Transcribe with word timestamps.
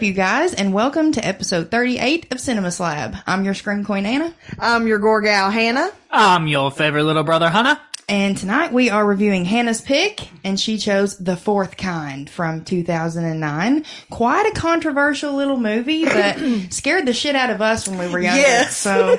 up, 0.00 0.04
you 0.06 0.12
guys, 0.14 0.54
and 0.54 0.72
welcome 0.72 1.12
to 1.12 1.22
episode 1.26 1.70
38 1.70 2.32
of 2.32 2.40
Cinema 2.40 2.70
Slab. 2.70 3.16
I'm 3.26 3.44
your 3.44 3.52
Scream 3.52 3.84
Queen 3.84 4.06
Anna, 4.06 4.32
I'm 4.58 4.86
your 4.86 4.98
Gorgal 4.98 5.52
Hannah. 5.52 5.90
I'm 6.10 6.46
your 6.46 6.70
favorite 6.70 7.04
little 7.04 7.22
brother, 7.22 7.50
Hannah. 7.50 7.78
and 8.08 8.34
tonight 8.34 8.72
we 8.72 8.88
are 8.88 9.04
reviewing 9.04 9.44
Hannah's 9.44 9.82
pick, 9.82 10.26
and 10.42 10.58
she 10.58 10.78
chose 10.78 11.18
The 11.18 11.36
Fourth 11.36 11.76
Kind 11.76 12.30
from 12.30 12.64
2009. 12.64 13.84
Quite 14.08 14.46
a 14.46 14.58
controversial 14.58 15.34
little 15.34 15.58
movie 15.58 16.06
that 16.06 16.38
scared 16.72 17.04
the 17.04 17.12
shit 17.12 17.36
out 17.36 17.50
of 17.50 17.60
us 17.60 17.86
when 17.86 17.98
we 17.98 18.08
were 18.08 18.20
younger. 18.20 18.40
Yes. 18.40 18.78
So, 18.78 19.18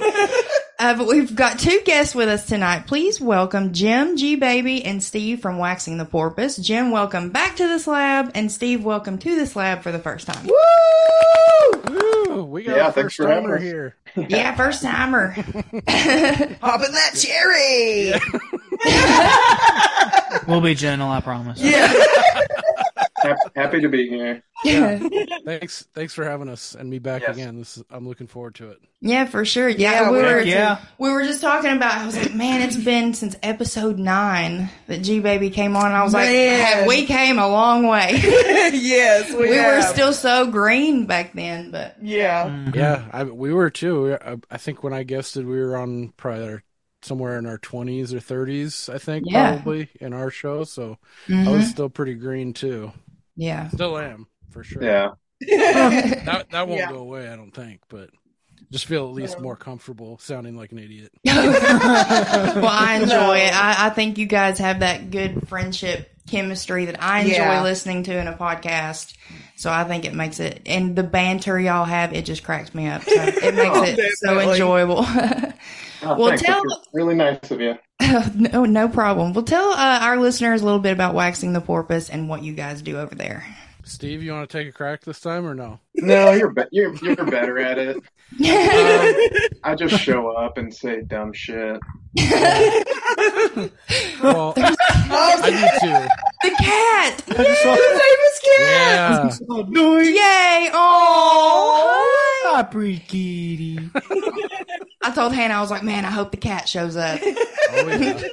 uh, 0.81 0.95
but 0.97 1.07
we've 1.07 1.35
got 1.35 1.59
two 1.59 1.79
guests 1.85 2.15
with 2.15 2.27
us 2.27 2.45
tonight. 2.45 2.87
Please 2.87 3.21
welcome 3.21 3.71
Jim, 3.73 4.17
G 4.17 4.35
Baby, 4.35 4.83
and 4.83 5.01
Steve 5.03 5.39
from 5.41 5.57
Waxing 5.59 5.97
the 5.97 6.05
Porpoise. 6.05 6.57
Jim, 6.57 6.89
welcome 6.91 7.29
back 7.29 7.55
to 7.57 7.67
the 7.67 7.77
slab, 7.79 8.31
and 8.35 8.51
Steve, 8.51 8.83
welcome 8.83 9.17
to 9.19 9.35
the 9.35 9.45
slab 9.45 9.83
for 9.83 9.91
the 9.91 9.99
first 9.99 10.25
time. 10.27 10.47
Ooh, 10.49 12.43
we 12.45 12.63
got 12.63 12.75
Yeah, 12.77 12.87
a 12.87 12.91
thanks 12.91 13.15
first 13.15 13.17
for 13.17 13.27
having 13.27 13.43
timer 13.43 13.57
us. 13.57 13.61
here. 13.63 13.95
Yeah, 14.27 14.53
first 14.55 14.81
timer. 14.83 15.33
Popping 15.35 16.91
that 16.91 17.11
cherry. 17.15 18.11
We'll 20.47 20.59
be 20.61 20.75
gentle, 20.75 21.07
I 21.09 21.21
promise. 21.21 21.61
Hap- 21.61 21.95
Happy 23.55 23.81
to 23.81 23.89
be 23.89 24.07
here. 24.09 24.43
Thanks, 25.45 25.87
thanks 25.93 26.13
for 26.13 26.23
having 26.23 26.47
us 26.49 26.75
and 26.75 26.89
me 26.89 26.99
back 26.99 27.23
Yes. 27.23 27.35
again. 27.35 27.57
This 27.57 27.77
is, 27.77 27.83
I'm 27.89 28.07
looking 28.07 28.27
forward 28.27 28.55
to 28.55 28.69
it. 28.69 28.77
Yeah, 29.01 29.25
for 29.25 29.43
sure. 29.45 29.67
Yeah, 29.69 29.91
Yeah, 30.03 30.11
we 30.11 30.17
we 30.17 30.23
were. 30.23 30.37
are 30.39 30.43
too. 30.43 30.49
Yeah. 30.49 30.79
we 30.99 31.09
were 31.09 31.23
just 31.23 31.41
talking 31.41 31.71
about. 31.71 31.95
I 31.95 32.05
was 32.05 32.15
like, 32.15 32.33
man, 32.35 32.61
it's 32.61 32.75
been 32.77 33.13
since 33.15 33.35
episode 33.41 33.97
nine 33.97 34.69
that 34.87 34.99
G 35.01 35.19
Baby 35.19 35.49
came 35.49 35.75
on. 35.75 35.87
And 35.87 35.95
I 35.95 36.03
was 36.03 36.13
like, 36.13 36.29
Man. 36.29 36.59
"Have 36.59 36.87
we 36.87 37.05
came 37.07 37.39
a 37.39 37.47
long 37.47 37.87
way. 37.87 38.11
yes, 38.21 39.31
we, 39.31 39.49
we 39.49 39.59
were 39.59 39.81
still 39.81 40.13
so 40.13 40.47
green 40.51 41.05
back 41.07 41.33
then, 41.33 41.71
but 41.71 41.95
Yeah. 42.01 42.45
Mhm. 42.47 42.75
Yeah, 42.75 43.05
I, 43.11 43.23
we 43.23 43.53
were 43.53 43.69
too. 43.71 44.15
I, 44.23 44.37
I 44.51 44.57
think 44.57 44.83
when 44.83 44.93
I 44.93 45.03
guested, 45.03 45.45
we 45.45 45.59
were 45.59 45.75
on 45.77 46.09
probably 46.17 46.47
our, 46.47 46.63
somewhere 47.01 47.39
in 47.39 47.47
our 47.47 47.57
20s 47.57 48.13
or 48.13 48.17
30s. 48.19 48.93
I 48.93 48.99
think 48.99 49.25
Yeah. 49.27 49.55
probably 49.55 49.89
in 49.99 50.13
our 50.13 50.29
show. 50.29 50.63
So 50.65 50.99
Mhm. 51.27 51.47
I 51.47 51.51
was 51.51 51.67
still 51.67 51.89
pretty 51.89 52.13
green 52.13 52.53
too. 52.53 52.91
Yeah. 53.41 53.69
Still 53.69 53.97
am 53.97 54.27
for 54.51 54.63
sure. 54.63 54.83
Yeah. 54.83 55.09
that 55.41 56.47
that 56.51 56.67
won't 56.67 56.79
Yeah. 56.79 56.91
go 56.91 56.97
away. 56.99 57.27
I 57.27 57.35
don't 57.35 57.51
think, 57.51 57.81
but 57.89 58.11
just 58.71 58.85
feel 58.85 59.07
at 59.07 59.13
least 59.13 59.39
more 59.39 59.55
comfortable 59.55 60.17
sounding 60.19 60.55
like 60.55 60.71
an 60.71 60.77
idiot. 60.79 61.11
well, 61.25 61.35
I 62.67 62.99
enjoy 63.01 63.37
it. 63.39 63.53
I, 63.53 63.87
I 63.87 63.89
think 63.89 64.17
you 64.17 64.27
guys 64.27 64.59
have 64.59 64.79
that 64.81 65.09
good 65.09 65.47
friendship 65.47 66.09
chemistry 66.29 66.85
that 66.85 67.01
I 67.03 67.21
enjoy 67.21 67.33
Yeah. 67.33 67.63
listening 67.63 68.03
to 68.03 68.17
in 68.17 68.27
a 68.27 68.33
podcast. 68.33 69.15
So 69.55 69.71
I 69.71 69.83
think 69.83 70.05
it 70.05 70.13
makes 70.13 70.39
it, 70.39 70.61
and 70.67 70.95
the 70.95 71.03
banter 71.03 71.59
y'all 71.59 71.85
have, 71.85 72.13
it 72.13 72.25
just 72.25 72.43
cracks 72.43 72.73
me 72.75 72.87
up. 72.87 73.01
So 73.03 73.11
it 73.15 73.55
makes 73.55 73.75
Oh, 73.77 73.83
it 73.83 74.17
so 74.17 74.39
enjoyable. 74.39 75.05
Oh, 76.03 76.15
Well, 76.17 76.27
thanks. 76.29 76.41
tell- 76.43 76.63
really 76.93 77.15
nice 77.15 77.51
of 77.51 77.61
you. 77.61 77.77
no, 78.35 78.65
no 78.65 78.87
problem. 78.89 79.33
Well, 79.33 79.43
tell 79.43 79.71
uh, 79.71 79.99
our 80.01 80.17
listeners 80.17 80.61
a 80.61 80.65
little 80.65 80.79
bit 80.79 80.91
about 80.93 81.13
waxing 81.13 81.53
the 81.53 81.61
porpoise 81.61 82.09
and 82.09 82.27
what 82.27 82.43
you 82.43 82.53
guys 82.53 82.81
do 82.81 82.97
over 82.97 83.13
there. 83.15 83.45
Steve, 83.91 84.23
you 84.23 84.31
want 84.31 84.49
to 84.49 84.57
take 84.57 84.67
a 84.67 84.71
crack 84.71 85.03
this 85.03 85.19
time 85.19 85.45
or 85.45 85.53
no? 85.53 85.79
No, 85.95 86.31
you're 86.31 86.51
be- 86.51 86.63
you're 86.71 86.95
you're 86.95 87.15
better 87.17 87.59
at 87.59 87.77
it. 87.77 87.97
Um, 88.31 88.39
I 89.63 89.75
just 89.77 90.01
show 90.01 90.29
up 90.29 90.57
and 90.57 90.73
say 90.73 91.01
dumb 91.01 91.33
shit. 91.33 91.77
Well, 94.23 94.53
Oh, 94.53 94.53
I 95.43 95.49
do 95.49 95.87
too. 95.87 96.49
the 96.49 96.55
cat! 96.63 97.23
I 97.27 97.43
just 97.43 97.61
saw- 97.61 97.75
famous 97.75 98.39
cat. 98.57 99.41
yeah. 99.49 100.03
Yay! 100.03 100.71
Oh! 100.73 102.45
Hi, 102.45 102.63
pretty 102.63 102.99
kitty. 102.99 103.79
I 105.01 105.11
told 105.11 105.33
Hannah, 105.33 105.55
I 105.55 105.59
was 105.61 105.69
like, 105.71 105.83
man, 105.83 106.05
I 106.05 106.11
hope 106.11 106.31
the 106.31 106.37
cat 106.37 106.69
shows 106.69 106.95
up. 106.95 107.19
Oh, 107.21 107.87
yeah. 107.87 108.13
As 108.13 108.23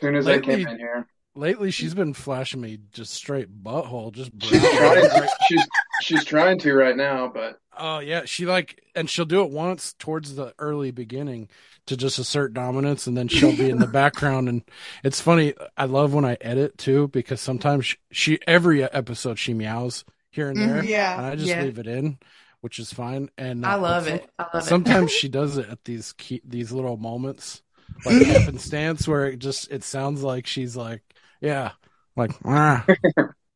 soon 0.00 0.14
as 0.16 0.26
I 0.26 0.36
Lately- 0.36 0.56
came 0.56 0.68
in 0.68 0.78
here, 0.78 1.06
Lately, 1.36 1.70
she's 1.70 1.94
been 1.94 2.14
flashing 2.14 2.60
me 2.62 2.78
just 2.92 3.12
straight 3.12 3.62
butthole, 3.62 4.12
just 4.12 4.30
she's 4.40 4.62
trying. 4.70 5.04
she's 5.48 5.66
she's 6.00 6.24
trying 6.24 6.58
to 6.60 6.72
right 6.74 6.96
now, 6.96 7.28
but 7.28 7.60
Oh 7.78 7.98
yeah, 7.98 8.24
she 8.24 8.46
like, 8.46 8.82
and 8.94 9.08
she'll 9.10 9.26
do 9.26 9.42
it 9.42 9.50
once 9.50 9.92
towards 9.92 10.34
the 10.34 10.54
early 10.58 10.90
beginning 10.90 11.48
to 11.86 11.96
just 11.96 12.18
assert 12.18 12.54
dominance, 12.54 13.06
and 13.06 13.16
then 13.16 13.28
she'll 13.28 13.52
be 13.52 13.68
in 13.68 13.80
the 13.80 13.86
background. 13.88 14.48
And 14.48 14.62
it's 15.04 15.20
funny. 15.20 15.52
I 15.76 15.84
love 15.84 16.14
when 16.14 16.24
I 16.24 16.38
edit 16.40 16.78
too 16.78 17.08
because 17.08 17.40
sometimes 17.40 17.84
she, 17.86 17.96
she 18.10 18.38
every 18.46 18.82
episode 18.82 19.38
she 19.38 19.52
meows 19.52 20.04
here 20.30 20.48
and 20.48 20.60
there, 20.60 20.82
Yeah. 20.84 21.14
and 21.14 21.26
I 21.26 21.36
just 21.36 21.58
Yeah. 21.58 21.62
leave 21.62 21.78
it 21.78 21.86
in, 21.86 22.18
which 22.62 22.78
is 22.78 22.92
fine. 22.94 23.28
And 23.36 23.64
I 23.66 23.74
uh, 23.74 23.76
love 23.76 24.06
it. 24.06 24.30
I 24.38 24.46
love 24.54 24.68
Sometimes 24.68 25.10
she 25.10 25.28
does 25.28 25.58
it 25.58 25.68
at 25.68 25.84
these 25.84 26.12
key, 26.14 26.40
these 26.44 26.72
little 26.72 26.96
moments, 26.96 27.62
like 28.06 28.20
happenstance, 28.22 29.06
where 29.06 29.26
it 29.26 29.38
just 29.38 29.70
it 29.70 29.84
sounds 29.84 30.22
like 30.22 30.46
she's 30.46 30.76
like, 30.76 31.02
yeah, 31.40 31.72
like 32.16 32.32
ah. 32.44 32.84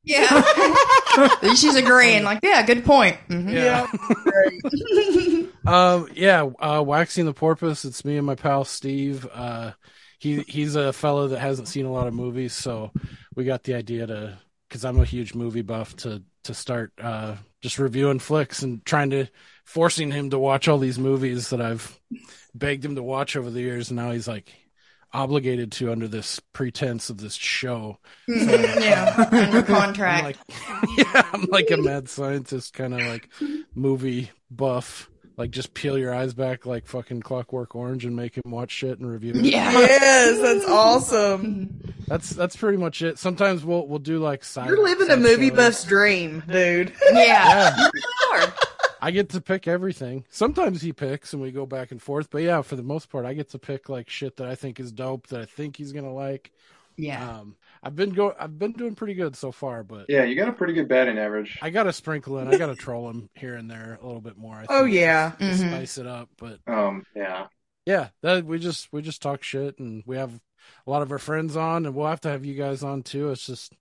Yeah. 0.03 0.43
She's 1.55 1.77
agreeing, 1.77 2.25
like, 2.25 2.41
yeah, 2.43 2.65
good 2.65 2.87
point. 2.87 3.19
Mhm. 3.29 3.53
yeah. 3.53 3.87
Great. 4.25 5.47
Um, 5.67 6.09
yeah, 6.15 6.49
uh, 6.59 6.83
waxing 6.85 7.27
the 7.27 7.35
porpoise. 7.35 7.85
It's 7.85 8.03
me 8.03 8.17
and 8.17 8.27
my 8.27 8.35
pal 8.35 8.65
Steve. 8.65 9.29
Uh, 9.31 9.73
he 10.19 10.41
he's 10.49 10.75
a 10.75 10.91
fellow 10.93 11.29
that 11.29 11.39
hasn't 11.39 11.69
seen 11.69 11.85
a 11.85 11.93
lot 11.93 12.07
of 12.07 12.15
movies, 12.15 12.55
so 12.55 12.93
we 13.37 13.45
got 13.45 13.63
the 13.65 13.75
idea 13.75 14.07
to 14.07 14.39
because 14.69 14.87
I'm 14.87 14.99
a 14.99 15.05
huge 15.05 15.35
movie 15.35 15.61
buff 15.61 15.95
to 15.97 16.23
to 16.45 16.55
start 16.55 16.93
uh, 16.99 17.37
just 17.61 17.79
reviewing 17.79 18.21
flicks 18.21 18.63
and 18.63 18.83
trying 18.87 19.11
to 19.11 19.27
forcing 19.67 20.11
him 20.11 20.31
to 20.31 20.39
watch 20.39 20.67
all 20.67 20.79
these 20.79 20.99
movies 20.99 21.51
that 21.51 21.61
I've 21.61 22.01
begged 22.55 22.85
him 22.85 22.95
to 22.97 23.03
watch 23.03 23.37
over 23.37 23.51
the 23.51 23.61
years, 23.61 23.91
and 23.91 23.97
now 23.97 24.13
he's 24.13 24.27
like 24.27 24.51
obligated 25.13 25.73
to 25.73 25.91
under 25.93 26.07
this 26.09 26.41
pretense 26.53 27.11
of 27.11 27.19
this 27.19 27.35
show. 27.35 27.99
Mm-hmm. 28.29 28.81
yeah. 28.83 29.29
Under 29.33 29.59
I'm 29.59 29.65
contract. 29.65 30.25
like, 30.25 30.37
yeah, 30.97 31.23
I'm 31.33 31.43
like 31.51 31.71
a 31.71 31.77
mad 31.77 32.09
scientist, 32.09 32.75
kind 32.75 32.95
of 32.95 33.01
like 33.01 33.29
movie 33.75 34.31
buff. 34.51 35.09
Like, 35.37 35.53
just 35.53 35.73
peel 35.73 35.97
your 35.97 36.13
eyes 36.15 36.35
back 36.35 36.67
like 36.67 36.87
fucking 36.87 37.23
Clockwork 37.23 37.75
Orange 37.75 38.05
and 38.05 38.15
make 38.15 38.35
him 38.37 38.43
watch 38.51 38.71
shit 38.73 38.99
and 38.99 39.11
review 39.11 39.33
it. 39.35 39.45
yeah. 39.45 39.73
yes, 39.73 40.39
that's 40.39 40.67
awesome. 40.69 41.43
Mm-hmm. 41.43 41.91
That's 42.09 42.31
that's 42.31 42.57
pretty 42.57 42.77
much 42.77 43.01
it. 43.01 43.19
Sometimes 43.19 43.65
we'll 43.65 43.87
we'll 43.87 44.01
do 44.01 44.19
like 44.19 44.45
side. 44.45 44.69
You're 44.69 44.83
living 44.83 45.09
a 45.11 45.17
movie 45.17 45.47
stories. 45.49 45.53
buff's 45.53 45.85
dream, 45.85 46.43
dude. 46.51 46.93
Yeah. 47.13 47.75
Yeah, 47.77 47.89
Sure. 48.41 48.53
I 49.01 49.11
get 49.11 49.31
to 49.31 49.41
pick 49.41 49.67
everything. 49.67 50.25
Sometimes 50.31 50.83
he 50.83 50.93
picks 50.93 51.33
and 51.33 51.41
we 51.43 51.51
go 51.53 51.67
back 51.67 51.91
and 51.91 52.01
forth, 52.03 52.29
but 52.31 52.43
yeah, 52.43 52.63
for 52.63 52.77
the 52.77 52.83
most 52.83 53.09
part, 53.11 53.25
I 53.25 53.35
get 53.35 53.51
to 53.51 53.59
pick 53.59 53.89
like 53.89 54.11
shit 54.11 54.37
that 54.37 54.49
I 54.49 54.55
think 54.55 54.79
is 54.79 54.93
dope 54.93 55.29
that 55.29 55.41
I 55.41 55.45
think 55.47 55.77
he's 55.77 55.93
gonna 55.93 56.13
like. 56.13 56.53
Yeah. 56.97 57.39
Um, 57.39 57.57
I've 57.83 57.97
been 57.97 58.11
go 58.11 58.35
I've 58.39 58.59
been 58.59 58.73
doing 58.73 58.95
pretty 58.95 59.15
good 59.15 59.35
so 59.35 59.53
far, 59.53 59.83
but 59.83 60.07
yeah, 60.09 60.25
you 60.25 60.35
got 60.35 60.49
a 60.49 60.53
pretty 60.53 60.75
good 60.75 60.89
batting 60.89 61.19
average. 61.19 61.59
I 61.63 61.71
gotta 61.71 61.93
sprinkle 61.93 62.39
in. 62.39 62.49
I 62.49 62.59
gotta 62.59 62.75
troll 62.77 63.09
him 63.09 63.31
here 63.35 63.55
and 63.57 63.71
there 63.71 63.99
a 64.03 64.07
little 64.07 64.21
bit 64.21 64.37
more. 64.37 64.57
I 64.57 64.67
Oh 64.69 64.85
yeah. 64.85 65.31
to 65.39 65.45
Mhm. 65.45 65.69
spice 65.71 65.97
it 65.99 66.07
up. 66.07 66.29
But 66.37 66.59
Um, 66.67 67.07
yeah. 67.17 67.47
yeah, 67.87 68.09
that 68.23 68.45
we 68.45 68.59
just 68.59 68.93
we 68.93 69.01
just 69.01 69.23
talk 69.23 69.43
shit, 69.43 69.79
and 69.79 70.03
we 70.05 70.17
have 70.19 70.39
a 70.87 70.91
lot 70.91 71.01
of 71.01 71.11
our 71.11 71.19
friends 71.19 71.57
on, 71.57 71.87
and 71.87 71.95
we'll 71.95 72.07
have 72.09 72.21
to 72.23 72.29
have 72.29 72.45
you 72.45 72.55
guys 72.55 72.83
on 72.83 73.03
too. 73.03 73.31
It's 73.31 73.47
just 73.47 73.73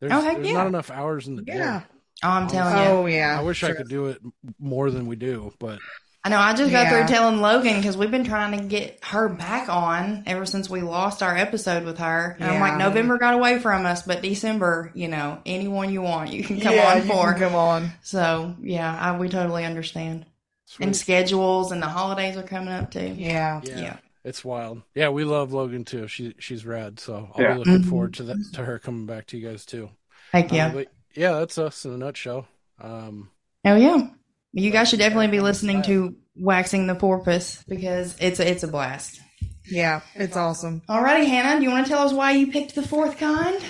there's, 0.00 0.12
Oh, 0.12 0.20
there's 0.20 0.46
yeah. 0.46 0.52
not 0.52 0.66
enough 0.66 0.90
hours 0.90 1.26
in 1.28 1.36
the 1.36 1.44
Yeah. 1.46 1.80
day. 1.80 1.86
Oh, 2.22 2.28
I'm 2.30 2.48
telling 2.48 2.76
you. 2.76 2.82
Oh 2.84 3.06
yeah. 3.06 3.38
I 3.38 3.42
wish 3.42 3.62
I 3.62 3.72
could 3.72 3.88
do 3.88 4.06
it 4.06 4.20
more 4.58 4.90
than 4.90 5.06
we 5.06 5.16
do, 5.16 5.52
but 5.58 5.78
I 6.24 6.28
know. 6.28 6.38
I 6.38 6.54
just 6.54 6.72
got 6.72 6.84
Yeah. 6.84 6.90
through 7.06 7.14
telling 7.14 7.40
Logan 7.40 7.76
because 7.76 7.96
we've 7.96 8.10
been 8.10 8.24
trying 8.24 8.58
to 8.58 8.64
get 8.64 8.98
her 9.04 9.28
back 9.28 9.68
on 9.68 10.24
ever 10.26 10.44
since 10.44 10.68
we 10.68 10.80
lost 10.80 11.22
our 11.22 11.36
episode 11.36 11.84
with 11.84 11.98
her. 11.98 12.36
And 12.40 12.50
I'm 12.50 12.60
like, 12.60 12.78
November 12.78 13.16
got 13.18 13.34
away 13.34 13.58
from 13.60 13.86
us, 13.86 14.02
but 14.02 14.22
December, 14.22 14.90
you 14.94 15.06
know, 15.08 15.40
anyone 15.46 15.92
you 15.92 16.02
want, 16.02 16.32
you 16.32 16.42
can 16.42 16.60
come 16.60 16.74
yeah, 16.74 16.90
on 16.90 16.96
you 16.96 17.02
for. 17.12 17.32
can 17.32 17.40
come 17.42 17.54
on. 17.54 17.92
So 18.02 18.56
yeah, 18.60 18.92
I, 18.98 19.16
we 19.18 19.28
totally 19.28 19.64
understand. 19.64 20.26
sweet. 20.64 20.86
And 20.86 20.96
schedules 20.96 21.70
and 21.70 21.80
the 21.80 21.86
holidays 21.86 22.36
are 22.36 22.42
coming 22.42 22.70
up 22.74 22.90
too. 22.90 23.14
Yeah. 23.16 23.60
yeah, 23.62 23.78
yeah. 23.78 23.96
it's 24.24 24.44
wild. 24.44 24.82
Yeah, 24.96 25.10
we 25.10 25.22
love 25.22 25.52
Logan 25.52 25.84
too. 25.84 26.08
She 26.08 26.34
she's 26.40 26.66
rad, 26.66 26.98
so 26.98 27.28
I'll 27.36 27.42
Yeah. 27.42 27.52
be 27.52 27.58
looking 27.58 27.82
Mhm. 27.82 27.88
forward 27.90 28.14
to 28.14 28.22
that 28.24 28.44
to 28.54 28.64
her 28.64 28.80
coming 28.80 29.06
back 29.06 29.26
to 29.28 29.38
you 29.38 29.46
guys 29.48 29.64
too. 29.64 29.90
Heck 30.32 30.50
yeah. 30.50 30.66
Uh, 30.68 30.72
but 30.72 30.88
yeah, 31.16 31.32
that's 31.32 31.58
us 31.58 31.84
in 31.84 31.92
a 31.92 31.96
nutshell. 31.96 32.46
Um, 32.80 33.30
Oh 33.66 33.76
yeah. 33.76 34.08
You 34.52 34.70
guys 34.70 34.88
should 34.88 35.00
definitely 35.00 35.26
be 35.26 35.40
listening 35.40 35.82
to 35.82 36.14
Waxing 36.36 36.86
the 36.86 36.94
Porpoise 36.94 37.64
because 37.68 38.16
it's 38.20 38.38
a, 38.38 38.48
it's 38.48 38.62
a 38.62 38.68
blast. 38.68 39.20
Yeah. 39.68 40.02
It's 40.14 40.36
awesome. 40.36 40.82
Alrighty, 40.88 41.26
Hannah, 41.26 41.58
do 41.58 41.64
you 41.64 41.70
want 41.70 41.86
to 41.86 41.92
tell 41.92 42.06
us 42.06 42.12
why 42.12 42.30
you 42.32 42.52
picked 42.52 42.76
the 42.76 42.86
fourth 42.86 43.18
kind? 43.18 43.60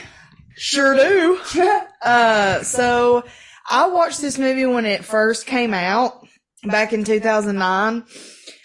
Sure 0.54 0.94
do. 0.94 1.40
uh, 2.02 2.62
so 2.62 3.24
I 3.70 3.88
watched 3.88 4.20
this 4.20 4.38
movie 4.38 4.66
when 4.66 4.84
it 4.84 5.04
first 5.04 5.46
came 5.46 5.72
out 5.72 6.26
back 6.64 6.92
in 6.92 7.04
2009. 7.04 8.04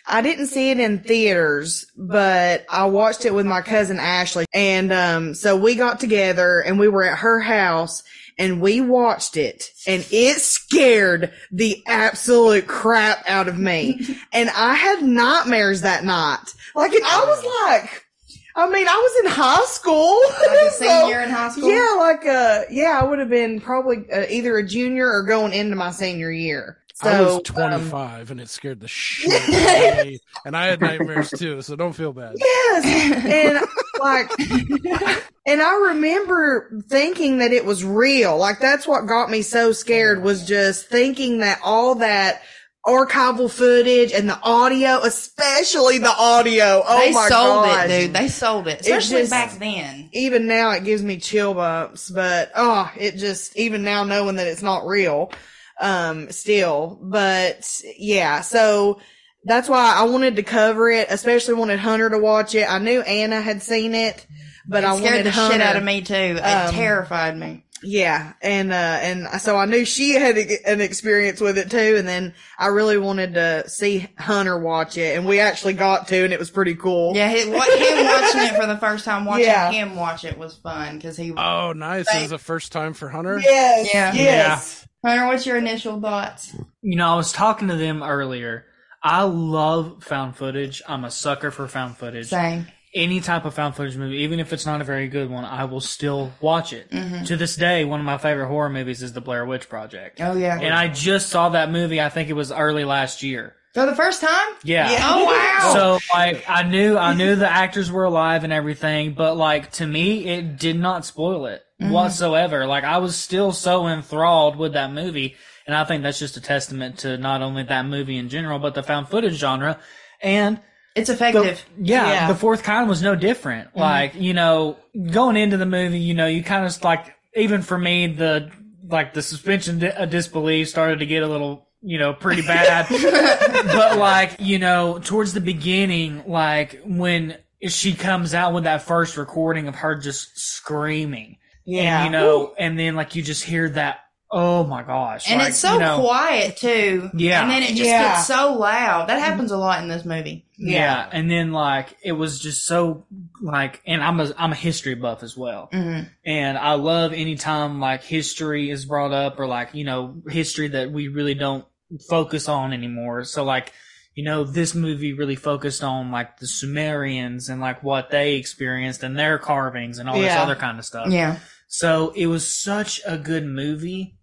I 0.06 0.22
didn't 0.22 0.48
see 0.48 0.72
it 0.72 0.80
in 0.80 1.00
theaters, 1.00 1.86
but 1.95 2.66
I 2.69 2.86
watched 2.86 3.24
it 3.24 3.34
with 3.34 3.45
my 3.45 3.62
cousin 3.62 4.00
Ashley. 4.00 4.45
And, 4.54 4.92
um, 4.92 5.34
so 5.34 5.56
we 5.56 5.75
got 5.75 6.01
together 6.01 6.60
and 6.60 6.77
we 6.77 6.89
were 6.89 7.04
at 7.04 7.19
her 7.19 7.39
house 7.39 8.04
and 8.42 8.60
we 8.60 8.82
watched 8.82 9.38
it 9.38 9.70
and 9.86 10.04
it 10.12 10.38
scared 10.40 11.32
the 11.52 11.84
absolute 11.86 12.66
crap 12.66 13.24
out 13.28 13.48
of 13.48 13.60
me. 13.60 14.18
and 14.34 14.50
I 14.50 14.74
had 14.74 15.04
nightmares 15.04 15.82
that 15.82 16.04
night. 16.04 16.56
Like, 16.74 16.92
I 16.92 17.24
was 17.24 17.44
like, 17.84 18.08
I 18.56 18.68
mean, 18.68 18.88
I 18.88 18.96
was 18.96 19.26
in 19.26 19.32
high 19.32 19.66
school. 19.66 20.20
Like 20.40 20.60
a 20.60 20.72
So, 20.72 20.86
senior 20.86 21.22
in 21.22 21.30
high 21.30 21.50
school? 21.50 21.70
Yeah, 21.70 21.96
like, 22.00 22.26
uh, 22.26 22.62
yeah, 22.72 23.00
I 23.00 23.04
would 23.04 23.20
have 23.20 23.30
been 23.30 23.62
probably 23.62 24.12
uh, 24.12 24.26
either 24.28 24.58
a 24.58 24.66
junior 24.66 25.08
or 25.08 25.22
going 25.22 25.54
into 25.54 25.76
my 25.76 25.92
senior 25.92 26.32
year. 26.32 26.80
So, 27.03 27.09
I 27.09 27.21
was 27.21 27.36
um, 27.38 27.44
25 27.44 28.31
and 28.31 28.39
it 28.42 28.50
scared 28.50 28.80
the 28.80 28.88
shit 28.89 29.31
out 29.31 30.00
of 30.00 30.06
me. 30.06 30.19
And 30.45 30.56
I 30.56 30.68
had 30.68 30.81
nightmares 30.81 31.30
too, 31.38 31.62
so 31.62 31.75
don't 31.75 31.94
feel 31.94 32.13
bad. 32.13 32.36
Yes. 32.38 32.86
And 33.25 33.68
like, 34.00 34.30
and 35.48 35.62
I 35.62 35.75
remember 35.94 36.81
thinking 36.88 37.39
that 37.39 37.51
it 37.51 37.65
was 37.65 37.83
real. 37.83 38.38
Like 38.38 38.59
that's 38.59 38.88
what 38.88 39.07
got 39.07 39.30
me 39.30 39.42
so 39.42 39.71
scared 39.71 40.21
was 40.21 40.45
just 40.48 40.88
thinking 40.88 41.39
that 41.39 41.59
all 41.63 41.95
that 41.95 42.42
archival 42.86 43.50
footage 43.50 44.12
and 44.12 44.27
the 44.27 44.39
audio, 44.42 45.00
especially 45.03 46.00
the 46.00 46.09
audio. 46.09 46.83
Oh 46.86 47.00
they 47.00 47.12
my 47.12 47.30
sold 47.30 47.65
gosh. 47.65 47.89
it, 47.89 48.01
dude. 48.01 48.13
They 48.13 48.27
sold 48.27 48.68
it, 48.68 48.81
especially 48.81 49.21
just- 49.21 49.31
back 49.31 49.51
then. 49.59 50.09
Even 50.13 50.48
now 50.48 50.71
it 50.71 50.83
gives 50.83 51.03
me 51.03 51.18
chill 51.18 51.53
bumps, 51.53 52.09
but 52.09 52.51
oh, 52.56 52.92
it 52.98 53.18
just, 53.18 53.56
even 53.57 53.83
now 53.83 54.03
knowing 54.03 54.36
that 54.38 54.48
it's 54.48 54.63
not 54.63 54.86
real, 54.86 55.31
um, 55.80 56.32
still, 56.32 57.00
but 57.02 57.82
yeah, 57.98 58.42
so 58.42 59.00
that's 59.46 59.68
why 59.70 59.94
I 59.96 60.04
wanted 60.04 60.36
to 60.36 60.44
cover 60.44 60.90
it, 60.92 61.08
especially 61.10 61.56
wanted 61.56 61.80
Hunter 61.80 62.10
to 62.10 62.20
watch 62.20 62.54
it. 62.56 62.70
I 62.70 62.80
knew 62.80 63.02
Anna 63.02 63.42
had 63.42 63.62
seen 63.64 63.96
it, 63.96 64.26
but 64.68 64.84
it 64.84 64.88
I 64.88 64.96
scared 64.98 65.12
wanted 65.12 65.26
the 65.26 65.32
Hunter. 65.32 65.54
shit 65.54 65.62
out 65.62 65.76
of 65.76 65.84
me 65.84 66.02
too. 66.02 66.14
It 66.14 66.40
Um, 66.42 66.74
terrified 66.74 67.38
me. 67.38 67.64
Yeah, 67.84 68.34
and 68.44 68.72
uh, 68.72 68.76
and 68.76 69.42
so 69.42 69.58
I 69.58 69.66
knew 69.66 69.86
she 69.86 70.12
had 70.12 70.38
a- 70.38 70.70
an 70.70 70.82
experience 70.82 71.42
with 71.42 71.58
it 71.58 71.72
too, 71.72 71.96
and 71.98 72.08
then 72.08 72.36
I 72.60 72.68
really 72.68 73.00
wanted 73.00 73.34
to 73.34 73.68
see 73.68 74.08
Hunter 74.20 74.56
watch 74.60 74.98
it, 75.00 75.18
and 75.18 75.26
we 75.26 75.40
actually 75.40 75.74
got 75.74 76.08
to, 76.10 76.24
and 76.24 76.32
it 76.32 76.38
was 76.38 76.52
pretty 76.52 76.76
cool. 76.76 77.16
Yeah, 77.16 77.30
his, 77.30 77.46
him 77.46 77.54
watching 77.56 78.42
it 78.44 78.56
for 78.56 78.68
the 78.68 78.78
first 78.78 79.04
time, 79.04 79.26
watching 79.26 79.46
Yeah. 79.46 79.72
him 79.72 79.96
watch 79.96 80.24
it 80.26 80.38
was 80.38 80.58
fun 80.58 80.98
because 80.98 81.18
he. 81.18 81.34
Oh, 81.36 81.74
nice. 81.76 82.06
It 82.14 82.22
was 82.22 82.30
the 82.30 82.38
first 82.38 82.72
time 82.72 82.94
for 82.94 83.10
Hunter. 83.10 83.40
Yes, 83.40 83.90
Yeah. 83.92 84.14
yes, 84.14 84.88
Hunter, 85.03 85.27
what's 85.27 85.45
your 85.45 85.57
initial 85.57 86.00
thoughts? 86.00 86.56
You 86.81 86.95
know, 86.95 87.12
I 87.12 87.15
was 87.15 87.31
talking 87.31 87.69
to 87.69 87.75
them 87.75 88.03
earlier. 88.03 88.65
I 89.01 89.24
love 89.24 90.03
found 90.03 90.36
footage. 90.36 90.81
I'm 90.88 91.03
a 91.03 91.12
sucker 91.12 91.50
for 91.50 91.68
found 91.68 91.98
footage. 91.98 92.27
Same. 92.27 92.68
Any 92.94 93.21
type 93.21 93.45
of 93.45 93.53
found 93.53 93.75
footage 93.75 93.98
movie, 93.98 94.18
even 94.18 94.39
if 94.39 94.53
it's 94.53 94.65
not 94.65 94.81
a 94.81 94.83
very 94.83 95.07
good 95.07 95.30
one, 95.30 95.45
I 95.45 95.65
will 95.65 95.80
still 95.80 96.33
watch 96.42 96.74
it. 96.74 96.92
Mm-hmm. 96.92 97.24
To 97.24 97.38
this 97.38 97.56
day, 97.56 97.86
one 97.86 98.00
of 98.00 98.06
my 98.06 98.18
favorite 98.18 98.48
horror 98.48 98.69
movies 98.69 99.01
is 99.01 99.13
The 99.13 99.21
Blair 99.21 99.45
Witch 99.45 99.69
Project. 99.69 100.19
Oh 100.21 100.36
yeah. 100.36 100.59
And 100.59 100.74
I 100.74 100.89
just 100.89 101.30
saw 101.30 101.50
that 101.50 101.71
movie, 101.71 102.01
I 102.01 102.09
think 102.09 102.30
it 102.30 102.33
was 102.33 102.51
early 102.51 102.83
last 102.83 103.24
year. 103.24 103.56
For 103.74 103.86
the 103.86 103.95
first 103.95 104.21
time? 104.21 104.56
Yeah. 104.65 104.89
Oh 105.01 105.25
wow. 105.25 105.74
So 105.74 106.00
like 106.13 106.44
I 106.50 106.63
knew 106.63 106.98
I 106.98 107.13
knew 107.13 107.38
the 107.38 107.50
actors 107.50 107.89
were 107.89 108.03
alive 108.03 108.44
and 108.44 108.51
everything, 108.51 109.13
but 109.13 109.38
like 109.38 109.71
to 109.74 109.88
me 109.88 110.25
it 110.25 110.57
did 110.57 110.77
not 110.77 111.06
spoil 111.06 111.45
it 111.45 111.63
Mm-hmm. 111.81 111.92
whatsoever. 111.92 112.66
Like 112.68 112.83
I 112.83 112.98
was 113.00 113.16
still 113.16 113.51
so 113.51 113.88
enthralled 113.88 114.56
with 114.56 114.74
that 114.74 114.92
movie, 114.92 115.36
and 115.66 115.75
I 115.75 115.83
think 115.83 116.04
that's 116.04 116.19
just 116.19 116.38
a 116.38 116.42
testament 116.42 117.00
to 117.00 117.18
not 117.18 117.42
only 117.42 117.63
that 117.63 117.86
movie 117.86 118.18
in 118.18 118.30
general, 118.30 118.60
but 118.60 118.75
the 118.75 118.83
found 118.83 119.07
footage 119.10 119.33
genre. 119.36 119.80
And 120.22 120.60
it's 120.95 121.07
the, 121.07 121.13
effective. 121.13 121.66
yeah, 121.80 122.07
Yeah. 122.07 122.28
the 122.28 122.36
fourth 122.36 122.63
kind 122.63 122.88
was 122.88 123.01
no 123.01 123.16
different. 123.16 123.69
Mm-hmm. 123.69 123.80
Like 123.80 124.16
you 124.16 124.33
know, 124.33 124.78
going 125.12 125.38
into 125.38 125.57
the 125.57 125.66
movie, 125.66 126.00
you 126.00 126.13
know, 126.13 126.28
you 126.28 126.44
kind 126.44 126.66
of 126.66 126.83
like 126.83 127.16
even 127.36 127.62
for 127.62 127.78
me 127.78 128.07
the 128.07 128.51
like 128.88 129.13
the 129.13 129.22
suspension 129.22 129.80
di- 129.80 129.92
of 129.92 130.10
disbelief 130.10 130.68
started 130.69 131.00
to 131.00 131.06
get 131.06 131.24
a 131.24 131.27
little 131.27 131.68
you 131.84 131.98
know 131.98 132.13
pretty 132.13 132.42
bad 132.44 132.86
but 133.74 133.98
like 133.98 134.36
you 134.39 134.60
know 134.60 135.00
towards 135.04 135.34
the 135.34 135.39
beginning 135.42 136.24
like 136.27 136.80
when 136.86 137.36
she 137.68 137.94
comes 137.94 138.34
out 138.36 138.54
with 138.54 138.66
that 138.66 138.81
first 138.84 139.18
recording 139.18 139.68
of 139.68 139.75
her 139.75 139.95
just 139.95 140.38
screaming 140.38 141.38
yeah. 141.66 142.04
and, 142.04 142.13
you 142.13 142.19
know 142.19 142.54
and 142.58 142.78
then 142.80 142.96
like 142.96 143.16
you 143.16 143.22
just 143.24 143.44
hear 143.44 143.69
that 143.69 144.00
oh 144.34 144.63
my 144.63 144.81
gosh 144.81 145.30
And 145.30 145.40
like, 145.40 145.50
it's 145.50 145.58
so 145.58 145.74
you 145.74 145.80
know, 145.80 146.00
quiet 146.00 146.56
too. 146.56 147.10
Yeah. 147.13 147.42
And 147.42 147.52
then 147.52 147.63
it 147.63 147.69
just 147.75 147.81
Yeah. 147.81 148.13
gets 148.16 148.28
so 148.28 148.54
loud. 148.54 149.10
That 149.10 149.19
happens 149.19 149.52
a 149.52 149.58
lot 149.58 149.81
in 149.84 149.90
this 149.90 150.06
movie. 150.06 150.46
yeah. 150.58 151.10
and 151.12 151.30
then 151.30 151.52
like 151.52 151.98
it 152.02 152.13
was 152.13 152.40
just 152.40 152.66
so 152.66 153.04
like 153.42 153.81
and 153.86 154.02
i'm 154.04 154.19
a 154.22 154.31
i'm 154.38 154.52
a 154.54 154.56
history 154.56 154.94
buff 154.96 155.22
as 155.24 155.36
well 155.36 155.68
Mhm. 155.74 156.08
and 156.25 156.58
i 156.58 156.74
love 156.75 157.12
anytime 157.13 157.80
like 157.81 158.04
history 158.04 158.69
is 158.69 158.86
brought 158.86 159.12
up 159.12 159.38
or 159.40 159.48
like 159.48 159.74
you 159.74 159.84
know 159.84 160.16
history 160.30 160.68
that 160.69 160.92
we 160.92 161.08
really 161.10 161.34
don't 161.34 161.66
focus 162.10 162.48
on 162.48 162.72
anymore 162.74 163.24
so 163.25 163.44
like 163.44 163.74
you 164.13 164.24
know 164.24 164.44
this 164.44 164.75
movie 164.75 165.13
really 165.13 165.36
focused 165.36 165.84
on 165.84 166.12
like 166.12 166.38
the 166.40 166.48
sumerians 166.48 167.50
and 167.50 167.62
like 167.62 167.81
what 167.84 168.10
they 168.10 168.36
experienced 168.36 169.04
and 169.04 169.18
their 169.18 169.38
carvings 169.38 169.98
and 170.00 170.10
all 170.10 170.19
this 170.19 170.36
other 170.36 170.56
kind 170.56 170.78
of 170.80 170.86
stuff 170.86 171.08
Yeah. 171.10 171.38
so 171.68 172.12
it 172.16 172.28
was 172.28 172.46
such 172.52 173.00
a 173.06 173.18
good 173.18 173.46
movie 173.46 174.18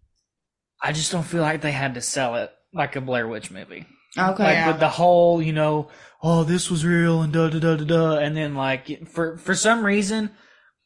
i 0.83 0.93
just 0.93 1.11
don't 1.13 1.23
feel 1.25 1.43
like 1.43 1.61
they 1.63 1.73
had 1.73 1.95
to 1.95 2.01
sell 2.01 2.37
it 2.37 2.51
like 2.75 2.97
a 2.97 3.01
blair 3.01 3.27
witch 3.27 3.51
movie 3.51 3.87
Okay. 4.17 4.43
like 4.43 4.55
Yeah. 4.55 4.69
with 4.69 4.81
the 4.81 4.89
whole, 4.89 5.41
you 5.41 5.53
know, 5.53 5.89
oh, 6.23 6.43
this 6.43 6.71
was 6.71 6.85
real 6.85 7.23
and 7.23 7.33
da 7.33 7.49
da 7.51 7.61
da 7.61 7.77
da 7.77 7.85
da, 7.85 8.17
and 8.19 8.37
then 8.37 8.55
like 8.55 9.07
for 9.07 9.37
for 9.37 9.55
some 9.55 9.85
reason 9.85 10.31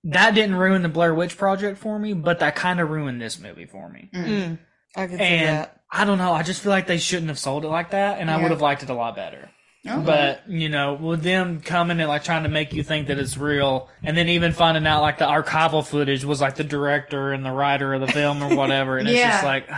that 0.04 0.34
didn't 0.34 0.56
ruin 0.56 0.82
the 0.82 0.88
Blair 0.90 1.14
Witch 1.14 1.38
Project 1.38 1.78
for 1.78 1.99
me, 1.99 2.12
but 2.12 2.40
that 2.40 2.56
kind 2.56 2.81
of 2.81 2.90
ruined 2.90 3.22
this 3.22 3.38
movie 3.38 3.64
for 3.64 3.88
me. 3.88 4.10
Mm, 4.12 4.58
I 4.96 5.06
can 5.06 5.16
see 5.19 5.25
And 5.25 5.49
that. 5.49 5.81
I 5.94 6.06
don't 6.06 6.16
know, 6.16 6.32
I 6.32 6.42
just 6.42 6.62
feel 6.62 6.70
like 6.70 6.86
they 6.86 6.96
shouldn't 6.96 7.28
have 7.28 7.38
sold 7.38 7.64
it 7.66 7.68
like 7.68 7.90
that, 7.90 8.18
and 8.18 8.30
I 8.30 8.40
would 8.40 8.50
have 8.50 8.62
liked 8.62 8.82
it 8.82 8.88
a 8.88 8.94
lot 8.94 9.14
better. 9.14 9.50
Okay. 9.86 10.02
But 10.04 10.48
you 10.48 10.68
know, 10.68 10.94
with 10.94 11.22
them 11.22 11.60
coming 11.60 11.98
and 11.98 12.08
like 12.08 12.24
trying 12.24 12.44
to 12.44 12.48
make 12.48 12.72
you 12.72 12.82
think 12.82 13.08
that 13.08 13.18
it's 13.18 13.36
real, 13.36 13.90
and 14.02 14.16
then 14.16 14.28
even 14.28 14.52
finding 14.52 14.86
out 14.86 15.02
like 15.02 15.18
the 15.18 15.26
archival 15.26 15.84
footage 15.84 16.24
was 16.24 16.40
like 16.40 16.54
the 16.54 16.64
director 16.64 17.32
and 17.32 17.44
the 17.44 17.50
writer 17.50 17.92
of 17.92 18.00
the 18.00 18.06
film 18.06 18.42
or 18.42 18.54
whatever, 18.54 18.96
and 18.96 19.08
it's 19.08 19.18
just 19.18 19.44
like, 19.44 19.68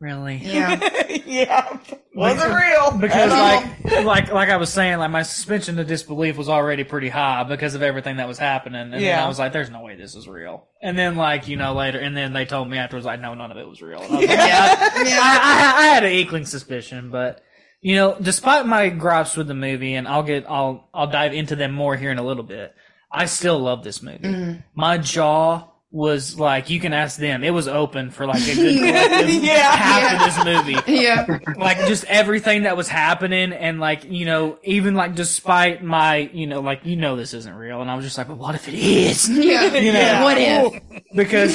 really, 0.00 0.36
yeah. 0.36 1.06
yeah, 1.26 1.78
wasn't 2.14 2.54
real 2.54 2.98
because 2.98 3.30
like 3.30 4.04
like 4.04 4.32
like 4.32 4.48
I 4.48 4.56
was 4.56 4.72
saying, 4.72 4.98
like 4.98 5.10
my 5.10 5.22
suspension 5.22 5.78
of 5.78 5.86
disbelief 5.86 6.36
was 6.36 6.48
already 6.48 6.84
pretty 6.84 7.08
high 7.08 7.44
because 7.44 7.74
of 7.74 7.82
everything 7.82 8.16
that 8.16 8.28
was 8.28 8.38
happening, 8.38 8.80
and 8.80 8.92
then 8.92 9.00
Yeah. 9.00 9.24
I 9.24 9.28
was 9.28 9.38
like, 9.38 9.52
"There's 9.52 9.70
no 9.70 9.82
way 9.82 9.96
this 9.96 10.14
is 10.14 10.28
real." 10.28 10.66
And 10.82 10.98
then 10.98 11.16
like 11.16 11.48
you 11.48 11.56
know 11.56 11.74
later, 11.74 11.98
and 11.98 12.16
then 12.16 12.32
they 12.32 12.44
told 12.44 12.68
me 12.70 12.78
afterwards, 12.78 13.06
like, 13.06 13.20
"No, 13.20 13.34
none 13.34 13.50
of 13.50 13.56
it 13.56 13.68
was 13.68 13.82
real." 13.82 14.00
And 14.00 14.14
I, 14.14 14.18
was 14.18 14.28
like, 14.28 14.38
Yeah. 14.38 14.76
I, 14.96 15.02
Yeah. 15.06 15.20
I, 15.20 15.74
I 15.78 15.86
had 15.94 16.04
an 16.04 16.12
inkling 16.12 16.44
suspicion, 16.46 17.10
but 17.10 17.42
you 17.80 17.94
know, 17.94 18.16
despite 18.20 18.66
my 18.66 18.88
gripes 18.88 19.36
with 19.36 19.46
the 19.46 19.54
movie, 19.54 19.94
and 19.94 20.08
I'll 20.08 20.22
get 20.22 20.44
I'll 20.48 20.88
I'll 20.92 21.06
dive 21.10 21.32
into 21.32 21.56
them 21.56 21.72
more 21.72 21.96
here 21.96 22.10
in 22.10 22.18
a 22.18 22.24
little 22.24 22.42
bit. 22.44 22.74
I 23.10 23.24
still 23.24 23.58
love 23.58 23.84
this 23.84 24.02
movie. 24.02 24.18
Mm-hmm. 24.18 24.60
My 24.74 24.98
jaw 24.98 25.68
was 25.90 26.38
like 26.38 26.68
you 26.68 26.78
can 26.80 26.92
ask 26.92 27.18
them. 27.18 27.42
It 27.42 27.50
was 27.50 27.66
open 27.66 28.10
for 28.10 28.26
like 28.26 28.42
a 28.42 28.54
good 28.54 28.74
Yeah. 29.42 29.72
half 29.72 30.12
of 30.20 30.44
this 30.44 30.44
movie 30.44 30.92
Yeah. 31.02 31.38
like 31.56 31.78
just 31.86 32.04
everything 32.04 32.64
that 32.64 32.76
was 32.76 32.88
happening 32.88 33.52
and 33.52 33.80
like 33.80 34.04
you 34.04 34.26
know 34.26 34.58
even 34.64 34.94
like 34.94 35.14
despite 35.14 35.82
my 35.82 36.16
you 36.34 36.46
know 36.46 36.60
like 36.60 36.84
you 36.84 36.96
know 36.96 37.16
this 37.16 37.32
isn't 37.32 37.54
real 37.54 37.80
and 37.80 37.90
i 37.90 37.94
was 37.94 38.04
just 38.04 38.18
like 38.18 38.28
but 38.28 38.36
what 38.36 38.54
if 38.54 38.68
it 38.68 38.74
is 38.74 39.30
Yeah. 39.30 39.74
You 39.76 39.92
know. 39.94 40.24
What 40.24 40.36
if? 40.38 40.82
because 41.14 41.54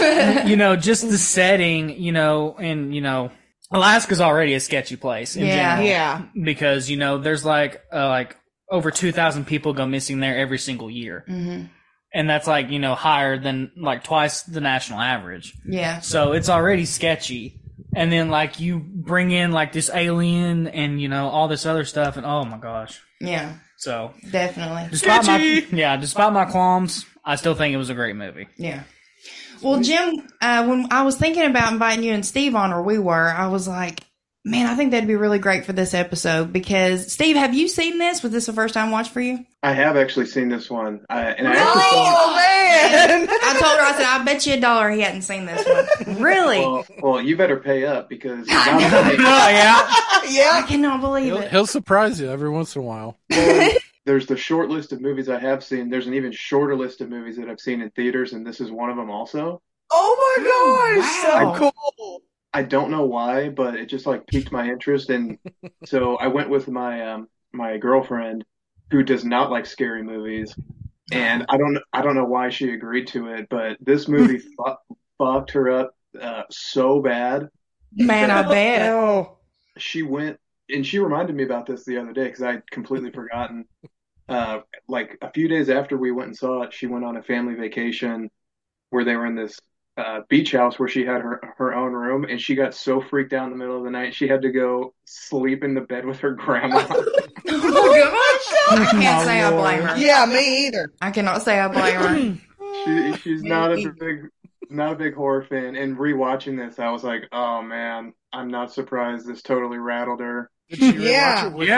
you 0.49 0.55
know 0.55 0.75
just 0.75 1.07
the 1.07 1.17
setting 1.19 1.89
you 2.01 2.11
know 2.11 2.55
and 2.57 2.93
you 2.95 3.01
know 3.01 3.29
alaska's 3.71 4.19
already 4.19 4.55
a 4.55 4.59
sketchy 4.59 4.95
place 4.95 5.35
in 5.35 5.45
Yeah. 5.45 5.53
general 5.75 5.87
yeah, 5.87 6.21
because 6.43 6.89
you 6.89 6.97
know 6.97 7.19
there's 7.19 7.45
like 7.45 7.81
uh, 7.93 8.07
like 8.07 8.35
over 8.71 8.89
2000 8.89 9.45
people 9.45 9.73
go 9.73 9.85
missing 9.85 10.19
there 10.21 10.35
every 10.39 10.57
single 10.57 10.89
year 10.89 11.23
hmm 11.27 11.65
and 12.13 12.29
that's 12.29 12.47
like 12.47 12.69
you 12.69 12.79
know 12.79 12.95
higher 12.95 13.37
than 13.39 13.71
like 13.77 14.03
twice 14.03 14.43
the 14.43 14.61
national 14.61 14.99
average 14.99 15.53
Yeah. 15.65 15.99
so 16.01 16.33
it's 16.33 16.49
already 16.49 16.85
sketchy. 16.85 17.59
And 17.95 18.11
then 18.11 18.29
like 18.29 18.59
you 18.59 18.79
bring 18.79 19.29
in 19.31 19.51
like 19.51 19.71
this 19.71 19.91
alien 19.93 20.67
and 20.67 20.99
you 20.99 21.09
know 21.09 21.27
all 21.29 21.47
this 21.47 21.65
other 21.65 21.85
stuff 21.85 22.17
and 22.17 22.25
oh 22.25 22.43
my 22.43 22.57
gosh. 22.57 22.99
Yeah. 23.21 23.53
So 23.77 24.13
Definitely. 24.31 24.87
despite 24.89 25.25
my 25.27 25.37
yeah, 25.71 25.97
despite 25.97 26.33
my 26.33 26.45
qualms, 26.45 27.05
I 27.23 27.35
still 27.35 27.53
think 27.53 27.73
it 27.73 27.77
was 27.77 27.89
a 27.91 27.93
great 27.93 28.15
movie. 28.15 28.47
Yeah. 28.57 28.83
Well, 29.61 29.79
Jim, 29.81 30.27
uh, 30.41 30.65
when 30.65 30.87
I 30.91 31.03
was 31.03 31.15
thinking 31.17 31.45
about 31.45 31.71
inviting 31.71 32.03
you 32.03 32.13
and 32.13 32.25
Steve 32.25 32.53
on, 32.55 32.73
or 32.73 32.81
we 32.83 32.97
were, 32.97 33.29
I 33.29 33.47
was 33.47 33.65
like, 33.67 34.01
man, 34.45 34.67
I 34.67 34.75
think 34.75 34.91
that'd 34.91 35.07
be 35.07 35.15
really 35.15 35.39
great 35.39 35.65
for 35.65 35.73
this 35.73 35.93
episode 35.93 36.51
because 36.51 37.11
Steve, 37.11 37.35
have 37.35 37.53
you 37.53 37.67
seen 37.67 37.97
this? 37.97 38.21
Was 38.23 38.31
this 38.31 38.47
a 38.47 38.53
first 38.53 38.73
time 38.73 38.91
watch 38.91 39.09
for 39.09 39.21
you? 39.21 39.45
I 39.61 39.73
have 39.73 39.95
actually 39.95 40.25
seen 40.25 40.49
this 40.49 40.69
one, 40.69 41.05
uh, 41.09 41.13
and 41.13 41.47
I 41.47 41.51
actually 41.51 41.81
saw. 41.81 42.23
oh 42.25 42.35
man, 42.35 43.27
I 43.43 43.57
told 43.59 43.77
her, 43.77 43.83
I 43.83 43.93
said, 43.95 44.05
I 44.05 44.23
bet 44.25 44.45
you 44.45 44.53
a 44.55 44.59
dollar 44.59 44.89
he 44.91 45.01
hadn't 45.01 45.21
seen 45.21 45.45
this 45.45 45.65
one. 46.05 46.21
Really? 46.21 46.59
Well, 46.59 46.85
well, 47.01 47.21
you 47.21 47.37
better 47.37 47.57
pay 47.57 47.85
up 47.85 48.09
because 48.09 48.45
not 48.47 48.67
oh 48.67 48.73
only, 48.73 49.17
yeah. 50.35 50.51
I 50.53 50.65
cannot 50.67 50.99
believe 51.01 51.25
He'll, 51.25 51.37
it. 51.37 51.51
he'll 51.51 51.65
surprise 51.67 52.19
you 52.19 52.29
every 52.29 52.49
once 52.49 52.75
in 52.75 52.81
a 52.81 52.85
while. 52.85 53.17
there's 54.05 54.25
the 54.27 54.35
short 54.35 54.69
list 54.69 54.91
of 54.91 54.99
movies 54.99 55.29
I 55.29 55.39
have 55.39 55.63
seen. 55.63 55.89
There's 55.89 56.07
an 56.07 56.13
even 56.13 56.33
shorter 56.33 56.75
list 56.75 56.99
of 56.99 57.09
movies 57.09 57.37
that 57.37 57.49
I've 57.49 57.61
seen 57.61 57.79
in 57.81 57.89
theaters, 57.91 58.33
and 58.33 58.45
this 58.45 58.59
is 58.59 58.69
one 58.71 58.89
of 58.89 58.97
them 58.97 59.09
also. 59.09 59.61
Oh 59.91 60.35
my 60.37 60.43
gosh, 60.43 61.23
Wow. 61.33 61.53
so 61.59 61.71
cool. 61.97 62.21
I 62.53 62.63
don't 62.63 62.91
know 62.91 63.05
why, 63.05 63.49
but 63.49 63.75
it 63.75 63.87
just 63.87 64.05
like 64.05 64.27
piqued 64.27 64.51
my 64.51 64.67
interest, 64.67 65.09
and 65.09 65.37
so 65.85 66.17
I 66.17 66.27
went 66.27 66.49
with 66.49 66.67
my 66.67 67.11
um 67.13 67.27
my 67.51 67.77
girlfriend, 67.77 68.45
who 68.91 69.03
does 69.03 69.25
not 69.25 69.51
like 69.51 69.65
scary 69.65 70.03
movies, 70.03 70.55
and 71.11 71.45
I 71.49 71.57
don't 71.57 71.79
I 71.93 72.01
don't 72.01 72.15
know 72.15 72.25
why 72.25 72.49
she 72.49 72.71
agreed 72.73 73.07
to 73.09 73.27
it, 73.29 73.47
but 73.49 73.77
this 73.81 74.07
movie 74.07 74.39
fu- 74.57 74.97
fucked 75.17 75.51
her 75.51 75.69
up 75.71 75.95
uh, 76.19 76.43
so 76.51 77.01
bad. 77.01 77.47
Man, 77.91 78.31
I 78.31 78.43
bet. 78.43 78.95
She 79.77 80.03
went 80.03 80.39
and 80.69 80.85
she 80.85 80.99
reminded 80.99 81.35
me 81.35 81.43
about 81.43 81.65
this 81.65 81.85
the 81.85 81.97
other 81.97 82.13
day 82.13 82.25
because 82.25 82.41
I 82.43 82.51
had 82.53 82.71
completely 82.71 83.11
forgotten. 83.13 83.65
Uh, 84.29 84.59
like 84.87 85.17
a 85.21 85.31
few 85.31 85.47
days 85.47 85.69
after 85.69 85.97
we 85.97 86.11
went 86.11 86.27
and 86.29 86.37
saw 86.37 86.63
it, 86.63 86.73
she 86.73 86.87
went 86.87 87.05
on 87.05 87.17
a 87.17 87.23
family 87.23 87.55
vacation 87.55 88.29
where 88.89 89.05
they 89.05 89.15
were 89.15 89.25
in 89.25 89.35
this 89.35 89.59
uh, 89.97 90.21
beach 90.29 90.51
house 90.53 90.79
where 90.79 90.87
she 90.89 91.05
had 91.05 91.21
her 91.21 91.39
her 91.57 91.73
own 91.75 91.93
room, 91.93 92.23
and 92.25 92.39
she 92.41 92.55
got 92.55 92.73
so 92.73 92.99
freaked 93.01 93.33
out 93.33 93.45
in 93.45 93.51
the 93.51 93.57
middle 93.57 93.77
of 93.77 93.83
the 93.83 93.91
night 93.91 94.15
she 94.15 94.27
had 94.27 94.41
to 94.41 94.51
go 94.51 94.93
sleep 95.05 95.63
in 95.63 95.73
the 95.75 95.81
bed 95.81 96.05
with 96.05 96.19
her 96.19 96.31
grandma. 96.31 96.85
Oh, 97.45 97.59
gosh. 98.69 98.79
I 98.79 98.91
can't 98.91 99.25
say 99.25 99.41
I 99.41 99.51
blame 99.51 99.81
her. 99.81 99.97
yeah, 99.97 100.25
me 100.25 100.67
either. 100.67 100.91
I 101.01 101.11
cannot 101.11 101.41
say 101.41 101.59
I 101.59 101.67
blame 101.67 101.95
her. 101.99 102.37
she 103.13 103.21
she's 103.21 103.43
not 103.43 103.71
a 103.73 103.91
big 103.99 104.29
not 104.69 104.93
a 104.93 104.95
big 104.95 105.13
horror 105.13 105.43
fan, 105.43 105.75
and 105.75 105.97
rewatching 105.97 106.57
this, 106.57 106.79
I 106.79 106.89
was 106.89 107.03
like, 107.03 107.23
oh 107.31 107.61
man, 107.61 108.13
I'm 108.31 108.49
not 108.49 108.71
surprised 108.73 109.27
this 109.27 109.41
totally 109.41 109.77
rattled 109.77 110.21
her. 110.21 110.49
Did 110.69 110.79
she 110.79 110.91
rewatch 110.93 111.03
Yeah. 111.03 111.47
it 111.47 111.53
with 111.53 111.67
you? 111.67 111.73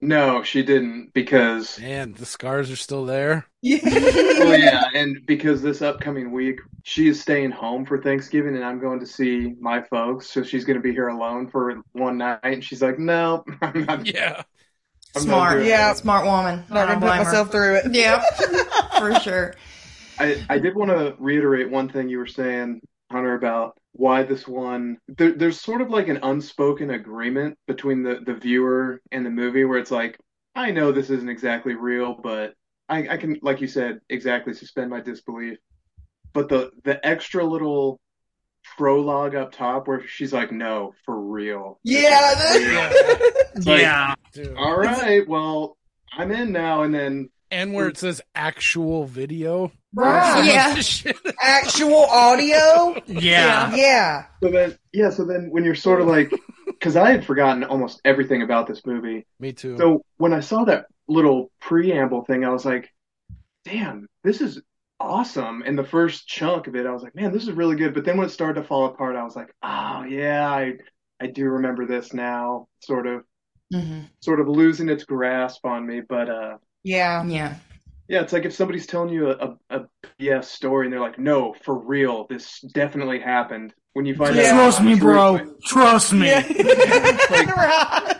Yeah. 0.00 0.06
No, 0.08 0.42
she 0.42 0.62
didn't 0.62 1.12
because 1.12 1.78
Man, 1.78 2.12
the 2.14 2.26
scars 2.26 2.70
are 2.70 2.76
still 2.76 3.04
there. 3.04 3.46
Yeah. 3.62 3.80
well, 3.84 4.58
yeah, 4.58 4.84
and 4.94 5.18
because 5.26 5.62
this 5.62 5.82
upcoming 5.82 6.30
week 6.30 6.60
she 6.84 7.08
is 7.08 7.20
staying 7.20 7.50
home 7.50 7.84
for 7.84 8.00
Thanksgiving, 8.00 8.54
and 8.56 8.64
I'm 8.64 8.80
going 8.80 9.00
to 9.00 9.06
see 9.06 9.54
my 9.60 9.82
folks, 9.82 10.30
so 10.30 10.42
she's 10.44 10.64
going 10.64 10.76
to 10.76 10.82
be 10.82 10.92
here 10.92 11.08
alone 11.08 11.48
for 11.48 11.82
one 11.92 12.18
night, 12.18 12.38
and 12.44 12.62
she's 12.64 12.80
like, 12.82 12.98
no, 12.98 13.44
I'm 13.62 13.84
not. 13.84 14.06
Yeah. 14.06 14.42
I'm 15.16 15.22
Smart. 15.22 15.58
doing 15.58 15.68
Yeah. 15.68 15.90
it." 15.92 15.96
Smart 15.96 16.24
woman. 16.26 16.64
I 16.70 16.74
Not 16.74 16.86
gonna 16.88 17.00
put 17.00 17.06
myself 17.06 17.48
her. 17.48 17.52
through 17.52 17.74
it. 17.90 17.94
Yeah, 17.94 18.22
for 18.98 19.14
sure. 19.20 19.54
I, 20.18 20.44
I 20.48 20.58
did 20.58 20.74
want 20.76 20.90
to 20.90 21.14
reiterate 21.18 21.70
one 21.70 21.88
thing 21.88 22.08
you 22.08 22.18
were 22.18 22.26
saying, 22.26 22.80
Hunter, 23.10 23.34
about 23.34 23.78
why 23.92 24.22
this 24.22 24.46
one. 24.46 24.98
There, 25.08 25.32
there's 25.32 25.60
sort 25.60 25.80
of 25.80 25.90
like 25.90 26.08
an 26.08 26.20
unspoken 26.22 26.90
agreement 26.90 27.58
between 27.66 28.02
the, 28.02 28.20
the 28.24 28.34
viewer 28.34 29.00
and 29.10 29.24
the 29.24 29.30
movie 29.30 29.64
where 29.64 29.78
it's 29.78 29.90
like, 29.90 30.18
I 30.54 30.70
know 30.70 30.92
this 30.92 31.10
isn't 31.10 31.28
exactly 31.28 31.74
real, 31.74 32.14
but 32.14 32.54
I, 32.88 33.08
I 33.08 33.16
can, 33.16 33.38
like 33.42 33.60
you 33.60 33.68
said, 33.68 34.00
exactly 34.08 34.54
suspend 34.54 34.90
my 34.90 35.00
disbelief. 35.00 35.58
But 36.32 36.48
the 36.48 36.70
the 36.84 37.04
extra 37.06 37.42
little 37.44 38.00
prologue 38.76 39.34
up 39.34 39.52
top 39.52 39.88
where 39.88 40.06
she's 40.06 40.32
like, 40.32 40.52
no, 40.52 40.92
for 41.04 41.18
real. 41.20 41.80
Yeah. 41.84 42.34
It's 43.54 43.66
like, 43.66 43.80
yeah. 43.80 44.14
All 44.56 44.78
right, 44.78 45.26
well, 45.26 45.76
I'm 46.12 46.30
in 46.30 46.52
now, 46.52 46.82
and 46.82 46.94
then 46.94 47.28
And 47.50 47.72
where 47.74 47.88
it 47.88 47.96
says 47.96 48.20
actual 48.34 49.04
video. 49.06 49.72
Right. 49.94 50.44
Yeah. 50.44 51.12
Actual 51.42 52.04
audio. 52.04 53.00
Yeah. 53.06 53.74
Yeah. 53.74 54.26
So 54.42 54.50
then, 54.50 54.78
yeah, 54.92 55.10
so 55.10 55.24
then 55.24 55.48
when 55.50 55.64
you're 55.64 55.74
sort 55.74 56.00
of 56.00 56.06
like, 56.06 56.30
because 56.66 56.94
I 56.96 57.10
had 57.10 57.24
forgotten 57.24 57.64
almost 57.64 58.00
everything 58.04 58.42
about 58.42 58.66
this 58.66 58.84
movie. 58.84 59.26
Me 59.40 59.52
too. 59.52 59.76
So 59.78 60.04
when 60.18 60.32
I 60.32 60.40
saw 60.40 60.64
that 60.64 60.86
little 61.08 61.50
preamble 61.60 62.24
thing, 62.24 62.44
I 62.44 62.50
was 62.50 62.64
like, 62.64 62.90
damn, 63.64 64.08
this 64.24 64.40
is 64.40 64.60
awesome. 65.00 65.62
And 65.64 65.78
the 65.78 65.84
first 65.84 66.26
chunk 66.28 66.66
of 66.66 66.76
it, 66.76 66.86
I 66.86 66.92
was 66.92 67.02
like, 67.02 67.14
man, 67.14 67.32
this 67.32 67.44
is 67.44 67.52
really 67.52 67.76
good. 67.76 67.94
But 67.94 68.04
then 68.04 68.16
when 68.18 68.26
it 68.26 68.30
started 68.30 68.60
to 68.60 68.66
fall 68.66 68.86
apart, 68.86 69.16
I 69.16 69.24
was 69.24 69.36
like, 69.36 69.52
oh, 69.62 70.04
yeah, 70.04 70.48
I, 70.50 70.74
I 71.20 71.26
do 71.28 71.44
remember 71.44 71.86
this 71.86 72.12
now, 72.12 72.68
sort 72.80 73.06
of, 73.06 73.24
hmm 73.72 74.02
sort 74.20 74.40
of 74.40 74.48
losing 74.48 74.88
its 74.88 75.04
grasp 75.04 75.64
on 75.64 75.86
me. 75.86 76.00
But, 76.06 76.28
uh, 76.28 76.56
Yeah. 76.84 77.24
Yeah. 77.24 77.56
yeah, 78.08 78.22
it's 78.22 78.32
like 78.32 78.44
if 78.44 78.54
somebody's 78.54 78.86
telling 78.86 79.10
you 79.10 79.30
a, 79.30 79.34
a, 79.36 79.56
a 79.70 79.80
BS 80.20 80.44
story 80.46 80.86
and 80.86 80.92
they're 80.92 81.00
like, 81.00 81.18
no, 81.18 81.54
for 81.64 81.78
real, 81.78 82.26
this 82.28 82.60
definitely 82.60 83.20
happened. 83.20 83.74
When 83.94 84.06
you 84.06 84.14
find 84.14 84.36
Yeah. 84.36 84.50
out, 84.52 84.54
Trust 84.54 84.82
me, 84.82 84.94
bro. 84.94 85.38
Truthfully, 85.38 85.60
Trust 85.66 86.12
me. 86.12 86.30
right. 87.56 88.18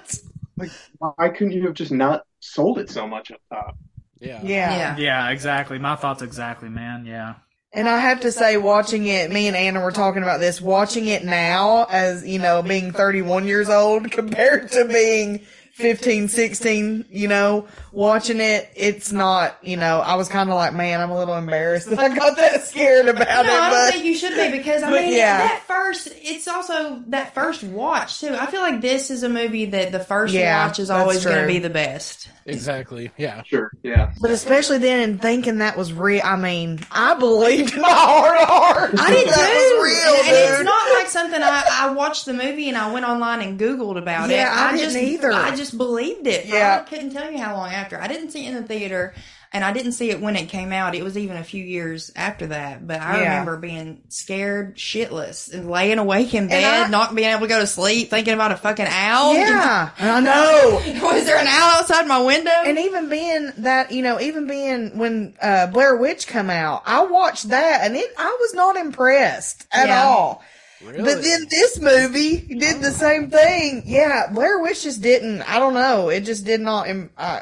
Why 0.98 1.28
couldn't 1.28 1.52
you 1.52 1.62
have 1.66 1.74
just 1.74 1.92
not 1.92 2.24
sold 2.40 2.78
it 2.78 2.90
so 2.90 3.06
much 3.06 3.30
up 3.30 3.40
top? 3.52 3.76
yeah. 4.20 4.40
Yeah. 4.42 4.76
Yeah. 4.76 4.96
Yeah, 4.96 5.30
exactly. 5.30 5.78
My 5.78 5.94
thoughts 5.96 6.22
exactly, 6.22 6.68
man. 6.68 7.06
Yeah. 7.06 7.34
And 7.72 7.88
I 7.88 7.98
have 7.98 8.20
to 8.20 8.32
say, 8.32 8.56
watching 8.56 9.06
it, 9.06 9.30
me 9.30 9.46
and 9.46 9.54
Anna 9.54 9.80
were 9.82 9.92
talking 9.92 10.22
about 10.22 10.40
this, 10.40 10.60
watching 10.60 11.06
it 11.06 11.24
now 11.24 11.84
as, 11.90 12.26
you 12.26 12.38
know, 12.38 12.62
being 12.62 12.92
31 12.92 13.46
years 13.46 13.68
old 13.68 14.10
compared 14.10 14.70
to 14.72 14.86
being 14.86 15.40
15, 15.74 16.28
16, 16.28 17.04
you 17.10 17.28
know, 17.28 17.68
watching 17.98 18.40
it, 18.40 18.70
it's 18.76 19.10
not, 19.10 19.58
you 19.60 19.76
know, 19.76 19.98
I 19.98 20.14
was 20.14 20.28
kind 20.28 20.48
of 20.48 20.54
like, 20.54 20.72
man, 20.72 21.00
I'm 21.00 21.10
a 21.10 21.18
little 21.18 21.34
embarrassed 21.36 21.90
that 21.90 21.98
I 21.98 22.14
got 22.14 22.36
that 22.36 22.62
scared 22.64 23.08
about 23.08 23.26
No, 23.26 23.34
I 23.34 23.42
don't 23.42 23.70
but 23.72 23.92
think 23.92 24.04
you 24.04 24.14
should 24.14 24.36
be 24.36 24.56
because 24.56 24.84
I 24.84 24.90
mean 24.92 25.12
yeah. 25.14 25.38
that 25.38 25.64
first. 25.66 26.08
It's 26.14 26.46
also 26.46 27.02
that 27.08 27.34
first 27.34 27.64
watch 27.64 28.20
too. 28.20 28.36
I 28.38 28.46
feel 28.46 28.60
like 28.60 28.80
this 28.80 29.10
is 29.10 29.24
a 29.24 29.28
movie 29.28 29.64
that 29.66 29.90
the 29.90 29.98
first 29.98 30.32
Yeah, 30.32 30.68
watch 30.68 30.78
is 30.78 30.90
always 30.90 31.24
going 31.24 31.40
to 31.42 31.46
be 31.48 31.58
the 31.58 31.70
best. 31.70 32.28
Exactly. 32.46 33.10
Yeah. 33.18 33.42
Sure, 33.42 33.72
yeah. 33.82 34.12
But 34.20 34.30
especially 34.30 34.78
then 34.78 35.00
in 35.10 35.18
thinking 35.18 35.58
that 35.58 35.76
was 35.76 35.92
real, 35.92 36.22
I 36.24 36.36
mean, 36.36 36.78
I 36.92 37.14
believed 37.14 37.74
in 37.74 37.82
my 37.82 37.88
heart 37.90 38.40
of 38.40 38.48
hearts. 38.48 39.00
I 39.00 39.10
did 39.10 39.28
that 39.28 39.34
too. 39.34 39.76
was 39.76 39.92
real, 39.92 40.14
and, 40.14 40.36
and 40.36 40.54
it's 40.54 40.64
not 40.64 40.94
like 40.94 41.08
something 41.08 41.42
I, 41.42 41.64
I 41.68 41.90
watched 41.92 42.26
the 42.26 42.32
movie 42.32 42.68
and 42.68 42.78
I 42.78 42.92
went 42.92 43.04
online 43.06 43.42
and 43.42 43.58
Googled 43.58 43.98
about 43.98 44.30
Yeah, 44.30 44.52
it. 44.52 44.56
I 44.56 44.76
didn't 44.76 44.84
just 44.84 44.96
either. 44.96 45.32
I 45.32 45.54
just 45.56 45.76
believed 45.76 46.26
it. 46.28 46.46
Yeah. 46.46 46.80
I 46.80 46.88
couldn't 46.88 47.10
tell 47.10 47.30
you 47.30 47.38
how 47.38 47.56
long 47.56 47.70
after. 47.70 47.87
I 47.96 48.08
didn't 48.08 48.30
see 48.30 48.44
it 48.46 48.48
in 48.50 48.54
the 48.56 48.62
theater 48.68 49.14
and 49.50 49.64
I 49.64 49.72
didn't 49.72 49.92
see 49.92 50.10
it 50.10 50.20
when 50.20 50.36
it 50.36 50.50
came 50.50 50.72
out. 50.74 50.94
It 50.94 51.02
was 51.02 51.16
even 51.16 51.38
a 51.38 51.42
few 51.44 51.64
years 51.64 52.10
after 52.14 52.48
that. 52.48 52.86
But 52.86 53.00
I 53.00 53.20
Yeah. 53.22 53.28
remember 53.30 53.56
being 53.56 54.02
scared 54.08 54.76
shitless 54.76 55.50
and 55.54 55.70
laying 55.70 55.98
awake 55.98 56.34
in 56.34 56.48
bed, 56.48 56.64
I- 56.64 56.88
not 56.90 57.14
being 57.14 57.30
able 57.30 57.42
to 57.42 57.46
go 57.46 57.58
to 57.60 57.66
sleep, 57.66 58.10
thinking 58.10 58.34
about 58.34 58.52
a 58.52 58.56
fucking 58.56 58.86
owl. 58.90 59.34
yeah, 59.34 59.88
I 59.98 60.20
know. 60.20 60.82
Was 61.02 61.24
there 61.24 61.38
an 61.38 61.46
owl 61.46 61.70
outside 61.80 62.06
my 62.06 62.20
window? 62.20 62.50
And 62.66 62.78
even 62.78 63.08
being 63.08 63.52
that, 63.58 63.90
you 63.90 64.02
know, 64.02 64.20
even 64.20 64.46
being 64.46 64.98
when 64.98 65.34
uh, 65.40 65.68
Blair 65.68 65.96
Witch 65.96 66.26
come 66.26 66.50
out, 66.50 66.82
I 66.84 67.04
watched 67.04 67.48
that 67.48 67.80
and 67.84 67.96
it, 67.96 68.12
I 68.18 68.36
was 68.40 68.52
not 68.52 68.76
impressed 68.76 69.66
at 69.72 69.88
Yeah. 69.88 70.02
all. 70.04 70.42
Really? 70.84 71.02
But 71.02 71.22
then 71.24 71.46
this 71.50 71.80
movie 71.80 72.36
did 72.36 72.80
the 72.82 72.92
same 72.92 73.30
thing. 73.30 73.82
Yeah, 73.86 74.28
Blair 74.30 74.60
Witch 74.60 74.82
just 74.84 75.00
didn't. 75.00 75.42
I 75.42 75.58
don't 75.58 75.74
know. 75.74 76.08
It 76.10 76.20
just 76.20 76.44
did 76.44 76.60
not. 76.60 76.86
im- 76.88 77.10
I, 77.18 77.40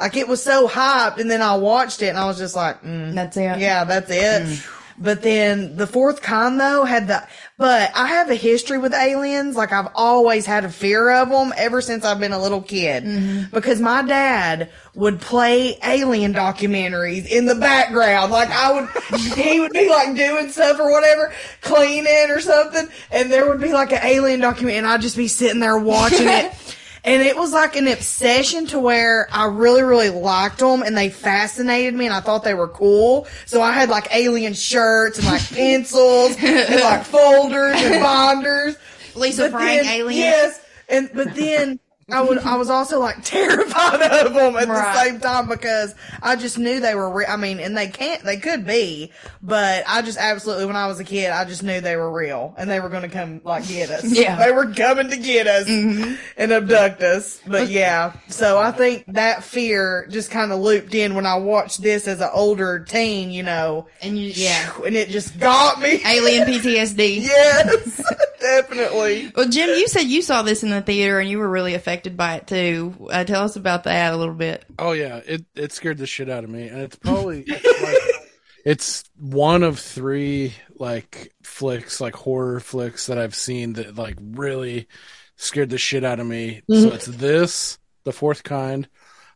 like 0.00 0.16
it 0.16 0.28
was 0.28 0.42
so 0.42 0.68
hyped, 0.68 1.18
and 1.18 1.30
then 1.30 1.42
I 1.42 1.56
watched 1.56 2.02
it, 2.02 2.08
and 2.08 2.18
I 2.18 2.26
was 2.26 2.38
just 2.38 2.54
like, 2.56 2.82
mm, 2.82 3.14
That's 3.14 3.36
it. 3.36 3.58
yeah, 3.58 3.84
that's 3.84 4.10
it. 4.10 4.64
But 5.00 5.22
then 5.22 5.76
the 5.76 5.86
fourth 5.86 6.22
con 6.22 6.58
though 6.58 6.84
had 6.84 7.06
the, 7.06 7.24
but 7.56 7.92
I 7.94 8.08
have 8.08 8.30
a 8.30 8.34
history 8.34 8.78
with 8.78 8.92
aliens. 8.92 9.54
Like 9.54 9.72
I've 9.72 9.86
always 9.94 10.44
had 10.44 10.64
a 10.64 10.68
fear 10.68 11.08
of 11.12 11.28
them 11.28 11.52
ever 11.56 11.80
since 11.80 12.04
I've 12.04 12.18
been 12.18 12.32
a 12.32 12.42
little 12.42 12.60
kid. 12.62 13.48
Because 13.52 13.80
my 13.80 14.02
dad 14.02 14.70
would 14.96 15.20
play 15.20 15.78
alien 15.84 16.34
documentaries 16.34 17.28
in 17.28 17.46
the 17.46 17.54
background. 17.54 18.32
Like 18.32 18.50
I 18.50 18.72
would, 18.72 19.20
he 19.36 19.60
would 19.60 19.70
be 19.72 19.88
like 19.88 20.16
doing 20.16 20.50
stuff 20.50 20.80
or 20.80 20.90
whatever, 20.90 21.32
cleaning 21.60 22.30
or 22.30 22.40
something. 22.40 22.88
And 23.12 23.30
there 23.30 23.48
would 23.48 23.60
be 23.60 23.72
like 23.72 23.92
an 23.92 24.00
alien 24.02 24.40
documentary 24.40 24.78
and 24.78 24.86
I'd 24.88 25.00
just 25.00 25.16
be 25.16 25.28
sitting 25.28 25.60
there 25.60 25.78
watching 25.78 26.26
it. 26.28 26.52
And 27.08 27.22
it 27.22 27.36
was 27.36 27.52
like 27.52 27.74
an 27.76 27.88
obsession 27.88 28.66
to 28.68 28.78
where 28.78 29.28
I 29.32 29.46
really, 29.46 29.82
really 29.82 30.10
liked 30.10 30.58
them 30.58 30.82
and 30.82 30.96
they 30.96 31.08
fascinated 31.10 31.94
me 31.94 32.04
and 32.06 32.14
I 32.14 32.20
thought 32.20 32.44
they 32.44 32.54
were 32.54 32.68
cool. 32.68 33.26
So 33.46 33.62
I 33.62 33.72
had 33.72 33.88
like 33.88 34.14
alien 34.14 34.52
shirts 34.54 35.18
and 35.18 35.26
like 35.26 35.42
pencils 35.50 36.36
and 36.38 36.80
like 36.82 37.04
folders 37.04 37.76
and 37.80 38.02
binders. 38.02 38.76
Lisa 39.14 39.44
But 39.44 39.52
Frank, 39.52 39.82
then- 39.82 39.90
alien. 40.00 40.18
Yes. 40.18 40.60
And, 40.90 41.10
but 41.14 41.34
then 41.34 41.80
I 42.10 42.22
would, 42.22 42.38
I 42.38 42.56
was 42.56 42.70
also 42.70 43.00
like 43.00 43.16
terrified 43.22 44.00
of 44.00 44.32
them 44.34 44.56
at 44.56 44.68
Right. 44.68 44.94
the 44.94 45.02
same 45.04 45.20
time 45.20 45.48
because 45.48 45.94
I 46.22 46.36
just 46.36 46.58
knew 46.58 46.80
they 46.80 46.94
were 46.94 47.10
real. 47.10 47.26
I 47.28 47.36
mean, 47.36 47.60
and 47.60 47.76
they 47.76 47.88
can't, 47.88 48.22
they 48.22 48.38
could 48.38 48.66
be, 48.66 49.12
but 49.42 49.84
I 49.86 50.00
just 50.02 50.16
absolutely, 50.18 50.66
when 50.66 50.76
I 50.76 50.86
was 50.86 50.98
a 51.00 51.04
kid, 51.04 51.30
I 51.30 51.44
just 51.44 51.62
knew 51.62 51.80
they 51.80 51.96
were 51.96 52.10
real 52.10 52.54
and 52.56 52.70
they 52.70 52.80
were 52.80 52.88
going 52.88 53.02
to 53.02 53.08
come 53.08 53.40
like 53.44 53.68
get 53.68 53.90
us. 53.90 54.04
Yeah. 54.04 54.36
They 54.48 54.52
were 54.52 54.72
coming 54.72 55.10
to 55.10 55.16
get 55.16 55.46
us 55.46 55.68
mm-hmm. 55.68 56.14
and 56.36 56.52
abduct 56.52 57.02
us. 57.02 57.40
But 57.46 57.68
yeah, 57.68 58.12
so 58.28 58.58
I 58.58 58.70
think 58.70 59.04
that 59.08 59.42
fear 59.42 60.06
just 60.10 60.30
kind 60.30 60.52
of 60.52 60.60
looped 60.60 60.94
in 60.94 61.14
when 61.14 61.26
I 61.26 61.36
watched 61.36 61.82
this 61.82 62.06
as 62.08 62.20
an 62.20 62.30
older 62.32 62.78
teen, 62.80 63.30
you 63.30 63.42
know, 63.42 63.86
And 64.00 64.18
you, 64.18 64.30
yeah. 64.34 64.70
and 64.86 64.96
it 64.96 65.08
just 65.10 65.38
got 65.38 65.80
me. 65.80 66.00
Alien 66.06 66.46
PTSD. 66.48 67.18
Yes, 67.28 68.02
definitely. 68.48 69.32
Well, 69.34 69.48
Jim, 69.48 69.70
you 69.70 69.88
said 69.88 70.02
you 70.02 70.22
saw 70.22 70.42
this 70.42 70.62
in 70.62 70.70
the 70.70 70.82
theater 70.82 71.20
and 71.20 71.28
you 71.28 71.38
were 71.38 71.48
really 71.48 71.74
affected 71.74 72.16
by 72.16 72.36
it 72.36 72.46
too. 72.46 73.08
Uh, 73.10 73.24
tell 73.24 73.44
us 73.44 73.56
about 73.56 73.84
that 73.84 74.12
a 74.12 74.16
little 74.16 74.34
bit. 74.34 74.64
Oh 74.78 74.92
yeah, 74.92 75.20
it 75.24 75.44
it 75.54 75.72
scared 75.72 75.98
the 75.98 76.06
shit 76.06 76.28
out 76.28 76.44
of 76.44 76.50
me, 76.50 76.68
and 76.68 76.80
it's 76.80 76.96
probably 76.96 77.44
it's 77.46 77.82
like 77.82 78.28
it's 78.64 79.04
one 79.16 79.62
of 79.62 79.78
three 79.78 80.54
like 80.76 81.32
flicks, 81.42 82.00
like 82.00 82.14
horror 82.14 82.60
flicks 82.60 83.06
that 83.06 83.18
I've 83.18 83.34
seen 83.34 83.74
that 83.74 83.96
like 83.96 84.16
really 84.20 84.88
scared 85.36 85.70
the 85.70 85.78
shit 85.78 86.04
out 86.04 86.20
of 86.20 86.26
me. 86.26 86.62
So 86.68 86.88
it's 86.88 87.06
this, 87.06 87.78
the 88.04 88.12
fourth 88.12 88.42
kind, 88.42 88.88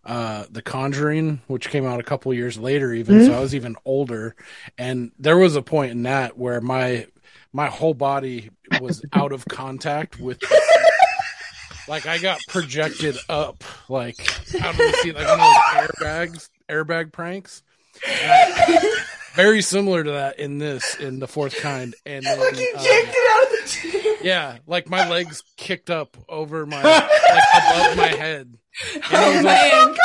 uh, 0.04 0.46
The 0.50 0.62
Conjuring, 0.62 1.40
which 1.46 1.70
came 1.70 1.86
out 1.86 2.00
a 2.00 2.04
couple 2.04 2.34
years 2.34 2.58
later, 2.58 2.92
even 2.92 3.24
so 3.24 3.32
I 3.32 3.40
was 3.40 3.54
even 3.54 3.76
older, 3.84 4.34
and 4.76 5.12
there 5.18 5.38
was 5.38 5.54
a 5.54 5.62
point 5.62 5.92
in 5.92 6.02
that 6.02 6.36
where 6.36 6.60
my 6.60 7.06
my 7.52 7.66
whole 7.68 7.94
body 7.94 8.50
was 8.80 9.04
out 9.12 9.32
of 9.32 9.44
contact 9.46 10.18
with. 10.20 10.38
Like 11.88 12.06
I 12.06 12.18
got 12.18 12.38
projected 12.48 13.16
up, 13.28 13.64
like 13.88 14.16
out 14.62 14.70
of 14.70 14.76
the 14.76 14.98
seat, 15.02 15.14
like 15.16 15.26
one 15.26 15.40
of 15.40 15.46
those 15.46 15.88
airbags, 15.88 16.48
airbag 16.68 17.12
pranks. 17.12 17.62
I- 18.06 18.98
very 19.34 19.62
similar 19.62 20.04
to 20.04 20.10
that 20.12 20.38
in 20.38 20.58
this, 20.58 20.94
in 20.96 21.18
the 21.18 21.26
fourth 21.26 21.56
kind, 21.56 21.94
and 22.04 22.22
then, 22.22 22.38
Like 22.38 22.52
um, 22.52 22.58
ejected 22.58 23.14
out 23.30 23.42
of 23.42 23.48
the 23.50 23.62
chair. 23.66 24.14
yeah, 24.22 24.58
like 24.66 24.90
my 24.90 25.08
legs 25.08 25.42
kicked 25.56 25.88
up 25.88 26.18
over 26.28 26.66
my, 26.66 26.82
like 26.82 27.10
above 27.56 27.96
my 27.96 28.08
head. 28.08 28.54
And 28.94 29.04
I 29.16 29.34
was, 29.36 29.42
like, 29.42 29.96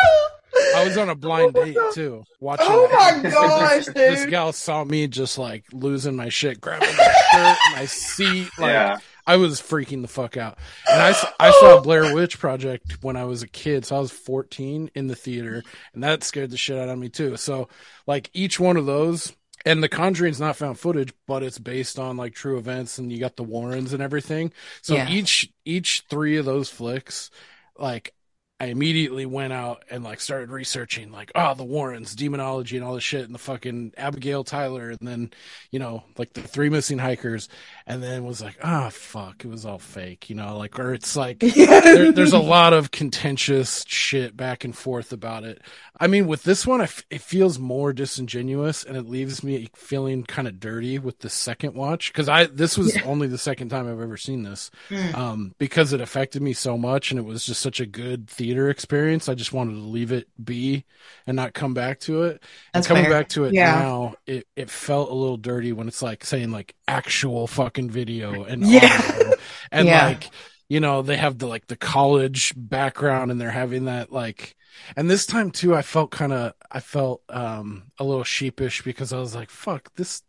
I 0.76 0.84
was 0.86 0.98
on 0.98 1.10
a 1.10 1.16
blind 1.16 1.54
date 1.54 1.78
too, 1.94 2.24
watching. 2.40 2.68
Oh 2.70 2.88
that. 2.90 3.24
my 3.24 3.30
gosh, 3.30 3.86
This, 3.86 3.94
this 3.94 4.26
gal 4.28 4.52
saw 4.54 4.84
me 4.84 5.08
just 5.08 5.38
like 5.38 5.66
losing 5.74 6.16
my 6.16 6.30
shit, 6.30 6.60
grabbing 6.62 6.96
my 6.96 7.14
shirt, 7.32 7.58
my 7.74 7.86
seat, 7.86 8.50
like 8.58 8.72
Yeah. 8.72 8.98
I 9.26 9.36
was 9.36 9.62
freaking 9.62 10.02
the 10.02 10.08
fuck 10.08 10.38
out. 10.38 10.58
And 10.90 11.02
I 11.02 11.10
I 11.40 11.52
saw 11.52 11.82
Blair 11.82 12.14
Witch 12.14 12.40
Project 12.40 13.04
when 13.04 13.18
I 13.18 13.26
was 13.26 13.44
a 13.44 13.48
kid. 13.48 13.86
So 13.86 13.98
I 13.98 14.00
was 14.00 14.12
14 14.12 14.92
in 14.96 15.08
the 15.08 15.16
theater 15.16 15.64
and 15.94 16.04
that 16.04 16.24
scared 16.24 16.50
the 16.52 16.58
shit 16.58 16.78
out 16.78 16.88
of 16.90 16.98
me 16.98 17.10
too. 17.10 17.36
So 17.38 17.68
like 18.06 18.30
each 18.34 18.60
one 18.60 18.78
of 18.78 18.86
those 18.86 19.34
and 19.66 19.84
the 19.84 19.90
Conjuring's 19.90 20.40
not 20.40 20.56
found 20.56 20.80
footage, 20.80 21.12
but 21.28 21.44
it's 21.44 21.60
based 21.60 22.00
on 22.00 22.16
like 22.16 22.34
true 22.36 22.58
events 22.58 23.00
and 23.00 23.12
you 23.12 23.20
got 23.20 23.36
the 23.36 23.44
Warrens 23.44 23.92
and 23.92 24.02
everything. 24.02 24.54
So 24.82 24.96
Yeah. 24.96 25.10
each, 25.10 25.50
each 25.66 26.06
three 26.10 26.38
of 26.38 26.46
those 26.46 26.70
flicks, 26.70 27.30
like 27.78 28.14
I 28.60 28.66
immediately 28.66 29.28
went 29.28 29.54
out 29.54 29.84
and 29.92 30.04
like 30.04 30.20
started 30.20 30.50
researching 30.50 31.12
like, 31.12 31.32
oh, 31.36 31.54
the 31.54 31.64
Warrens, 31.64 32.16
demonology 32.16 32.76
and 32.76 32.84
all 32.84 32.96
this 32.96 33.04
shit 33.04 33.26
and 33.26 33.34
the 33.36 33.40
fucking 33.40 33.94
Abigail 33.98 34.44
Tyler 34.44 34.90
and 34.90 35.00
then, 35.02 35.32
you 35.70 35.78
know, 35.78 36.04
like 36.18 36.34
the 36.34 36.42
three 36.42 36.70
missing 36.70 36.98
hikers 36.98 37.50
and 37.88 38.04
then 38.04 38.26
was 38.26 38.42
like, 38.42 38.58
ah, 38.62 38.90
fuck, 38.92 39.44
it 39.46 39.48
was 39.48 39.66
all 39.66 39.80
fake, 39.80 40.30
you 40.30 40.36
know, 40.36 40.58
like, 40.58 40.78
or 40.78 40.94
it's 40.94 41.16
like, 41.16 41.40
there, 41.56 42.12
there's 42.12 42.34
a 42.34 42.38
lot 42.40 42.74
of 42.74 42.92
contentious 42.92 43.86
shit 43.88 44.36
back 44.38 44.64
and 44.66 44.78
forth 44.78 45.14
about 45.14 45.44
it. 45.46 45.62
I 46.00 46.06
mean, 46.08 46.28
with 46.28 46.44
this 46.44 46.68
one, 46.68 46.82
I 46.82 46.84
f- 46.86 47.06
it 47.10 47.22
feels 47.22 47.58
more 47.58 47.94
disingenuous 47.94 48.84
and 48.84 48.98
it 48.98 49.08
leaves 49.08 49.42
me 49.44 49.70
feeling 49.76 50.24
kind 50.26 50.48
of 50.48 50.60
dirty 50.60 51.00
with 51.00 51.20
the 51.20 51.30
second 51.30 51.74
watch 51.76 52.12
because 52.12 52.28
I 52.30 52.46
this 52.48 52.78
was 52.78 52.96
only 53.06 53.28
the 53.28 53.38
second 53.38 53.70
time 53.70 53.88
I've 53.88 54.02
ever 54.02 54.18
seen 54.18 54.44
this 54.44 54.70
Mm. 54.90 55.16
um, 55.16 55.56
because 55.58 55.94
it 55.94 56.02
affected 56.02 56.42
me 56.42 56.54
so 56.54 56.78
much 56.78 57.10
and 57.12 57.20
it 57.20 57.24
was 57.24 57.46
just 57.46 57.62
such 57.62 57.80
a 57.80 57.86
good 57.86 58.30
theater 58.30 58.70
experience. 58.70 59.30
I 59.30 59.34
just 59.34 59.54
wanted 59.54 59.74
to 59.74 59.80
leave 59.80 60.12
it 60.12 60.28
be 60.44 60.84
and 61.26 61.36
not 61.36 61.54
come 61.54 61.74
back 61.74 62.00
to 62.02 62.24
it. 62.24 62.44
And 62.74 62.86
coming 62.86 63.04
fair. 63.06 63.12
back 63.14 63.30
to 63.30 63.46
it 63.46 63.54
Yeah. 63.54 63.80
now, 63.80 64.16
it, 64.26 64.46
it 64.56 64.70
felt 64.70 65.10
a 65.10 65.14
little 65.14 65.38
dirty 65.38 65.72
when 65.72 65.88
it's 65.88 66.02
like 66.02 66.24
saying 66.26 66.52
like 66.52 66.76
actual 66.88 67.48
fucking 67.78 67.90
video 67.90 68.44
and 68.44 68.66
Yeah. 68.66 69.02
audio. 69.10 69.34
and 69.72 69.88
Yeah. 69.88 70.06
like 70.08 70.30
you 70.70 70.80
know 70.80 71.02
they 71.02 71.18
have 71.18 71.38
the 71.38 71.48
like 71.48 71.68
the 71.68 71.76
college 71.76 72.54
background 72.56 73.32
and 73.32 73.40
they're 73.40 73.52
having 73.52 73.86
that 73.86 74.12
like 74.12 74.56
and 74.96 75.10
this 75.10 75.26
time 75.26 75.50
too 75.52 75.74
i 75.76 75.82
felt 75.82 76.12
kind 76.12 76.34
of 76.34 76.54
i 76.72 76.80
felt 76.80 77.22
um 77.30 77.84
a 78.00 78.04
little 78.04 78.24
sheepish 78.24 78.82
because 78.84 79.14
i 79.14 79.20
was 79.20 79.34
like 79.34 79.50
fuck 79.50 79.94
this 79.96 80.22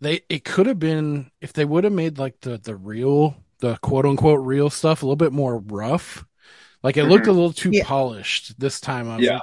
they 0.00 0.20
it 0.28 0.44
could 0.44 0.66
have 0.66 0.78
been 0.78 1.30
if 1.40 1.52
they 1.52 1.64
would 1.64 1.84
have 1.84 1.92
made 1.92 2.18
like 2.18 2.40
the 2.42 2.58
the 2.58 2.76
real 2.76 3.36
the 3.58 3.76
quote 3.78 4.06
unquote 4.06 4.44
real 4.46 4.70
stuff 4.70 5.02
a 5.02 5.06
little 5.06 5.16
bit 5.16 5.32
more 5.32 5.58
rough 5.58 6.24
like 6.82 6.96
it 6.96 7.04
looked 7.06 7.26
a 7.26 7.32
little 7.32 7.52
too 7.52 7.70
Yeah. 7.72 7.84
polished 7.84 8.58
this 8.60 8.80
time 8.80 9.10
i 9.10 9.16
was 9.16 9.24
Yeah. 9.26 9.34
like, 9.34 9.42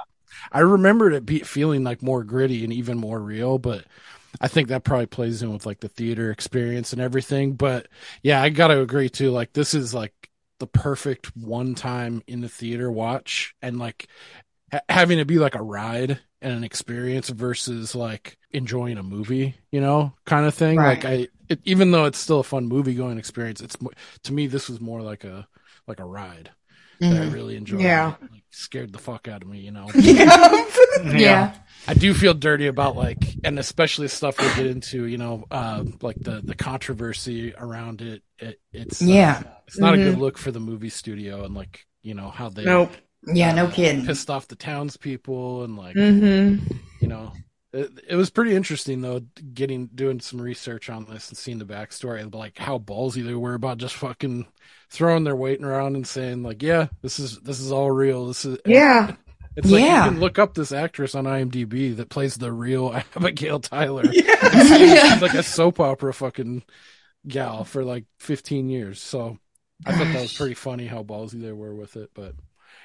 i 0.52 0.60
remembered 0.60 1.12
it 1.12 1.26
be 1.26 1.40
feeling 1.40 1.84
like 1.84 2.02
more 2.02 2.24
gritty 2.24 2.64
and 2.64 2.72
even 2.72 2.96
more 2.96 3.20
real 3.20 3.58
but 3.58 3.84
I 4.40 4.48
think 4.48 4.68
that 4.68 4.84
probably 4.84 5.06
plays 5.06 5.42
in 5.42 5.52
with 5.52 5.66
like 5.66 5.80
the 5.80 5.88
theater 5.88 6.30
experience 6.30 6.92
and 6.92 7.00
everything. 7.02 7.54
But 7.54 7.88
yeah, 8.22 8.42
I 8.42 8.48
got 8.50 8.68
to 8.68 8.80
agree 8.80 9.08
too. 9.08 9.30
Like 9.30 9.52
this 9.52 9.74
is 9.74 9.94
like 9.94 10.12
the 10.60 10.66
perfect 10.66 11.36
one 11.36 11.74
time 11.74 12.22
in 12.26 12.40
the 12.40 12.48
theater 12.48 12.90
watch 12.90 13.54
and 13.62 13.78
like 13.78 14.08
ha- 14.72 14.80
having 14.88 15.18
it 15.18 15.26
be 15.26 15.38
like 15.38 15.54
a 15.54 15.62
ride 15.62 16.20
and 16.42 16.52
an 16.52 16.64
experience 16.64 17.28
versus 17.30 17.94
like 17.94 18.38
enjoying 18.52 18.98
a 18.98 19.02
movie, 19.02 19.56
you 19.72 19.80
know, 19.80 20.14
kind 20.26 20.46
of 20.46 20.54
thing. 20.54 20.82
Right. 20.82 20.84
Like 20.84 21.04
I, 21.04 21.28
it, 21.48 21.60
even 21.64 21.90
though 21.90 22.04
it's 22.06 22.18
still 22.18 22.40
a 22.40 22.44
fun 22.44 22.66
movie 22.66 22.94
going 22.94 23.18
experience, 23.18 23.60
it's 23.60 23.76
to 24.24 24.32
me, 24.32 24.46
this 24.46 24.68
was 24.68 24.80
more 24.80 25.02
like 25.02 25.24
a, 25.24 25.48
like 25.86 26.00
a 26.00 26.04
ride 26.04 26.50
that 27.08 27.18
I 27.18 27.22
Mhm. 27.22 27.32
really 27.32 27.56
enjoyed. 27.56 27.80
Yeah. 27.80 28.16
Like, 28.30 28.43
scared 28.54 28.92
the 28.92 28.98
fuck 28.98 29.28
out 29.28 29.42
of 29.42 29.48
me, 29.48 29.58
you 29.60 29.70
know? 29.70 29.88
Yeah. 29.98 30.64
Yeah. 31.04 31.54
I 31.86 31.94
do 31.94 32.14
feel 32.14 32.32
dirty 32.34 32.66
about 32.66 32.96
like, 32.96 33.18
and 33.44 33.58
especially 33.58 34.08
stuff 34.08 34.38
we 34.40 34.46
get 34.54 34.66
into, 34.66 35.04
you 35.06 35.18
know, 35.18 35.44
uh, 35.50 35.84
like 36.00 36.16
the 36.18 36.40
the 36.42 36.54
controversy 36.54 37.52
around 37.58 38.00
it. 38.00 38.22
it 38.38 38.60
it's 38.72 39.02
uh, 39.02 39.06
Yeah. 39.06 39.42
it's 39.66 39.78
not 39.78 39.94
a 39.94 39.96
Mhm. 39.98 40.04
good 40.12 40.18
look 40.18 40.38
for 40.38 40.50
the 40.50 40.60
movie 40.60 40.88
studio 40.88 41.44
and 41.44 41.54
like 41.54 41.84
you 42.02 42.14
know 42.14 42.30
how 42.30 42.48
they 42.48 42.64
Nope. 42.64 42.92
Yeah, 43.26 43.52
no 43.52 43.68
kidding. 43.68 44.06
pissed 44.06 44.30
off 44.30 44.48
the 44.48 44.56
townspeople 44.56 45.64
and 45.64 45.76
like 45.76 45.96
Mm-hmm. 45.96 46.64
you 47.00 47.08
know. 47.08 47.32
It, 47.74 47.90
it 48.10 48.16
was 48.16 48.30
pretty 48.30 48.54
interesting 48.54 49.00
though, 49.00 49.20
getting 49.52 49.86
doing 49.88 50.20
some 50.20 50.40
research 50.40 50.88
on 50.88 51.06
this 51.06 51.28
and 51.28 51.36
seeing 51.36 51.58
the 51.58 51.64
backstory 51.64 52.22
of 52.24 52.32
like 52.34 52.56
how 52.56 52.78
ballsy 52.78 53.24
they 53.26 53.34
were 53.34 53.54
about 53.54 53.78
just 53.78 53.96
fucking 53.96 54.46
throwing 54.90 55.24
their 55.24 55.34
weight 55.34 55.60
around 55.62 55.96
and 55.96 56.06
saying 56.06 56.42
like, 56.44 56.62
yeah, 56.62 56.86
this 57.02 57.18
is 57.18 57.40
this 57.40 57.58
is 57.60 57.72
all 57.72 57.90
real. 57.90 58.28
This 58.28 58.44
is 58.44 58.58
Yeah. 58.64 59.16
It's 59.56 59.70
like 59.70 59.82
Yeah. 59.82 60.04
you 60.04 60.10
can 60.12 60.20
look 60.20 60.38
up 60.38 60.54
this 60.54 60.72
actress 60.72 61.14
on 61.14 61.24
IMDb 61.24 61.96
that 61.96 62.08
plays 62.08 62.36
the 62.36 62.52
real 62.52 62.94
Abigail 63.16 63.58
Tyler. 63.60 64.04
Yeah. 64.10 64.34
She's 65.12 65.22
like 65.22 65.34
a 65.34 65.42
soap 65.42 65.80
opera 65.80 66.14
fucking 66.14 66.62
gal 67.26 67.64
for 67.64 67.84
like 67.84 68.04
15 68.20 68.68
years. 68.68 69.00
So 69.00 69.38
I 69.86 69.96
thought 69.96 70.12
that 70.12 70.22
was 70.22 70.36
pretty 70.36 70.54
funny 70.54 70.86
how 70.86 71.02
ballsy 71.02 71.40
they 71.42 71.52
were 71.52 71.74
with 71.74 71.96
it. 71.96 72.10
But 72.14 72.34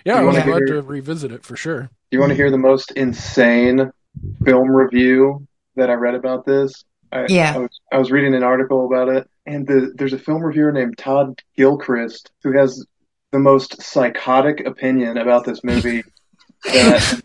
yeah, 0.06 0.16
I 0.16 0.22
You 0.22 0.28
was 0.28 0.34
wanna 0.38 0.46
glad 0.50 0.58
hear- 0.68 0.76
to 0.76 0.82
revisit 0.82 1.32
it 1.32 1.44
for 1.44 1.56
sure. 1.56 1.90
You 2.12 2.20
want 2.20 2.32
to 2.32 2.36
hear 2.36 2.50
the 2.50 2.58
most 2.58 2.92
insane 2.92 3.92
film 4.46 4.70
review 4.70 5.48
that 5.76 5.90
I 5.90 5.94
read 5.94 6.16
about 6.16 6.46
this? 6.46 6.84
I, 7.12 7.26
Yeah. 7.28 7.54
I 7.56 7.58
was, 7.60 7.80
I 7.94 7.98
was 7.98 8.12
reading 8.12 8.36
an 8.36 8.44
article 8.44 8.86
about 8.86 9.10
it, 9.10 9.30
and 9.46 9.66
the, 9.68 9.92
there's 9.96 10.14
a 10.14 10.20
film 10.20 10.44
reviewer 10.44 10.72
named 10.72 10.98
Todd 10.98 11.42
Gilchrist 11.58 12.32
who 12.44 12.52
has 12.58 12.86
the 13.32 13.40
most 13.40 13.82
psychotic 13.82 14.66
opinion 14.66 15.18
about 15.18 15.46
this 15.46 15.64
movie 15.64 16.04
that 16.66 17.22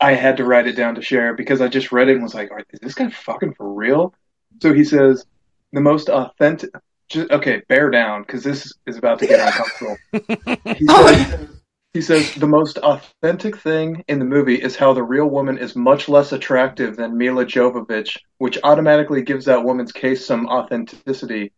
I 0.00 0.12
had 0.14 0.36
to 0.38 0.44
write 0.44 0.66
it 0.66 0.76
down 0.76 0.94
to 0.96 1.02
share 1.02 1.34
because 1.34 1.60
I 1.60 1.68
just 1.68 1.92
read 1.92 2.08
it 2.08 2.14
and 2.14 2.22
was 2.22 2.34
like, 2.34 2.50
"Are- 2.50 2.62
is 2.70 2.80
this 2.80 2.94
guy 2.94 3.10
fucking 3.10 3.54
for 3.54 3.72
real? 3.72 4.14
So 4.62 4.72
he 4.72 4.84
says, 4.84 5.24
the 5.72 5.80
most 5.80 6.08
authentic, 6.08 6.70
just, 7.08 7.30
okay, 7.30 7.62
bear 7.68 7.90
down 7.90 8.22
because 8.22 8.42
this 8.44 8.72
is 8.86 8.96
about 8.96 9.18
to 9.20 9.26
get 9.26 9.40
uncomfortable. 9.46 9.96
He 10.76 10.86
says, 10.86 11.48
he 11.96 12.02
says 12.02 12.34
the 12.34 12.46
most 12.46 12.76
authentic 12.76 13.56
thing 13.56 14.04
in 14.06 14.18
the 14.18 14.26
movie 14.26 14.56
is 14.56 14.76
how 14.76 14.92
the 14.92 15.02
real 15.02 15.24
woman 15.24 15.56
is 15.56 15.74
much 15.74 16.10
less 16.10 16.30
attractive 16.30 16.94
than 16.94 17.16
Milla 17.16 17.46
Jovovich, 17.46 18.18
which 18.36 18.58
automatically 18.62 19.22
gives 19.22 19.46
that 19.46 19.64
woman's 19.64 19.92
case 19.92 20.26
some 20.26 20.46
authenticity. 20.46 21.52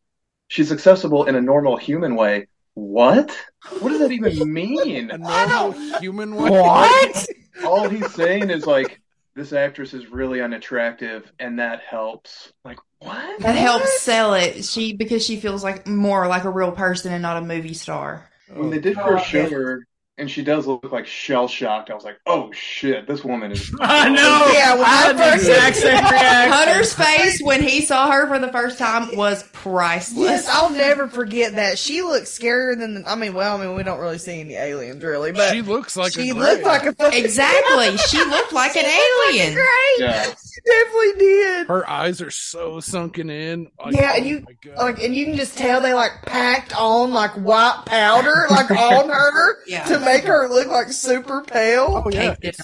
She's 0.46 0.70
accessible 0.70 1.24
in 1.24 1.34
a 1.34 1.40
normal 1.40 1.76
human 1.76 2.14
way. 2.14 2.46
What? 2.74 3.36
What 3.80 3.88
does 3.88 3.98
that 3.98 4.12
even 4.12 4.52
mean? 4.52 5.10
A 5.10 5.18
normal 5.18 5.72
human 5.98 6.36
way. 6.36 6.50
What? 6.50 7.26
All 7.64 7.88
he's 7.88 8.14
saying 8.14 8.50
is 8.50 8.64
like 8.64 9.00
this 9.34 9.52
actress 9.52 9.92
is 9.92 10.08
really 10.08 10.40
unattractive 10.40 11.32
and 11.40 11.58
that 11.58 11.80
helps. 11.80 12.52
Like 12.64 12.78
what? 13.00 13.40
That 13.40 13.56
helps 13.56 14.00
sell 14.02 14.34
it. 14.34 14.64
She 14.64 14.92
because 14.92 15.26
she 15.26 15.40
feels 15.40 15.64
like 15.64 15.88
more 15.88 16.28
like 16.28 16.44
a 16.44 16.50
real 16.50 16.70
person 16.70 17.12
and 17.12 17.22
not 17.22 17.42
a 17.42 17.44
movie 17.44 17.74
star. 17.74 18.30
When 18.54 18.70
they 18.70 18.78
did 18.78 18.94
first 18.94 19.24
oh, 19.24 19.28
show 19.28 19.50
her 19.50 19.88
and 20.18 20.30
she 20.30 20.42
does 20.42 20.66
look 20.66 20.90
like 20.90 21.06
shell 21.06 21.48
shocked, 21.48 21.90
I 21.90 21.94
was 21.94 22.04
like, 22.04 22.18
oh 22.26 22.50
shit, 22.52 23.06
this 23.06 23.24
woman 23.24 23.52
is 23.52 23.72
I 23.80 24.08
know. 24.08 24.50
Yeah, 24.52 24.74
when 24.74 24.84
I 24.84 24.88
had 24.88 25.16
the 25.16 25.22
first- 25.22 25.48
exact 25.48 25.76
same 25.76 25.92
reaction. 26.04 26.52
Hunter's 26.52 26.92
face 26.94 27.40
when 27.42 27.62
he 27.62 27.80
saw 27.82 28.10
her 28.10 28.26
for 28.26 28.38
the 28.38 28.50
first 28.52 28.78
time 28.78 29.16
was 29.16 29.42
priceless. 29.52 30.18
Yes, 30.18 30.48
I'll 30.48 30.70
never 30.70 31.08
forget 31.08 31.54
that. 31.54 31.78
She 31.78 32.02
looks 32.02 32.36
scarier 32.36 32.78
than. 32.78 32.94
The, 33.02 33.10
I 33.10 33.14
mean, 33.14 33.34
well, 33.34 33.56
I 33.56 33.64
mean, 33.64 33.74
we 33.76 33.82
don't 33.82 34.00
really 34.00 34.18
see 34.18 34.40
any 34.40 34.54
aliens, 34.54 35.02
really, 35.02 35.32
but 35.32 35.52
she 35.52 35.62
looks 35.62 35.96
like 35.96 36.12
she 36.12 36.30
a 36.30 36.34
looked 36.34 36.64
like 36.64 36.84
a 36.84 36.94
Exactly. 37.16 37.96
She 37.98 38.18
looked 38.18 38.52
like 38.52 38.76
an 38.76 38.84
alien. 38.84 39.54
Great. 39.54 39.66
Yeah. 39.98 40.24
She 40.24 40.60
definitely 40.66 41.18
did. 41.20 41.66
her 41.68 41.88
eyes 41.88 42.20
are 42.20 42.30
so 42.30 42.80
sunken 42.80 43.30
in. 43.30 43.70
Like, 43.84 43.94
Yeah, 43.94 44.10
oh 44.12 44.16
and 44.16 44.26
you- 44.26 44.44
my 44.66 44.82
Like, 44.84 45.02
and 45.02 45.14
you 45.14 45.24
can 45.26 45.36
just 45.36 45.56
tell 45.56 45.80
they 45.80 45.94
like 45.94 46.22
packed 46.22 46.74
on 46.76 47.12
like 47.12 47.32
white 47.32 47.82
powder, 47.86 48.46
like 48.50 48.70
on 48.70 49.08
her, 49.08 49.58
Yeah. 49.66 49.84
to 49.84 49.98
make 50.14 50.24
her 50.24 50.48
look 50.50 50.68
like 50.68 50.92
super 50.92 51.42
pale. 51.42 52.02
oh 52.04 52.10
yeah, 52.10 52.36
it's, 52.42 52.60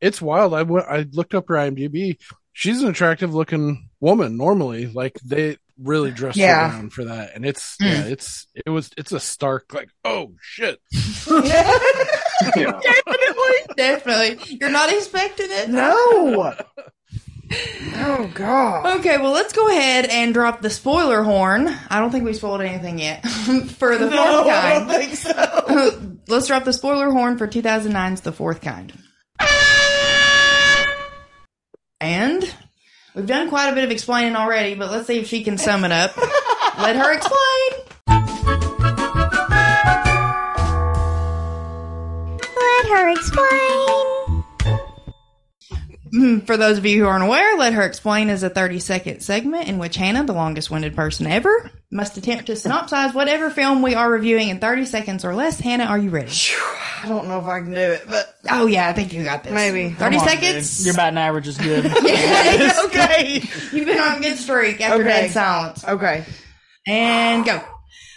it's 0.00 0.22
wild. 0.22 0.54
I 0.54 0.62
went, 0.62 0.86
I 0.88 1.06
looked 1.12 1.34
up 1.34 1.48
her 1.48 1.54
IMDb, 1.54 2.18
she's 2.52 2.82
an 2.82 2.88
attractive 2.88 3.34
looking 3.34 3.88
woman 4.00 4.36
normally. 4.36 4.86
Like 4.86 5.18
they 5.24 5.56
really 5.82 6.10
dressed 6.12 6.36
Yeah. 6.36 6.70
her 6.70 6.76
down 6.78 6.90
for 6.90 7.04
that, 7.04 7.34
and 7.34 7.44
it's 7.44 7.76
Mm. 7.80 7.86
yeah, 7.86 8.04
it's 8.04 8.46
it 8.66 8.70
was 8.70 8.90
it's 8.96 9.12
a 9.12 9.20
stark 9.20 9.72
like 9.74 9.88
oh 10.04 10.32
shit. 10.40 10.78
Yeah. 12.56 12.72
Definitely. 12.80 13.74
Definitely. 13.76 14.56
You're 14.60 14.70
not 14.70 14.92
expecting 14.92 15.46
it? 15.48 15.68
No. 15.70 16.54
Oh 17.94 18.30
God. 18.34 18.98
Okay, 18.98 19.18
well, 19.18 19.32
let's 19.32 19.52
go 19.52 19.68
ahead 19.68 20.06
and 20.06 20.32
drop 20.32 20.60
the 20.62 20.70
spoiler 20.70 21.22
horn. 21.22 21.68
I 21.90 22.00
don't 22.00 22.10
think 22.10 22.24
we 22.24 22.32
spoiled 22.32 22.60
anything 22.62 22.98
yet 22.98 23.22
for 23.26 23.96
the 23.96 24.06
fourth 24.06 24.10
No, 24.10 24.48
I 24.48 24.78
don't 24.78 24.88
kind. 24.88 24.90
think 24.90 25.16
so. 25.16 26.16
let's 26.28 26.46
drop 26.46 26.64
the 26.64 26.72
spoiler 26.72 27.10
horn 27.10 27.36
for 27.38 27.46
2009's 27.46 28.22
The 28.22 28.32
Fourth 28.32 28.60
Kind. 28.60 28.92
And 32.00 32.42
we've 33.14 33.26
done 33.26 33.48
quite 33.48 33.68
a 33.70 33.74
bit 33.74 33.84
of 33.84 33.90
explaining 33.90 34.34
already, 34.34 34.74
but 34.74 34.90
let's 34.90 35.06
see 35.06 35.18
if 35.18 35.28
she 35.28 35.44
can 35.44 35.56
sum 35.58 35.84
it 35.84 35.92
up. 35.92 36.16
Let 36.78 36.96
her 36.96 37.12
explain. 37.12 37.70
Let 42.56 42.86
her 42.88 43.10
explain. 43.10 44.11
Mm, 46.14 46.46
For 46.46 46.58
those 46.58 46.76
of 46.76 46.84
you 46.84 47.02
who 47.02 47.06
aren't 47.08 47.24
aware, 47.24 47.56
Let 47.56 47.72
Her 47.72 47.82
Explain 47.82 48.28
is 48.28 48.42
a 48.42 48.50
30 48.50 48.80
second 48.80 49.20
segment 49.20 49.68
in 49.68 49.78
which 49.78 49.96
Hannah, 49.96 50.24
the 50.24 50.34
longest 50.34 50.70
winded 50.70 50.94
person 50.94 51.26
ever, 51.26 51.70
must 51.90 52.16
attempt 52.18 52.46
to 52.46 52.52
synopsize 52.52 53.14
whatever 53.14 53.48
film 53.48 53.80
we 53.80 53.94
are 53.94 54.10
reviewing 54.10 54.50
in 54.50 54.58
30 54.58 54.84
seconds 54.84 55.24
or 55.24 55.34
less. 55.34 55.58
Hannah, 55.58 55.84
are 55.84 55.96
you 55.98 56.10
ready? 56.10 56.30
I 57.02 57.08
don't 57.08 57.28
know 57.28 57.38
if 57.38 57.46
I 57.46 57.60
can 57.60 57.70
do 57.70 57.76
it, 57.78 58.04
but 58.08 58.36
Oh, 58.50 58.66
yeah, 58.66 58.88
I 58.88 58.92
think 58.92 59.12
you 59.14 59.24
got 59.24 59.42
this. 59.42 59.52
Maybe. 59.54 59.88
30 59.94 59.96
Come 59.96 60.14
on, 60.22 60.28
seconds? 60.28 60.76
dude. 60.78 60.86
Your 60.86 60.94
batting 60.94 61.18
average 61.18 61.48
is 61.48 61.56
good. 61.56 61.86
okay. 62.84 63.42
You've 63.72 63.86
been 63.86 63.98
on 63.98 64.18
a 64.18 64.20
good 64.20 64.36
streak 64.36 64.80
after 64.82 65.00
Okay. 65.02 65.08
dead 65.22 65.30
silence. 65.30 65.82
Okay. 65.84 66.24
And 66.86 67.44
go. 67.44 67.60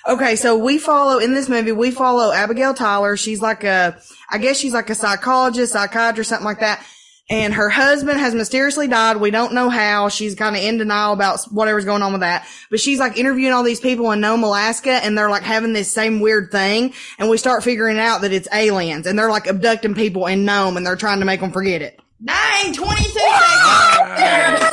Okay, 0.07 0.35
so 0.35 0.57
we 0.57 0.77
follow 0.77 1.17
in 1.19 1.33
this 1.33 1.49
movie. 1.49 1.71
We 1.71 1.89
follow 1.91 2.31
Abigail 2.31 2.73
Tyler. 2.75 3.17
She's 3.17 3.41
like 3.41 3.63
a, 3.63 3.97
I 4.29 4.37
guess 4.37 4.57
she's 4.57 4.73
like 4.73 4.89
a 4.91 4.95
psychologist, 4.95 5.73
psychiatrist, 5.73 6.29
something 6.29 6.45
like 6.45 6.59
that. 6.59 6.85
And 7.27 7.55
her 7.55 7.69
husband 7.69 8.19
has 8.19 8.35
mysteriously 8.35 8.87
died. 8.87 9.17
We 9.17 9.31
don't 9.31 9.53
know 9.53 9.69
how. 9.69 10.09
She's 10.09 10.35
kind 10.35 10.55
of 10.55 10.61
in 10.61 10.77
denial 10.77 11.11
about 11.11 11.43
whatever's 11.45 11.85
going 11.85 12.03
on 12.03 12.11
with 12.11 12.21
that. 12.21 12.47
But 12.69 12.79
she's 12.79 12.99
like 12.99 13.17
interviewing 13.17 13.51
all 13.51 13.63
these 13.63 13.79
people 13.79 14.11
in 14.11 14.21
Nome, 14.21 14.43
Alaska, 14.43 14.91
and 14.91 15.17
they're 15.17 15.29
like 15.29 15.41
having 15.41 15.73
this 15.73 15.91
same 15.91 16.19
weird 16.19 16.51
thing. 16.51 16.93
And 17.17 17.27
we 17.27 17.37
start 17.37 17.63
figuring 17.63 17.97
out 17.97 18.21
that 18.21 18.31
it's 18.31 18.47
aliens, 18.53 19.07
and 19.07 19.17
they're 19.17 19.31
like 19.31 19.47
abducting 19.47 19.95
people 19.95 20.27
in 20.27 20.45
Nome, 20.45 20.77
and 20.77 20.85
they're 20.85 20.95
trying 20.95 21.19
to 21.19 21.25
make 21.25 21.39
them 21.39 21.51
forget 21.51 21.81
it. 21.81 21.99
Nine, 22.21 22.73
22 22.73 23.03
seconds. 23.03 23.19
yeah. 24.19 24.71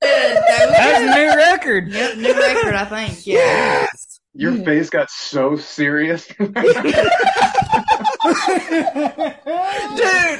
That 0.00 0.66
was 0.68 0.76
That's 0.76 1.00
a 1.00 1.06
new 1.06 1.36
record. 1.36 1.88
Yep, 1.88 2.16
new 2.18 2.32
record, 2.34 2.74
I 2.74 2.84
think. 2.84 3.26
Yeah. 3.26 3.86
Your 4.34 4.52
hmm. 4.52 4.64
face 4.64 4.90
got 4.90 5.10
so 5.10 5.56
serious. 5.56 6.26
Dude, 6.36 6.48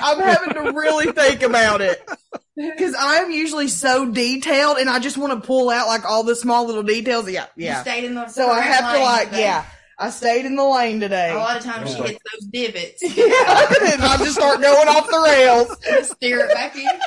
I'm 0.00 0.20
having 0.20 0.54
to 0.54 0.72
really 0.74 1.12
think 1.12 1.42
about 1.42 1.80
it. 1.80 2.02
Cause 2.78 2.94
I'm 2.98 3.30
usually 3.32 3.66
so 3.66 4.10
detailed 4.10 4.78
and 4.78 4.88
I 4.88 5.00
just 5.00 5.18
want 5.18 5.32
to 5.32 5.46
pull 5.46 5.70
out 5.70 5.88
like 5.88 6.04
all 6.04 6.22
the 6.22 6.36
small 6.36 6.66
little 6.66 6.84
details. 6.84 7.28
Yeah, 7.28 7.46
You 7.56 7.66
yeah. 7.66 7.82
stayed 7.82 8.04
in 8.04 8.14
the 8.14 8.28
So 8.28 8.48
I 8.48 8.60
have 8.60 8.94
to 8.94 9.00
like, 9.00 9.30
today. 9.30 9.42
yeah, 9.42 9.64
I 9.98 10.10
stayed 10.10 10.44
in 10.44 10.54
the 10.56 10.64
lane 10.64 11.00
today. 11.00 11.32
A 11.32 11.36
lot 11.36 11.56
of 11.56 11.64
times 11.64 11.94
she 11.94 12.02
hits 12.02 12.18
those 12.32 12.46
divots. 12.50 13.02
yeah, 13.16 13.92
and 13.92 14.02
I 14.02 14.16
just 14.18 14.36
start 14.36 14.60
going 14.60 14.88
off 14.88 15.06
the 15.08 15.20
rails. 15.20 16.08
Steer 16.10 16.46
it 16.46 16.54
back 16.54 16.76
in. 16.76 17.00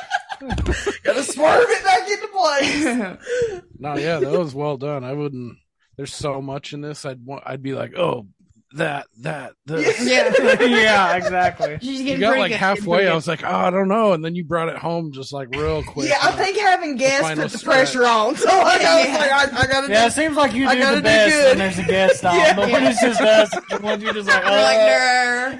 Gotta 1.02 1.22
swerve 1.22 1.66
it 1.68 1.84
back 1.84 2.08
into 2.08 2.28
place. 2.28 3.62
No, 3.80 3.96
yeah, 3.96 4.18
that 4.18 4.36
was 4.36 4.56
well 4.56 4.76
done. 4.76 5.04
I 5.04 5.12
wouldn't. 5.12 5.56
There's 5.98 6.14
so 6.14 6.40
much 6.40 6.72
in 6.72 6.80
this. 6.80 7.04
I'd 7.04 7.22
want. 7.26 7.42
I'd 7.44 7.60
be 7.62 7.74
like, 7.74 7.98
oh, 7.98 8.26
that, 8.74 9.06
that, 9.22 9.52
this. 9.66 9.98
yeah. 10.08 10.32
yeah, 10.64 11.16
exactly. 11.16 11.76
She's 11.82 11.98
You 12.00 12.04
getting 12.04 12.20
got 12.20 12.38
like 12.38 12.52
good. 12.52 12.58
halfway. 12.60 13.08
I 13.08 13.14
was 13.16 13.26
like, 13.26 13.42
oh, 13.42 13.48
I 13.48 13.70
don't 13.70 13.88
know, 13.88 14.12
and 14.12 14.24
then 14.24 14.34
you 14.36 14.44
brought 14.44 14.68
it 14.68 14.76
home 14.76 15.10
just 15.10 15.32
like 15.32 15.48
real 15.50 15.82
quick. 15.82 16.08
Yeah, 16.08 16.18
I 16.22 16.30
think 16.32 16.56
having 16.56 16.94
guests 16.96 17.22
final 17.22 17.42
put 17.44 17.50
the 17.52 17.58
stretch. 17.58 17.74
pressure 17.92 18.06
on. 18.06 18.36
So 18.36 18.46
like, 18.46 18.80
I 18.82 19.00
was 19.00 19.18
like, 19.18 19.32
I, 19.32 19.60
I 19.62 19.66
gotta 19.66 19.92
Yeah, 19.92 20.06
it 20.06 20.12
seems 20.12 20.36
like 20.36 20.54
you 20.54 20.68
I 20.68 20.74
do 20.76 20.80
gotta 20.82 20.96
the 20.96 21.00
do 21.00 21.04
best 21.04 21.34
good. 21.34 21.48
when 21.48 21.58
there's 21.58 21.78
a 21.78 21.82
guest 21.90 22.24
on, 22.24 22.36
Yeah. 22.36 22.54
but 22.54 22.70
when 22.70 22.84
it's 22.84 23.00
just 23.00 23.20
us, 23.20 23.50
when 23.80 24.00
you're 24.00 24.12
just 24.14 24.28
like, 24.28 24.44
We're 24.44 24.50
like, 24.62 24.78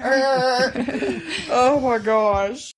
uh, 0.05 1.19
oh 1.51 1.79
my 1.81 1.97
gosh. 1.97 2.73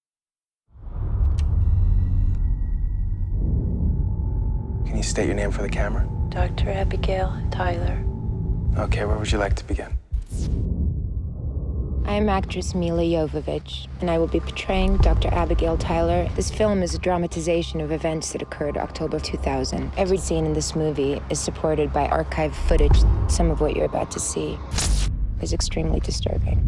Can 4.87 4.97
you 4.97 5.03
state 5.03 5.27
your 5.27 5.35
name 5.35 5.51
for 5.51 5.61
the 5.61 5.69
camera? 5.69 6.07
Dr. 6.31 6.69
Abigail 6.69 7.37
Tyler. 7.51 8.01
Okay, 8.77 9.03
where 9.03 9.17
would 9.17 9.29
you 9.29 9.37
like 9.37 9.53
to 9.57 9.65
begin? 9.65 9.97
I 12.05 12.13
am 12.15 12.29
actress 12.29 12.73
Milla 12.73 13.03
Jovovich, 13.03 13.87
and 13.99 14.09
I 14.09 14.17
will 14.17 14.27
be 14.27 14.39
portraying 14.39 14.95
Dr. 14.97 15.27
Abigail 15.27 15.77
Tyler. 15.77 16.29
This 16.37 16.49
film 16.49 16.83
is 16.83 16.95
a 16.95 16.99
dramatization 16.99 17.81
of 17.81 17.91
events 17.91 18.31
that 18.31 18.41
occurred 18.41 18.77
October 18.77 19.19
2000. 19.19 19.91
Every 19.97 20.17
scene 20.17 20.45
in 20.45 20.53
this 20.53 20.73
movie 20.73 21.21
is 21.29 21.37
supported 21.37 21.91
by 21.91 22.07
archive 22.07 22.55
footage. 22.55 22.97
Some 23.27 23.51
of 23.51 23.59
what 23.59 23.75
you're 23.75 23.83
about 23.83 24.09
to 24.11 24.19
see 24.21 24.57
is 25.41 25.51
extremely 25.51 25.99
disturbing. 25.99 26.65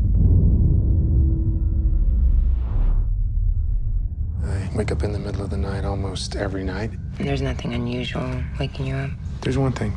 I 4.43 4.69
wake 4.75 4.91
up 4.91 5.03
in 5.03 5.13
the 5.13 5.19
middle 5.19 5.41
of 5.41 5.51
the 5.51 5.57
night 5.57 5.85
almost 5.85 6.35
every 6.35 6.65
night. 6.65 6.91
And 7.17 7.25
there's 7.25 7.41
nothing 7.41 7.73
unusual 7.73 8.29
waking 8.59 8.87
you 8.87 8.95
up. 8.95 9.09
There's 9.43 9.57
one 9.57 9.73
thing. 9.73 9.93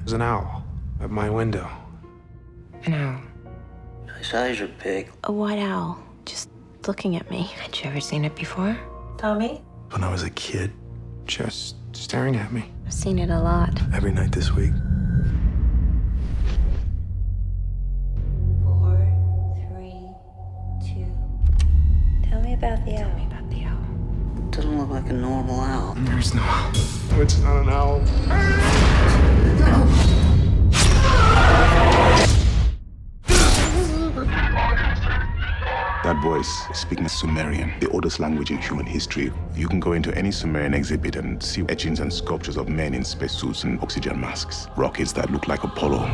There's 0.00 0.12
an 0.12 0.20
owl 0.20 0.62
at 1.00 1.10
my 1.10 1.30
window. 1.30 1.66
An 2.84 2.92
owl. 2.92 3.20
His 4.18 4.34
eyes 4.34 4.60
are 4.60 4.68
big. 4.82 5.10
A 5.24 5.32
white 5.32 5.58
owl, 5.58 5.98
just 6.26 6.50
looking 6.86 7.16
at 7.16 7.30
me. 7.30 7.44
Had 7.62 7.78
you 7.78 7.88
ever 7.90 8.00
seen 8.00 8.26
it 8.26 8.36
before? 8.36 8.76
Tommy? 9.16 9.62
When 9.90 10.04
I 10.04 10.12
was 10.12 10.22
a 10.22 10.30
kid, 10.30 10.70
just 11.24 11.76
staring 11.92 12.36
at 12.36 12.52
me 12.52 12.64
I've 12.86 12.92
seen 12.92 13.18
it 13.18 13.30
a 13.30 13.40
lot. 13.40 13.70
every 13.94 14.12
night 14.12 14.32
this 14.32 14.52
week. 14.52 14.72
Four, 18.62 18.98
three, 19.68 20.08
two. 20.86 21.06
Tell 22.28 22.42
me 22.42 22.52
about 22.54 22.84
the 22.84 22.96
owl. 22.98 23.29
Doesn't 24.50 24.78
look 24.78 24.90
like 24.90 25.08
a 25.08 25.12
normal 25.12 25.60
owl. 25.60 25.94
There's 25.96 26.34
no 26.34 26.42
owl. 26.42 26.72
It's 27.20 27.38
not 27.38 27.62
an 27.62 27.68
owl. 27.68 28.00
That 36.02 36.20
voice 36.22 36.48
is 36.68 36.78
speaking 36.78 37.06
Sumerian, 37.06 37.72
the 37.78 37.88
oldest 37.90 38.18
language 38.18 38.50
in 38.50 38.58
human 38.58 38.86
history. 38.86 39.32
You 39.54 39.68
can 39.68 39.78
go 39.78 39.92
into 39.92 40.12
any 40.18 40.32
Sumerian 40.32 40.74
exhibit 40.74 41.14
and 41.14 41.40
see 41.40 41.62
etchings 41.68 42.00
and 42.00 42.12
sculptures 42.12 42.56
of 42.56 42.68
men 42.68 42.94
in 42.94 43.04
spacesuits 43.04 43.62
and 43.62 43.80
oxygen 43.80 44.20
masks, 44.20 44.66
rockets 44.76 45.12
that 45.12 45.30
look 45.30 45.46
like 45.46 45.62
Apollo. 45.62 46.10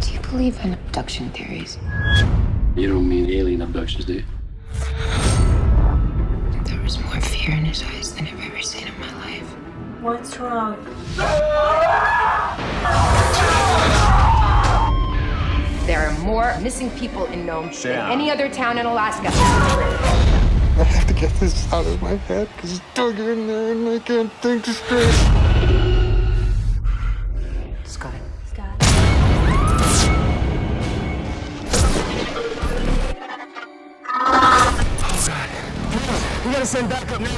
Do 0.00 0.12
you 0.12 0.20
believe 0.20 0.58
in 0.64 0.72
abduction 0.72 1.28
theories? 1.30 1.76
You 2.74 2.88
don't 2.88 3.06
mean 3.06 3.28
alien 3.28 3.60
abductions, 3.60 4.06
do 4.06 4.14
you? 4.14 4.24
There 6.84 6.92
was 6.92 7.02
more 7.02 7.20
fear 7.22 7.54
in 7.54 7.64
his 7.64 7.82
eyes 7.82 8.14
than 8.14 8.26
I've 8.26 8.44
ever 8.44 8.60
seen 8.60 8.86
in 8.86 9.00
my 9.00 9.10
life. 9.14 9.56
What's 10.02 10.38
wrong? 10.38 10.76
There 15.86 16.06
are 16.06 16.18
more 16.18 16.54
missing 16.60 16.90
people 16.90 17.24
in 17.28 17.46
Nome 17.46 17.70
than 17.82 18.10
any 18.12 18.30
other 18.30 18.50
town 18.50 18.76
in 18.76 18.84
Alaska. 18.84 19.28
I 19.28 20.84
have 20.84 21.06
to 21.06 21.14
get 21.14 21.32
this 21.40 21.72
out 21.72 21.86
of 21.86 22.02
my 22.02 22.16
head 22.16 22.50
because 22.54 22.72
it's 22.76 22.84
dug 22.92 23.18
in 23.18 23.46
there 23.46 23.72
and 23.72 23.88
I 23.88 23.98
can't 24.00 24.30
think 24.42 24.66
straight. 24.66 25.53
We 36.64 36.66
gotta 36.66 36.78
send 36.78 36.88
backup 36.88 37.20
now. 37.20 37.28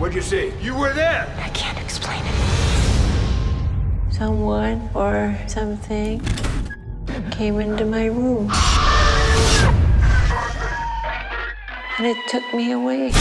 What'd 0.00 0.16
you 0.16 0.20
see? 0.20 0.52
You 0.60 0.74
were 0.74 0.92
there. 0.92 1.32
I 1.38 1.48
can't 1.50 1.78
explain 1.78 2.20
it. 2.20 2.34
Someone 4.12 4.90
or 4.92 5.38
something 5.46 6.20
came 7.30 7.60
into 7.60 7.84
my 7.84 8.06
room. 8.06 8.50
And 11.98 12.06
it 12.08 12.16
took 12.26 12.52
me 12.52 12.72
away. 12.72 13.12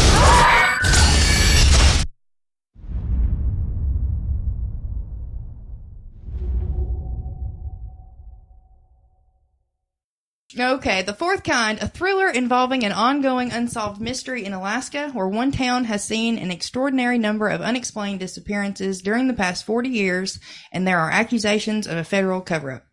Okay, 10.57 11.01
the 11.01 11.13
fourth 11.13 11.43
kind, 11.43 11.81
a 11.81 11.87
thriller 11.89 12.29
involving 12.29 12.85
an 12.85 12.93
ongoing 12.93 13.51
unsolved 13.51 13.99
mystery 13.99 14.45
in 14.45 14.53
Alaska 14.53 15.09
where 15.11 15.27
one 15.27 15.51
town 15.51 15.83
has 15.83 16.01
seen 16.01 16.37
an 16.37 16.49
extraordinary 16.49 17.17
number 17.17 17.49
of 17.49 17.59
unexplained 17.59 18.21
disappearances 18.21 19.01
during 19.01 19.27
the 19.27 19.33
past 19.33 19.65
40 19.65 19.89
years 19.89 20.39
and 20.71 20.87
there 20.87 20.99
are 20.99 21.11
accusations 21.11 21.87
of 21.87 21.97
a 21.97 22.05
federal 22.05 22.39
cover-up. 22.39 22.83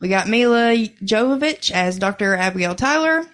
We 0.00 0.08
got 0.08 0.26
Milla 0.26 0.74
Jovovich 1.04 1.70
as 1.70 1.98
Dr. 1.98 2.34
Abigail 2.34 2.74
Tyler. 2.74 3.26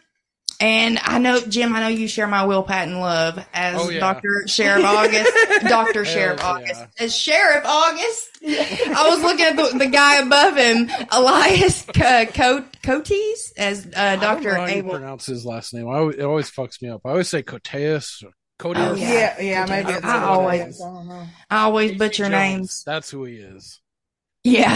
And 0.61 0.99
I 1.01 1.19
know, 1.19 1.41
Jim, 1.41 1.73
I 1.77 1.81
know 1.81 1.87
you 1.89 2.09
share 2.09 2.27
my 2.27 2.45
Will 2.45 2.65
Patton 2.65 2.99
love 2.99 3.39
as 3.55 3.81
Oh, 3.81 3.91
yeah. 3.91 4.01
Dr. 4.01 4.43
Sheriff 4.49 4.85
August. 4.85 5.31
Dr. 5.69 6.05
Sheriff 6.05 6.41
Hells 6.41 6.57
August. 6.63 6.81
yeah. 6.81 7.05
As 7.05 7.17
Sheriff 7.17 7.65
August. 7.65 8.29
I 8.45 9.07
was 9.09 9.23
looking 9.23 9.45
at 9.47 9.55
the, 9.57 9.79
the 9.79 9.87
guy 9.87 10.17
above 10.17 10.57
him, 10.57 10.91
Elias 11.13 11.89
uh, 11.91 12.25
Co- 12.35 12.65
Cotes, 12.83 13.53
as 13.57 13.87
uh, 13.87 13.91
I 13.97 14.17
don't 14.17 14.43
Dr. 14.43 14.49
know 14.55 14.61
how 14.63 14.67
you 14.67 14.73
Abel. 14.79 14.91
pronounce 14.91 15.27
his 15.27 15.45
last 15.47 15.75
name. 15.75 15.89
I, 15.89 15.99
always- 15.99 16.17
it 16.17 16.23
always 16.25 16.51
fucks 16.51 16.83
me 16.83 16.89
up. 16.89 17.03
I 17.05 17.11
always 17.11 17.29
say 17.29 17.43
Coteus. 17.45 18.25
or 18.25 18.31
Coteus. 18.59 18.79
Oh, 18.91 18.95
Yeah, 18.95 19.41
yeah, 19.41 19.65
maybe 19.69 19.93
it's 19.93 20.05
I 20.05 20.15
what 20.19 20.29
always- 20.29 20.81
I. 20.83 21.29
I 21.51 21.63
always 21.65 21.97
butcher 21.97 22.25
Jones. 22.25 22.33
names. 22.33 22.83
That's 22.85 23.09
who 23.13 23.25
he 23.27 23.35
is. 23.37 23.81
Yeah. 24.43 24.75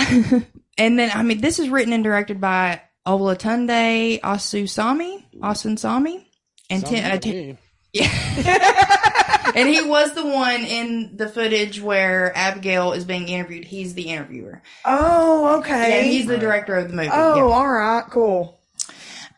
and 0.79 0.97
then, 0.99 1.11
I 1.13 1.25
mean, 1.25 1.41
this 1.41 1.59
is 1.59 1.69
written 1.69 1.93
and 1.93 2.05
directed 2.05 2.41
by 2.41 2.83
Olatunde 3.07 4.21
Asusami. 4.21 5.25
Asunsami. 5.41 6.25
And 6.71 6.83
Sounds 6.83 6.91
ten, 6.91 7.11
uh, 7.13 7.19
ten- 7.19 7.35
me. 7.35 7.59
yeah. 7.93 9.53
and 9.55 9.69
he 9.69 9.83
was 9.83 10.15
the 10.15 10.25
one 10.25 10.65
in 10.65 11.17
the 11.17 11.29
footage 11.29 11.81
where 11.81 12.33
Abigail 12.37 12.93
is 12.93 13.05
being 13.05 13.29
interviewed. 13.29 13.65
He's 13.65 13.93
the 13.95 14.05
interviewer. 14.05 14.63
Oh, 14.85 15.59
okay. 15.59 15.99
Yeah, 15.99 16.11
he's 16.11 16.27
the 16.27 16.39
director 16.39 16.75
of 16.77 16.89
the 16.89 16.95
movie. 16.95 17.11
oh, 17.13 17.37
yeah. 17.37 17.43
all 17.43 17.69
right, 17.69 18.05
cool. 18.09 18.59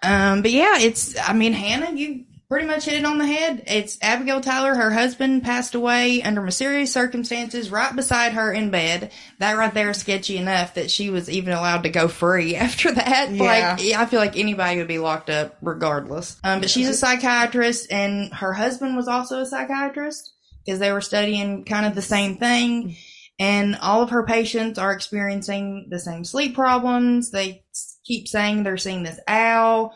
Um, 0.03 0.42
but 0.42 0.53
yeah, 0.53 0.79
it's, 0.79 1.16
I 1.18 1.33
mean, 1.33 1.53
Hannah, 1.53 1.96
you 1.96 2.27
pretty 2.48 2.66
much 2.66 2.85
hit 2.85 2.94
it 2.94 3.04
on 3.04 3.18
the 3.18 3.26
head. 3.26 3.64
It's 3.66 3.98
Abigail 4.02 4.40
Tyler. 4.40 4.74
Her 4.74 4.90
husband 4.90 5.42
passed 5.42 5.74
away 5.74 6.22
under 6.22 6.42
mysterious 6.42 6.92
circumstances 6.92 7.70
right 7.70 7.94
beside 7.94 8.33
her 8.33 8.52
in 8.52 8.70
bed. 8.70 9.12
That 9.38 9.57
right 9.57 9.72
there 9.72 9.90
is 9.90 9.98
sketchy 9.98 10.37
enough 10.37 10.74
that 10.74 10.90
she 10.90 11.11
was 11.11 11.30
even 11.30 11.52
allowed 11.52 11.85
to 11.85 11.90
go 11.90 12.09
free 12.09 12.57
after 12.57 12.92
that. 12.92 13.30
Yeah. 13.30 13.42
Like, 13.42 13.80
I 13.80 14.07
feel 14.07 14.20
like 14.20 14.37
anybody 14.37 14.78
would 14.78 14.88
be 14.88 14.98
locked 14.98 15.30
up 15.30 15.57
regardless. 15.62 16.37
Um, 16.44 16.61
but 16.61 16.70
she's 16.70 16.88
a 16.88 16.94
psychiatrist 16.94 17.90
and 17.90 18.33
her 18.35 18.52
husband 18.52 18.96
was 18.96 19.09
also 19.09 19.40
a 19.40 19.46
psychiatrist 19.46 20.33
because 20.64 20.78
they 20.78 20.92
were 20.92 21.00
studying 21.00 21.64
kind 21.64 21.87
of 21.87 21.94
the 21.94 22.02
same 22.02 22.37
thing. 22.37 22.96
And 23.38 23.76
all 23.83 24.02
of 24.02 24.11
her 24.11 24.24
patients 24.24 24.78
are 24.78 24.92
experiencing 24.92 25.88
the 25.88 25.98
same 25.98 26.24
sleep 26.24 26.54
problems. 26.54 27.30
They 27.30 27.64
keep 28.04 28.28
saying 28.28 28.62
they're 28.62 28.76
seeing 28.76 29.02
this 29.02 29.18
owl 29.26 29.94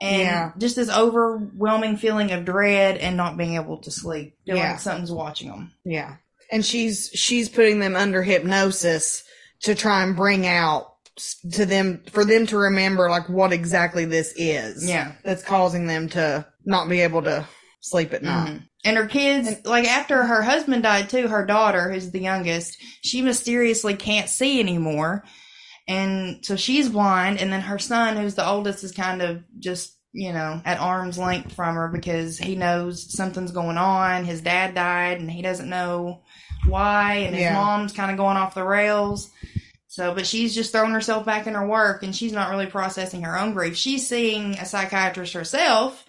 and 0.00 0.20
Yeah. 0.22 0.52
just 0.58 0.76
this 0.76 0.90
overwhelming 0.90 1.96
feeling 1.96 2.30
of 2.32 2.44
dread 2.44 2.96
and 2.96 3.16
not 3.16 3.36
being 3.36 3.54
able 3.54 3.78
to 3.78 3.90
sleep. 3.90 4.34
Feeling 4.46 4.62
Yeah. 4.62 4.70
like 4.72 4.80
something's 4.80 5.12
watching 5.12 5.48
them. 5.48 5.72
Yeah. 5.84 6.16
And 6.52 6.64
she's 6.64 7.10
she's 7.14 7.48
putting 7.48 7.78
them 7.80 7.94
under 7.96 8.22
hypnosis 8.22 9.22
to 9.62 9.74
try 9.74 10.02
and 10.02 10.16
bring 10.16 10.46
out 10.46 10.86
to 11.52 11.66
them 11.66 12.02
for 12.10 12.24
them 12.24 12.46
to 12.46 12.56
remember 12.56 13.10
like 13.10 13.28
what 13.28 13.52
exactly 13.52 14.04
this 14.06 14.32
is. 14.36 14.88
Yeah. 14.88 15.12
That's 15.24 15.42
causing 15.44 15.86
them 15.86 16.08
to 16.10 16.46
not 16.64 16.88
be 16.88 17.00
able 17.00 17.22
to 17.22 17.46
sleep 17.80 18.12
at 18.12 18.22
night. 18.22 18.48
Mhm. 18.54 18.62
And 18.84 18.96
her 18.96 19.06
kids, 19.06 19.50
like 19.66 19.86
after 19.86 20.22
her 20.24 20.42
husband 20.42 20.82
died 20.82 21.10
too, 21.10 21.28
her 21.28 21.44
daughter, 21.44 21.90
who's 21.92 22.10
the 22.10 22.20
youngest, 22.20 22.76
she 23.02 23.20
mysteriously 23.20 23.94
can't 23.94 24.28
see 24.30 24.58
anymore. 24.60 25.22
And 25.90 26.44
so 26.44 26.54
she's 26.56 26.88
blind. 26.88 27.38
And 27.38 27.52
then 27.52 27.60
her 27.62 27.78
son, 27.78 28.16
who's 28.16 28.34
the 28.36 28.48
oldest, 28.48 28.84
is 28.84 28.92
kind 28.92 29.20
of 29.22 29.42
just, 29.58 29.96
you 30.12 30.32
know, 30.32 30.60
at 30.64 30.78
arm's 30.78 31.18
length 31.18 31.52
from 31.52 31.74
her 31.74 31.88
because 31.88 32.38
he 32.38 32.54
knows 32.54 33.12
something's 33.12 33.52
going 33.52 33.76
on. 33.76 34.24
His 34.24 34.40
dad 34.40 34.74
died 34.74 35.20
and 35.20 35.30
he 35.30 35.42
doesn't 35.42 35.68
know 35.68 36.22
why. 36.66 37.14
And 37.26 37.34
his 37.34 37.42
Yeah. 37.44 37.54
mom's 37.54 37.92
kind 37.92 38.10
of 38.10 38.16
going 38.16 38.36
off 38.36 38.54
the 38.54 38.64
rails. 38.64 39.30
So, 39.88 40.14
but 40.14 40.26
she's 40.26 40.54
just 40.54 40.70
throwing 40.70 40.92
herself 40.92 41.26
back 41.26 41.48
in 41.48 41.54
her 41.54 41.66
work 41.66 42.04
and 42.04 42.14
she's 42.14 42.32
not 42.32 42.50
really 42.50 42.66
processing 42.66 43.22
her 43.22 43.36
own 43.36 43.52
grief. 43.54 43.76
She's 43.76 44.06
seeing 44.08 44.54
a 44.54 44.64
psychiatrist 44.64 45.32
herself, 45.32 46.04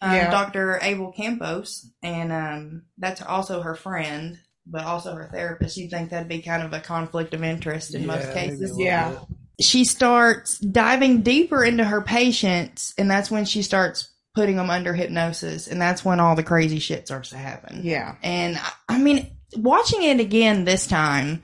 um, 0.00 0.12
Yeah. 0.14 0.30
Dr. 0.30 0.78
Abel 0.80 1.10
Campos, 1.10 1.90
and 2.02 2.30
um, 2.32 2.82
that's 2.98 3.20
also 3.22 3.62
her 3.62 3.74
friend, 3.74 4.38
but 4.66 4.84
also 4.84 5.14
her 5.14 5.28
therapist. 5.32 5.76
You'd 5.76 5.90
think 5.90 6.10
that'd 6.10 6.28
be 6.28 6.42
kind 6.42 6.62
of 6.62 6.72
a 6.72 6.80
conflict 6.80 7.34
of 7.34 7.42
interest 7.42 7.94
in 7.94 8.06
most 8.06 8.24
Yeah, 8.24 8.30
a 8.30 8.34
cases. 8.34 8.78
Yeah. 8.78 9.10
bit. 9.10 9.18
She 9.60 9.84
starts 9.84 10.58
diving 10.58 11.22
deeper 11.22 11.64
into 11.64 11.84
her 11.84 12.00
patients, 12.02 12.92
and 12.98 13.10
that's 13.10 13.30
when 13.30 13.44
she 13.44 13.62
starts 13.62 14.10
putting 14.34 14.56
them 14.56 14.68
under 14.70 14.92
hypnosis, 14.94 15.68
and 15.68 15.80
that's 15.80 16.04
when 16.04 16.18
all 16.18 16.34
the 16.34 16.42
crazy 16.42 16.80
shit 16.80 17.06
starts 17.06 17.30
to 17.30 17.36
happen. 17.36 17.82
Yeah. 17.84 18.16
And 18.22 18.58
I 18.88 18.98
mean, 18.98 19.30
watching 19.56 20.02
it 20.02 20.18
again 20.18 20.64
this 20.64 20.88
time, 20.88 21.42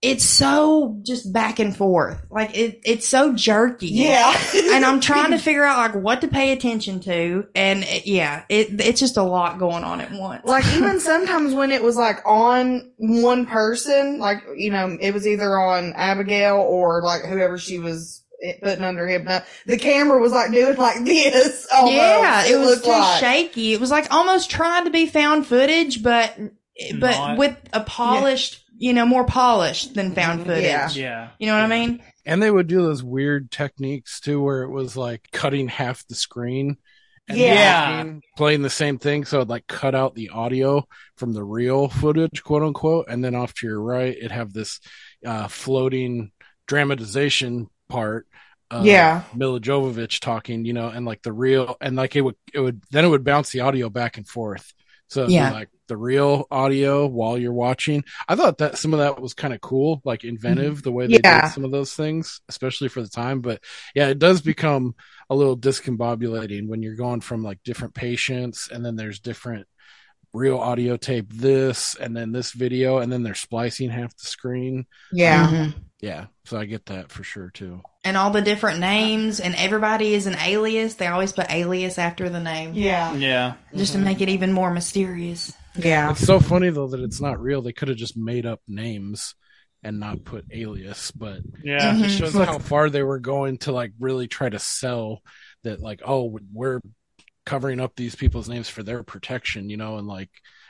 it's 0.00 0.24
so 0.24 1.00
just 1.02 1.32
back 1.32 1.58
and 1.58 1.76
forth. 1.76 2.24
Like 2.30 2.56
it, 2.56 2.80
it's 2.84 3.08
so 3.08 3.34
jerky. 3.34 3.88
Yeah. 3.88 4.32
and 4.54 4.84
I'm 4.84 5.00
trying 5.00 5.32
to 5.32 5.38
figure 5.48 5.64
out 5.64 5.76
like 5.78 6.02
what 6.02 6.20
to 6.20 6.28
pay 6.28 6.52
attention 6.52 7.00
to, 7.00 7.48
and 7.54 7.82
it, 7.82 8.06
yeah, 8.06 8.44
it 8.48 8.80
it's 8.80 9.00
just 9.00 9.16
a 9.16 9.22
lot 9.22 9.58
going 9.58 9.84
on 9.84 10.00
at 10.00 10.12
once. 10.12 10.44
Like 10.44 10.66
even 10.74 11.00
sometimes 11.00 11.54
when 11.54 11.72
it 11.72 11.82
was 11.82 11.96
like 11.96 12.20
on 12.24 12.92
one 12.96 13.46
person, 13.46 14.18
like 14.18 14.44
you 14.56 14.70
know, 14.70 14.96
it 15.00 15.12
was 15.12 15.26
either 15.26 15.58
on 15.58 15.94
Abigail 15.94 16.56
or 16.56 17.02
like 17.02 17.22
whoever 17.22 17.58
she 17.58 17.80
was 17.80 18.22
putting 18.62 18.84
under 18.84 19.06
hypno. 19.06 19.42
The 19.66 19.78
camera 19.78 20.20
was 20.20 20.30
like 20.30 20.52
doing 20.52 20.76
like 20.76 21.04
this. 21.04 21.66
Almost. 21.74 21.94
yeah, 21.94 22.46
it, 22.46 22.56
was 22.56 22.68
looked 22.68 22.84
too 22.84 22.90
like. 22.90 23.20
shaky. 23.20 23.72
It 23.72 23.80
was 23.80 23.90
like 23.90 24.12
almost 24.12 24.48
trying 24.48 24.84
to 24.84 24.90
be 24.90 25.06
found 25.06 25.44
footage, 25.44 26.04
but 26.04 26.38
but 26.98 27.10
Not. 27.10 27.38
with 27.38 27.56
a 27.72 27.80
polished, 27.80 28.64
you 28.78 28.92
know, 28.92 29.04
more 29.04 29.24
polished 29.24 29.94
than 29.94 30.14
found 30.14 30.46
footage. 30.46 30.64
Yeah. 30.64 30.88
Yeah. 30.94 31.28
You 31.38 31.46
know 31.48 31.54
what 31.54 31.64
I 31.64 31.66
mean? 31.66 32.02
And 32.24 32.42
they 32.42 32.50
would 32.50 32.68
do 32.68 32.82
those 32.82 33.02
weird 33.02 33.50
techniques 33.50 34.20
too, 34.20 34.40
where 34.40 34.62
it 34.62 34.70
was 34.70 34.96
like 34.96 35.28
cutting 35.32 35.68
half 35.68 36.06
the 36.06 36.14
screen. 36.14 36.76
And 37.28 37.36
Yeah. 37.36 37.90
playing- 38.02 38.22
playing 38.36 38.62
the 38.62 38.70
same 38.70 38.98
thing, 38.98 39.24
so 39.26 39.38
it'd 39.38 39.48
like 39.50 39.66
cut 39.66 39.94
out 39.94 40.14
the 40.14 40.30
audio 40.30 40.86
from 41.16 41.32
the 41.34 41.44
real 41.44 41.88
footage, 41.88 42.42
quote 42.42 42.62
unquote, 42.62 43.06
and 43.08 43.22
then 43.22 43.34
off 43.34 43.52
to 43.54 43.66
your 43.66 43.82
right, 43.82 44.16
it'd 44.16 44.30
have 44.32 44.52
this 44.52 44.80
uh, 45.26 45.48
floating 45.48 46.30
dramatization 46.66 47.66
part. 47.88 48.26
Of 48.70 48.84
Yeah. 48.84 49.22
Milla 49.34 49.60
Jovovich 49.60 50.20
talking, 50.20 50.66
you 50.66 50.74
know, 50.74 50.88
and 50.88 51.06
like 51.06 51.22
the 51.22 51.32
real, 51.32 51.76
and 51.80 51.96
like 51.96 52.14
it 52.16 52.20
would, 52.20 52.36
it 52.52 52.60
would, 52.60 52.82
then 52.90 53.04
it 53.04 53.08
would 53.08 53.24
bounce 53.24 53.50
the 53.50 53.60
audio 53.60 53.88
back 53.88 54.18
and 54.18 54.28
forth. 54.28 54.72
So 55.08 55.26
Yeah. 55.26 55.50
like 55.52 55.68
the 55.88 55.96
real 55.96 56.46
audio 56.50 57.06
while 57.06 57.38
you're 57.38 57.52
watching. 57.52 58.04
I 58.28 58.36
thought 58.36 58.58
that 58.58 58.76
some 58.78 58.92
of 58.92 58.98
that 59.00 59.20
was 59.20 59.32
kind 59.34 59.54
of 59.54 59.60
cool, 59.60 60.02
like 60.04 60.24
inventive, 60.24 60.74
mm-hmm. 60.74 60.82
the 60.82 60.92
way 60.92 61.06
they 61.06 61.22
Yeah. 61.24 61.40
did 61.42 61.46
some 61.46 61.64
of 61.64 61.70
those 61.70 61.94
things, 61.94 62.40
especially 62.48 62.88
for 62.88 63.00
the 63.02 63.08
time. 63.08 63.40
But 63.40 63.62
yeah, 63.94 64.08
it 64.08 64.18
does 64.18 64.42
become 64.42 64.94
a 65.30 65.34
little 65.34 65.56
discombobulating 65.56 66.68
when 66.68 66.82
you're 66.82 66.94
going 66.94 67.20
from 67.22 67.42
like 67.42 67.62
different 67.64 67.94
patients 67.94 68.68
and 68.70 68.84
then 68.84 68.96
there's 68.96 69.20
different 69.20 69.66
real 70.32 70.58
audio 70.58 70.96
tape 70.96 71.32
this 71.32 71.94
and 71.94 72.16
then 72.16 72.32
this 72.32 72.52
video 72.52 72.98
and 72.98 73.10
then 73.12 73.22
they're 73.22 73.34
splicing 73.34 73.90
half 73.90 74.16
the 74.16 74.26
screen. 74.26 74.86
Yeah. 75.12 75.46
Mhm. 75.48 75.74
Yeah. 76.00 76.26
So 76.44 76.58
I 76.58 76.64
get 76.64 76.86
that 76.86 77.10
for 77.10 77.24
sure 77.24 77.50
too. 77.50 77.80
And 78.04 78.16
all 78.16 78.30
the 78.30 78.40
different 78.40 78.78
names, 78.80 79.40
and 79.40 79.54
everybody 79.56 80.14
is 80.14 80.26
an 80.26 80.36
alias. 80.36 80.94
They 80.94 81.08
always 81.08 81.32
put 81.32 81.50
alias 81.50 81.98
after 81.98 82.28
the 82.28 82.40
name, 82.40 82.72
Yeah. 82.74 83.14
Yeah. 83.14 83.54
just 83.74 83.92
to 83.92 83.98
make 83.98 84.20
it 84.20 84.28
even 84.28 84.52
more 84.52 84.72
mysterious. 84.72 85.52
Yeah. 85.76 86.10
It's 86.12 86.24
so 86.24 86.40
funny 86.40 86.70
though 86.70 86.88
that 86.88 87.00
it's 87.00 87.20
not 87.20 87.40
real. 87.40 87.60
They 87.62 87.72
could 87.72 87.88
have 87.88 87.96
just 87.98 88.16
made 88.16 88.46
up 88.46 88.60
names 88.68 89.34
and 89.82 90.00
not 90.00 90.24
put 90.24 90.44
alias, 90.52 91.10
but 91.10 91.40
Yeah. 91.62 91.92
Mhm. 91.94 92.04
it 92.04 92.08
shows 92.10 92.32
how 92.34 92.58
far 92.58 92.90
they 92.90 93.02
were 93.02 93.18
going 93.20 93.58
to 93.58 93.72
like 93.72 93.92
really 93.98 94.26
try 94.28 94.48
to 94.48 94.58
sell 94.58 95.22
that 95.64 95.80
like 95.80 96.00
oh 96.04 96.38
we're 96.52 96.80
covering 97.48 97.80
up 97.80 97.96
these 97.96 98.14
people's 98.14 98.48
names 98.48 98.68
for 98.68 98.82
their 98.82 99.02
protection, 99.02 99.70
you 99.70 99.78
know, 99.78 99.96
and 99.96 100.06
like 100.06 100.28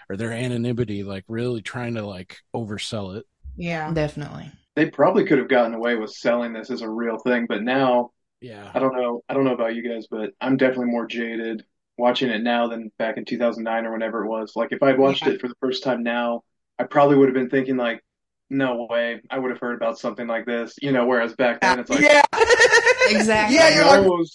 or 0.09 0.17
their 0.17 0.33
anonymity, 0.33 1.03
like 1.03 1.25
really 1.27 1.61
trying 1.61 1.95
to 1.97 2.07
like 2.07 2.37
oversell 2.55 3.17
it. 3.19 3.27
Yeah. 3.57 3.93
Definitely. 3.93 4.53
They 4.77 4.89
probably 4.89 5.25
could 5.25 5.39
have 5.39 5.49
gotten 5.49 5.75
away 5.75 5.97
with 5.97 6.13
selling 6.13 6.53
this 6.53 6.71
as 6.71 6.83
a 6.83 6.89
real 6.89 7.19
thing, 7.19 7.47
but 7.49 7.63
now 7.65 8.13
Yeah. 8.41 8.71
I 8.73 8.79
don't 8.79 8.95
know. 8.95 9.23
I 9.29 9.35
don't 9.35 9.43
know 9.45 9.55
about 9.55 9.75
you 9.75 9.83
guys, 9.83 10.07
but 10.09 10.31
I'm 10.41 10.57
definitely 10.57 10.93
more 10.93 11.07
jaded 11.07 11.65
watching 11.97 12.31
it 12.31 12.43
now 12.45 12.69
than 12.69 12.93
back 12.97 13.17
in 13.17 13.25
2009 13.25 13.85
or 13.85 13.93
whenever 13.93 14.25
it 14.25 14.29
was. 14.29 14.53
Like 14.55 14.71
if 14.71 14.81
I'd 14.81 14.99
watched 15.01 15.27
Yeah. 15.27 15.33
it 15.33 15.41
for 15.41 15.49
the 15.49 15.57
first 15.61 15.83
time 15.83 16.05
now, 16.05 16.43
I 16.79 16.85
probably 16.85 17.17
would 17.17 17.27
have 17.29 17.35
been 17.35 17.51
thinking 17.51 17.77
like, 17.77 18.05
no 18.51 18.87
way, 18.89 19.21
I 19.29 19.39
would 19.41 19.51
have 19.51 19.61
heard 19.61 19.75
about 19.75 19.99
something 19.99 20.29
like 20.29 20.47
this, 20.47 20.75
you 20.81 20.93
know. 20.93 21.07
Whereas 21.07 21.35
back 21.35 21.61
then 21.61 21.81
it's 21.81 21.91
like, 21.91 22.01
yeah. 22.03 22.23
Exactly. 23.11 23.57
Yeah, 23.57 23.75
you're 23.75 23.85
like, 23.85 24.27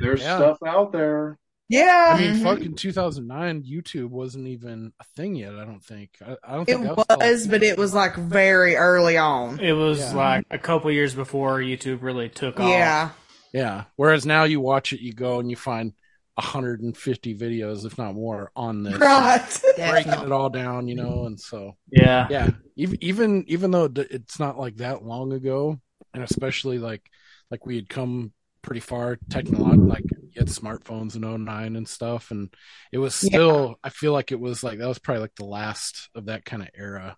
there's 0.00 0.20
Yeah. 0.22 0.36
stuff 0.38 0.58
out 0.66 0.90
there. 0.92 1.38
Yeah. 1.68 2.12
I 2.14 2.20
mean, 2.20 2.34
Mhm. 2.36 2.42
fucking 2.42 2.74
2009, 2.76 3.62
YouTube 3.62 4.10
wasn't 4.10 4.48
even 4.48 4.92
a 5.00 5.04
thing 5.16 5.34
yet. 5.36 5.54
I 5.54 5.64
don't 5.64 5.82
think. 5.84 6.10
I, 6.24 6.36
I 6.44 6.54
don't 6.54 6.68
It 6.68 6.76
think 6.78 6.96
that 7.08 7.18
was, 7.18 7.46
but 7.46 7.62
it 7.62 7.78
was 7.78 7.94
like 7.94 8.16
very 8.16 8.76
early 8.76 9.16
on. 9.16 9.60
It 9.60 9.72
was 9.72 9.98
Yeah. 10.00 10.14
like 10.14 10.46
a 10.50 10.58
couple 10.58 10.90
years 10.90 11.14
before 11.14 11.58
YouTube 11.60 12.02
really 12.02 12.28
took 12.28 12.60
off. 12.60 12.68
Yeah. 12.68 13.10
Yeah. 13.52 13.84
Whereas 13.96 14.26
now 14.26 14.44
you 14.44 14.60
watch 14.60 14.92
it, 14.92 15.00
you 15.00 15.12
go 15.12 15.38
and 15.40 15.48
you 15.50 15.56
find 15.56 15.92
150 16.36 17.34
videos, 17.36 17.84
if 17.84 17.96
not 17.96 18.14
more, 18.14 18.50
on 18.56 18.82
this. 18.82 18.98
Right. 18.98 19.60
Breaking 19.76 20.12
it 20.12 20.32
all 20.32 20.50
down, 20.50 20.88
you 20.88 20.96
know, 20.96 21.26
and 21.26 21.38
so 21.38 21.76
Yeah. 21.90 22.26
yeah. 22.30 22.50
Even 22.76 22.98
even 23.02 23.44
even 23.46 23.70
though 23.70 23.88
it's 23.94 24.40
not 24.40 24.58
like 24.58 24.76
that 24.76 25.04
long 25.04 25.32
ago, 25.32 25.80
and 26.12 26.22
especially 26.24 26.78
like 26.78 27.02
like 27.50 27.64
we 27.66 27.76
had 27.76 27.88
come 27.88 28.32
pretty 28.64 28.80
far 28.80 29.18
technologically, 29.30 29.88
like 29.88 30.06
you 30.32 30.40
had 30.40 30.48
smartphones 30.48 31.16
in 31.16 31.24
09 31.24 31.76
and 31.76 31.88
stuff, 31.88 32.30
and 32.32 32.54
it 32.92 32.98
was 32.98 33.14
Yeah. 33.20 33.38
still. 33.38 33.76
I 33.84 33.90
feel 33.90 34.12
like 34.12 34.32
it 34.32 34.40
was 34.40 34.64
like 34.64 34.78
that 34.78 34.88
was 34.88 34.98
probably 34.98 35.22
like 35.22 35.36
the 35.36 35.44
last 35.46 36.10
of 36.14 36.26
that 36.26 36.44
kind 36.44 36.62
of 36.62 36.68
era 36.74 37.16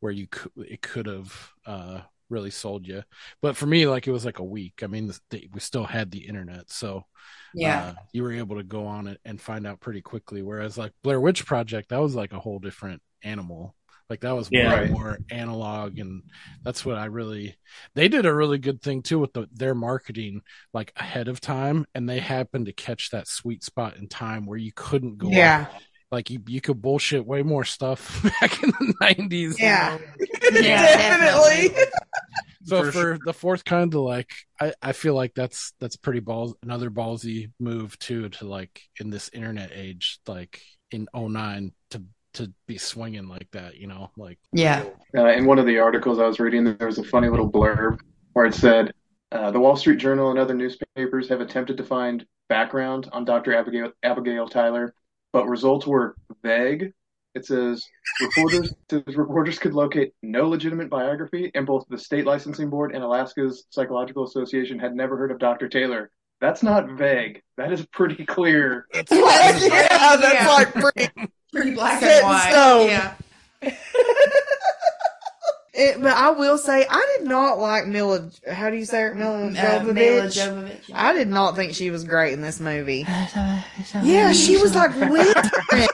where 0.00 0.12
you 0.12 0.26
could 0.28 0.52
it 0.58 0.82
could 0.82 1.06
have 1.06 1.50
uh 1.66 2.00
really 2.30 2.50
sold 2.50 2.86
you. 2.88 3.02
But 3.42 3.56
for 3.56 3.66
me, 3.66 3.86
like 3.86 4.06
it 4.08 4.12
was 4.12 4.24
like 4.24 4.40
a 4.40 4.44
week. 4.44 4.82
I 4.82 4.88
mean, 4.88 5.12
the, 5.30 5.48
we 5.52 5.60
still 5.60 5.84
had 5.84 6.10
the 6.10 6.26
internet, 6.26 6.70
so 6.70 7.04
Yeah. 7.52 7.84
uh, 7.84 7.94
you 8.12 8.22
were 8.22 8.32
able 8.32 8.56
to 8.56 8.62
go 8.64 8.86
on 8.86 9.06
it 9.08 9.20
and 9.24 9.40
find 9.40 9.66
out 9.66 9.80
pretty 9.80 10.02
quickly. 10.02 10.42
Whereas 10.42 10.78
like 10.78 10.92
Blair 11.02 11.20
Witch 11.20 11.46
Project, 11.46 11.90
that 11.90 12.00
was 12.00 12.14
like 12.14 12.32
a 12.32 12.40
whole 12.40 12.58
different 12.58 13.02
animal. 13.22 13.74
Like 14.08 14.20
that 14.20 14.32
was 14.36 14.48
Yeah. 14.52 14.68
way 14.70 14.80
Right. 14.82 14.90
more 14.90 15.18
analog, 15.30 15.98
and 15.98 16.22
that's 16.64 16.84
what 16.84 16.96
I 16.96 17.06
really. 17.06 17.56
They 17.94 18.08
did 18.08 18.26
a 18.26 18.34
really 18.34 18.58
good 18.58 18.80
thing 18.82 19.02
too 19.02 19.18
with 19.18 19.32
the, 19.32 19.48
their 19.52 19.74
marketing, 19.74 20.42
like 20.72 20.92
ahead 20.96 21.28
of 21.28 21.40
time, 21.40 21.86
and 21.94 22.08
they 22.08 22.20
happened 22.20 22.66
to 22.66 22.72
catch 22.72 23.10
that 23.10 23.26
sweet 23.28 23.64
spot 23.64 23.96
in 23.96 24.08
time 24.08 24.46
where 24.46 24.58
you 24.58 24.72
couldn't 24.74 25.18
go. 25.18 25.28
Yeah. 25.28 25.66
Like 26.12 26.30
you, 26.30 26.40
you 26.46 26.60
could 26.60 26.80
bullshit 26.80 27.26
way 27.26 27.42
more 27.42 27.64
stuff 27.64 28.22
back 28.40 28.62
in 28.62 28.70
the 28.70 28.94
nineties. 29.00 29.58
Yeah. 29.58 29.98
Yeah, 30.52 30.86
Definitely. 30.96 31.84
So 32.64 32.84
For 32.84 32.92
for, 32.92 33.18
the 33.24 33.32
fourth 33.32 33.64
kind 33.64 33.92
of 33.92 34.00
like, 34.00 34.30
I, 34.60 34.72
I 34.80 34.92
feel 34.92 35.14
like 35.14 35.34
that's 35.34 35.72
that's 35.80 35.96
pretty 35.96 36.20
balls 36.20 36.54
another 36.62 36.90
ballsy 36.90 37.50
move 37.58 37.98
too 37.98 38.28
to 38.28 38.46
like 38.46 38.82
in 39.00 39.10
this 39.10 39.30
internet 39.32 39.70
age, 39.74 40.20
like 40.28 40.60
in 40.92 41.08
09 41.14 41.72
to 41.90 42.02
to 42.36 42.52
be 42.66 42.78
swinging 42.78 43.28
like 43.28 43.50
that, 43.52 43.76
you 43.76 43.86
know, 43.86 44.10
like 44.16 44.38
Yeah. 44.52 44.84
Uh, 45.16 45.26
in 45.28 45.44
one 45.46 45.58
of 45.58 45.66
the 45.66 45.78
articles 45.78 46.18
I 46.18 46.26
was 46.26 46.40
reading, 46.40 46.64
there 46.64 46.86
was 46.86 46.98
a 46.98 47.04
funny 47.04 47.28
little 47.28 47.50
blurb 47.50 47.98
where 48.32 48.46
it 48.46 48.54
said, 48.54 48.92
uh, 49.32 49.50
"The 49.50 49.60
Wall 49.60 49.76
Street 49.76 49.98
Journal 49.98 50.30
and 50.30 50.38
other 50.38 50.54
newspapers 50.54 51.28
have 51.28 51.40
attempted 51.40 51.76
to 51.78 51.84
find 51.84 52.24
background 52.48 53.08
on 53.12 53.24
Dr. 53.24 53.54
Abigail 53.54 53.92
Abigail 54.02 54.48
Tyler, 54.48 54.94
but 55.32 55.48
results 55.48 55.86
were 55.86 56.14
vague." 56.42 56.92
It 57.34 57.44
says 57.44 57.84
reporters 58.22 58.72
says 58.90 59.02
reporters 59.14 59.58
could 59.58 59.74
locate 59.74 60.14
no 60.22 60.48
legitimate 60.48 60.88
biography, 60.88 61.50
and 61.54 61.66
both 61.66 61.84
the 61.90 61.98
state 61.98 62.24
licensing 62.24 62.70
board 62.70 62.94
and 62.94 63.04
Alaska's 63.04 63.66
Psychological 63.70 64.24
Association 64.24 64.78
had 64.78 64.94
never 64.94 65.18
heard 65.18 65.30
of 65.30 65.38
Dr. 65.38 65.68
Taylor. 65.68 66.10
That's 66.40 66.62
not 66.62 66.90
vague. 66.92 67.42
That 67.58 67.72
is 67.72 67.84
pretty 67.86 68.24
clear. 68.24 68.86
yeah, 68.94 69.02
that's 69.10 69.62
Yeah. 70.34 70.48
like 70.48 70.72
pretty. 70.72 71.08
Pretty 71.56 71.74
black 71.74 72.00
Set 72.00 72.22
and 72.22 72.26
white. 72.26 72.50
stone. 72.52 72.88
Yeah. 72.88 73.14
It, 75.78 76.00
but 76.00 76.12
I 76.14 76.30
will 76.30 76.56
say, 76.56 76.86
I 76.88 77.16
did 77.18 77.28
not 77.28 77.58
like 77.58 77.86
Milla. 77.86 78.30
How 78.50 78.70
do 78.70 78.76
you 78.78 78.86
say 78.86 79.02
her? 79.02 79.14
Milla 79.14 79.48
Uh, 79.48 79.50
Jovovich. 79.50 79.92
Milla 79.92 80.22
Jovovich. 80.28 80.90
I 80.94 81.12
did 81.12 81.28
not 81.28 81.54
think 81.54 81.74
she 81.74 81.90
was 81.90 82.02
great 82.02 82.32
in 82.32 82.40
this 82.40 82.60
movie. 82.60 83.06
Yeah, 84.02 84.32
she 84.32 84.56
was 84.56 84.74
like 84.74 84.92
whispering. 84.94 85.12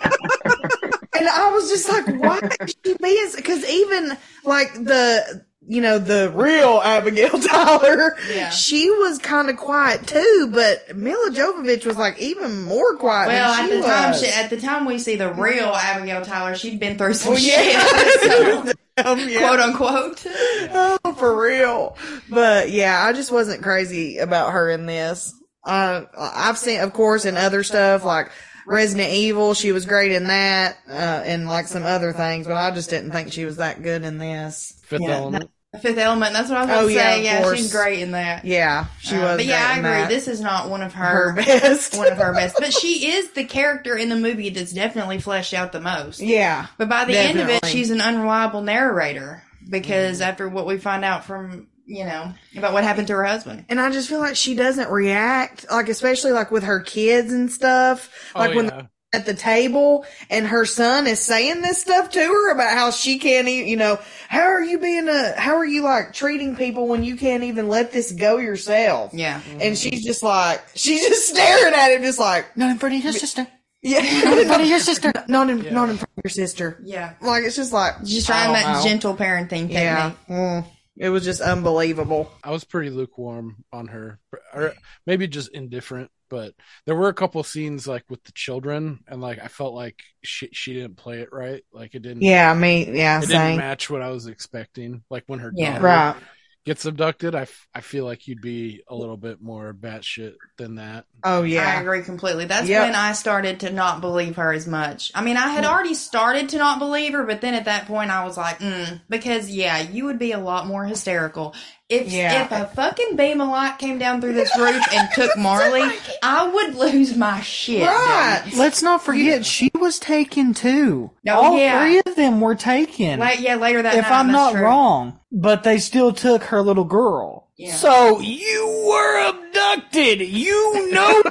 and 1.19 1.29
I 1.29 1.51
was 1.53 1.69
just 1.69 1.89
like, 1.89 2.07
why 2.23 2.39
is 2.61 2.77
she 2.87 2.95
being? 3.03 3.29
Because 3.35 3.69
even 3.69 4.17
like 4.45 4.73
the, 4.75 5.45
you 5.69 5.81
know, 5.81 5.99
the 5.99 6.31
real 6.35 6.81
Abigail 6.83 7.31
Tyler, 7.41 8.17
Yeah. 8.29 8.51
she 8.51 8.91
was 8.91 9.19
kind 9.19 9.49
of 9.49 9.57
quiet 9.57 10.07
too. 10.07 10.51
But 10.53 10.97
Milla 10.97 11.31
Jovovich 11.31 11.87
was 11.87 11.97
like 11.97 12.19
even 12.21 12.63
more 12.63 12.97
quiet. 12.97 13.29
Well, 13.29 13.55
than 13.55 13.65
at 13.77 13.81
the 13.83 13.87
time, 13.89 14.15
she, 14.15 14.27
at 14.29 14.51
the 14.51 14.61
time 14.61 14.85
we 14.87 14.99
see 14.99 15.17
the 15.17 15.33
real 15.33 15.69
Abigail 15.75 16.23
Tyler, 16.25 16.55
she'd 16.57 16.81
been 16.81 16.99
through 16.99 17.15
some 17.15 17.35
Well, 17.35 17.41
yeah. 17.43 17.81
shit, 17.81 18.77
so, 18.99 19.11
Um, 19.11 19.29
yeah. 19.29 19.39
quote 19.39 19.61
unquote. 19.61 20.27
Oh, 20.75 21.15
for 21.17 21.41
real. 21.41 21.97
But 22.29 22.71
yeah, 22.71 23.03
I 23.05 23.13
just 23.13 23.31
wasn't 23.33 23.63
crazy 23.63 24.19
about 24.19 24.53
her 24.53 24.69
in 24.69 24.87
this. 24.87 25.33
Uh, 25.65 26.03
I've 26.19 26.59
seen, 26.59 26.81
of 26.81 26.93
course, 26.93 27.25
in 27.25 27.37
other 27.37 27.63
stuff 27.63 28.05
like 28.05 28.31
Resident 28.67 29.11
Evil, 29.11 29.55
she 29.55 29.73
was 29.73 29.87
great 29.87 30.13
in 30.13 30.25
that, 30.29 30.77
uh, 30.89 30.93
and 31.25 31.47
like 31.49 31.67
some 31.67 31.85
other 31.85 32.13
things, 32.13 32.47
but 32.47 32.57
I 32.57 32.71
just 32.71 32.91
didn't 32.91 33.13
think 33.13 33.33
she 33.33 33.45
was 33.45 33.57
that 33.57 33.83
good 33.83 34.03
in 34.05 34.19
this. 34.19 34.79
Fifth 34.85 35.01
Yeah, 35.03 35.17
Element. 35.17 35.51
Fifth 35.81 35.97
Element. 35.97 36.35
That's 36.35 36.51
what 36.51 36.59
I 36.59 36.63
was 36.67 36.71
Oh, 36.71 36.75
going 36.83 36.89
to 36.89 36.95
yeah, 36.95 37.13
say. 37.13 37.19
of 37.19 37.25
Yeah, 37.25 37.55
she's 37.55 37.73
great 37.73 38.01
in 38.01 38.11
that. 38.11 38.45
Yeah, 38.45 38.87
she 39.01 39.17
Uh, 39.17 39.23
was. 39.23 39.37
But 39.39 39.47
yeah, 39.47 39.65
great 39.75 39.75
I 39.75 39.79
agree. 39.79 40.03
that. 40.03 40.09
This 40.11 40.29
is 40.29 40.41
not 40.43 40.69
one 40.69 40.83
of 40.83 40.93
her 40.93 41.31
her, 41.31 41.33
best. 41.35 41.97
one 41.97 42.13
of 42.13 42.19
her 42.19 42.35
best, 42.35 42.57
but 42.59 42.75
she 42.75 43.11
is 43.13 43.31
the 43.31 43.45
character 43.45 43.97
in 43.97 44.11
the 44.11 44.17
movie 44.17 44.51
that's 44.51 44.73
definitely 44.73 45.19
fleshed 45.19 45.55
out 45.55 45.73
the 45.73 45.81
most. 45.81 46.21
yeah. 46.21 46.67
But 46.77 46.91
by 46.91 47.07
the 47.07 47.17
end 47.17 47.41
of 47.41 47.49
it, 47.49 47.65
she's 47.65 47.91
an 47.91 48.03
unreliable 48.03 48.61
narrator 48.61 49.43
because 49.69 50.21
after 50.21 50.47
what 50.49 50.67
we 50.67 50.77
find 50.77 51.05
out 51.07 51.25
from 51.25 51.69
you 51.87 52.05
know 52.05 52.33
about 52.57 52.73
what 52.73 52.85
happened 52.85 53.09
to 53.09 53.15
her 53.15 53.25
husband. 53.25 53.65
And 53.69 53.81
I 53.81 53.91
just 53.91 54.09
feel 54.09 54.21
like 54.21 54.37
she 54.37 54.55
doesn't 54.55 54.91
react, 54.91 55.67
like 55.71 55.89
especially 55.89 56.33
like 56.33 56.51
with 56.51 56.65
her 56.65 56.81
kids 56.81 57.33
and 57.33 57.51
stuff. 57.51 58.31
Like 58.35 58.53
oh, 58.53 58.57
when 58.57 58.67
yeah. 58.67 58.83
at 59.13 59.27
the 59.27 59.35
table 59.35 60.05
and 60.31 60.47
her 60.47 60.65
son 60.65 61.07
is 61.07 61.21
saying 61.21 61.61
this 61.63 61.81
stuff 61.81 62.11
to 62.11 62.21
her 62.21 62.53
about 62.53 62.73
how 62.77 62.91
she 62.91 63.19
can't 63.19 63.49
even, 63.49 63.69
you 63.69 63.77
know, 63.77 63.99
how 64.29 64.43
are 64.43 64.63
you 64.63 64.79
being 64.79 65.09
a, 65.09 65.39
how 65.39 65.57
are 65.57 65.67
you 65.67 65.83
like 65.83 66.13
treating 66.13 66.57
people 66.57 66.87
when 66.89 67.05
you 67.05 67.17
can't 67.17 67.43
even 67.43 67.69
let 67.69 67.93
this 67.93 68.13
go 68.13 68.39
yourself? 68.39 69.13
Yeah. 69.13 69.41
And 69.61 69.77
she's 69.77 70.05
just 70.05 70.23
like, 70.23 70.63
she's 70.75 71.07
just 71.07 71.29
staring 71.35 71.75
at 71.75 71.93
him, 71.93 72.03
just 72.03 72.19
like, 72.19 72.57
Not 72.57 72.71
in 72.71 72.79
front 72.79 72.95
of 72.95 73.03
your 73.05 73.13
sister. 73.13 73.47
yeah, 73.83 74.01
Not 74.25 74.39
in 74.39 74.47
front 74.47 74.63
of 74.63 74.69
your 74.69 74.79
sister. 74.79 75.13
not 75.29 75.51
in, 75.51 75.59
not 75.75 75.91
in 75.91 75.97
front 75.97 76.11
of 76.17 76.25
your 76.25 76.31
sister. 76.31 76.81
Yeah. 76.85 77.15
Like, 77.21 77.43
it's 77.45 77.57
just 77.57 77.73
like, 77.73 78.03
Just 78.05 78.27
trying 78.27 78.53
don't 78.53 78.55
that 78.55 78.73
know. 78.79 78.85
gentle 78.89 79.15
parenting 79.17 79.49
technique. 79.49 79.73
Yeah. 79.73 80.13
Mm. 80.29 80.65
It 81.03 81.09
was 81.09 81.25
just 81.25 81.41
unbelievable. 81.41 82.31
I 82.45 82.53
was 82.53 82.63
pretty 82.63 82.91
lukewarm 82.91 83.65
on 83.73 83.89
her, 83.89 84.21
or 84.55 84.73
maybe 85.05 85.27
just 85.27 85.51
indifferent. 85.51 86.13
But 86.31 86.55
there 86.87 86.95
were 86.95 87.09
a 87.09 87.13
couple 87.15 87.43
scenes 87.43 87.89
like 87.89 88.05
with 88.09 88.23
the 88.23 88.31
children, 88.33 89.01
and 89.09 89.21
like 89.21 89.41
I 89.43 89.49
felt 89.49 89.75
like 89.75 90.01
she 90.23 90.49
she 90.53 90.75
didn't 90.75 90.97
play 90.97 91.19
it 91.23 91.31
right. 91.33 91.65
Like 91.73 91.97
it 91.97 92.03
didn't. 92.03 92.23
Yeah, 92.23 92.55
me, 92.55 92.89
yeah, 92.97 93.19
it 93.21 93.27
didn't 93.27 93.57
match 93.57 93.91
what 93.91 94.01
I 94.01 94.11
was 94.11 94.29
expecting. 94.29 95.03
Like 95.11 95.25
when 95.27 95.41
her 95.41 95.53
Yeah. 95.57 95.73
daughter 95.73 95.85
Right. 95.85 96.17
Gets 96.65 96.85
abducted, 96.85 97.35
I, 97.35 97.43
f- 97.43 97.69
I 97.75 97.81
feel 97.81 98.05
like 98.05 98.29
you'd 98.29 98.41
be 98.41 98.83
a 98.89 98.95
little 98.95 99.17
bit 99.17 99.41
more 99.41 99.73
batshit 99.75 100.35
than 100.59 100.77
that. 100.77 101.07
Oh, 101.25 101.43
yeah, 101.43 101.69
I 101.77 101.81
agree 101.81 102.03
completely. 102.03 102.45
That's 102.47 102.69
Yep. 102.69 102.83
when 102.83 102.95
I 102.95 103.13
started 103.13 103.61
to 103.61 103.71
not 103.71 104.01
believe 104.01 104.37
her 104.37 104.53
as 104.53 104.67
much. 104.67 105.11
I 105.15 105.23
mean, 105.23 105.37
I 105.37 105.49
had 105.49 105.65
already 105.65 105.95
started 105.95 106.49
to 106.51 106.59
not 106.59 106.79
believe 106.79 107.13
her, 107.13 107.25
but 107.25 107.41
then 107.41 107.55
at 107.55 107.65
that 107.67 107.87
point 107.87 108.11
I 108.11 108.25
was 108.25 108.37
like, 108.37 108.59
mm, 108.59 109.01
because 109.09 109.51
yeah, 109.51 109.81
you 109.81 110.05
would 110.07 110.19
be 110.19 110.33
a 110.33 110.39
lot 110.39 110.67
more 110.67 110.85
hysterical. 110.85 111.55
If 111.93 112.11
Yeah. 112.11 112.45
if 112.45 112.53
a 112.53 112.67
fucking 112.75 113.17
beam 113.17 113.41
of 113.43 113.49
light 113.49 113.79
came 113.79 113.99
down 113.99 114.21
through 114.23 114.33
this 114.33 114.51
roof 114.59 114.83
and 114.95 115.09
took 115.15 115.37
Marley, 115.37 115.89
I 116.23 116.49
would 116.49 116.75
lose 116.75 117.17
my 117.17 117.41
shit. 117.43 117.87
Right. 117.87 118.45
Let's 118.57 118.83
not 118.83 119.05
forget 119.05 119.45
she 119.45 119.71
was 119.79 119.99
taken 119.99 120.55
too. 120.55 121.11
Oh, 121.29 121.31
All 121.33 121.59
yeah. 121.59 121.79
three 121.81 121.99
of 122.05 122.17
them 122.17 122.41
were 122.41 122.55
taken. 122.55 123.21
La- 123.21 123.31
yeah, 123.39 123.57
later 123.57 123.83
that 123.83 123.95
if 123.95 124.03
night. 124.05 124.13
I'm 124.13 124.33
not 124.33 124.53
true. 124.53 124.63
wrong, 124.63 125.19
but 125.31 125.65
they 125.65 125.79
still 125.79 126.13
took 126.13 126.45
her 126.45 126.63
little 126.63 126.85
girl. 126.85 127.49
Yeah. 127.59 127.75
So 127.75 128.21
you 128.21 128.85
were 128.89 129.29
abducted. 129.29 130.21
You 130.23 130.91
know, 130.91 131.23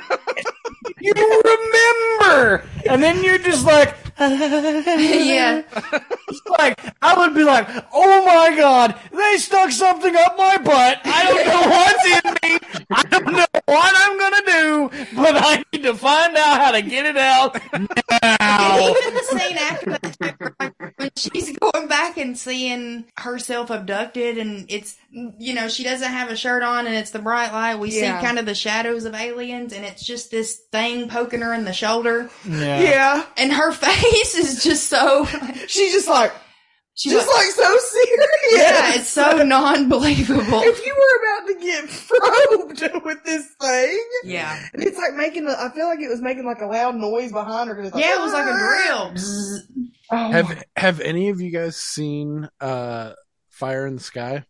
you 1.01 1.13
remember, 1.43 2.63
and 2.89 3.01
then 3.01 3.23
you're 3.23 3.39
just 3.39 3.65
like, 3.65 3.95
Yeah. 5.21 5.63
It's 6.27 6.41
like 6.59 6.79
I 7.01 7.17
would 7.17 7.33
be 7.35 7.43
like, 7.43 7.67
oh 7.93 8.25
my 8.25 8.55
god, 8.55 8.95
they 9.11 9.37
stuck 9.37 9.71
something 9.71 10.15
up 10.15 10.37
my 10.37 10.57
butt. 10.57 10.99
I 11.03 11.25
don't 11.25 11.47
know 11.47 11.61
what's 11.75 12.05
in 12.05 12.49
me. 12.49 12.85
I 12.91 13.03
don't 13.03 13.31
know 13.33 13.45
what 13.65 13.93
I'm 13.95 14.19
gonna 14.19 14.45
do, 14.45 15.05
but 15.15 15.35
I 15.35 15.63
need 15.73 15.83
to 15.83 15.93
find 15.95 16.35
out 16.37 16.61
how 16.61 16.71
to 16.71 16.81
get 16.81 17.05
it 17.05 17.17
out 17.17 17.55
now. 18.21 18.79
Even 18.79 19.13
the 19.13 19.23
scene 19.29 19.57
after 19.57 19.91
that, 19.91 20.93
when 20.97 21.09
she's 21.15 21.57
going 21.57 21.87
back 21.87 22.17
and 22.17 22.37
seeing 22.37 23.05
herself 23.17 23.69
abducted, 23.69 24.37
and 24.37 24.65
it's 24.69 24.97
you 25.11 25.53
know 25.53 25.67
she 25.67 25.83
doesn't 25.83 26.11
have 26.11 26.29
a 26.29 26.35
shirt 26.35 26.63
on, 26.63 26.87
and 26.87 26.95
it's 26.95 27.11
the 27.11 27.19
bright 27.19 27.51
light. 27.51 27.75
We 27.79 27.89
Yeah. 27.91 28.19
see 28.19 28.25
kind 28.25 28.39
of 28.39 28.45
the 28.45 28.55
shadows 28.55 29.05
of 29.05 29.13
aliens, 29.13 29.73
and 29.73 29.85
it's 29.85 30.03
just 30.05 30.31
this 30.31 30.59
thing 30.71 31.09
poking 31.09 31.41
her 31.41 31.53
in 31.53 31.65
the 31.65 31.73
shoulder, 31.73 32.29
Yeah. 32.47 33.25
and 33.37 33.51
her 33.51 33.71
face 33.73 34.35
is 34.35 34.63
just 34.63 34.87
so. 34.89 35.25
She's 35.67 35.91
just 35.93 36.07
like, 36.07 36.31
She's 36.93 37.13
just 37.13 37.27
like, 37.27 37.37
like 37.37 37.51
so 37.51 37.77
serious. 37.77 38.27
yeah, 38.53 38.93
it's 38.95 39.07
so 39.07 39.43
non-believable. 39.43 40.61
if 40.61 40.85
you 40.85 40.93
were 40.93 41.23
about 41.23 41.47
to 41.47 41.65
get 41.65 41.89
probed 42.89 43.05
with 43.05 43.23
this 43.23 43.47
thing, 43.61 44.05
Yeah, 44.25 44.59
and 44.73 44.83
it's 44.83 44.97
like 44.97 45.13
making, 45.15 45.47
a, 45.47 45.51
I 45.51 45.69
feel 45.73 45.87
like 45.87 45.99
it 45.99 46.09
was 46.09 46.21
making 46.21 46.45
like 46.45 46.61
a 46.61 46.65
loud 46.67 46.95
noise 46.95 47.31
behind 47.31 47.69
her. 47.69 47.75
'cause 47.75 47.87
it's 47.87 47.95
like, 47.95 48.03
yeah, 48.03 48.15
it 48.17 48.21
was 48.21 48.33
like 48.33 48.45
a 48.45 48.57
drill. 48.57 49.77
Oh, 50.11 50.31
Have 50.31 50.63
Have 50.75 50.99
any 50.99 51.29
of 51.29 51.39
you 51.41 51.51
guys 51.51 51.77
seen 51.77 52.49
uh 52.59 53.13
Fire 53.49 53.87
in 53.87 53.95
the 53.95 54.01
Sky? 54.03 54.43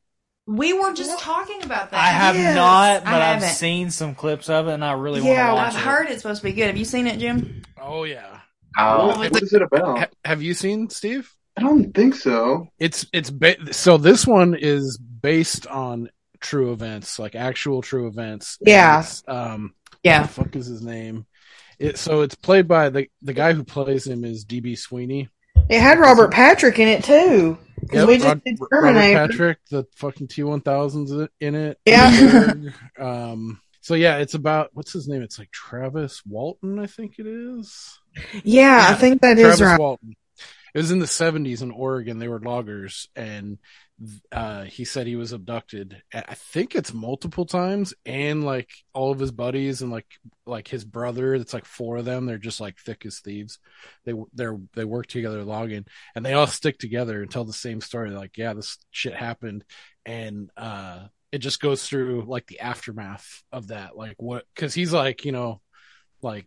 We 0.51 0.73
were 0.73 0.93
just 0.93 1.17
talking 1.19 1.63
about 1.63 1.91
that. 1.91 1.99
I 1.99 2.07
have 2.09 2.35
Yes. 2.35 2.55
not, 2.55 3.03
but 3.05 3.13
I 3.13 3.17
I've 3.29 3.33
haven't. 3.35 3.49
seen 3.49 3.89
some 3.89 4.15
clips 4.15 4.49
of 4.49 4.67
it, 4.67 4.73
and 4.73 4.83
I 4.85 4.93
really 4.93 5.21
Yeah, 5.21 5.47
want 5.47 5.49
to 5.49 5.53
watch 5.53 5.65
I've 5.65 5.71
to 5.71 5.77
watch 5.77 5.85
heard 5.97 6.07
it's 6.11 6.21
supposed 6.21 6.41
to 6.41 6.47
be 6.47 6.53
good. 6.53 6.67
Have 6.67 6.77
you 6.77 6.85
seen 6.85 7.07
it, 7.07 7.19
Jim? 7.19 7.61
Oh 7.81 8.03
yeah. 8.03 8.39
What, 8.77 9.17
what 9.31 9.41
is 9.43 9.53
it 9.53 9.61
about? 9.61 9.99
Ha- 9.99 10.07
have 10.25 10.41
you 10.41 10.53
seen 10.53 10.89
Steve? 10.89 11.29
I 11.57 11.61
don't 11.61 11.93
think 11.93 12.15
so. 12.15 12.67
It's 12.79 13.05
it's 13.13 13.29
ba- 13.29 13.73
so 13.73 13.97
this 13.97 14.25
one 14.25 14.55
is 14.55 14.97
based 14.97 15.67
on 15.67 16.09
true 16.39 16.71
events, 16.71 17.19
like 17.19 17.35
actual 17.35 17.81
true 17.81 18.07
events. 18.07 18.57
Yeah. 18.61 19.05
Um. 19.27 19.73
Yeah. 20.03 20.21
What 20.21 20.27
the 20.27 20.33
fuck 20.33 20.55
is 20.55 20.67
his 20.67 20.81
name? 20.81 21.25
It, 21.79 21.97
so 21.97 22.21
it's 22.21 22.35
played 22.35 22.67
by 22.67 22.89
the 22.89 23.07
the 23.21 23.33
guy 23.33 23.53
who 23.53 23.63
plays 23.63 24.07
him 24.07 24.23
is 24.23 24.45
DB 24.45 24.77
Sweeney. 24.77 25.29
It 25.69 25.79
had 25.81 25.99
Robert 25.99 26.31
Patrick 26.31 26.79
in 26.79 26.87
it 26.87 27.03
too. 27.03 27.57
'Cause 27.91 27.99
Yep, 27.99 28.07
we 28.07 28.15
just 28.15 28.27
Rod- 28.27 28.43
did 28.43 28.57
Robert 28.59 28.75
Terminator. 28.75 29.27
Patrick, 29.27 29.57
the 29.69 29.85
fucking 29.95 30.27
T 30.29 30.43
one 30.43 30.61
thousands 30.61 31.11
in 31.39 31.55
it. 31.55 31.77
Yeah. 31.85 32.53
um. 32.99 33.59
So 33.83 33.95
yeah, 33.95 34.17
it's 34.17 34.35
about 34.35 34.69
what's 34.73 34.93
his 34.93 35.07
name? 35.07 35.21
It's 35.23 35.39
like 35.39 35.51
Travis 35.51 36.21
Walton, 36.25 36.77
I 36.79 36.85
think 36.85 37.15
it 37.17 37.25
is. 37.27 37.99
Yeah, 38.43 38.85
I 38.89 38.93
think 38.93 39.21
that 39.21 39.37
is 39.39 39.43
Travis 39.43 39.61
right. 39.61 39.79
Walton. 39.79 40.15
It 40.73 40.77
was 40.77 40.91
in 40.91 40.99
the 40.99 41.07
seventies 41.07 41.61
in 41.61 41.71
Oregon. 41.71 42.19
They 42.19 42.27
were 42.27 42.39
loggers, 42.39 43.09
and 43.15 43.57
uh, 44.31 44.63
he 44.63 44.85
said 44.85 45.05
he 45.05 45.15
was 45.15 45.31
abducted. 45.31 46.01
I 46.13 46.33
think 46.33 46.75
it's 46.75 46.93
multiple 46.93 47.45
times, 47.45 47.93
and 48.05 48.43
like 48.43 48.69
all 48.93 49.11
of 49.11 49.19
his 49.19 49.31
buddies 49.31 49.81
and 49.81 49.91
like 49.91 50.07
like 50.45 50.67
his 50.67 50.83
brother. 50.83 51.35
It's 51.35 51.53
like 51.53 51.65
four 51.65 51.97
of 51.97 52.05
them. 52.05 52.25
They're 52.25 52.37
just 52.37 52.61
like 52.61 52.77
thick 52.79 53.05
as 53.05 53.19
thieves. 53.19 53.59
They 54.05 54.13
they're 54.33 54.57
they 54.73 54.85
work 54.85 55.07
together 55.07 55.43
logging, 55.43 55.85
and 56.15 56.25
they 56.25 56.33
all 56.33 56.47
stick 56.47 56.79
together 56.79 57.21
and 57.21 57.29
tell 57.29 57.45
the 57.45 57.53
same 57.53 57.81
story. 57.81 58.11
Like, 58.11 58.37
yeah, 58.37 58.53
this 58.53 58.77
shit 58.91 59.13
happened, 59.13 59.63
and 60.05 60.49
uh, 60.57 61.07
it 61.31 61.39
just 61.39 61.61
goes 61.61 61.87
through 61.87 62.25
like 62.27 62.47
the 62.47 62.59
aftermath 62.59 63.43
of 63.51 63.67
that. 63.67 63.95
Like 63.95 64.15
what? 64.17 64.45
Because 64.55 64.73
he's 64.73 64.93
like, 64.93 65.25
you 65.25 65.31
know, 65.31 65.61
like 66.21 66.45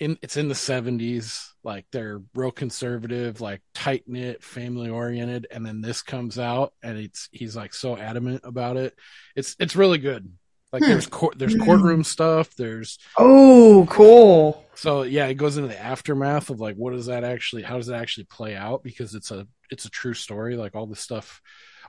in 0.00 0.18
it's 0.22 0.36
in 0.36 0.48
the 0.48 0.54
70s 0.54 1.54
like 1.62 1.86
they're 1.92 2.20
real 2.34 2.50
conservative 2.50 3.40
like 3.40 3.62
tight 3.74 4.04
knit 4.06 4.42
family 4.42 4.90
oriented 4.90 5.46
and 5.50 5.64
then 5.64 5.80
this 5.80 6.02
comes 6.02 6.38
out 6.38 6.72
and 6.82 6.98
it's 6.98 7.28
he's 7.32 7.54
like 7.56 7.72
so 7.72 7.96
adamant 7.96 8.40
about 8.44 8.76
it 8.76 8.94
it's 9.36 9.54
it's 9.60 9.76
really 9.76 9.98
good 9.98 10.30
like 10.72 10.82
Hmm. 10.82 10.88
there's 10.90 11.06
court 11.06 11.38
there's 11.38 11.54
courtroom 11.54 12.02
stuff 12.02 12.54
there's 12.56 12.98
Oh, 13.16 13.86
cool. 13.88 14.64
so 14.74 15.02
yeah 15.02 15.26
it 15.26 15.34
goes 15.34 15.56
into 15.56 15.68
the 15.68 15.80
aftermath 15.80 16.50
of 16.50 16.60
like 16.60 16.74
what 16.76 16.92
does 16.92 17.06
that 17.06 17.22
actually 17.24 17.62
how 17.62 17.76
does 17.76 17.86
that 17.86 18.00
actually 18.00 18.24
play 18.24 18.56
out 18.56 18.82
because 18.82 19.14
it's 19.14 19.30
a 19.30 19.46
it's 19.70 19.84
a 19.84 19.90
true 19.90 20.14
story 20.14 20.56
like 20.56 20.74
all 20.74 20.86
this 20.86 21.00
stuff 21.00 21.40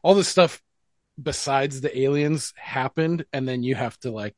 all 0.04 0.14
this 0.14 0.28
stuff 0.28 0.62
besides 1.22 1.82
the 1.82 1.98
aliens 2.00 2.54
happened 2.58 3.26
and 3.34 3.48
then 3.48 3.64
you 3.64 3.74
have 3.74 3.98
to 4.00 4.12
like 4.12 4.36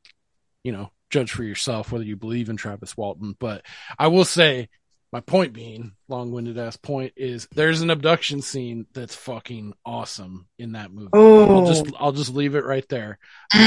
you 0.64 0.72
know 0.72 0.90
judge 1.10 1.30
for 1.32 1.42
yourself 1.44 1.92
whether 1.92 2.04
you 2.04 2.16
believe 2.16 2.48
in 2.48 2.56
Travis 2.56 2.96
Walton. 2.96 3.36
But 3.38 3.64
I 3.98 4.08
will 4.08 4.24
say 4.24 4.68
my 5.10 5.20
point 5.20 5.54
being 5.54 5.92
long-winded 6.08 6.58
ass 6.58 6.76
point 6.76 7.14
is 7.16 7.48
there's 7.54 7.80
an 7.80 7.88
abduction 7.90 8.42
scene 8.42 8.86
that's 8.92 9.14
fucking 9.16 9.72
awesome 9.84 10.46
in 10.58 10.72
that 10.72 10.92
movie. 10.92 11.08
I'll 11.14 11.66
just 11.66 11.86
Oh. 11.86 11.96
I'll 11.98 12.12
just 12.12 12.34
leave 12.34 12.54
it 12.54 12.64
right 12.64 12.86
there. 12.88 13.18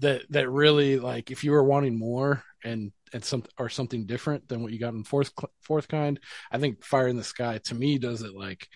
That 0.00 0.22
that 0.30 0.50
really 0.50 0.98
like 0.98 1.30
if 1.30 1.44
you 1.44 1.52
were 1.52 1.62
wanting 1.62 1.98
more 1.98 2.42
and 2.64 2.92
and 3.12 3.24
some 3.24 3.44
or 3.58 3.68
something 3.68 4.06
different 4.06 4.48
than 4.48 4.62
what 4.62 4.72
you 4.72 4.78
got 4.78 4.94
in 4.94 5.04
fourth 5.04 5.32
fourth 5.60 5.86
kind 5.88 6.18
I 6.50 6.58
think 6.58 6.84
Fire 6.84 7.08
in 7.08 7.16
the 7.16 7.24
Sky 7.24 7.58
to 7.64 7.74
me 7.74 7.98
does 7.98 8.22
it 8.22 8.34
like 8.34 8.68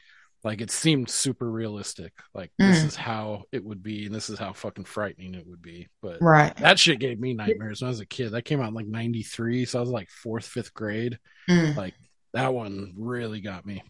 like 0.45 0.61
it 0.61 0.70
seemed 0.70 1.09
super 1.11 1.51
realistic 1.51 2.12
like 2.34 2.51
this 2.59 2.82
Mm. 2.82 2.87
is 2.87 2.97
how 2.97 3.45
it 3.53 3.64
would 3.64 3.82
be 3.82 4.07
and 4.07 4.14
this 4.14 4.30
is 4.30 4.39
how 4.39 4.53
fucking 4.53 4.84
frightening 4.84 5.34
it 5.34 5.47
would 5.47 5.62
be 5.62 5.89
but 6.03 6.20
Right. 6.22 6.57
that 6.59 6.78
shit 6.78 6.99
gave 7.01 7.18
me 7.18 7.34
nightmares 7.34 7.80
when 7.80 7.87
I 7.89 7.91
was 7.91 8.01
a 8.01 8.07
kid 8.07 8.30
that 8.32 8.43
came 8.45 8.61
out 8.61 8.68
in 8.68 8.74
like 8.74 8.87
93 8.87 9.64
so 9.64 9.78
I 9.78 9.80
was 9.80 9.91
like 9.91 10.11
fourth 10.11 10.47
fifth 10.47 10.72
grade 10.74 11.18
Mm. 11.49 11.76
like 11.76 11.95
that 12.32 12.53
one 12.55 12.93
really 12.97 13.41
got 13.41 13.64
me 13.66 13.82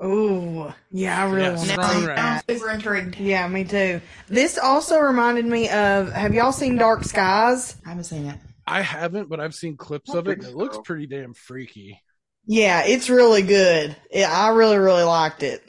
Oh, 0.00 0.74
yeah, 0.90 1.22
I 1.24 1.30
really 1.30 1.42
Yeah, 1.68 1.76
want 1.76 2.02
to 2.02 2.06
right. 2.08 2.42
super 2.50 2.70
intrigued. 2.70 3.16
Yeah, 3.20 3.46
me 3.46 3.62
too. 3.62 4.00
This 4.26 4.58
also 4.58 4.98
reminded 4.98 5.46
me 5.46 5.70
of. 5.70 6.12
Have 6.12 6.34
y'all 6.34 6.50
seen 6.50 6.74
Dark 6.74 7.04
Skies? 7.04 7.76
I 7.86 7.90
haven't 7.90 8.04
seen 8.04 8.26
it. 8.26 8.36
I 8.66 8.80
haven't 8.82 9.28
but 9.28 9.38
I've 9.38 9.54
seen 9.54 9.76
clips 9.76 10.12
of 10.12 10.26
it 10.26 10.38
and 10.38 10.48
it 10.48 10.56
looks 10.56 10.78
pretty 10.84 11.06
damn 11.06 11.32
freaky 11.32 12.02
Yeah, 12.46 12.84
it's 12.84 13.08
really 13.08 13.42
good. 13.42 13.96
Yeah, 14.12 14.30
I 14.30 14.48
really, 14.50 14.78
really 14.78 15.02
liked 15.02 15.42
it. 15.42 15.62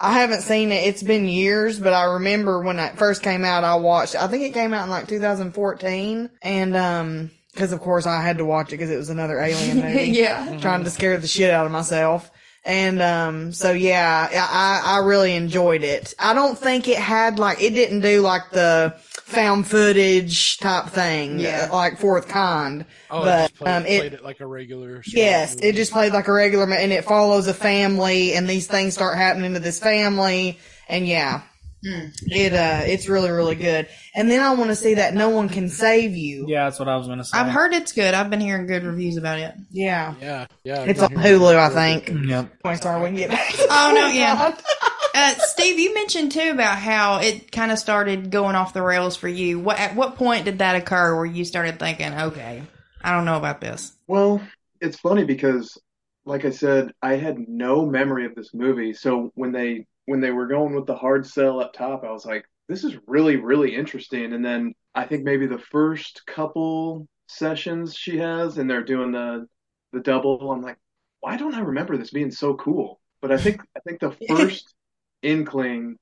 I 0.00 0.14
haven't 0.14 0.40
seen 0.40 0.72
it. 0.72 0.88
It's 0.88 1.02
been 1.02 1.26
years, 1.28 1.78
but 1.78 1.92
I 1.92 2.14
remember 2.14 2.60
when 2.60 2.80
it 2.80 2.98
first 2.98 3.22
came 3.22 3.44
out, 3.44 3.62
I 3.62 3.76
watched, 3.76 4.16
I 4.16 4.26
think 4.26 4.42
it 4.42 4.52
came 4.52 4.74
out 4.74 4.82
in 4.84 4.90
like 4.90 5.06
2014. 5.06 6.28
And, 6.42 6.76
um, 6.76 7.30
cause 7.54 7.70
of 7.70 7.80
course 7.80 8.04
I 8.04 8.20
had 8.20 8.38
to 8.38 8.44
watch 8.44 8.68
it 8.68 8.72
because 8.72 8.90
it 8.90 8.96
was 8.96 9.10
another 9.10 9.38
alien 9.38 9.80
movie. 9.82 10.10
Yeah. 10.10 10.58
Trying 10.60 10.82
to 10.84 10.90
scare 10.90 11.16
the 11.18 11.28
shit 11.28 11.52
out 11.52 11.66
of 11.66 11.72
myself. 11.72 12.31
And, 12.64 13.02
um, 13.02 13.52
so 13.52 13.72
yeah, 13.72 14.28
I, 14.32 14.96
I 14.96 14.98
really 14.98 15.34
enjoyed 15.34 15.82
it. 15.82 16.14
I 16.18 16.32
don't 16.32 16.56
think 16.56 16.86
it 16.86 16.98
had 16.98 17.38
like, 17.38 17.60
it 17.60 17.70
didn't 17.74 18.00
do 18.00 18.20
like 18.20 18.50
the 18.52 18.94
found 18.98 19.66
footage 19.66 20.58
type 20.58 20.86
thing. 20.90 21.40
Yeah. 21.40 21.68
uh, 21.70 21.74
Like 21.74 21.98
Fourth 21.98 22.28
Kind. 22.28 22.84
oh 23.10 23.22
it 23.22 23.24
but, 23.24 23.38
just 23.38 23.56
played, 23.56 23.76
um, 23.76 23.82
played 23.82 24.00
it, 24.04 24.12
it 24.14 24.24
like 24.24 24.40
a 24.40 24.46
regular 24.46 25.02
Yes, 25.06 25.56
movie. 25.56 25.68
it 25.68 25.74
just 25.74 25.92
played 25.92 26.12
like 26.12 26.28
a 26.28 26.32
regular, 26.32 26.70
and 26.72 26.92
it 26.92 27.04
follows 27.04 27.48
a 27.48 27.54
family, 27.54 28.34
and 28.34 28.48
these 28.48 28.66
things 28.68 28.94
start 28.94 29.16
happening 29.16 29.54
to 29.54 29.60
this 29.60 29.80
family, 29.80 30.58
and 30.88 31.06
yeah, 31.06 31.42
it 31.82 32.52
uh, 32.52 32.82
it's 32.84 33.08
really 33.08 33.30
really 33.30 33.54
good. 33.54 33.88
And 34.14 34.30
then 34.30 34.40
I 34.40 34.54
want 34.54 34.70
to 34.70 34.76
see 34.76 34.94
that 34.94 35.14
no 35.14 35.30
one 35.30 35.48
can 35.48 35.68
save 35.68 36.16
you. 36.16 36.46
Yeah, 36.48 36.64
that's 36.64 36.78
what 36.78 36.88
I 36.88 36.96
was 36.96 37.08
gonna 37.08 37.24
say. 37.24 37.38
I've 37.38 37.50
heard 37.52 37.72
it's 37.72 37.92
good. 37.92 38.14
I've 38.14 38.30
been 38.30 38.40
hearing 38.40 38.66
good 38.66 38.84
reviews 38.84 39.16
about 39.16 39.38
it. 39.38 39.54
Yeah, 39.70 40.14
yeah 40.20 40.46
yeah 40.64 40.84
it's 40.84 41.00
I 41.00 41.06
on 41.06 41.14
Hulu, 41.14 41.54
I 41.54 41.68
think. 41.68 42.28
Yep. 42.28 42.52
When 42.62 42.76
sorry, 42.76 43.00
we 43.02 43.08
can 43.08 43.16
get 43.16 43.30
back. 43.30 43.54
Oh 43.70 43.92
no, 43.94 44.06
yeah. 44.08 44.56
Uh, 45.14 45.34
Steve, 45.40 45.78
you 45.78 45.92
mentioned 45.92 46.32
too 46.32 46.50
about 46.52 46.78
how 46.78 47.18
it 47.18 47.52
kind 47.52 47.70
of 47.70 47.78
started 47.78 48.30
going 48.30 48.56
off 48.56 48.72
the 48.72 48.82
rails 48.82 49.14
for 49.14 49.28
you. 49.28 49.58
What 49.58 49.78
at 49.78 49.94
what 49.94 50.16
point 50.16 50.46
did 50.46 50.60
that 50.60 50.74
occur 50.74 51.14
where 51.14 51.26
you 51.26 51.44
started 51.44 51.78
thinking, 51.78 52.14
okay, 52.14 52.62
I 53.02 53.14
don't 53.14 53.26
know 53.26 53.36
about 53.36 53.60
this? 53.60 53.92
Well, 54.06 54.40
it's 54.80 54.98
funny 54.98 55.24
because, 55.24 55.78
like 56.24 56.46
I 56.46 56.50
said, 56.50 56.92
I 57.02 57.16
had 57.16 57.46
no 57.46 57.84
memory 57.84 58.24
of 58.24 58.34
this 58.34 58.54
movie. 58.54 58.94
So 58.94 59.32
when 59.34 59.52
they 59.52 59.86
when 60.06 60.20
they 60.20 60.30
were 60.30 60.46
going 60.46 60.74
with 60.74 60.86
the 60.86 60.96
hard 60.96 61.26
sell 61.26 61.60
up 61.60 61.72
top, 61.72 62.04
I 62.04 62.10
was 62.12 62.24
like, 62.26 62.44
this 62.68 62.84
is 62.84 62.96
really 63.06 63.36
really 63.36 63.74
interesting. 63.74 64.32
And 64.32 64.44
then 64.44 64.74
I 64.94 65.04
think 65.06 65.24
maybe 65.24 65.46
the 65.46 65.58
first 65.58 66.22
couple 66.26 67.06
sessions 67.28 67.94
she 67.96 68.18
has, 68.18 68.58
and 68.58 68.68
they're 68.70 68.84
doing 68.84 69.12
the 69.12 69.46
the 69.92 70.00
double. 70.00 70.50
I'm 70.52 70.62
like, 70.62 70.78
why 71.20 71.36
don't 71.36 71.54
I 71.54 71.60
remember 71.60 71.96
this 71.96 72.10
being 72.10 72.30
so 72.30 72.54
cool? 72.54 73.00
But 73.20 73.32
I 73.32 73.38
think 73.38 73.60
I 73.76 73.80
think 73.80 74.00
the 74.00 74.12
first 74.26 74.74
inkling 75.22 75.98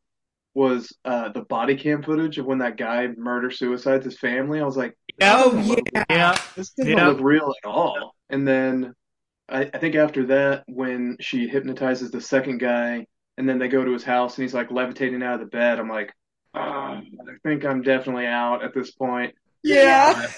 was 0.54 0.92
uh, 1.04 1.30
the 1.30 1.42
body 1.42 1.76
cam 1.76 2.02
footage 2.02 2.38
of 2.38 2.46
when 2.46 2.58
that 2.58 2.76
guy 2.76 3.08
murder 3.08 3.50
suicides 3.50 4.04
his 4.04 4.18
family. 4.18 4.60
I 4.60 4.64
was 4.64 4.76
like, 4.76 4.96
Oh 5.20 5.56
yeah. 5.56 6.04
Yeah. 6.10 6.38
This 6.56 6.70
doesn't 6.72 6.92
Yeah. 6.92 7.04
look 7.04 7.20
real 7.20 7.52
at 7.64 7.68
all. 7.68 8.14
And 8.30 8.46
then 8.46 8.94
I, 9.48 9.70
I 9.74 9.78
think 9.78 9.94
after 9.96 10.26
that, 10.26 10.64
when 10.68 11.16
she 11.20 11.48
hypnotizes 11.48 12.10
the 12.10 12.20
second 12.20 12.58
guy, 12.58 13.06
and 13.40 13.48
then 13.48 13.58
they 13.58 13.68
go 13.68 13.82
to 13.84 13.92
his 13.92 14.04
house 14.04 14.36
and 14.36 14.42
he's 14.44 14.54
like 14.54 14.70
levitating 14.70 15.22
out 15.22 15.34
of 15.34 15.40
the 15.40 15.46
bed, 15.46 15.80
I'm 15.80 15.88
like, 15.88 16.12
ah, 16.54 16.98
I 17.00 17.32
think 17.42 17.64
I'm 17.64 17.80
definitely 17.82 18.26
out 18.26 18.62
at 18.62 18.74
this 18.74 18.90
point. 18.92 19.34
Yeah. 19.64 20.26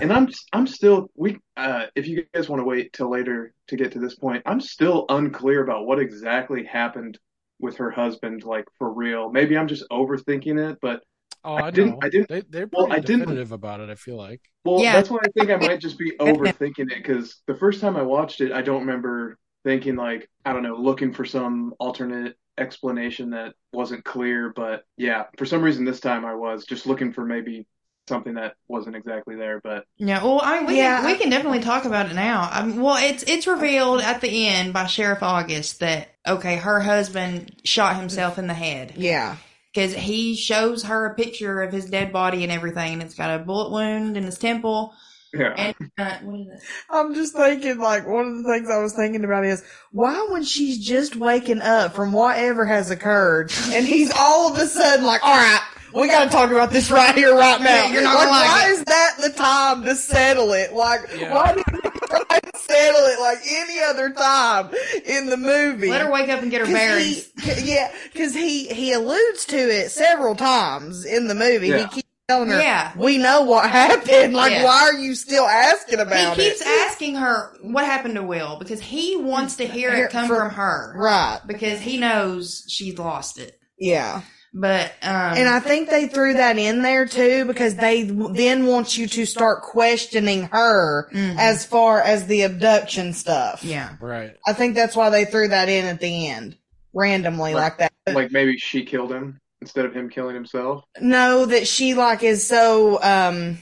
And 0.00 0.10
I'm 0.10 0.28
I'm 0.54 0.66
still 0.66 1.10
we 1.16 1.36
uh 1.54 1.84
if 1.94 2.06
you 2.08 2.24
guys 2.32 2.48
want 2.48 2.60
to 2.60 2.64
wait 2.64 2.94
till 2.94 3.10
later 3.10 3.52
to 3.68 3.76
get 3.76 3.92
to 3.92 3.98
this 3.98 4.14
point, 4.14 4.42
I'm 4.46 4.58
still 4.60 5.04
unclear 5.10 5.62
about 5.62 5.84
what 5.84 5.98
exactly 5.98 6.64
happened 6.64 7.18
with 7.60 7.76
her 7.76 7.90
husband, 7.90 8.42
like 8.42 8.64
for 8.78 8.90
real. 8.90 9.30
Maybe 9.30 9.54
I'm 9.58 9.68
just 9.68 9.84
overthinking 9.92 10.70
it, 10.70 10.78
but 10.80 11.02
oh 11.44 11.54
I 11.56 11.66
I, 11.66 11.70
didn't- 11.70 11.90
know. 11.90 11.98
I 12.02 12.08
didn't- 12.08 12.28
they, 12.30 12.40
they're 12.48 12.70
well, 12.72 12.86
pretty 12.86 13.02
I 13.02 13.04
didn't- 13.04 13.20
definitive 13.20 13.52
about 13.52 13.80
it 13.80 13.90
I 13.90 13.94
feel 13.96 14.16
like 14.16 14.40
Well, 14.64 14.80
Yeah. 14.82 14.94
that's 14.94 15.10
why 15.10 15.18
I 15.26 15.28
think 15.38 15.50
I 15.50 15.56
might 15.68 15.80
just 15.80 15.98
be 15.98 16.12
overthinking 16.18 16.90
it 16.90 17.02
because 17.02 17.42
the 17.46 17.54
first 17.56 17.82
time 17.82 17.94
I 17.96 18.02
watched 18.02 18.40
it, 18.40 18.50
I 18.50 18.62
don't 18.62 18.80
remember 18.86 19.36
thinking 19.64 19.96
like 19.96 20.28
I 20.44 20.52
don't 20.52 20.62
know, 20.62 20.76
looking 20.76 21.12
for 21.12 21.24
some 21.24 21.74
alternate 21.78 22.36
explanation 22.58 23.30
that 23.30 23.54
wasn't 23.72 24.04
clear. 24.04 24.52
But 24.54 24.84
yeah, 24.96 25.24
for 25.38 25.46
some 25.46 25.62
reason 25.62 25.84
this 25.84 26.00
time 26.00 26.24
I 26.24 26.34
was 26.34 26.64
just 26.64 26.86
looking 26.86 27.12
for 27.12 27.24
maybe 27.24 27.66
something 28.08 28.34
that 28.34 28.54
wasn't 28.68 28.96
exactly 28.96 29.36
there. 29.36 29.60
But 29.62 29.84
Yeah, 29.96 30.22
well, 30.22 30.40
I 30.42 30.58
mean, 30.58 30.66
we 30.66 30.76
Yeah. 30.76 30.96
can, 30.98 31.06
we 31.06 31.14
can 31.16 31.30
definitely 31.30 31.60
talk 31.60 31.84
about 31.84 32.10
it 32.10 32.14
now. 32.14 32.48
Um, 32.52 32.80
well, 32.80 32.96
it's 33.02 33.22
it's 33.24 33.46
revealed 33.46 34.00
at 34.00 34.20
the 34.20 34.48
end 34.48 34.72
by 34.72 34.86
Sheriff 34.86 35.22
August 35.22 35.80
that 35.80 36.08
okay, 36.26 36.56
her 36.56 36.80
husband 36.80 37.56
shot 37.64 37.96
himself 37.96 38.38
in 38.38 38.46
the 38.48 38.54
head 38.54 38.94
Yeah. 38.96 39.36
because 39.72 39.94
he 39.94 40.34
shows 40.36 40.84
her 40.84 41.06
a 41.06 41.14
picture 41.14 41.62
of 41.62 41.72
his 41.72 41.86
dead 41.88 42.12
body 42.12 42.42
and 42.42 42.52
everything, 42.52 42.94
and 42.94 43.02
it's 43.02 43.14
got 43.14 43.40
a 43.40 43.42
bullet 43.44 43.70
wound 43.70 44.16
in 44.16 44.24
his 44.24 44.38
temple. 44.38 44.94
Yeah, 45.34 45.54
And 45.56 45.90
uh, 45.98 46.18
what 46.22 46.40
is 46.40 46.46
this? 46.48 46.64
I'm 46.90 47.14
just 47.14 47.34
thinking, 47.34 47.78
like, 47.78 48.06
one 48.06 48.26
of 48.26 48.36
the 48.38 48.42
things 48.52 48.68
I 48.70 48.78
was 48.78 48.92
thinking 48.94 49.24
about 49.24 49.44
is 49.44 49.62
why, 49.90 50.26
when 50.30 50.44
she's 50.44 50.78
just 50.84 51.16
waking 51.16 51.62
up 51.62 51.94
from 51.94 52.12
whatever 52.12 52.64
has 52.66 52.90
occurred, 52.90 53.52
and 53.70 53.86
he's 53.86 54.12
all 54.18 54.52
of 54.52 54.58
a 54.60 54.66
sudden 54.66 55.04
like, 55.06 55.22
all 55.24 55.34
right, 55.36 55.60
we 55.94 56.06
got 56.08 56.24
to 56.24 56.30
talk 56.30 56.50
about 56.50 56.70
this 56.70 56.90
right 56.90 57.14
here, 57.14 57.34
right 57.36 57.60
now. 57.60 57.86
You're 57.88 58.02
not 58.02 58.14
gonna 58.14 58.30
like 58.30 58.48
why 58.48 58.64
it. 58.68 58.70
is 58.72 58.84
that 58.84 59.16
the 59.20 59.30
time 59.30 59.82
to 59.84 59.94
settle 59.94 60.52
it? 60.52 60.72
Like, 60.72 61.00
why 61.18 61.54
did 61.54 61.64
you 61.72 61.80
try 61.82 62.40
to 62.40 62.58
settle 62.58 63.02
it 63.06 63.20
like 63.20 63.38
any 63.46 63.78
other 63.80 64.10
time 64.10 64.70
in 65.04 65.26
the 65.26 65.36
movie? 65.36 65.90
Let 65.90 66.00
her 66.02 66.10
wake 66.10 66.30
up 66.30 66.40
and 66.40 66.50
get 66.50 66.60
her 66.60 66.66
'Cause 66.66 66.74
bearings. 66.74 67.30
he- 67.42 67.70
yeah, 67.74 67.92
because 68.10 68.32
he 68.34 68.68
he 68.68 68.92
alludes 68.94 69.44
to 69.46 69.56
it 69.58 69.90
several 69.90 70.34
times 70.34 71.04
in 71.04 71.26
the 71.28 71.34
movie. 71.34 71.68
Yeah. 71.68 71.78
He 71.88 71.88
keeps 71.96 72.01
telling 72.28 72.48
her, 72.50 72.58
Yeah. 72.58 72.92
"We 72.96 73.18
know 73.18 73.42
what 73.42 73.68
happened. 73.70 74.34
Like, 74.34 74.52
Yeah. 74.52 74.64
why 74.64 74.82
are 74.82 74.94
you 74.94 75.14
still 75.14 75.44
asking 75.46 76.00
about 76.00 76.38
it? 76.38 76.42
he 76.42 76.48
keeps 76.50 76.60
it?" 76.62 76.66
asking 76.90 77.16
her 77.16 77.52
what 77.62 77.84
happened 77.84 78.14
to 78.16 78.22
Will 78.22 78.56
because 78.58 78.80
he 78.80 79.16
wants 79.16 79.56
to 79.56 79.66
hear 79.66 79.94
Hear 79.94 80.06
it 80.06 80.12
come 80.12 80.28
from- 80.28 80.36
from 80.36 80.50
her, 80.50 80.94
Right. 80.96 81.40
Because 81.46 81.80
he 81.80 81.96
knows 81.98 82.64
she's 82.68 82.98
lost 82.98 83.38
it. 83.38 83.58
Yeah. 83.78 84.22
But 84.54 84.92
um, 85.02 85.10
And 85.38 85.48
I 85.48 85.60
think 85.60 85.88
they 85.88 86.08
threw 86.08 86.34
that 86.34 86.58
in 86.58 86.82
there 86.82 87.06
too 87.06 87.46
because 87.46 87.74
they 87.76 88.02
then 88.02 88.66
want 88.66 88.98
you 88.98 89.06
to 89.08 89.24
start 89.24 89.62
questioning 89.62 90.50
her 90.52 91.08
as 91.38 91.64
far 91.64 92.02
as 92.02 92.26
the 92.26 92.42
abduction 92.42 93.14
stuff. 93.14 93.60
Mm-hmm. 93.60 93.68
Yeah. 93.70 93.88
Right. 93.98 94.32
I 94.46 94.52
think 94.52 94.74
that's 94.74 94.94
why 94.94 95.08
they 95.08 95.24
threw 95.24 95.48
that 95.48 95.70
in 95.70 95.86
at 95.86 96.00
the 96.00 96.28
end 96.28 96.56
randomly 96.92 97.54
like 97.54 97.78
that. 97.78 97.92
Like 98.06 98.30
maybe 98.30 98.58
she 98.58 98.84
killed 98.84 99.10
him 99.10 99.40
instead 99.62 99.86
of 99.86 99.94
him 99.94 100.10
killing 100.10 100.34
himself. 100.34 100.84
No, 101.00 101.46
that 101.46 101.66
she 101.66 101.94
like 101.94 102.22
is 102.22 102.46
so 102.46 103.02
um 103.02 103.58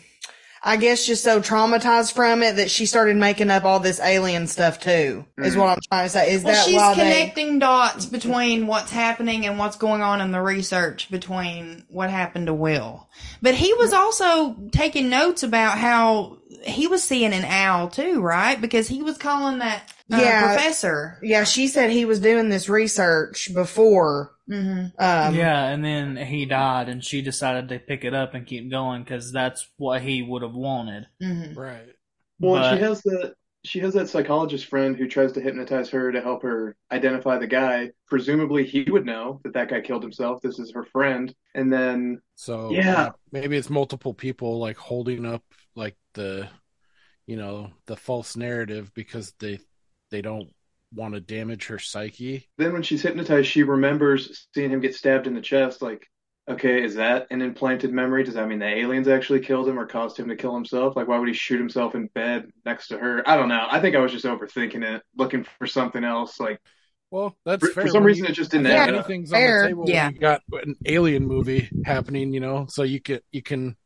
I 0.63 0.77
guess 0.77 1.07
just 1.07 1.25
so 1.25 1.41
traumatized 1.41 2.13
from 2.13 2.43
it 2.43 2.57
that 2.57 2.71
she 2.71 2.85
started 2.85 3.17
making 3.17 3.51
up 3.51 3.65
all 3.65 3.81
this 3.81 3.99
alien 3.99 4.47
stuff 4.47 4.79
too. 4.79 5.25
Is 5.39 5.57
what 5.57 5.71
I'm 5.71 5.79
trying 5.91 6.05
to 6.05 6.11
say. 6.11 6.33
Is 6.33 6.45
well, 6.45 6.53
that 6.53 6.67
she's 6.67 6.77
why 6.77 6.95
they 6.95 7.03
connecting 7.03 7.59
dots 7.59 8.05
between 8.05 8.67
what's 8.67 8.91
happening 8.91 9.47
and 9.47 9.59
what's 9.59 9.77
going 9.77 10.03
on 10.03 10.21
in 10.21 10.33
the 10.33 10.43
research 10.43 11.11
between 11.11 11.85
what 11.89 12.11
happened 12.11 12.49
to 12.49 12.55
Will. 12.55 13.09
But 13.41 13.55
he 13.55 13.73
was 13.75 13.95
also 13.95 14.55
taking 14.71 15.09
notes 15.09 15.43
about 15.43 15.79
how 15.79 16.37
he 16.65 16.87
was 16.87 17.03
seeing 17.03 17.33
an 17.33 17.47
owl 17.47 17.89
too, 17.89 18.21
right? 18.21 18.61
Because 18.61 18.87
he 18.87 19.03
was 19.03 19.17
calling 19.17 19.61
that 19.61 19.91
uh, 20.13 20.17
Yeah. 20.19 20.55
professor. 20.55 21.19
Yeah, 21.23 21.45
she 21.45 21.69
said 21.69 21.91
he 21.91 22.05
was 22.05 22.21
doing 22.21 22.49
this 22.49 22.69
research 22.69 23.53
before. 23.55 24.33
Mm-hmm. 24.49 24.87
Um, 24.99 25.35
yeah, 25.35 25.67
and 25.69 25.85
then 25.85 26.17
he 26.17 26.45
died, 26.47 26.89
and 26.89 27.05
she 27.05 27.23
decided 27.23 27.69
to 27.69 27.79
pick 27.79 28.05
it 28.05 28.15
up 28.15 28.35
and 28.35 28.47
keep 28.47 28.71
going 28.71 29.03
because 29.05 29.31
that's 29.33 29.69
what 29.77 30.03
he 30.03 30.23
would 30.23 30.43
have 30.43 30.55
wanted. 30.55 31.07
Mm-hmm. 31.23 31.59
Right. 31.59 31.89
Well, 32.39 32.55
But- 32.61 32.77
she 32.77 32.83
has 32.83 33.03
that 33.03 33.35
she 33.63 33.79
has 33.81 33.93
that 33.93 34.09
psychologist 34.09 34.65
friend 34.65 34.97
who 34.97 35.07
tries 35.07 35.33
to 35.33 35.41
hypnotize 35.43 35.91
her 35.91 36.11
to 36.13 36.23
help 36.23 36.43
her 36.45 36.75
identify 36.91 37.37
the 37.37 37.47
guy. 37.47 37.91
Presumably, 38.09 38.65
he 38.65 38.85
would 38.91 39.05
know 39.05 39.39
that 39.45 39.53
that 39.53 39.69
guy 39.69 39.83
killed 39.83 40.03
himself. 40.03 40.41
This 40.41 40.59
is 40.59 40.73
her 40.73 40.85
friend, 40.85 41.35
and 41.55 41.71
then 41.71 42.23
So 42.37 42.71
Yeah. 42.73 43.11
maybe 43.33 43.59
it's 43.59 43.69
multiple 43.69 44.15
people 44.15 44.59
like 44.59 44.79
holding 44.79 45.27
up 45.27 45.45
like 45.77 45.95
the, 46.15 46.49
you 47.27 47.37
know, 47.37 47.71
the 47.85 47.97
false 47.97 48.35
narrative 48.35 48.93
because 48.95 49.35
they 49.39 49.59
they 50.11 50.23
don't 50.23 50.49
want 50.93 51.15
to 51.15 51.21
damage 51.21 51.67
her 51.67 51.79
psyche. 51.79 52.49
then 52.59 52.73
when 52.73 52.83
she's 52.83 53.03
hypnotized, 53.03 53.49
she 53.49 53.63
remembers 53.63 54.49
seeing 54.55 54.71
him 54.71 54.81
get 54.81 54.95
stabbed 54.95 55.27
in 55.27 55.35
the 55.35 55.41
chest. 55.41 55.81
Like, 55.83 56.07
okay, 56.49 56.83
is 56.83 56.97
that 56.97 57.29
an 57.31 57.43
implanted 57.43 57.93
memory? 57.93 58.25
Does 58.25 58.35
that 58.35 58.49
mean 58.49 58.59
the 58.59 58.67
aliens 58.67 59.07
actually 59.07 59.41
killed 59.41 59.69
him 59.69 59.79
or 59.79 59.87
caused 59.87 60.17
him 60.19 60.29
to 60.29 60.37
kill 60.37 60.55
himself? 60.55 60.97
Like, 60.97 61.07
why 61.07 61.19
would 61.19 61.29
he 61.29 61.35
shoot 61.35 61.59
himself 61.59 61.95
in 61.95 62.09
bed 62.09 62.51
next 62.65 62.89
to 62.89 62.99
her? 62.99 63.23
I 63.29 63.37
don't 63.37 63.49
know. 63.49 63.67
I 63.71 63.81
think 63.81 63.95
I 63.95 64.01
was 64.01 64.11
just 64.11 64.25
overthinking 64.25 64.83
it, 64.83 65.03
looking 65.17 65.47
for 65.59 65.67
something 65.69 66.03
else. 66.03 66.41
Like, 66.41 66.61
Well, 67.13 67.37
that's 67.45 67.65
For- 67.67 67.73
fair. 67.73 67.83
for 67.85 67.89
some 67.91 68.03
reason, 68.05 68.25
you- 68.25 68.31
it 68.31 68.35
just 68.35 68.51
didn't 68.51 68.67
I 68.67 68.87
think. 68.87 68.95
Anything's 68.97 69.31
Fair. 69.31 69.59
on 69.59 69.63
the 69.63 69.69
table. 69.69 69.83
when 69.85 69.93
Yeah. 69.93 70.11
You 70.11 70.19
got 70.19 70.43
an 70.65 70.75
alien 70.87 71.25
movie 71.27 71.69
happening, 71.85 72.33
you 72.33 72.41
know, 72.41 72.67
so 72.69 72.83
you 72.83 73.01
can 73.01 73.21
you 73.31 73.43
can 73.43 73.77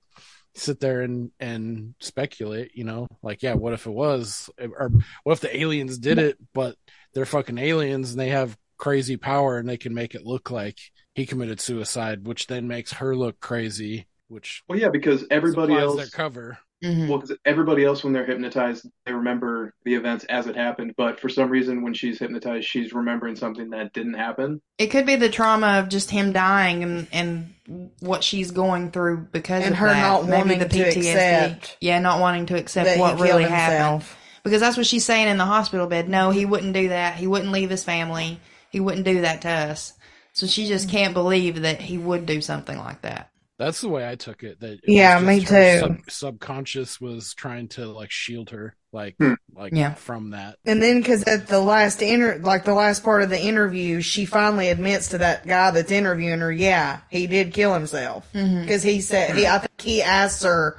sit 0.55 0.80
there 0.80 1.02
and 1.02 1.30
and 1.40 1.94
speculate, 2.00 2.72
you 2.74 2.84
know, 2.84 3.09
like 3.22 3.42
yeah, 3.42 3.55
what 3.55 3.72
if 3.72 3.86
it 3.86 3.90
was, 3.90 4.48
or 4.59 4.90
what 5.24 5.32
if 5.32 5.40
the 5.40 5.57
aliens 5.57 5.98
did 5.98 6.18
it, 6.18 6.38
but 6.52 6.76
they're 7.12 7.26
fucking 7.26 7.59
aliens 7.59 8.11
and 8.11 8.20
they 8.20 8.30
have 8.30 8.57
crazy 8.76 9.16
power 9.16 9.59
and 9.59 9.68
they 9.68 9.76
can 9.76 9.94
make 9.94 10.14
it 10.14 10.26
look 10.26 10.50
like 10.50 10.78
he 11.14 11.26
committed 11.26 11.61
suicide, 11.61 12.26
which 12.26 12.46
then 12.46 12.66
makes 12.66 12.92
her 12.94 13.14
look 13.14 13.40
crazy, 13.40 14.07
which 14.28 14.62
well, 14.68 14.78
yeah, 14.78 14.88
because 14.88 15.24
everybody 15.30 15.74
else 15.74 15.96
their 15.96 16.07
cover. 16.07 16.59
Mm-hmm. 16.85 17.09
Well, 17.09 17.18
because 17.18 17.37
everybody 17.47 17.82
else, 17.85 18.05
when 18.05 18.12
they're 18.12 18.26
hypnotized, 18.26 18.87
they 19.07 19.12
remember 19.12 19.72
the 19.85 19.95
events 19.95 20.24
as 20.26 20.47
it 20.47 20.55
happened. 20.55 20.95
But 20.99 21.18
for 21.18 21.28
some 21.30 21.49
reason, 21.49 21.82
when 21.82 21.95
she's 21.95 22.18
hypnotized, 22.18 22.66
she's 22.66 22.93
remembering 22.93 23.37
something 23.37 23.70
that 23.70 23.93
didn't 23.95 24.14
happen. 24.14 24.61
It 24.76 24.89
could 24.89 25.07
be 25.07 25.16
the 25.16 25.30
trauma 25.30 25.78
of 25.80 25.89
just 25.89 26.11
him 26.11 26.32
dying 26.32 26.82
and, 26.82 27.07
and 27.11 27.55
what 28.01 28.22
she's 28.22 28.51
going 28.51 28.91
through 28.91 29.28
because 29.32 29.64
And 29.64 29.72
of 29.72 29.78
her 29.78 29.89
that. 29.89 30.01
not 30.01 30.24
Maybe 30.26 30.37
wanting 30.37 30.59
the 30.59 30.68
to 30.68 30.76
PTSD. 30.85 30.97
accept 30.99 31.76
yeah, 31.80 31.99
not 32.01 32.20
wanting 32.20 32.47
to 32.47 32.57
accept 32.59 33.01
what 33.01 33.16
killed 33.16 33.20
really 33.22 33.45
happened. 33.45 33.78
himself. 34.03 34.18
Because 34.43 34.61
that's 34.61 34.76
what 34.76 34.85
she's 34.87 35.07
saying 35.07 35.28
in 35.28 35.39
the 35.39 35.47
hospital 35.47 35.87
bed. 35.87 36.07
No, 36.09 36.30
he 36.30 36.45
wouldn't 36.45 36.74
do 36.74 36.89
that. 36.91 37.14
He 37.14 37.26
wouldn't 37.26 37.51
leave 37.51 37.70
his 37.70 37.82
family. 37.82 38.39
He 38.68 38.78
wouldn't 38.78 39.07
do 39.07 39.22
that 39.22 39.41
to 39.43 39.49
us. 39.49 39.95
So 40.35 40.47
she 40.47 40.66
just 40.66 40.91
can't 40.91 41.14
believe 41.14 41.62
that 41.62 41.80
he 41.80 41.97
would 41.97 42.26
do 42.26 42.43
something 42.43 42.76
like 42.76 43.01
that. 43.03 43.30
That's 43.59 43.80
the 43.80 43.88
way 43.88 44.09
I 44.09 44.16
took 44.16 44.42
it. 44.42 44.59
That 44.61 44.72
it 44.72 44.80
Yeah, 44.88 45.20
me 45.20 45.40
too. 45.44 45.78
Sub- 45.78 45.98
subconscious 46.09 47.00
was 47.00 47.34
trying 47.34 47.68
to 47.68 47.86
like 47.86 48.11
shield 48.11 48.50
her, 48.50 48.74
like 48.92 49.14
Hmm. 49.20 49.34
like 49.55 49.72
Yeah. 49.72 49.94
from 49.94 50.30
that. 50.30 50.57
And 50.64 50.82
then, 50.82 51.00
because 51.00 51.22
at 51.24 51.46
the 51.46 51.61
last 51.61 52.02
inter, 52.02 52.38
like 52.42 52.64
the 52.64 52.74
last 52.74 53.05
part 53.05 53.22
of 53.22 53.30
the 53.30 53.40
interview, 53.40 54.00
she 54.00 54.24
finally 54.24 54.70
admits 54.70 55.09
to 55.11 55.18
that 55.18 55.46
guy 55.46 55.70
that's 55.70 55.92
interviewing 55.92 56.40
her, 56.40 56.50
yeah, 56.50 56.98
he 57.11 57.26
did 57.28 57.52
kill 57.55 57.72
himself. 57.74 58.26
Because 58.32 58.82
he 58.82 59.00
said, 59.00 59.36
he, 59.36 59.46
I 59.46 59.59
think 59.59 59.80
he 59.80 60.02
asked 60.02 60.42
her 60.42 60.76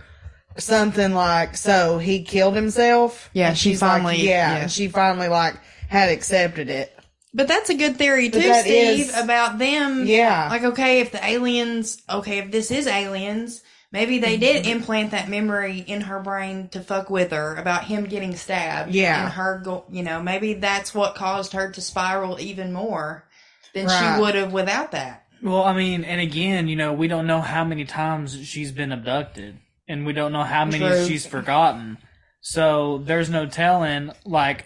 something 0.57 1.13
like, 1.13 1.55
so 1.57 1.97
he 1.97 2.23
killed 2.23 2.55
himself? 2.55 3.29
Yeah, 3.33 3.49
And 3.49 3.57
she 3.57 3.71
she's 3.71 3.81
like, 3.81 3.91
finally- 4.03 4.17
yeah, 4.27 4.55
yeah. 4.55 4.61
and 4.63 4.71
she 4.71 4.87
finally 4.89 5.27
like 5.29 5.55
had 5.87 6.09
accepted 6.09 6.69
it. 6.69 6.91
But 7.35 7.49
that's 7.49 7.69
a 7.69 7.75
good 7.75 7.97
theory 7.97 8.29
too, 8.29 8.39
Steve, 8.53 9.09
is- 9.09 9.17
about 9.17 9.57
them. 9.59 10.05
Yeah. 10.07 10.47
Like, 10.49 10.63
okay, 10.63 11.01
if 11.01 11.11
the 11.11 11.23
aliens, 11.23 12.01
okay, 12.09 12.37
if 12.39 12.49
this 12.49 12.71
is 12.71 12.87
aliens, 12.87 13.61
maybe 13.91 14.19
they 14.19 14.37
did 14.37 14.63
Mm-hmm. 14.63 14.71
implant 14.71 15.11
that 15.11 15.27
memory 15.27 15.79
in 15.79 15.99
her 16.01 16.21
brain 16.21 16.69
to 16.69 16.79
fuck 16.79 17.09
with 17.09 17.31
her 17.31 17.55
about 17.57 17.83
him 17.83 18.05
getting 18.05 18.37
stabbed. 18.37 18.95
Yeah. 18.95 19.25
And 19.25 19.33
her, 19.33 19.61
go, 19.65 19.83
you 19.91 20.01
know, 20.01 20.21
maybe 20.23 20.53
that's 20.53 20.95
what 20.95 21.15
caused 21.15 21.51
her 21.51 21.69
to 21.71 21.81
spiral 21.81 22.39
even 22.39 22.71
more 22.71 23.25
than 23.73 23.87
Right. 23.87 24.15
she 24.15 24.21
would 24.21 24.35
have 24.35 24.53
without 24.53 24.91
that. 24.93 25.25
Well, 25.43 25.63
I 25.63 25.73
mean, 25.73 26.05
and 26.05 26.21
again, 26.21 26.69
you 26.69 26.77
know, 26.77 26.93
we 26.93 27.09
don't 27.09 27.27
know 27.27 27.41
how 27.41 27.65
many 27.65 27.83
times 27.83 28.39
she's 28.47 28.71
been 28.71 28.93
abducted, 28.93 29.57
and 29.89 30.05
we 30.05 30.13
don't 30.13 30.31
know 30.31 30.43
how 30.43 30.63
many 30.63 30.79
True. 30.79 31.05
she's 31.05 31.25
forgotten. 31.25 31.97
So 32.47 32.99
there's 32.99 33.27
no 33.31 33.47
telling. 33.47 34.11
Like 34.23 34.65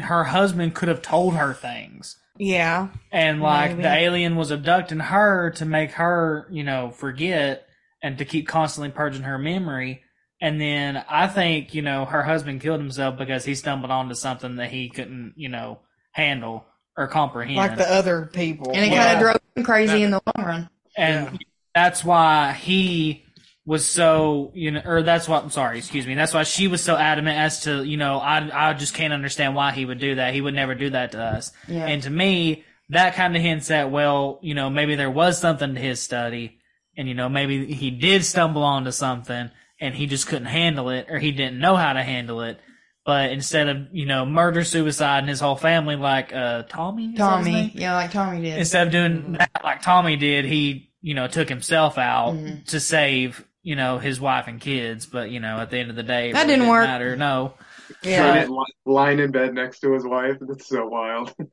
her 0.00 0.24
husband 0.24 0.74
could 0.74 0.88
have 0.88 1.02
told 1.02 1.34
her 1.34 1.52
things, 1.52 2.16
Yeah. 2.38 2.88
and 3.12 3.42
like 3.42 3.72
Maybe. 3.72 3.82
the 3.82 3.92
alien 3.92 4.34
was 4.36 4.50
abducting 4.50 4.98
her 5.00 5.50
to 5.56 5.66
make 5.66 5.90
her, 5.92 6.46
you 6.50 6.64
know, 6.64 6.90
forget 6.90 7.66
and 8.02 8.16
to 8.16 8.24
keep 8.24 8.48
constantly 8.48 8.90
purging 8.90 9.24
her 9.24 9.36
memory. 9.38 10.04
And 10.40 10.58
then 10.58 11.04
I 11.06 11.26
think, 11.26 11.74
you 11.74 11.82
know, 11.82 12.06
her 12.06 12.22
husband 12.22 12.62
killed 12.62 12.80
himself 12.80 13.18
because 13.18 13.44
he 13.44 13.54
stumbled 13.54 13.90
onto 13.90 14.14
something 14.14 14.56
that 14.56 14.70
he 14.70 14.88
couldn't, 14.88 15.34
you 15.36 15.50
know, 15.50 15.80
handle 16.12 16.64
or 16.96 17.08
comprehend. 17.08 17.56
Like 17.58 17.76
the 17.76 17.92
other 17.92 18.24
people. 18.32 18.72
And 18.72 18.86
it 18.86 18.92
Yeah. 18.92 19.04
kind 19.04 19.16
of 19.16 19.20
drove 19.20 19.36
him 19.54 19.64
crazy 19.64 20.02
in 20.02 20.12
the 20.12 20.22
long 20.34 20.46
run. 20.46 20.70
and 20.96 21.38
that's 21.74 22.02
why 22.02 22.52
he 22.54 23.22
was 23.68 23.84
so 23.84 24.50
you 24.54 24.70
know 24.70 24.80
or 24.86 25.02
that's 25.02 25.28
what 25.28 25.44
I'm 25.44 25.50
sorry 25.50 25.76
excuse 25.78 26.06
me 26.06 26.14
that's 26.14 26.32
why 26.32 26.42
she 26.44 26.68
was 26.68 26.82
so 26.82 26.96
adamant 26.96 27.38
as 27.38 27.60
to 27.64 27.84
you 27.84 27.98
know 27.98 28.18
I 28.18 28.70
I 28.70 28.72
just 28.72 28.94
can't 28.94 29.12
understand 29.12 29.54
why 29.54 29.72
he 29.72 29.84
would 29.84 29.98
do 30.00 30.14
that 30.14 30.32
he 30.32 30.40
would 30.40 30.54
never 30.54 30.74
do 30.74 30.88
that 30.90 31.12
to 31.12 31.22
us 31.22 31.52
Yeah. 31.68 31.86
and 31.86 32.02
to 32.04 32.10
me 32.10 32.64
that 32.88 33.14
kind 33.14 33.36
of 33.36 33.42
hints 33.42 33.70
at 33.70 33.90
well 33.90 34.38
you 34.42 34.54
know 34.54 34.70
maybe 34.70 34.94
there 34.96 35.10
was 35.10 35.38
something 35.38 35.74
to 35.74 35.80
his 35.80 36.00
study 36.00 36.58
and 36.96 37.06
you 37.08 37.14
know 37.14 37.28
maybe 37.28 37.72
he 37.74 37.90
did 37.90 38.24
stumble 38.24 38.62
onto 38.62 38.90
something 38.90 39.50
and 39.80 39.94
he 39.94 40.06
just 40.06 40.26
couldn't 40.28 40.46
handle 40.46 40.88
it 40.88 41.06
or 41.10 41.18
he 41.18 41.30
didn't 41.30 41.58
know 41.60 41.76
how 41.76 41.92
to 41.92 42.02
handle 42.02 42.40
it 42.40 42.58
but 43.04 43.30
instead 43.32 43.68
of 43.68 43.76
you 43.92 44.06
know 44.06 44.24
murder 44.24 44.64
suicide 44.64 45.18
and 45.18 45.28
his 45.28 45.40
whole 45.40 45.56
family 45.56 45.94
like 45.96 46.32
uh 46.34 46.62
Tommy 46.70 47.04
is 47.12 47.18
that 47.18 47.38
his? 47.38 47.46
Tommy. 47.46 47.72
Yeah, 47.74 47.94
like 47.94 48.12
Tommy 48.12 48.40
did. 48.40 48.58
instead 48.58 48.86
of 48.86 48.92
doing 48.92 49.32
that 49.32 49.50
like 49.62 49.82
Tommy 49.82 50.16
did, 50.16 50.46
he 50.46 50.90
you 51.02 51.12
know 51.14 51.26
took 51.28 51.48
himself 51.50 51.98
out 51.98 52.34
Mhm. 52.34 52.64
to 52.68 52.80
save 52.80 53.44
you 53.68 53.76
know 53.76 53.98
his 53.98 54.18
wife 54.18 54.46
and 54.48 54.58
kids. 54.60 55.04
But 55.04 55.30
you 55.30 55.40
know 55.40 55.58
at 55.60 55.70
the 55.70 55.78
end 55.78 55.90
of 55.90 55.96
the 55.96 56.02
day, 56.02 56.32
That 56.32 56.42
really 56.46 56.54
didn't 56.56 56.68
work. 56.70 56.86
Matter. 56.86 57.16
No. 57.16 57.54
Yeah. 58.02 58.46
Lying- 58.48 58.64
lying 58.84 59.18
in 59.18 59.30
bed 59.30 59.54
next 59.54 59.80
to 59.80 59.92
his 59.92 60.04
wife. 60.04 60.36
That's 60.40 60.66
so 60.68 60.86
wild. 60.86 61.34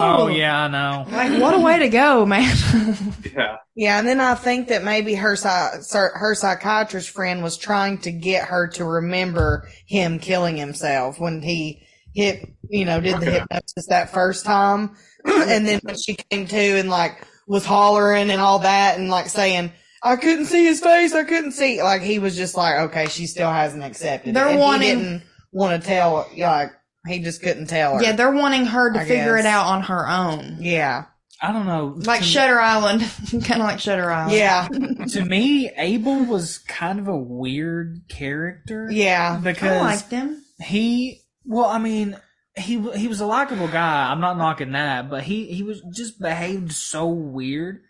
Oh 0.00 0.28
yeah, 0.28 0.64
I 0.64 0.68
know. 0.68 1.06
Like, 1.10 1.40
what 1.42 1.54
a 1.54 1.58
way 1.58 1.80
to 1.80 1.88
go, 1.88 2.24
man. 2.24 2.54
yeah. 3.34 3.56
Yeah, 3.74 3.98
and 3.98 4.06
then 4.06 4.20
I 4.20 4.36
think 4.36 4.68
that 4.68 4.84
maybe 4.84 5.14
her 5.14 5.34
psy- 5.34 5.80
psy- 5.80 6.14
her 6.14 6.36
psychiatrist 6.36 7.10
friend 7.10 7.42
was 7.42 7.56
trying 7.56 7.98
to 7.98 8.12
get 8.12 8.44
her 8.44 8.68
to 8.74 8.84
remember 8.84 9.68
him 9.86 10.20
killing 10.20 10.56
himself 10.56 11.18
when 11.18 11.42
he 11.42 11.82
hit, 12.14 12.48
you 12.68 12.84
know, 12.84 13.00
did 13.00 13.14
the 13.20 13.26
Okay. 13.26 13.38
hypnosis 13.40 13.86
that 13.88 14.12
first 14.12 14.44
time, 14.44 14.96
and 15.24 15.66
then 15.66 15.80
when 15.82 15.96
she 15.98 16.14
came 16.30 16.46
to 16.46 16.56
and 16.78 16.88
like 16.88 17.20
was 17.48 17.64
hollering 17.66 18.30
and 18.30 18.40
all 18.40 18.60
that 18.60 18.98
and 18.98 19.10
like 19.10 19.28
saying, 19.28 19.72
I 20.02 20.16
couldn't 20.16 20.46
see 20.46 20.64
his 20.64 20.80
face. 20.80 21.12
I 21.14 21.24
couldn't 21.24 21.52
see. 21.52 21.82
Like 21.82 22.02
he 22.02 22.18
was 22.18 22.36
just 22.36 22.56
like, 22.56 22.78
okay, 22.90 23.06
she 23.08 23.26
still 23.26 23.50
hasn't 23.50 23.82
accepted. 23.84 24.34
They're 24.34 24.54
it. 24.54 24.58
Wanting- 24.58 24.88
He 24.88 24.94
didn't 25.04 25.22
want 25.52 25.80
to 25.82 25.86
tell. 25.88 26.28
Like 26.36 26.70
he 27.06 27.18
just 27.20 27.42
couldn't 27.42 27.66
tell 27.66 27.96
her. 27.96 28.02
Yeah, 28.02 28.12
they're 28.12 28.30
wanting 28.32 28.66
her 28.66 28.92
to 28.92 29.00
I 29.00 29.04
figure 29.04 29.36
guess. 29.36 29.44
it 29.44 29.48
out 29.48 29.66
on 29.66 29.82
her 29.82 30.08
own. 30.08 30.58
Yeah. 30.60 31.04
I 31.40 31.52
don't 31.52 31.66
know. 31.66 31.94
Like 32.04 32.20
to, 32.20 32.26
Shutter 32.26 32.58
Island. 32.60 33.00
kind 33.30 33.60
of 33.62 33.66
like 33.68 33.78
Shutter 33.80 34.10
Island. 34.10 34.34
Yeah. 34.36 34.66
to 35.12 35.24
me, 35.24 35.70
Abel 35.76 36.24
was 36.24 36.58
kind 36.58 36.98
of 36.98 37.06
a 37.08 37.16
weird 37.16 38.02
character. 38.08 38.88
Yeah. 38.90 39.38
because 39.38 39.70
I 39.70 39.80
liked 39.80 40.10
him. 40.10 40.42
he 40.60 41.20
well 41.44 41.66
i 41.66 41.78
mean 41.78 42.14
he 42.56 42.78
he 42.98 43.06
was 43.08 43.20
a 43.20 43.26
likable 43.26 43.68
guy 43.68 44.10
i'm 44.10 44.20
not 44.20 44.36
knocking 44.36 44.72
that 44.72 45.08
but 45.08 45.22
he 45.22 45.46
he 45.46 45.62
was 45.62 45.80
just 45.94 46.20
behaved 46.20 46.72
so 46.72 47.06
weird 47.06 47.80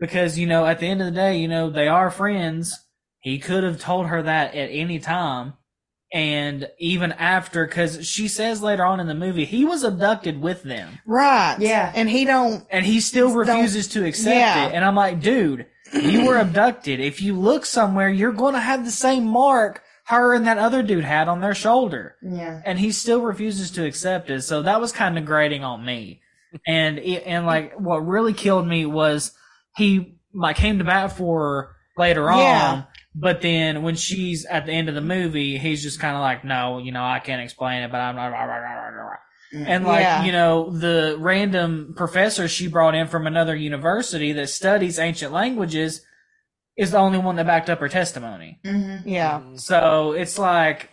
because 0.00 0.38
you 0.38 0.46
know 0.46 0.66
at 0.66 0.80
the 0.80 0.86
end 0.86 1.00
of 1.00 1.06
the 1.06 1.12
day 1.12 1.38
you 1.38 1.48
know 1.48 1.70
they 1.70 1.88
are 1.88 2.10
friends 2.10 2.78
he 3.20 3.38
could 3.38 3.64
have 3.64 3.80
told 3.80 4.06
her 4.06 4.22
that 4.22 4.54
at 4.54 4.68
any 4.70 4.98
time 4.98 5.54
and 6.12 6.68
even 6.78 7.12
after 7.12 7.66
because 7.66 8.06
she 8.06 8.28
says 8.28 8.62
later 8.62 8.84
on 8.84 9.00
in 9.00 9.06
the 9.06 9.14
movie 9.14 9.44
he 9.44 9.64
was 9.64 9.82
abducted 9.82 10.40
with 10.40 10.62
them 10.62 10.98
Right. 11.06 11.56
Yeah. 11.58 11.92
And 11.94 12.08
he 12.08 12.24
don't. 12.24 12.64
and 12.70 12.84
he 12.84 13.00
still 13.00 13.32
refuses 13.32 13.88
to 13.88 14.04
accept 14.04 14.36
Yeah. 14.36 14.66
it 14.68 14.74
and 14.74 14.84
i'm 14.84 14.94
like 14.96 15.20
dude 15.20 15.66
you 15.92 16.26
were 16.26 16.38
abducted 16.38 17.00
if 17.00 17.20
you 17.22 17.34
look 17.38 17.64
somewhere 17.66 18.08
you're 18.08 18.32
going 18.32 18.54
to 18.54 18.60
have 18.60 18.84
the 18.84 18.90
same 18.90 19.24
mark 19.26 19.82
her 20.06 20.34
and 20.34 20.46
that 20.46 20.58
other 20.58 20.82
dude 20.82 21.04
had 21.04 21.28
on 21.28 21.40
their 21.40 21.54
shoulder 21.54 22.16
Yeah. 22.22 22.60
and 22.66 22.78
he 22.78 22.92
still 22.92 23.22
refuses 23.22 23.70
to 23.72 23.86
accept 23.86 24.28
it. 24.28 24.42
So 24.42 24.60
that 24.62 24.78
was 24.80 24.92
kind 24.92 25.16
of 25.16 25.24
grating 25.24 25.64
on 25.64 25.82
me. 25.82 26.20
And 26.66 26.98
it, 26.98 27.22
and 27.24 27.46
like 27.46 27.72
what 27.80 28.06
really 28.06 28.34
killed 28.34 28.66
me 28.68 28.84
was 28.84 29.32
he 29.76 30.16
like 30.34 30.56
came 30.56 30.78
to 30.78 30.84
bat 30.84 31.12
for 31.16 31.40
her 31.40 31.68
later 31.96 32.22
Yeah. 32.22 32.72
on, 32.72 32.86
but 33.14 33.40
then 33.40 33.82
when 33.82 33.94
she's 33.94 34.44
at 34.46 34.66
the 34.66 34.72
end 34.72 34.88
of 34.88 34.94
the 34.94 35.00
movie, 35.00 35.58
he's 35.58 35.82
just 35.82 36.00
kind 36.00 36.16
of 36.16 36.20
like, 36.22 36.44
no, 36.44 36.78
you 36.78 36.92
know, 36.92 37.04
I 37.04 37.20
can't 37.20 37.42
explain 37.42 37.82
it, 37.82 37.92
but 37.92 37.98
I'm 38.00 38.16
not. 38.16 38.32
And 39.52 39.84
like 39.84 40.02
Yeah. 40.02 40.24
you 40.24 40.32
know, 40.32 40.70
the 40.70 41.16
random 41.18 41.94
professor 41.96 42.48
she 42.48 42.66
brought 42.66 42.94
in 42.96 43.06
from 43.06 43.26
another 43.26 43.54
university 43.54 44.32
that 44.32 44.48
studies 44.48 44.98
ancient 44.98 45.32
languages 45.32 46.04
is 46.76 46.90
the 46.90 46.98
only 46.98 47.18
one 47.18 47.36
that 47.36 47.46
backed 47.46 47.70
up 47.70 47.78
her 47.78 47.88
testimony. 47.88 48.58
Mm-hmm. 48.64 49.08
Yeah. 49.08 49.42
So 49.54 50.10
it's 50.12 50.38
like, 50.38 50.90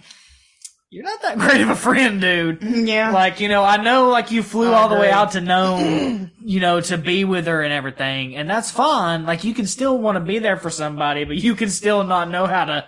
you're 0.91 1.05
not 1.05 1.21
that 1.21 1.39
great 1.39 1.61
of 1.61 1.69
a 1.69 1.75
friend, 1.75 2.19
dude. 2.19 2.61
Yeah. 2.61 3.11
Like, 3.11 3.39
you 3.39 3.47
know, 3.47 3.63
I 3.63 3.77
know, 3.77 4.09
like, 4.09 4.29
you 4.29 4.43
flew 4.43 4.73
I 4.73 4.77
all 4.77 4.89
the 4.89 4.97
way 4.97 5.09
out 5.09 5.31
to 5.31 5.41
Nome, 5.41 6.31
you 6.41 6.59
know, 6.59 6.81
to 6.81 6.97
be 6.97 7.23
with 7.23 7.47
her 7.47 7.61
and 7.61 7.71
everything, 7.71 8.35
and 8.35 8.49
that's 8.49 8.69
fine. 8.69 9.25
Like, 9.25 9.45
you 9.45 9.53
can 9.53 9.67
still 9.67 9.97
want 9.97 10.17
to 10.17 10.19
be 10.19 10.39
there 10.39 10.57
for 10.57 10.69
somebody, 10.69 11.23
but 11.23 11.37
you 11.37 11.55
can 11.55 11.69
still 11.69 12.03
not 12.03 12.29
know 12.29 12.45
how 12.45 12.65
to 12.65 12.85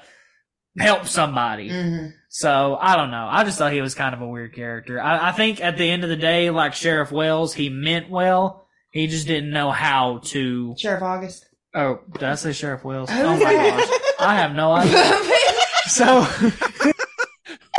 help 0.77 1.07
somebody. 1.07 1.69
Mm-hmm. 1.69 2.07
So, 2.27 2.77
I 2.79 2.97
don't 2.97 3.09
know. 3.09 3.25
I 3.31 3.45
just 3.45 3.57
thought 3.57 3.71
he 3.71 3.79
was 3.79 3.95
kind 3.95 4.13
of 4.13 4.21
a 4.21 4.27
weird 4.27 4.53
character. 4.53 5.01
I, 5.01 5.29
I 5.29 5.31
think 5.31 5.61
at 5.61 5.77
the 5.77 5.89
end 5.89 6.03
of 6.03 6.09
the 6.09 6.17
day, 6.17 6.49
like 6.49 6.73
Sheriff 6.73 7.09
Wells, 7.09 7.53
he 7.53 7.69
meant 7.69 8.09
well. 8.09 8.67
He 8.91 9.07
just 9.07 9.27
didn't 9.27 9.51
know 9.51 9.71
how 9.71 10.17
to. 10.25 10.75
Sheriff 10.77 11.03
August. 11.03 11.45
Oh, 11.73 12.01
did 12.11 12.23
I 12.23 12.35
say 12.35 12.51
Sheriff 12.51 12.83
Wells? 12.83 13.09
Oh 13.11 13.37
my 13.37 13.53
gosh. 13.53 13.99
I 14.19 14.35
have 14.35 14.53
no 14.53 14.71
idea. 14.73 15.39
So, 15.85 16.25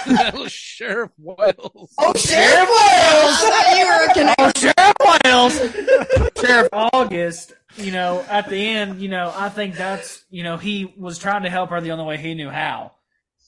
that 0.07 0.35
was 0.35 0.53
Sheriff 0.53 1.11
Wells. 1.19 1.93
Oh, 1.99 2.15
Sheriff 2.15 2.69
oh, 2.71 3.39
I 3.41 4.15
thought 4.15 4.17
you 4.17 4.27
were 4.27 4.31
a 4.31 4.35
Oh, 4.39 4.53
Sheriff 4.57 4.97
Wells! 5.25 6.41
Sheriff 6.47 6.69
August, 6.73 7.55
you 7.77 7.93
know, 7.93 8.25
at 8.29 8.49
the 8.49 8.57
end, 8.57 9.01
you 9.01 9.09
know, 9.09 9.33
I 9.35 9.49
think 9.49 9.77
that's, 9.77 10.25
you 10.31 10.43
know, 10.43 10.57
he 10.57 10.93
was 10.99 11.19
trying 11.19 11.43
to 11.45 11.51
help 11.51 11.71
her 11.71 11.81
the 11.81 11.93
only 11.93 12.05
way 12.05 12.17
he 12.17 12.35
knew 12.35 12.51
how. 12.51 12.93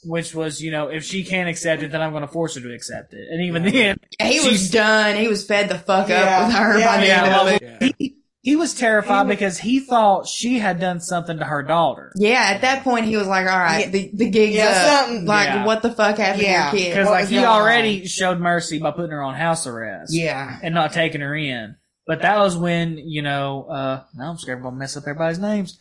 Which 0.04 0.34
was, 0.34 0.60
you 0.60 0.70
know, 0.70 0.86
if 0.88 1.02
she 1.02 1.24
can't 1.24 1.48
accept 1.48 1.82
it, 1.82 1.90
then 1.90 2.00
I'm 2.00 2.10
going 2.12 2.20
to 2.22 2.28
force 2.28 2.54
her 2.54 2.60
to 2.60 2.72
accept 2.72 3.12
it. 3.12 3.26
And 3.28 3.42
even 3.42 3.64
then, 3.64 3.96
He 4.22 4.38
was 4.48 4.70
done. 4.70 5.16
He 5.16 5.26
was 5.26 5.44
fed 5.44 5.68
the 5.68 5.78
fuck 5.78 6.08
Yeah. 6.08 6.42
up 6.42 6.46
with 6.46 6.56
her 6.56 6.78
Yeah, 6.78 6.86
by 6.96 7.00
the 7.00 7.10
end 7.10 7.26
of 7.26 7.32
well, 7.32 7.90
it. 7.98 8.12
He, 8.46 8.50
he 8.52 8.56
was 8.56 8.72
terrified 8.74 9.28
because 9.28 9.58
he 9.58 9.80
thought 9.80 10.26
she 10.26 10.58
had 10.58 10.80
done 10.80 11.00
something 11.00 11.38
to 11.38 11.44
her 11.44 11.62
daughter. 11.62 12.12
Yeah, 12.16 12.42
at 12.54 12.60
that 12.62 12.84
point 12.84 13.04
he 13.06 13.16
was 13.16 13.26
like, 13.26 13.46
"All 13.46 13.58
right, 13.58 13.86
Yeah. 13.86 13.90
the 13.90 14.10
the 14.14 14.30
gig's 14.30 14.54
Yeah, 14.54 14.68
up. 14.68 15.06
something- 15.06 15.26
Like, 15.26 15.48
Yeah. 15.48 15.64
what 15.66 15.82
the 15.82 15.90
fuck 15.92 16.16
happened 16.18 16.42
Yeah. 16.42 16.70
to 16.70 16.76
your 16.76 16.84
kid?" 16.86 16.90
Because 16.94 17.10
like 17.10 17.28
he 17.28 17.34
going 17.36 17.46
on? 17.46 17.60
already 17.60 18.06
showed 18.06 18.38
mercy 18.40 18.78
by 18.78 18.90
putting 18.92 19.10
her 19.10 19.22
on 19.22 19.34
house 19.34 19.66
arrest. 19.66 20.14
Yeah. 20.14 20.58
and 20.62 20.74
not 20.74 20.92
taking 20.92 21.20
her 21.20 21.34
in. 21.34 21.76
But 22.06 22.22
that 22.22 22.38
was 22.38 22.56
when, 22.56 22.98
you 22.98 23.20
know, 23.22 23.64
uh, 23.64 24.02
now 24.14 24.30
I'm 24.30 24.38
scared 24.38 24.58
I'm 24.58 24.64
gonna 24.64 24.76
mess 24.76 24.96
up 24.96 25.02
everybody's 25.08 25.38
names. 25.40 25.78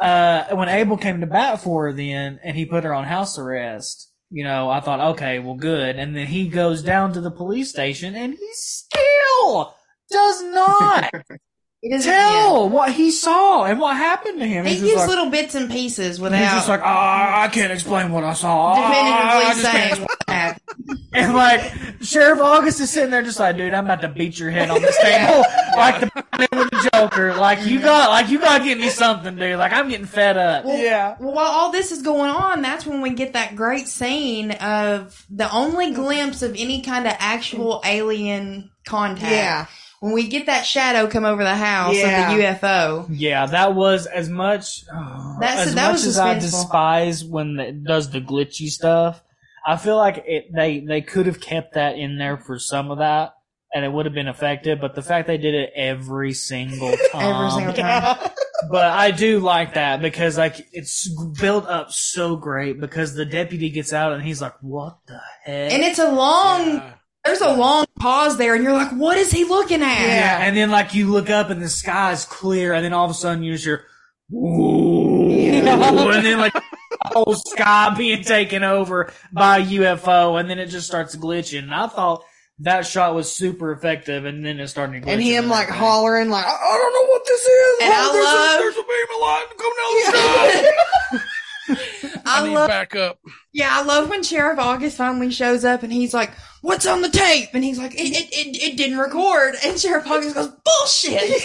Uh, 0.00 0.44
when 0.56 0.68
Abel 0.68 0.96
came 0.96 1.20
to 1.20 1.26
bat 1.26 1.60
for 1.60 1.84
her 1.84 1.92
then, 1.92 2.38
and 2.44 2.56
he 2.56 2.66
put 2.66 2.84
her 2.84 2.92
on 2.92 3.04
house 3.04 3.38
arrest, 3.38 4.10
you 4.30 4.44
know, 4.44 4.68
I 4.68 4.80
thought, 4.80 5.00
okay, 5.14 5.38
well, 5.38 5.54
good. 5.54 5.96
And 5.96 6.14
then 6.16 6.26
he 6.26 6.48
goes 6.48 6.82
down 6.82 7.12
to 7.14 7.20
the 7.20 7.30
police 7.30 7.70
station, 7.70 8.14
and 8.16 8.34
he 8.34 8.48
still 8.52 9.74
does 10.10 10.42
not 10.42 11.10
He 11.82 11.90
doesn't- 11.90 12.10
tell 12.10 12.68
what 12.68 12.92
he 12.92 13.10
saw 13.10 13.64
and 13.64 13.78
what 13.78 13.96
happened 13.96 14.40
to 14.40 14.46
him. 14.46 14.64
He 14.64 14.72
He's 14.74 14.82
gives 14.82 14.96
like, 14.96 15.08
little 15.08 15.30
bits 15.30 15.54
and 15.54 15.70
pieces 15.70 16.18
without 16.20 16.38
he's 16.40 16.50
just 16.50 16.68
like, 16.68 16.80
ah, 16.82 17.42
I 17.42 17.48
can't 17.48 17.72
explain 17.72 18.10
what 18.12 18.24
I 18.24 18.32
saw. 18.32 18.74
Ah, 18.76 19.50
I 19.50 19.54
definitively 19.54 19.62
just 19.62 19.72
saying 19.72 20.02
what 20.02 20.16
and 21.12 21.34
like 21.34 21.72
Sheriff 22.02 22.40
August 22.40 22.80
is 22.80 22.90
sitting 22.90 23.10
there 23.10 23.22
just 23.22 23.38
like, 23.38 23.56
dude, 23.56 23.72
I'm 23.74 23.84
about 23.84 24.02
to 24.02 24.08
beat 24.08 24.38
your 24.38 24.50
head 24.50 24.70
on 24.70 24.80
this 24.82 24.96
table, 24.98 25.44
like 25.76 26.00
the 26.00 26.10
Batman 26.14 26.48
with 26.52 26.70
the 26.70 26.90
Joker. 26.92 27.34
Like 27.34 27.66
you 27.66 27.80
got, 27.80 28.10
like 28.10 28.28
you 28.28 28.38
got 28.38 28.58
to 28.58 28.64
get 28.64 28.78
me 28.78 28.88
something, 28.88 29.36
dude. 29.36 29.58
Like 29.58 29.72
I'm 29.72 29.88
getting 29.88 30.06
fed 30.06 30.36
up. 30.36 30.64
Yeah. 30.66 31.16
Well, 31.18 31.32
while 31.32 31.50
all 31.50 31.72
this 31.72 31.92
is 31.92 32.02
going 32.02 32.30
on, 32.30 32.62
that's 32.62 32.86
when 32.86 33.00
we 33.00 33.10
get 33.10 33.32
that 33.32 33.56
great 33.56 33.88
scene 33.88 34.52
of 34.52 35.24
the 35.30 35.50
only 35.52 35.92
glimpse 35.92 36.42
of 36.42 36.52
any 36.56 36.82
kind 36.82 37.06
of 37.06 37.14
actual 37.18 37.80
alien 37.84 38.70
contact. 38.84 39.30
Yeah. 39.32 39.66
When 40.00 40.12
we 40.12 40.28
get 40.28 40.46
that 40.46 40.66
shadow 40.66 41.06
come 41.06 41.24
over 41.24 41.42
the 41.42 41.54
house 41.56 41.96
Yeah. 41.96 42.30
of 42.32 42.36
the 42.36 42.42
UFO. 42.44 43.06
Yeah, 43.10 43.46
that 43.46 43.74
was 43.74 44.06
as 44.06 44.28
much 44.28 44.82
oh, 44.92 45.36
That's- 45.40 45.68
as 45.68 45.74
that 45.74 45.86
much 45.86 45.92
was 45.94 46.06
as 46.06 46.18
I 46.18 46.34
despise 46.38 47.24
when 47.24 47.58
it 47.58 47.82
does 47.84 48.10
the 48.10 48.20
glitchy 48.20 48.68
stuff. 48.68 49.22
I 49.66 49.76
feel 49.76 49.96
like 49.96 50.22
it 50.26 50.52
they 50.54 50.80
they 50.80 51.00
could 51.00 51.26
have 51.26 51.40
kept 51.40 51.74
that 51.74 51.96
in 51.96 52.18
there 52.18 52.36
for 52.36 52.58
some 52.58 52.90
of 52.90 52.98
that. 52.98 53.32
And 53.74 53.84
it 53.84 53.92
would 53.92 54.06
have 54.06 54.14
been 54.14 54.28
effective, 54.28 54.80
but 54.80 54.94
the 54.94 55.02
fact 55.02 55.26
they 55.26 55.36
did 55.36 55.52
it 55.54 55.70
every 55.74 56.32
single 56.32 56.96
time, 57.12 57.34
Every 57.34 57.50
single 57.50 57.74
time. 57.74 58.16
but 58.70 58.84
I 58.90 59.10
do 59.10 59.38
like 59.40 59.74
that 59.74 60.00
because 60.00 60.38
like 60.38 60.66
it's 60.72 61.08
built 61.40 61.66
up 61.66 61.90
so 61.90 62.36
great 62.36 62.80
because 62.80 63.14
the 63.14 63.24
deputy 63.26 63.68
gets 63.70 63.92
out 63.92 64.12
and 64.12 64.22
he's 64.22 64.40
like, 64.40 64.54
"What 64.62 64.98
the 65.06 65.20
heck?" 65.44 65.72
And 65.72 65.82
it's 65.82 65.98
a 65.98 66.10
long, 66.10 66.66
Yeah. 66.76 66.92
There's 67.26 67.40
a 67.40 67.52
long 67.54 67.84
pause 67.98 68.36
there, 68.38 68.54
and 68.54 68.62
you're 68.64 68.72
like, 68.72 68.92
what 68.92 69.16
is 69.18 69.30
he 69.30 69.44
looking 69.44 69.82
at? 69.82 70.00
yeah, 70.00 70.38
and 70.42 70.56
then 70.56 70.70
like 70.70 70.94
you 70.94 71.10
look 71.10 71.28
up 71.30 71.50
and 71.50 71.60
the 71.62 71.68
sky 71.68 72.12
is 72.12 72.24
clear, 72.24 72.72
and 72.72 72.84
then 72.84 72.92
all 72.92 73.04
of 73.04 73.10
a 73.10 73.14
sudden 73.14 73.42
you 73.42 73.52
just 73.52 73.64
hear, 73.64 73.84
"Ooh," 74.32 75.30
and 75.30 76.24
then 76.24 76.38
like 76.38 76.52
the 76.52 76.62
whole 77.04 77.34
sky 77.34 77.94
being 77.98 78.22
taken 78.22 78.62
over 78.64 79.12
by 79.32 79.58
a 79.58 79.64
UFO, 79.66 80.38
and 80.40 80.48
then 80.48 80.58
it 80.58 80.66
just 80.66 80.86
starts 80.86 81.14
glitching. 81.16 81.64
And 81.64 81.74
I 81.74 81.86
thought 81.88 82.22
that 82.60 82.86
shot 82.86 83.14
was 83.14 83.32
super 83.32 83.72
effective, 83.72 84.24
and 84.24 84.44
then 84.44 84.58
it 84.60 84.68
started 84.68 85.02
glitching. 85.02 85.08
And 85.08 85.22
him 85.22 85.48
like 85.48 85.64
everything. 85.68 85.80
hollering 85.84 86.30
like, 86.30 86.46
I, 86.46 86.50
I 86.50 86.78
don't 86.78 86.92
know 86.94 87.10
what 87.12 87.24
this 87.26 87.40
is. 87.42 87.78
And 87.82 87.92
Oh, 87.92 87.96
I 87.96 88.12
there's 88.12 88.24
love- 88.24 88.54
a, 88.54 88.62
there's 88.62 88.76
a 88.76 88.82
beam 88.82 89.06
of 89.14 89.20
light 89.20 89.46
coming 89.58 89.78
down 89.82 89.92
the 89.96 90.68
sky. 90.68 91.22
I, 91.68 92.40
I 92.42 92.46
need 92.48 92.54
love, 92.54 92.68
backup. 92.68 93.18
yeah, 93.52 93.68
I 93.72 93.82
love 93.82 94.08
when 94.08 94.22
Sheriff 94.22 94.58
August 94.58 94.96
finally 94.96 95.30
shows 95.32 95.64
up 95.64 95.82
and 95.82 95.92
he's 95.92 96.14
like, 96.14 96.30
"What's 96.66 96.84
on 96.86 97.00
the 97.00 97.08
tape?" 97.08 97.50
And 97.52 97.62
he's 97.62 97.78
like, 97.78 97.94
"It, 97.94 98.10
it, 98.10 98.28
it, 98.32 98.62
it 98.62 98.76
didn't 98.76 98.98
record." 98.98 99.54
And 99.64 99.78
Sheriff 99.78 100.06
August 100.06 100.34
goes, 100.34 100.48
"Bullshit." 100.48 101.20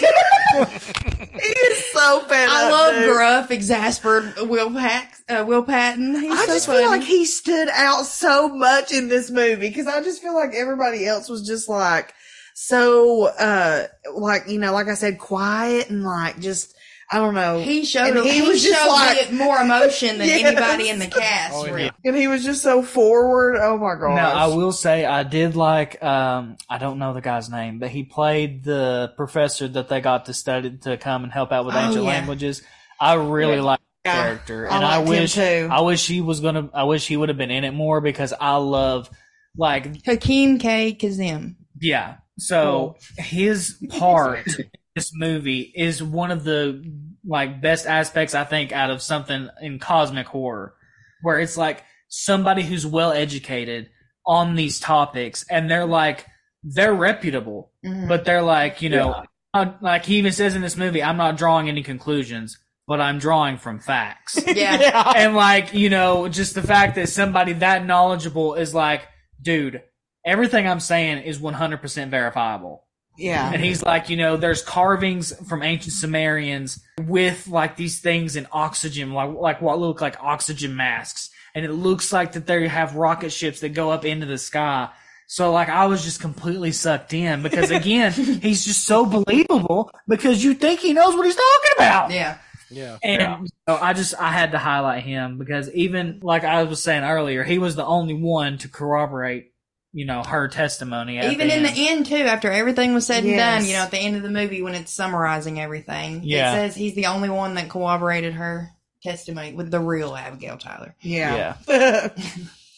he 1.40 1.48
is 1.48 1.92
so 1.92 2.20
fed 2.28 2.48
I 2.48 2.66
up, 2.66 2.72
love 2.72 2.94
dude. 2.94 3.12
gruff, 3.12 3.50
exasperated 3.50 4.48
Will 4.48 4.72
Pack, 4.72 5.14
uh, 5.28 5.44
Will 5.46 5.62
Patton. 5.62 6.20
He's 6.20 6.32
I 6.32 6.46
so 6.46 6.54
just 6.54 6.66
funny. 6.66 6.80
feel 6.80 6.88
like 6.90 7.04
he 7.04 7.24
stood 7.24 7.68
out 7.72 8.04
so 8.04 8.48
much 8.48 8.92
in 8.92 9.08
this 9.08 9.30
movie 9.30 9.68
because 9.68 9.86
I 9.86 10.02
just 10.02 10.20
feel 10.20 10.34
like 10.34 10.54
everybody 10.54 11.06
else 11.06 11.28
was 11.28 11.46
just 11.46 11.68
like 11.68 12.12
so, 12.54 13.26
uh, 13.26 13.86
like 14.14 14.48
you 14.48 14.58
know, 14.58 14.72
like 14.72 14.88
I 14.88 14.94
said, 14.94 15.18
quiet 15.18 15.88
and 15.88 16.02
like 16.02 16.40
just 16.40 16.71
I 17.12 17.18
don't 17.18 17.34
know. 17.34 17.60
he 17.60 17.84
showed 17.84 18.16
and 18.16 18.24
he, 18.26 18.40
he 18.40 18.42
was 18.42 18.62
just 18.62 18.80
showed 18.82 18.90
like- 18.90 19.32
more 19.32 19.58
emotion 19.58 20.18
than 20.18 20.26
Yes. 20.32 20.44
anybody 20.44 20.88
in 20.88 20.98
the 20.98 21.06
cast. 21.08 21.54
Oh, 21.54 21.66
really. 21.66 21.84
yeah. 21.84 21.90
and 22.04 22.16
he 22.16 22.26
was 22.28 22.42
just 22.44 22.62
so 22.62 22.82
forward. 22.82 23.56
Oh 23.60 23.76
my 23.78 23.94
gosh! 23.96 24.16
Now 24.16 24.32
I 24.32 24.46
will 24.46 24.72
say 24.72 25.04
I 25.04 25.22
did 25.22 25.54
like 25.54 26.02
um 26.02 26.56
I 26.68 26.78
don't 26.78 26.98
know 26.98 27.12
the 27.12 27.20
guy's 27.20 27.50
name, 27.50 27.78
but 27.78 27.90
he 27.90 28.02
played 28.04 28.64
the 28.64 29.12
professor 29.16 29.68
that 29.68 29.88
they 29.88 30.00
got 30.00 30.26
to 30.26 30.34
study 30.34 30.78
to 30.82 30.96
come 30.96 31.24
and 31.24 31.32
help 31.32 31.52
out 31.52 31.66
with 31.66 31.74
Oh, 31.74 31.78
ancient 31.78 32.04
yeah. 32.04 32.10
languages. 32.10 32.62
I 33.00 33.14
really 33.14 33.60
like 33.60 33.80
the 34.04 34.10
character, 34.10 34.70
I 34.70 34.76
and 34.76 34.84
I, 34.84 34.96
liked 34.98 35.08
him 35.08 35.20
wish 35.20 35.34
too. 35.34 35.68
I 35.70 35.80
wish 35.82 36.06
he 36.06 36.20
was 36.20 36.40
gonna 36.40 36.70
I 36.72 36.84
wish 36.84 37.06
he 37.06 37.16
would 37.16 37.28
have 37.28 37.38
been 37.38 37.50
in 37.50 37.64
it 37.64 37.72
more 37.72 38.00
because 38.00 38.32
I 38.40 38.56
love 38.56 39.10
like 39.56 40.04
Hakeem 40.06 40.58
Kae-Kazim. 40.58 41.56
yeah. 41.80 42.16
So 42.38 42.96
his 43.18 43.76
part 43.90 44.46
in 44.58 44.70
this 44.94 45.12
movie 45.14 45.72
is 45.74 46.02
one 46.02 46.30
of 46.30 46.44
the 46.44 46.82
like 47.24 47.60
best 47.60 47.86
aspects 47.86 48.34
I 48.34 48.44
think 48.44 48.72
out 48.72 48.90
of 48.90 49.00
something 49.02 49.48
in 49.60 49.78
cosmic 49.78 50.26
horror, 50.26 50.74
where 51.22 51.38
it's 51.38 51.56
like 51.56 51.84
somebody 52.08 52.62
who's 52.62 52.86
well 52.86 53.12
educated 53.12 53.88
on 54.26 54.54
these 54.54 54.78
topics, 54.80 55.44
and 55.50 55.70
they're 55.70 55.86
like 55.86 56.26
they're 56.62 56.94
reputable, 56.94 57.70
Mhm. 57.84 58.08
but 58.08 58.24
they're 58.24 58.42
like 58.42 58.82
you 58.82 58.90
know, 58.90 59.24
uh, 59.54 59.72
like 59.80 60.04
he 60.04 60.16
even 60.16 60.32
says 60.32 60.54
in 60.54 60.62
this 60.62 60.76
movie, 60.76 61.02
I'm 61.02 61.16
not 61.16 61.36
drawing 61.36 61.68
any 61.68 61.82
conclusions, 61.82 62.58
but 62.86 63.00
I'm 63.00 63.18
drawing 63.18 63.56
from 63.58 63.78
facts. 63.80 64.38
Yeah. 64.46 65.12
and 65.16 65.34
like 65.34 65.72
you 65.74 65.88
know 65.90 66.28
just 66.28 66.54
the 66.54 66.62
fact 66.62 66.96
that 66.96 67.08
somebody 67.08 67.54
that 67.54 67.86
knowledgeable 67.86 68.54
is 68.54 68.74
like 68.74 69.02
dude 69.40 69.82
everything 70.24 70.68
i'm 70.68 70.78
saying 70.78 71.18
is 71.24 71.38
100% 71.40 72.08
verifiable 72.10 72.84
Yeah. 73.16 73.52
and 73.52 73.62
he's 73.62 73.82
like 73.82 74.08
you 74.08 74.16
know 74.16 74.36
there's 74.36 74.62
carvings 74.62 75.32
from 75.48 75.62
ancient 75.62 75.92
sumerians 75.92 76.82
with 77.00 77.46
like 77.46 77.76
these 77.76 78.00
things 78.00 78.36
in 78.36 78.46
oxygen 78.52 79.12
like 79.12 79.34
like 79.34 79.60
what 79.60 79.78
look 79.78 80.00
like 80.00 80.22
oxygen 80.22 80.76
masks 80.76 81.30
and 81.54 81.64
it 81.64 81.72
looks 81.72 82.12
like 82.12 82.32
that 82.32 82.46
they 82.46 82.66
have 82.66 82.96
rocket 82.96 83.30
ships 83.30 83.60
that 83.60 83.70
go 83.70 83.90
up 83.90 84.04
into 84.04 84.26
the 84.26 84.38
sky 84.38 84.88
so 85.26 85.50
like 85.50 85.70
I 85.70 85.86
was 85.86 86.04
just 86.04 86.20
completely 86.20 86.72
sucked 86.72 87.14
in 87.14 87.42
because 87.42 87.70
again 87.70 88.12
he's 88.12 88.66
just 88.66 88.84
so 88.84 89.06
believable 89.06 89.90
because 90.06 90.44
you 90.44 90.52
think 90.52 90.80
he 90.80 90.92
knows 90.92 91.14
what 91.14 91.24
he's 91.24 91.36
talking 91.36 91.70
about. 91.76 92.10
Yeah. 92.10 92.36
Yeah. 92.70 92.98
And 93.02 93.48
so 93.68 93.76
I 93.76 93.92
just 93.92 94.14
I 94.18 94.30
had 94.30 94.52
to 94.52 94.58
highlight 94.58 95.04
him 95.04 95.38
because 95.38 95.70
even 95.72 96.20
like 96.22 96.44
I 96.44 96.64
was 96.64 96.82
saying 96.82 97.04
earlier, 97.04 97.44
he 97.44 97.58
was 97.58 97.76
the 97.76 97.84
only 97.84 98.14
one 98.14 98.58
to 98.58 98.68
corroborate, 98.68 99.51
you 99.92 100.04
know, 100.06 100.22
her 100.22 100.48
testimony. 100.48 101.18
At 101.18 101.32
Even 101.32 101.48
the 101.48 101.56
in 101.58 101.66
end. 101.66 101.76
the 101.76 101.88
end, 101.88 102.06
too, 102.06 102.16
after 102.16 102.50
everything 102.50 102.94
was 102.94 103.06
said 103.06 103.24
and 103.24 103.36
done, 103.36 103.64
you 103.66 103.72
know, 103.74 103.80
at 103.80 103.90
the 103.90 103.98
end 103.98 104.16
of 104.16 104.22
the 104.22 104.30
movie 104.30 104.62
when 104.62 104.74
it's 104.74 104.90
summarizing 104.92 105.60
everything, 105.60 106.20
Yeah. 106.24 106.52
it 106.52 106.54
says 106.56 106.74
he's 106.74 106.94
the 106.94 107.06
only 107.06 107.28
one 107.28 107.54
that 107.54 107.68
corroborated 107.68 108.34
her 108.34 108.70
testimony 109.02 109.52
with 109.52 109.70
the 109.70 109.80
real 109.80 110.14
Abigail 110.14 110.56
Tyler. 110.58 110.94
Yeah. 111.00 111.56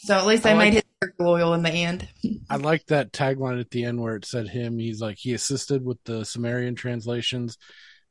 So 0.07 0.15
at 0.19 0.27
least 0.27 0.43
they 0.43 0.51
I 0.51 0.53
like- 0.55 0.65
made 0.67 0.75
his 0.75 0.83
character 1.01 1.25
loyal 1.25 1.55
in 1.55 1.63
the 1.63 1.71
end. 1.71 2.07
I 2.51 2.57
like 2.57 2.85
that 2.89 3.11
tagline 3.11 3.59
at 3.59 3.71
the 3.71 3.85
end 3.85 3.99
where 3.99 4.17
it 4.17 4.27
said 4.27 4.49
him. 4.49 4.79
He's 4.79 5.01
like 5.01 5.17
he 5.17 5.33
assisted 5.33 5.83
with 5.83 5.97
the 6.05 6.27
Sumerian 6.27 6.75
translations, 6.75 7.57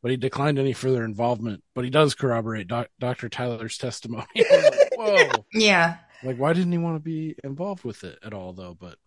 but 0.01 0.09
he 0.09 0.17
declined 0.17 0.57
any 0.57 0.73
further 0.73 1.05
involvement. 1.05 1.61
But 1.75 1.83
he 1.83 1.91
does 1.91 2.15
corroborate 2.15 2.67
doc, 2.67 2.87
Dr. 2.99 3.29
Tyler's 3.29 3.77
testimony. 3.77 4.25
I 4.37 4.69
like, 4.71 4.97
Whoa! 4.97 5.45
Yeah. 5.53 5.97
Like, 6.23 6.37
why 6.37 6.53
didn't 6.53 6.71
he 6.71 6.77
want 6.77 6.95
to 6.95 6.99
be 7.03 7.35
involved 7.43 7.83
with 7.83 8.03
it 8.03 8.17
at 8.23 8.33
all, 8.33 8.53
though? 8.53 8.75
But 8.79 8.97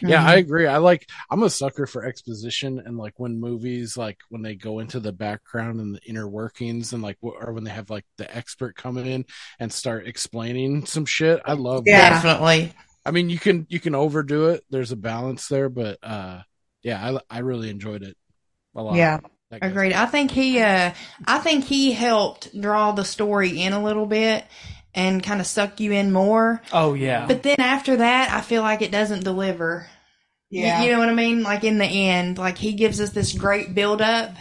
yeah, 0.00 0.22
Mhm. 0.22 0.26
I 0.26 0.34
agree. 0.36 0.66
I 0.66 0.78
like. 0.78 1.06
I'm 1.30 1.42
a 1.42 1.50
sucker 1.50 1.86
for 1.86 2.04
exposition 2.04 2.78
and 2.84 2.96
like 2.96 3.14
when 3.18 3.38
movies 3.38 3.96
like 3.96 4.18
when 4.30 4.42
they 4.42 4.54
go 4.54 4.78
into 4.78 5.00
the 5.00 5.12
background 5.12 5.80
and 5.80 5.94
the 5.94 6.00
inner 6.06 6.26
workings 6.28 6.92
and 6.94 7.02
like 7.02 7.18
or 7.20 7.52
when 7.52 7.64
they 7.64 7.70
have 7.70 7.90
like 7.90 8.04
the 8.16 8.34
expert 8.34 8.74
coming 8.76 9.06
in 9.06 9.24
and 9.58 9.70
start 9.72 10.06
explaining 10.06 10.86
some 10.86 11.04
shit. 11.04 11.40
I 11.44 11.52
love 11.54 11.84
Yeah. 11.86 11.98
that. 12.10 12.22
Definitely. 12.22 12.72
I 13.04 13.10
mean, 13.10 13.28
you 13.30 13.38
can 13.38 13.66
you 13.68 13.78
can 13.78 13.94
overdo 13.94 14.46
it. 14.46 14.64
There's 14.70 14.92
a 14.92 14.96
balance 14.96 15.46
there, 15.48 15.68
but 15.68 15.98
uh, 16.02 16.40
yeah, 16.82 17.18
I 17.30 17.36
I 17.36 17.38
really 17.40 17.68
enjoyed 17.70 18.02
it 18.02 18.16
a 18.74 18.82
lot. 18.82 18.94
Yeah. 18.96 19.18
That 19.50 19.60
guy's- 19.60 19.70
Agreed. 19.70 19.92
I 19.92 20.06
think 20.06 20.32
he, 20.32 20.58
uh, 20.58 20.92
I 21.24 21.38
think 21.38 21.64
he 21.66 21.92
helped 21.92 22.58
draw 22.60 22.90
the 22.90 23.04
story 23.04 23.60
in 23.62 23.72
a 23.72 23.80
little 23.84 24.06
bit 24.06 24.44
and 24.96 25.22
kind 25.22 25.40
of 25.40 25.46
suck 25.46 25.78
you 25.78 25.92
in 25.92 26.12
more. 26.12 26.60
Oh 26.72 26.94
yeah. 26.94 27.26
But 27.26 27.44
then 27.44 27.60
after 27.60 27.96
that, 27.98 28.32
I 28.32 28.40
feel 28.40 28.62
like 28.62 28.82
it 28.82 28.90
doesn't 28.90 29.22
deliver. 29.22 29.86
You- 30.50 30.62
Yeah. 30.64 30.82
You, 30.82 30.92
know 30.92 30.98
what 30.98 31.08
I 31.08 31.14
mean? 31.14 31.42
Like 31.44 31.62
in 31.64 31.78
the 31.78 31.84
end, 31.86 32.38
like 32.38 32.58
he 32.58 32.72
gives 32.72 33.00
us 33.00 33.10
this 33.10 33.32
great 33.32 33.74
build 33.74 34.00
up 34.02 34.32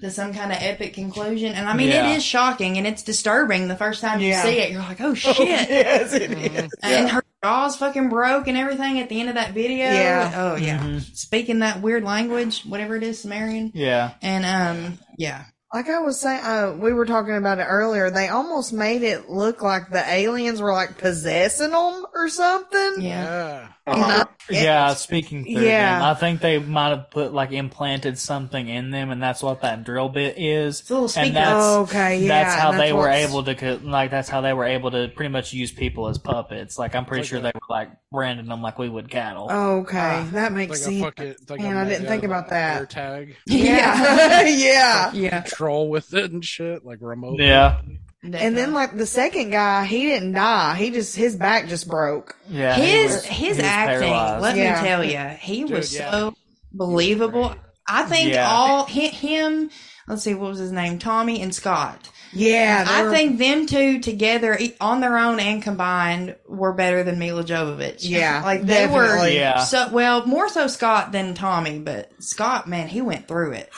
to 0.00 0.10
some 0.10 0.34
kind 0.34 0.52
of 0.52 0.58
epic 0.60 0.92
conclusion. 0.94 1.54
And 1.54 1.66
I 1.66 1.74
mean, 1.74 1.88
Yeah. 1.88 2.10
it 2.12 2.16
is 2.18 2.24
shocking 2.24 2.76
and 2.76 2.86
it's 2.86 3.02
disturbing 3.02 3.68
the 3.68 3.76
first 3.76 4.00
time 4.02 4.20
Yeah. 4.20 4.44
you 4.44 4.50
see 4.50 4.58
it. 4.60 4.70
You're 4.70 4.82
like, 4.82 5.00
oh 5.00 5.14
shit. 5.14 5.38
yes, 5.38 6.12
it 6.12 6.30
is. 6.32 6.70
And 6.82 7.08
her 7.08 7.22
jaws 7.42 7.76
fucking 7.76 8.08
broke 8.10 8.46
and 8.48 8.56
everything 8.58 8.98
at 9.00 9.08
the 9.08 9.20
end 9.20 9.28
of 9.30 9.36
that 9.36 9.52
video. 9.54 9.86
Yeah. 9.86 10.32
Oh 10.36 10.56
yeah. 10.56 10.78
Mhm. 10.80 11.16
Speaking 11.16 11.60
that 11.60 11.80
weird 11.80 12.04
language, 12.04 12.62
whatever 12.64 12.96
it 12.96 13.02
is, 13.02 13.20
Sumerian. 13.20 13.70
Yeah. 13.74 14.10
And 14.20 14.44
um, 14.44 14.98
yeah. 15.16 15.44
Like 15.74 15.88
I 15.88 15.98
was 15.98 16.20
saying, 16.20 16.40
uh, 16.44 16.76
we 16.78 16.92
were 16.92 17.04
talking 17.04 17.34
about 17.34 17.58
it 17.58 17.64
earlier. 17.64 18.08
They 18.08 18.28
almost 18.28 18.72
made 18.72 19.02
it 19.02 19.28
look 19.28 19.60
like 19.60 19.90
the 19.90 20.08
aliens 20.08 20.60
were 20.62 20.72
like 20.72 20.98
possessing 20.98 21.72
them 21.72 22.06
or 22.14 22.28
something. 22.28 23.02
Yeah. 23.02 23.24
Yeah. 23.24 23.68
Uh-huh. 23.86 24.24
Yeah, 24.48 24.94
speaking 24.94 25.44
through 25.44 25.62
Yeah. 25.66 25.98
them, 25.98 26.02
I 26.04 26.14
think 26.14 26.40
they 26.40 26.58
might 26.58 26.88
have 26.90 27.10
put 27.10 27.34
like 27.34 27.52
implanted 27.52 28.18
something 28.18 28.66
in 28.68 28.90
them, 28.90 29.10
and 29.10 29.22
that's 29.22 29.42
what 29.42 29.60
that 29.60 29.84
drill 29.84 30.08
bit 30.08 30.38
is. 30.38 30.80
It's 30.80 30.90
a 30.90 30.94
little 30.94 31.20
and 31.22 31.36
that's 31.36 31.90
Okay, 31.90 32.20
yeah, 32.20 32.28
that's 32.28 32.54
how 32.54 32.70
that's 32.70 32.82
they 32.82 32.92
were 32.94 33.08
able 33.08 33.42
to 33.42 33.78
like 33.82 34.10
that's 34.10 34.28
how 34.30 34.40
they 34.40 34.54
were 34.54 34.64
able 34.64 34.90
to 34.92 35.08
pretty 35.08 35.28
much 35.30 35.52
use 35.52 35.70
people 35.72 36.08
as 36.08 36.16
puppets. 36.16 36.78
Like 36.78 36.94
I'm 36.94 37.04
pretty 37.04 37.22
Like 37.22 37.28
sure 37.28 37.38
a- 37.40 37.42
they 37.42 37.52
were 37.54 37.60
like 37.68 37.90
branding 38.10 38.46
them 38.46 38.62
like 38.62 38.78
we 38.78 38.88
would 38.88 39.10
cattle. 39.10 39.50
Okay, 39.50 40.24
that 40.32 40.52
makes 40.52 40.70
like 40.70 40.78
sense. 40.80 41.02
fucking, 41.02 41.26
it's 41.26 41.50
like 41.50 41.60
Man, 41.60 41.76
a 41.76 41.80
I 41.80 41.84
didn't 41.88 42.06
think 42.06 42.24
about 42.24 42.48
that. 42.50 42.80
air 42.80 42.86
tag. 42.86 43.36
Yeah, 43.46 44.42
yeah. 44.46 45.12
Yeah. 45.12 45.42
Troll 45.64 45.88
with 45.88 46.12
it 46.14 46.30
and 46.30 46.44
shit, 46.44 46.84
like 46.84 46.98
remote. 47.00 47.38
Yeah, 47.40 47.80
And 48.22 48.56
then 48.56 48.72
like 48.74 48.96
the 48.96 49.06
second 49.06 49.50
guy, 49.50 49.84
he 49.86 50.02
didn't 50.06 50.32
die. 50.32 50.74
He 50.76 50.90
just 50.90 51.16
his 51.16 51.36
back 51.36 51.68
just 51.68 51.88
broke. 51.88 52.36
yeah. 52.48 52.74
his 52.74 53.12
was- 53.12 53.24
his 53.24 53.58
acting, 53.60 54.08
paralyzed. 54.10 54.42
let 54.42 54.56
Yeah. 54.56 54.82
me 54.82 54.88
tell 54.88 55.04
you, 55.04 55.36
he 55.40 55.64
was 55.64 55.94
yeah. 55.96 56.10
so 56.10 56.34
believable. 56.72 57.54
I 57.88 58.04
think 58.04 58.32
Yeah. 58.32 58.48
all 58.50 58.84
hi- 58.86 59.08
him. 59.08 59.70
Let's 60.06 60.22
see, 60.22 60.34
what 60.34 60.50
was 60.50 60.58
his 60.58 60.72
name? 60.72 60.98
Tommy 60.98 61.40
and 61.40 61.54
Scott. 61.54 62.10
Yeah, 62.32 62.84
I 62.88 63.04
were- 63.04 63.10
think 63.10 63.38
them 63.38 63.66
two 63.66 64.00
together, 64.00 64.56
e- 64.58 64.74
on 64.80 65.00
their 65.00 65.16
own 65.16 65.38
and 65.38 65.62
combined, 65.62 66.34
were 66.48 66.72
better 66.74 67.02
than 67.04 67.18
Milla 67.18 67.44
Jovovich. 67.44 68.00
Yeah, 68.00 68.42
like 68.44 68.62
they 68.62 68.86
were. 68.86 69.26
Yeah. 69.28 69.60
So 69.64 69.88
well, 69.92 70.26
more 70.26 70.48
so 70.48 70.66
Scott 70.66 71.12
than 71.12 71.34
Tommy, 71.34 71.78
but 71.78 72.10
Scott, 72.18 72.66
man, 72.68 72.88
he 72.88 73.00
went 73.02 73.28
through 73.28 73.52
it, 73.52 73.70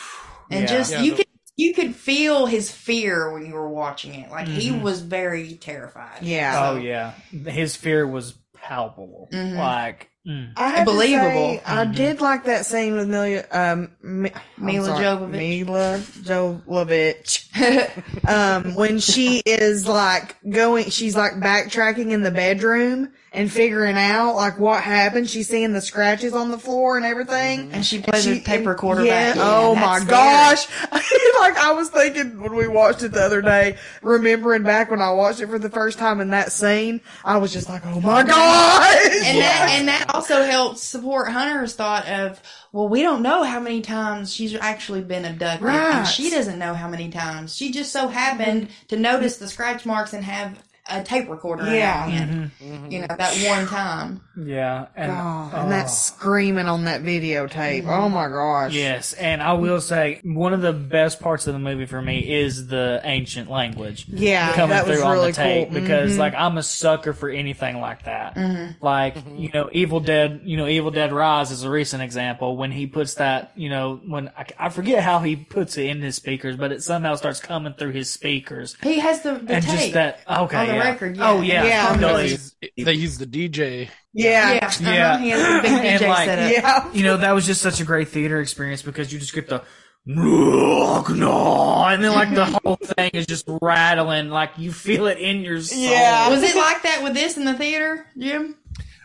and 0.51 0.63
Yeah. 0.63 0.67
just 0.79 0.93
Yeah, 0.93 1.03
you 1.03 1.11
the- 1.13 1.17
could 1.19 1.27
you 1.57 1.73
could 1.75 1.97
feel 1.97 2.47
his 2.47 2.71
fear 2.71 3.33
when 3.33 3.47
you 3.47 3.55
were 3.55 3.69
watching 3.69 4.15
it. 4.15 4.31
Like 4.31 4.47
he 4.47 4.71
Mhm. 4.71 4.83
was 4.83 5.01
very 5.01 5.55
terrified. 5.55 6.23
Yeah. 6.23 6.71
Oh 6.71 6.77
yeah, 6.77 7.13
his 7.51 7.75
fear 7.77 8.07
was 8.07 8.35
palpable. 8.55 9.29
Mhm. 9.33 9.57
Like 9.57 10.11
mm. 10.27 10.51
I 10.57 10.69
had 10.69 10.79
to 10.81 10.85
Believable. 10.93 11.31
say, 11.31 11.63
I 11.65 11.85
did 11.85 12.21
like 12.21 12.45
that 12.45 12.67
scene 12.67 12.95
with 12.95 13.09
Milla, 13.09 13.45
um, 13.51 13.91
Mi- 14.03 14.33
Milla 14.59 14.87
sorry, 14.87 15.05
Jovovich. 15.05 15.67
Milla 15.67 15.99
Jovovich. 16.23 17.47
um, 18.29 18.75
when 18.75 18.99
she 18.99 19.39
is 19.47 19.89
like 19.89 20.37
going, 20.49 20.91
she's 20.91 21.17
like 21.17 21.33
backtracking 21.35 22.11
in 22.11 22.23
the 22.23 22.31
bedroom 22.31 23.13
and 23.33 23.53
figuring 23.53 23.97
out 23.97 24.35
like 24.35 24.59
what 24.59 24.83
happened. 24.83 25.29
She's 25.29 25.49
seeing 25.49 25.73
the 25.75 25.81
scratches 25.83 26.33
on 26.33 26.51
the 26.51 26.59
floor 26.59 26.97
and 26.97 27.05
everything. 27.05 27.71
and 27.73 27.85
she 27.85 28.01
plays 28.01 28.27
a 28.27 28.41
tape 28.41 28.67
recorder 28.67 29.05
Yeah. 29.05 29.35
Oh 29.37 29.75
my 29.75 29.99
scary. 29.99 30.11
gosh. 30.11 30.67
like 30.93 31.57
I 31.59 31.73
was 31.75 31.91
thinking 31.91 32.41
when 32.41 32.55
we 32.55 32.67
watched 32.67 33.03
it 33.03 33.13
the 33.13 33.21
other 33.23 33.43
day, 33.43 33.77
remembering 34.03 34.63
back 34.63 34.91
when 34.91 35.03
I 35.03 35.11
watched 35.11 35.41
it 35.41 35.49
for 35.49 35.59
the 35.59 35.69
first 35.69 35.99
time 35.99 36.21
in 36.21 36.31
that 36.31 36.51
scene, 36.51 37.03
I 37.25 37.37
was 37.37 37.53
just 37.53 37.69
like, 37.69 37.83
oh 37.85 38.01
my 38.01 38.23
gosh. 38.23 39.05
and 39.25 39.39
that 39.39 39.69
and 39.73 39.89
that 39.89 40.07
also 40.17 40.43
helps 40.43 40.83
support 40.83 41.29
Hunter's 41.31 41.75
thought 41.75 42.09
of 42.09 42.41
well, 42.73 42.89
we 42.89 43.01
don't 43.03 43.23
know 43.23 43.43
how 43.43 43.59
many 43.61 43.81
times 43.81 44.35
she's 44.35 44.55
actually 44.55 45.01
been 45.01 45.25
abducted, 45.25 45.63
Right. 45.67 45.95
and 45.95 46.07
she 46.07 46.29
doesn't 46.29 46.59
know 46.59 46.75
how 46.75 46.89
many 46.89 47.09
times. 47.11 47.55
She 47.57 47.73
just 47.73 47.91
so 47.93 48.09
happened 48.09 48.69
to 48.89 48.97
notice 48.99 49.39
the 49.39 49.49
scratch 49.49 49.87
marks 49.87 50.13
and 50.13 50.23
have 50.25 50.59
a 50.89 51.03
tape 51.03 51.29
recorder. 51.29 51.65
Yeah. 51.75 52.07
in 52.07 52.13
her 52.13 52.51
hand. 52.59 52.93
you 52.93 53.01
know 53.01 53.07
that 53.09 53.35
one 53.49 53.67
time. 53.67 54.21
yeah, 54.37 54.87
and 54.95 55.11
Oh, 55.13 55.51
and 55.55 55.73
that 55.73 55.91
screaming 55.91 56.67
on 56.67 56.85
that 56.85 57.03
videotape. 57.03 57.87
Oh 57.87 58.09
my 58.09 58.29
gosh. 58.29 58.73
Yes, 58.73 59.13
and 59.15 59.43
I 59.43 59.55
will 59.55 59.81
say 59.81 60.21
one 60.25 60.53
of 60.53 60.61
the 60.63 60.73
best 60.73 61.21
parts 61.21 61.47
of 61.47 61.55
the 61.55 61.59
movie 61.59 61.87
for 61.87 62.01
me 62.01 62.19
is 62.35 62.67
the 62.69 63.01
ancient 63.05 63.51
language. 63.51 64.07
Yeah, 64.09 64.53
coming 64.53 64.71
that 64.71 64.87
was 64.87 64.99
through 64.99 65.07
on 65.07 65.13
really 65.13 65.31
the 65.33 65.37
tape 65.37 65.71
cool. 65.71 65.81
because 65.81 66.13
Mhm. 66.15 66.19
like 66.19 66.35
I'm 66.35 66.59
a 66.59 66.63
sucker 66.63 67.13
for 67.13 67.29
anything 67.31 67.81
like 67.81 68.05
that. 68.05 68.35
Mhm. 68.37 68.77
Like 68.81 69.17
you 69.37 69.51
know, 69.53 69.69
Evil 69.73 70.01
Dead. 70.01 70.41
You 70.45 70.57
know, 70.57 70.67
Evil 70.69 70.91
Dead 70.91 71.13
Rise 71.13 71.51
is 71.51 71.63
a 71.65 71.71
recent 71.71 72.03
example 72.03 72.57
when 72.57 72.71
he 72.73 72.87
puts 72.87 73.15
that. 73.15 73.53
You 73.57 73.71
know, 73.71 74.01
when 74.07 74.29
I, 74.37 74.45
I 74.59 74.69
forget 74.69 75.03
how 75.03 75.19
he 75.21 75.37
puts 75.37 75.77
it 75.77 75.87
in 75.87 76.01
his 76.03 76.15
speakers, 76.17 76.57
but 76.57 76.73
it 76.73 76.83
somehow 76.83 77.15
starts 77.17 77.41
coming 77.41 77.75
through 77.75 77.93
his 77.93 78.11
speakers. 78.13 78.77
He 78.83 78.99
has 79.01 79.23
the, 79.23 79.33
the 79.35 79.55
and 79.55 79.65
tape 79.65 79.75
just 79.81 79.93
that 79.95 80.21
okay 80.29 80.57
on 80.57 80.67
the 80.69 80.76
yeah. 80.77 80.91
record. 80.91 81.17
Yeah. 81.17 81.31
oh 81.31 81.41
yeah, 81.41 81.65
Yeah. 81.65 81.95
He 81.95 82.01
No, 82.01 82.09
does. 82.09 82.55
he's, 82.77 82.87
he's 82.87 83.19
the 83.19 83.27
DJ. 83.27 83.89
Yeah. 84.13 84.53
Yeah. 84.53 84.71
Yeah. 84.81 85.19
He 85.23 85.31
has 85.31 85.43
a 85.43 85.63
big 85.63 85.73
And, 86.03 86.03
like. 86.03 86.29
Yeah. 86.29 86.93
you 86.93 87.03
know 87.03 87.17
that 87.17 87.33
was 87.33 87.47
just 87.47 87.63
such 87.63 87.81
a 87.81 87.85
great 87.85 88.09
theater 88.09 88.41
experience 88.41 88.83
because 88.83 89.13
you 89.13 89.19
just 89.19 89.35
get 89.35 89.49
the 89.49 89.63
and 90.07 92.05
then 92.05 92.13
like 92.13 92.33
the 92.33 92.47
whole 92.47 92.77
thing 92.77 93.11
is 93.13 93.27
just 93.27 93.45
rattling 93.61 94.29
like 94.29 94.53
you 94.57 94.73
feel 94.73 95.07
it 95.07 95.19
in 95.19 95.41
your 95.41 95.61
soul. 95.61 95.79
Yeah. 95.79 96.29
Was 96.29 96.43
it 96.43 96.55
like 96.55 96.83
that 96.83 97.03
with 97.03 97.15
this 97.15 97.37
in 97.37 97.45
the 97.45 97.55
theater, 97.55 98.07
Jim? 98.17 98.57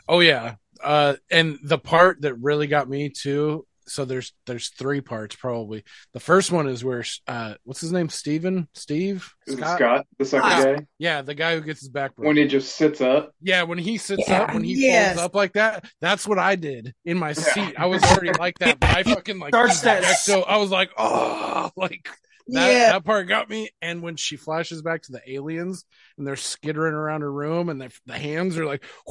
Oh 0.07 0.19
yeah. 0.19 0.55
Uh, 0.83 1.15
and 1.29 1.57
the 1.63 1.77
part 1.77 2.21
that 2.21 2.35
really 2.35 2.67
got 2.67 2.89
me 2.89 3.09
too, 3.09 3.65
so 3.91 4.05
there's 4.05 4.33
there's 4.45 4.69
three 4.69 5.01
parts 5.01 5.35
probably. 5.35 5.83
The 6.13 6.19
first 6.19 6.51
one 6.51 6.67
is 6.67 6.83
where 6.83 7.03
uh 7.27 7.55
what's 7.63 7.81
his 7.81 7.91
name? 7.91 8.09
Steven? 8.09 8.67
Steve? 8.73 9.29
Is 9.47 9.55
it 9.55 9.57
Scott, 9.59 10.05
the 10.17 10.25
second 10.25 10.49
Scott. 10.49 10.63
guy, 10.77 10.85
Yeah, 10.97 11.21
the 11.21 11.33
guy 11.35 11.55
who 11.55 11.61
gets 11.61 11.81
his 11.81 11.89
back 11.89 12.15
broken. 12.15 12.27
when 12.29 12.37
he 12.37 12.45
just 12.47 12.75
sits 12.75 13.01
up. 13.01 13.33
Yeah, 13.41 13.63
when 13.63 13.77
he 13.77 13.97
sits 13.97 14.27
Yeah. 14.27 14.43
up, 14.43 14.53
when 14.53 14.63
he 14.63 14.73
Yes. 14.75 15.15
folds 15.15 15.25
up 15.25 15.35
like 15.35 15.53
that, 15.53 15.85
that's 15.99 16.27
what 16.27 16.39
I 16.39 16.55
did 16.55 16.93
in 17.05 17.17
my 17.17 17.33
seat. 17.33 17.73
I 17.77 17.85
was 17.87 18.03
already 18.03 18.31
like 18.39 18.57
that, 18.59 18.79
but 18.79 18.89
I 18.95 19.03
fucking 19.15 19.39
like 19.39 19.53
Starts 19.53 19.81
that- 19.81 20.03
so 20.19 20.43
I 20.43 20.57
was 20.57 20.71
like, 20.71 20.91
oh, 20.97 21.69
like 21.75 22.07
that, 22.47 22.71
Yeah. 22.71 22.91
that 22.93 23.05
part 23.05 23.27
got 23.27 23.49
me. 23.49 23.69
And 23.81 24.01
when 24.01 24.15
she 24.15 24.35
flashes 24.35 24.81
back 24.81 25.03
to 25.03 25.11
the 25.11 25.21
aliens 25.31 25.85
and 26.17 26.25
they're 26.27 26.35
skittering 26.35 26.93
around 26.93 27.21
her 27.21 27.31
room 27.31 27.69
and 27.69 27.79
the, 27.81 27.91
the 28.05 28.17
hands 28.17 28.57
are 28.57 28.65
like 28.65 28.83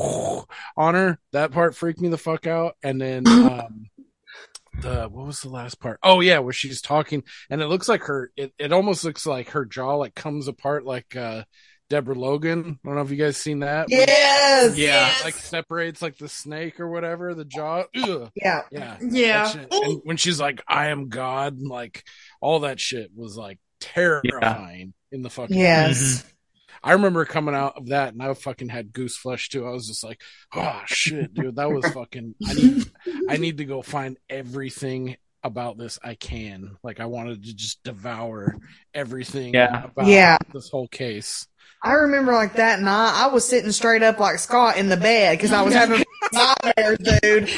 on 0.76 0.94
her, 0.94 1.18
that 1.32 1.52
part 1.52 1.74
freaked 1.76 2.00
me 2.00 2.08
the 2.08 2.18
fuck 2.18 2.46
out. 2.46 2.76
And 2.82 3.00
then 3.00 3.26
um 3.26 3.86
the 4.80 5.08
what 5.08 5.26
was 5.26 5.40
the 5.40 5.48
last 5.48 5.80
part? 5.80 5.98
Oh 6.02 6.20
yeah, 6.20 6.38
where 6.38 6.52
she's 6.52 6.80
talking 6.80 7.22
and 7.48 7.60
it 7.60 7.66
looks 7.66 7.88
like 7.88 8.02
her 8.02 8.30
it, 8.36 8.52
it 8.58 8.72
almost 8.72 9.04
looks 9.04 9.26
like 9.26 9.50
her 9.50 9.64
jaw 9.64 9.96
like 9.96 10.14
comes 10.14 10.48
apart 10.48 10.84
like 10.84 11.16
uh 11.16 11.44
Deborah 11.90 12.14
Logan. 12.14 12.78
I 12.84 12.88
don't 12.88 12.94
know 12.94 13.02
if 13.02 13.10
you 13.10 13.16
guys 13.16 13.36
seen 13.36 13.60
that. 13.60 13.86
Yes. 13.88 14.78
Yeah, 14.78 15.08
yes. 15.08 15.24
like 15.24 15.34
separates 15.34 16.00
like 16.00 16.16
the 16.16 16.28
snake 16.28 16.78
or 16.80 16.88
whatever, 16.88 17.34
the 17.34 17.44
jaw. 17.44 17.84
Ugh. 17.96 18.30
yeah. 18.34 18.62
Yeah. 18.70 18.96
Yeah. 19.00 19.52
And 19.70 20.00
when 20.04 20.16
she's 20.16 20.40
like, 20.40 20.62
I 20.68 20.88
am 20.88 21.08
God, 21.08 21.58
and, 21.58 21.68
like 21.68 22.04
all 22.40 22.60
that 22.60 22.78
shit 22.80 23.10
was 23.14 23.36
like 23.36 23.58
terrifying 23.80 24.94
in 25.10 25.22
the 25.22 25.30
fucking 25.30 25.56
Yes. 25.56 26.24
I 26.82 26.92
remember 26.92 27.24
coming 27.24 27.54
out 27.54 27.76
of 27.76 27.86
that 27.88 28.12
and 28.12 28.22
I 28.22 28.32
fucking 28.34 28.68
had 28.70 28.92
goose 28.92 29.16
flesh 29.16 29.48
too. 29.48 29.66
I 29.66 29.70
was 29.70 29.86
just 29.86 30.02
like, 30.04 30.20
oh 30.54 30.82
shit, 30.86 31.34
dude, 31.34 31.56
that 31.56 31.70
was 31.70 31.84
fucking 31.92 32.34
I 32.46 32.54
need 32.54 32.90
I 33.28 33.36
need 33.36 33.58
to 33.58 33.64
go 33.64 33.82
find 33.82 34.16
everything 34.28 35.16
about 35.42 35.78
this 35.78 35.98
I 36.02 36.14
can. 36.14 36.76
Like 36.82 37.00
I 37.00 37.06
wanted 37.06 37.44
to 37.44 37.54
just 37.54 37.82
devour 37.82 38.56
everything 38.94 39.54
Yeah. 39.54 39.84
about 39.84 40.06
Yeah. 40.06 40.38
this 40.52 40.68
whole 40.70 40.88
case. 40.88 41.46
I 41.82 41.92
remember 41.92 42.32
like 42.32 42.54
that 42.54 42.80
night, 42.80 43.12
I 43.14 43.28
was 43.28 43.46
sitting 43.46 43.72
straight 43.72 44.02
up 44.02 44.18
like 44.18 44.38
Scott 44.38 44.76
in 44.76 44.88
the 44.88 44.96
bed 44.98 45.38
because 45.38 45.52
I 45.52 45.62
was 45.62 45.72
having 45.72 46.04
nightmares, 46.32 46.98
dude. 46.98 47.50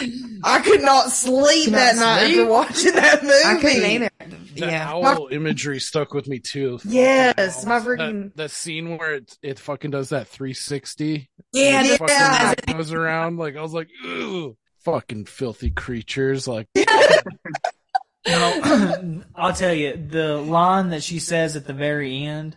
I 0.45 0.61
could 0.61 0.83
not 0.83 1.11
sleep 1.11 1.65
Could 1.65 1.73
not 1.73 1.79
that 1.79 1.97
night 1.97 2.27
sleep? 2.27 2.39
after 2.39 2.47
watching 2.51 2.93
that 2.95 3.23
movie. 3.23 3.35
I 3.45 3.61
couldn't 3.61 3.85
either. 3.85 4.11
The 4.55 4.67
Yeah. 4.67 4.91
owl 4.93 5.29
imagery 5.33 5.81
stuck 5.81 6.13
with 6.15 6.29
me 6.29 6.39
too. 6.39 6.79
Yes, 6.85 7.65
my 7.67 7.79
That- 7.79 7.89
freaking 7.89 8.35
that, 8.37 8.51
scene 8.51 8.97
where 8.97 9.15
it 9.15 9.37
it 9.43 9.59
fucking 9.59 9.91
does 9.91 10.11
that 10.11 10.29
360. 10.29 11.29
Yeah, 11.53 11.81
and 11.81 11.87
it 11.89 12.01
yeah. 12.07 12.49
fucking 12.51 12.77
goes 12.77 12.93
around 12.93 13.39
like 13.39 13.57
I 13.57 13.63
was 13.63 13.73
like, 13.73 13.89
ooh, 14.05 14.57
fucking 14.85 15.25
filthy 15.25 15.71
creatures. 15.71 16.47
Like, 16.47 16.69
No, 18.27 19.23
I'll 19.35 19.53
tell 19.53 19.75
you 19.75 19.97
the 19.97 20.37
line 20.37 20.91
that 20.91 21.03
she 21.03 21.19
says 21.19 21.57
at 21.57 21.67
the 21.67 21.73
very 21.73 22.23
end, 22.25 22.57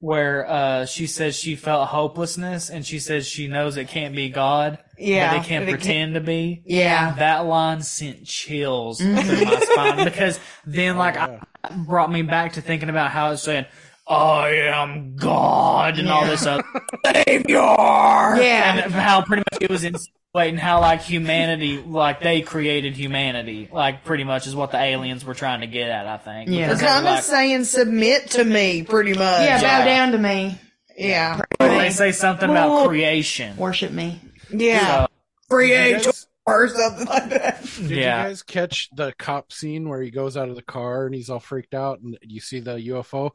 where 0.00 0.50
uh, 0.50 0.86
she 0.86 1.06
says 1.06 1.36
she 1.38 1.54
felt 1.54 1.88
hopelessness, 1.88 2.70
and 2.70 2.84
she 2.84 2.98
says 2.98 3.26
she 3.26 3.48
knows 3.48 3.76
it 3.76 3.88
can't 3.88 4.16
be 4.16 4.30
God, 4.30 4.78
Yeah, 4.98 5.36
but 5.36 5.44
it 5.44 5.48
can't 5.48 5.66
but 5.66 5.74
it 5.74 5.78
pretend 5.78 6.14
to 6.14 6.20
be. 6.20 6.62
Yeah. 6.64 7.14
that 7.16 7.40
line 7.40 7.82
sent 7.82 8.24
chills 8.24 8.98
through 9.00 9.14
my 9.14 9.60
spine 9.60 10.04
because 10.04 10.40
then, 10.64 10.96
like, 10.96 11.14
yeah. 11.14 11.40
I, 11.62 11.76
brought 11.76 12.10
me 12.10 12.22
back 12.22 12.54
to 12.54 12.62
thinking 12.62 12.88
about 12.88 13.10
how 13.10 13.32
it's 13.32 13.42
saying. 13.42 13.66
I 14.10 14.48
am 14.72 15.14
God 15.14 15.98
and 16.00 16.08
all 16.08 16.26
this 16.26 16.44
other 16.46 16.64
savior. 17.04 17.54
Yeah. 17.58 18.82
and 18.84 18.92
how 18.92 19.22
pretty 19.22 19.44
much 19.52 19.62
it 19.62 19.70
was 19.70 19.84
insinuating 19.84 20.56
how 20.58 20.80
like 20.80 21.02
humanity, 21.02 21.78
like 21.80 22.20
they 22.20 22.40
created 22.42 22.96
humanity, 22.96 23.68
like 23.72 24.04
pretty 24.04 24.24
much 24.24 24.46
is 24.48 24.54
what 24.56 24.72
the 24.72 24.78
aliens 24.78 25.24
were 25.24 25.34
trying 25.34 25.60
to 25.60 25.66
get 25.68 25.88
at. 25.90 26.06
I 26.06 26.16
think. 26.18 26.50
Yeah. 26.50 26.66
They're 26.66 26.76
Because 26.76 26.80
they 26.80 26.86
were 26.86 26.92
kind 26.92 27.06
of 27.06 27.14
like- 27.14 27.22
saying 27.22 27.64
submit 27.64 28.30
to 28.32 28.44
me, 28.44 28.82
pretty 28.82 29.12
much. 29.12 29.20
Yeah, 29.42 29.60
bow 29.60 29.78
Yeah. 29.78 29.84
down 29.84 30.12
to 30.12 30.18
me. 30.18 30.58
Yeah. 30.96 31.40
they 31.60 31.90
say 31.90 32.10
something 32.12 32.50
about 32.50 32.88
creation. 32.88 33.56
Worship 33.56 33.92
me. 33.92 34.20
Yeah. 34.50 35.04
So, 35.04 35.06
Create 35.48 35.92
Did 35.92 35.98
you 36.00 36.04
guys- 36.12 36.26
or 36.46 36.68
something 36.68 37.06
like 37.06 37.28
that. 37.30 37.62
Did 37.76 37.90
Yeah. 37.90 38.22
you 38.22 38.28
guys 38.28 38.42
catch 38.42 38.88
the 38.94 39.12
cop 39.18 39.52
scene 39.52 39.88
where 39.88 40.02
he 40.02 40.10
goes 40.10 40.36
out 40.36 40.48
of 40.48 40.56
the 40.56 40.62
car 40.62 41.06
and 41.06 41.14
he's 41.14 41.30
all 41.30 41.38
freaked 41.40 41.74
out 41.74 42.00
and 42.00 42.18
you 42.22 42.40
see 42.40 42.58
the 42.60 42.74
UFO? 42.80 43.30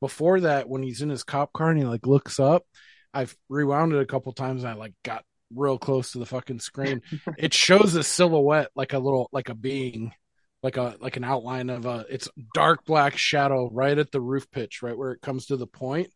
Before 0.00 0.40
that, 0.40 0.68
when 0.68 0.82
he's 0.82 1.02
in 1.02 1.08
his 1.10 1.24
cop 1.24 1.52
car 1.52 1.70
and 1.70 1.78
he 1.78 1.84
like 1.84 2.06
looks 2.06 2.38
up, 2.38 2.64
I've 3.14 3.36
rewound 3.48 3.92
it 3.92 4.00
a 4.00 4.06
couple 4.06 4.32
times 4.32 4.62
and 4.62 4.70
I 4.70 4.74
like 4.74 4.92
got 5.04 5.24
real 5.54 5.78
close 5.78 6.12
to 6.12 6.18
the 6.18 6.26
fucking 6.26 6.60
screen. 6.60 7.02
it 7.38 7.54
shows 7.54 7.94
a 7.94 8.02
silhouette 8.02 8.68
like 8.74 8.92
a 8.92 8.98
little 8.98 9.28
like 9.32 9.48
a 9.48 9.54
being, 9.54 10.12
like 10.62 10.76
a 10.76 10.96
like 11.00 11.16
an 11.16 11.24
outline 11.24 11.70
of 11.70 11.86
a 11.86 12.04
it's 12.10 12.28
dark 12.54 12.84
black 12.84 13.16
shadow 13.16 13.70
right 13.72 13.96
at 13.98 14.10
the 14.12 14.20
roof 14.20 14.50
pitch, 14.50 14.82
right 14.82 14.96
where 14.96 15.12
it 15.12 15.22
comes 15.22 15.46
to 15.46 15.56
the 15.56 15.66
point. 15.66 16.10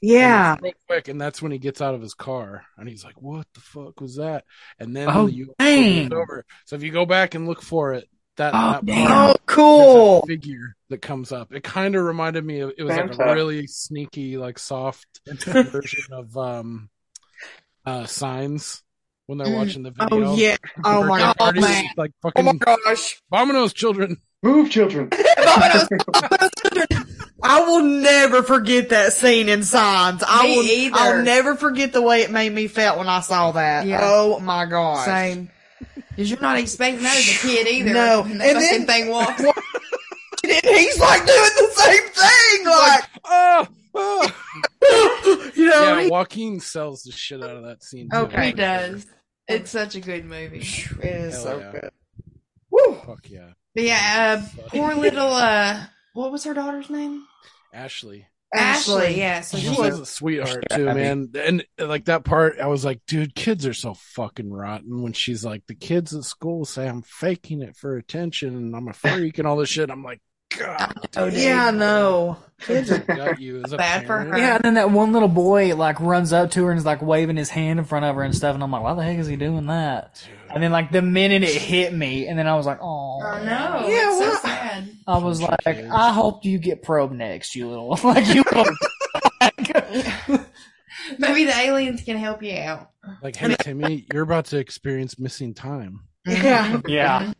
Yeah. 0.00 0.56
And 0.62 0.74
quick, 0.86 1.08
and 1.08 1.20
that's 1.20 1.40
when 1.40 1.52
he 1.52 1.58
gets 1.58 1.80
out 1.80 1.94
of 1.94 2.02
his 2.02 2.14
car, 2.14 2.64
and 2.76 2.88
he's 2.88 3.04
like, 3.04 3.20
"What 3.20 3.46
the 3.54 3.60
fuck 3.60 4.00
was 4.00 4.16
that?" 4.16 4.44
And 4.78 4.94
then 4.94 5.08
Oh, 5.10 5.26
the 5.28 5.32
UFO 5.32 5.54
dang. 5.58 6.08
goes 6.08 6.12
over. 6.12 6.44
So 6.66 6.76
if 6.76 6.82
you 6.82 6.90
go 6.92 7.06
back 7.06 7.34
and 7.34 7.46
look 7.46 7.62
for 7.62 7.94
it, 7.94 8.06
that, 8.36 8.52
Oh, 8.54 8.72
that 8.72 8.84
damn. 8.86 9.06
part, 9.08 9.36
Oh, 9.36 9.40
cool. 9.46 10.22
a 10.22 10.26
figure 10.26 10.74
that 10.90 11.00
comes 11.02 11.32
up. 11.32 11.52
It 11.52 11.62
kind 11.64 11.94
of 11.94 12.04
reminded 12.04 12.44
me 12.44 12.60
of 12.60 12.72
it 12.76 12.82
was 12.82 12.96
like 12.96 13.18
a 13.18 13.34
really 13.34 13.66
sneaky, 13.66 14.36
like 14.36 14.58
soft 14.58 15.06
version 15.26 16.12
of 16.12 16.36
um, 16.36 16.88
uh, 17.86 18.06
signs 18.06 18.82
when 19.26 19.38
they're 19.38 19.54
watching 19.54 19.82
the 19.82 19.90
video. 19.90 20.32
Oh 20.32 20.36
yeah. 20.36 20.56
Oh 20.84 21.04
my 21.04 21.18
god, 21.18 21.36
parties, 21.36 21.62
man. 21.62 21.84
like 21.96 22.10
Oh 22.36 22.42
my 22.42 22.52
gosh. 22.54 23.20
Bomino's 23.32 23.72
children. 23.72 24.18
Move, 24.42 24.70
children. 24.72 25.08
I 27.42 27.60
will 27.66 27.82
never 27.82 28.42
forget 28.42 28.90
that 28.90 29.12
scene 29.12 29.48
in 29.48 29.62
Signs. 29.64 30.22
I 30.26 30.44
will. 30.46 30.62
either. 30.64 30.96
I'll 30.98 31.22
never 31.22 31.54
forget 31.56 31.92
the 31.92 32.02
way 32.02 32.22
it 32.22 32.30
made 32.30 32.52
me 32.52 32.66
felt 32.68 32.98
when 32.98 33.08
I 33.08 33.20
saw 33.20 33.52
that. 33.52 33.86
Yeah. 33.86 34.00
Oh 34.02 34.38
my 34.40 34.66
gosh. 34.66 35.04
Same. 35.04 35.50
Because 36.10 36.30
you're 36.30 36.40
not 36.40 36.58
expecting 36.58 37.02
that 37.02 37.16
as 37.16 37.28
a 37.28 37.46
kid 37.46 37.66
either. 37.66 37.92
No. 37.92 38.22
And 38.22 38.32
And 38.32 38.40
that 38.40 38.54
then- 38.54 38.62
fucking 38.62 38.86
thing 38.86 39.08
walks. 39.10 39.42
And 40.46 40.76
he's 40.76 40.98
like 41.00 41.24
doing 41.24 41.50
the 41.56 41.70
same 41.74 42.02
thing. 42.10 42.66
Like, 42.66 43.04
Oh, 43.24 43.66
oh. 43.94 45.52
you 45.56 45.66
know. 45.70 45.96
yeah, 45.96 46.02
he- 46.02 46.10
Joaquin 46.10 46.60
sells 46.60 47.02
the 47.04 47.12
shit 47.12 47.42
out 47.42 47.56
of 47.56 47.62
that 47.64 47.82
scene. 47.82 48.10
too. 48.10 48.18
Okay. 48.18 48.46
He 48.48 48.52
does. 48.52 49.06
It's 49.48 49.70
such 49.70 49.94
a 49.94 50.00
good 50.00 50.26
movie. 50.26 50.58
it 50.58 51.04
is 51.04 51.34
Hell 51.34 51.42
so 51.44 51.58
yeah. 51.60 51.72
good. 51.72 51.90
Woo. 52.70 52.94
Fuck 53.06 53.30
yeah, 53.30 53.52
But 53.74 53.84
yeah, 53.84 54.42
uh, 54.42 54.68
poor 54.68 54.94
little, 54.94 55.32
uh, 55.32 55.84
what 56.12 56.30
was 56.30 56.44
her 56.44 56.52
daughter's 56.52 56.90
name? 56.90 57.24
Ashley. 57.72 58.26
Ashley. 58.54 59.18
Yeah. 59.18 59.40
So 59.40 59.58
She 59.58 59.74
she 59.74 59.80
was 59.80 59.98
a 59.98 60.06
sweetheart 60.06 60.64
too, 60.70 60.84
man. 60.86 61.30
And 61.36 61.64
like 61.78 62.06
that 62.06 62.24
part, 62.24 62.58
I 62.60 62.66
was 62.66 62.84
like, 62.84 63.00
dude, 63.06 63.34
kids 63.34 63.66
are 63.66 63.74
so 63.74 63.94
fucking 63.94 64.52
rotten. 64.52 65.02
When 65.02 65.12
she's 65.12 65.44
like, 65.44 65.66
the 65.66 65.74
kids 65.74 66.14
at 66.14 66.24
school 66.24 66.64
say 66.64 66.88
I'm 66.88 67.02
faking 67.02 67.62
it 67.62 67.76
for 67.76 67.96
attention 67.96 68.56
and 68.56 68.76
I'm 68.76 68.88
a 68.88 68.92
freak 68.92 69.38
and 69.38 69.46
all 69.46 69.56
this 69.56 69.68
shit. 69.68 69.90
I'm 69.90 70.04
like, 70.04 70.20
God, 70.58 71.08
Oh. 71.16 71.26
Yeah, 71.26 71.66
I 71.66 71.70
know. 71.70 72.36
kids 72.60 72.88
have 72.90 73.06
got 73.06 73.40
you 73.40 73.62
as 73.64 73.72
a 73.72 73.76
Bad 73.76 74.06
for 74.06 74.18
her. 74.20 74.38
Yeah, 74.38 74.54
and 74.56 74.64
then 74.64 74.74
that 74.74 74.90
one 74.90 75.12
little 75.12 75.28
boy 75.28 75.74
like 75.76 76.00
runs 76.00 76.32
up 76.32 76.50
to 76.52 76.64
her 76.64 76.70
and 76.70 76.78
is 76.78 76.84
like 76.86 77.02
waving 77.02 77.36
his 77.36 77.50
hand 77.50 77.78
in 77.78 77.84
front 77.84 78.04
of 78.04 78.14
her 78.16 78.22
and 78.22 78.34
stuff, 78.34 78.54
and 78.54 78.62
I'm 78.62 78.70
like, 78.70 78.82
why 78.82 78.94
the 78.94 79.02
heck 79.02 79.18
is 79.18 79.26
he 79.26 79.36
doing 79.36 79.66
that? 79.66 80.26
And 80.52 80.62
then 80.62 80.70
like 80.72 80.90
the 80.92 81.02
minute 81.02 81.42
it 81.42 81.60
hit 81.60 81.92
me, 81.92 82.26
and 82.28 82.38
then 82.38 82.46
I 82.46 82.54
was 82.56 82.66
like, 82.66 82.78
oh, 82.80 83.20
Oh, 83.22 83.38
no. 83.44 83.86
Yeah, 83.88 84.08
it's 84.10 84.18
so 84.18 84.28
what? 84.30 84.42
sad. 84.42 84.88
I 85.06 85.18
was 85.18 85.42
like. 85.42 85.66
I 85.66 86.12
hope 86.12 86.44
you 86.44 86.58
get 86.58 86.82
probed 86.82 87.14
next, 87.14 87.54
you 87.56 87.68
little 87.68 87.98
like 88.04 88.26
you. 88.34 88.44
Maybe 91.18 91.44
the 91.44 91.54
aliens 91.54 92.02
can 92.02 92.16
help 92.16 92.42
you 92.42 92.56
out. 92.56 92.90
Like, 93.22 93.36
hey 93.36 93.54
Timmy, 93.60 94.06
you're 94.12 94.22
about 94.22 94.46
to 94.46 94.58
experience 94.58 95.18
missing 95.18 95.52
time. 95.54 96.00
Yeah. 96.26 96.80
yeah, 96.86 97.32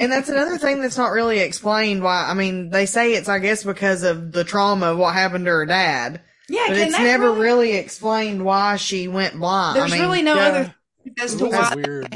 And 0.00 0.12
that's 0.12 0.28
another 0.28 0.58
thing 0.58 0.80
that's 0.80 0.96
not 0.96 1.10
really 1.12 1.40
explained 1.40 2.02
why. 2.02 2.26
I 2.28 2.34
mean, 2.34 2.70
they 2.70 2.86
say 2.86 3.14
it's, 3.14 3.28
I 3.28 3.38
guess, 3.40 3.64
because 3.64 4.02
of 4.04 4.30
the 4.32 4.44
trauma 4.44 4.92
of 4.92 4.98
what 4.98 5.14
happened 5.14 5.46
to 5.46 5.50
her 5.50 5.66
dad. 5.66 6.20
Yeah, 6.48 6.64
But 6.68 6.78
it's 6.78 6.98
never 6.98 7.30
really- 7.32 7.40
really 7.40 7.72
explained 7.76 8.44
why 8.44 8.76
she 8.76 9.08
went 9.08 9.38
blind. 9.38 9.76
There's 9.76 9.92
I 9.92 9.96
mean, 9.96 10.02
really 10.04 10.22
no 10.22 10.34
yeah. 10.36 10.46
other 10.46 10.74
as 11.20 11.34
to 11.36 11.46
why. 11.46 11.74
weird. 11.74 12.14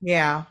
Yeah. 0.00 0.44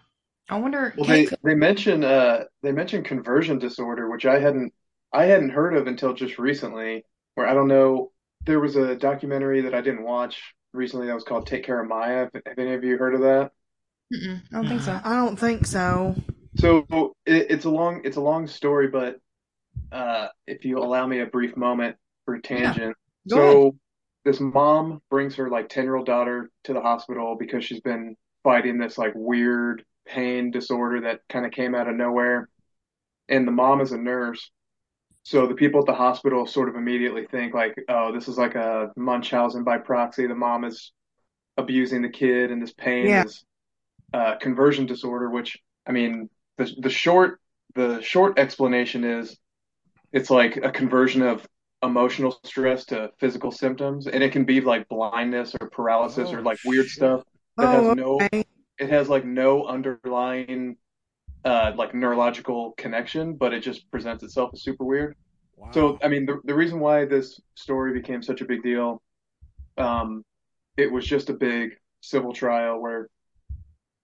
I 0.49 0.57
wonder. 0.59 0.93
Well, 0.97 1.05
can- 1.05 1.15
they 1.25 1.29
they 1.43 1.55
mention 1.55 2.03
uh 2.03 2.43
they 2.61 2.71
mention 2.73 3.03
conversion 3.03 3.57
disorder, 3.59 4.09
which 4.09 4.25
I 4.25 4.39
hadn't 4.39 4.73
I 5.13 5.25
hadn't 5.25 5.51
heard 5.51 5.75
of 5.77 5.87
until 5.87 6.13
just 6.13 6.37
recently. 6.39 7.05
Where 7.35 7.47
I 7.47 7.53
don't 7.53 7.69
know, 7.69 8.11
there 8.45 8.59
was 8.59 8.75
a 8.75 8.95
documentary 8.95 9.61
that 9.61 9.73
I 9.73 9.79
didn't 9.81 10.03
watch 10.03 10.53
recently 10.73 11.07
that 11.07 11.13
was 11.15 11.23
called 11.23 11.47
"Take 11.47 11.63
Care 11.63 11.79
of 11.81 11.87
Maya." 11.87 12.25
Have 12.33 12.41
have 12.45 12.59
any 12.59 12.73
of 12.73 12.83
you 12.83 12.97
heard 12.97 13.15
of 13.15 13.21
that? 13.21 13.51
Mm-mm, 14.11 14.41
I 14.51 14.55
don't 14.55 14.67
think 14.67 14.81
so. 14.81 14.99
I 15.03 15.15
don't 15.15 15.37
think 15.37 15.65
so. 15.65 16.15
So 16.57 16.85
it, 17.25 17.47
it's 17.49 17.65
a 17.65 17.69
long 17.69 18.01
it's 18.03 18.17
a 18.17 18.21
long 18.21 18.47
story, 18.47 18.87
but 18.87 19.17
uh, 19.91 20.27
if 20.47 20.65
you 20.65 20.79
allow 20.79 21.07
me 21.07 21.19
a 21.21 21.25
brief 21.25 21.55
moment 21.57 21.97
for 22.25 22.35
a 22.35 22.41
tangent, 22.41 22.95
Go 23.29 23.35
so 23.35 23.75
this 24.25 24.39
mom 24.39 25.01
brings 25.09 25.35
her 25.35 25.49
like 25.49 25.69
ten 25.69 25.83
year 25.85 25.95
old 25.95 26.05
daughter 26.05 26.49
to 26.65 26.73
the 26.73 26.81
hospital 26.81 27.35
because 27.39 27.63
she's 27.65 27.81
been 27.81 28.15
fighting 28.43 28.77
this 28.77 28.97
like 28.97 29.13
weird 29.15 29.83
pain 30.07 30.51
disorder 30.51 31.01
that 31.01 31.21
kind 31.29 31.45
of 31.45 31.51
came 31.51 31.75
out 31.75 31.87
of 31.87 31.95
nowhere. 31.95 32.49
And 33.29 33.47
the 33.47 33.51
mom 33.51 33.81
is 33.81 33.91
a 33.93 33.97
nurse. 33.97 34.51
So 35.23 35.47
the 35.47 35.55
people 35.55 35.81
at 35.81 35.85
the 35.85 35.93
hospital 35.93 36.47
sort 36.47 36.69
of 36.69 36.75
immediately 36.75 37.27
think 37.27 37.53
like, 37.53 37.75
oh, 37.89 38.11
this 38.11 38.27
is 38.27 38.37
like 38.37 38.55
a 38.55 38.89
Munchausen 38.97 39.63
by 39.63 39.77
proxy. 39.77 40.27
The 40.27 40.35
mom 40.35 40.65
is 40.65 40.91
abusing 41.57 42.01
the 42.01 42.09
kid 42.09 42.51
and 42.51 42.61
this 42.61 42.73
pain 42.73 43.05
Yeah. 43.07 43.23
is 43.23 43.45
uh, 44.13 44.35
conversion 44.37 44.85
disorder, 44.85 45.29
which 45.29 45.57
I 45.87 45.91
mean, 45.91 46.29
the 46.57 46.71
the 46.79 46.89
short 46.89 47.39
the 47.75 48.01
short 48.01 48.37
explanation 48.39 49.03
is 49.03 49.37
it's 50.13 50.29
like 50.29 50.57
a 50.57 50.71
conversion 50.71 51.21
of 51.21 51.45
emotional 51.83 52.37
stress 52.43 52.85
to 52.85 53.11
physical 53.19 53.51
symptoms, 53.51 54.07
and 54.07 54.23
it 54.23 54.31
can 54.31 54.45
be 54.45 54.61
like 54.61 54.87
blindness 54.89 55.55
or 55.59 55.69
paralysis 55.69 56.33
or 56.33 56.39
Oh, 56.39 56.41
like 56.41 56.59
weird 56.63 56.89
shit. 56.89 56.95
stuff 56.95 57.23
that 57.59 57.71
has 57.71 57.89
Oh, 57.89 57.93
no 57.93 58.25
okay. 58.25 58.43
it 58.79 58.89
has 58.89 59.09
like 59.09 59.25
no 59.25 59.65
underlying 59.65 60.77
uh 61.45 61.71
like 61.77 61.93
neurological 61.95 62.73
connection, 62.77 63.35
but 63.35 63.53
it 63.53 63.61
just 63.61 63.89
presents 63.91 64.23
itself 64.23 64.51
as 64.53 64.63
super 64.63 64.85
weird. 64.85 65.15
Wow. 65.55 65.69
So, 65.73 65.99
I 66.03 66.07
mean, 66.09 66.25
the 66.25 66.39
the 66.45 66.55
reason 66.55 66.79
why 66.79 67.05
this 67.05 67.39
story 67.55 67.93
became 67.93 68.21
such 68.23 68.41
a 68.41 68.45
big 68.45 68.63
deal, 68.63 69.01
um, 69.77 70.23
it 70.77 70.91
was 70.91 71.05
just 71.05 71.29
a 71.29 71.33
big 71.33 71.71
civil 72.01 72.33
trial 72.33 72.81
where 72.81 73.07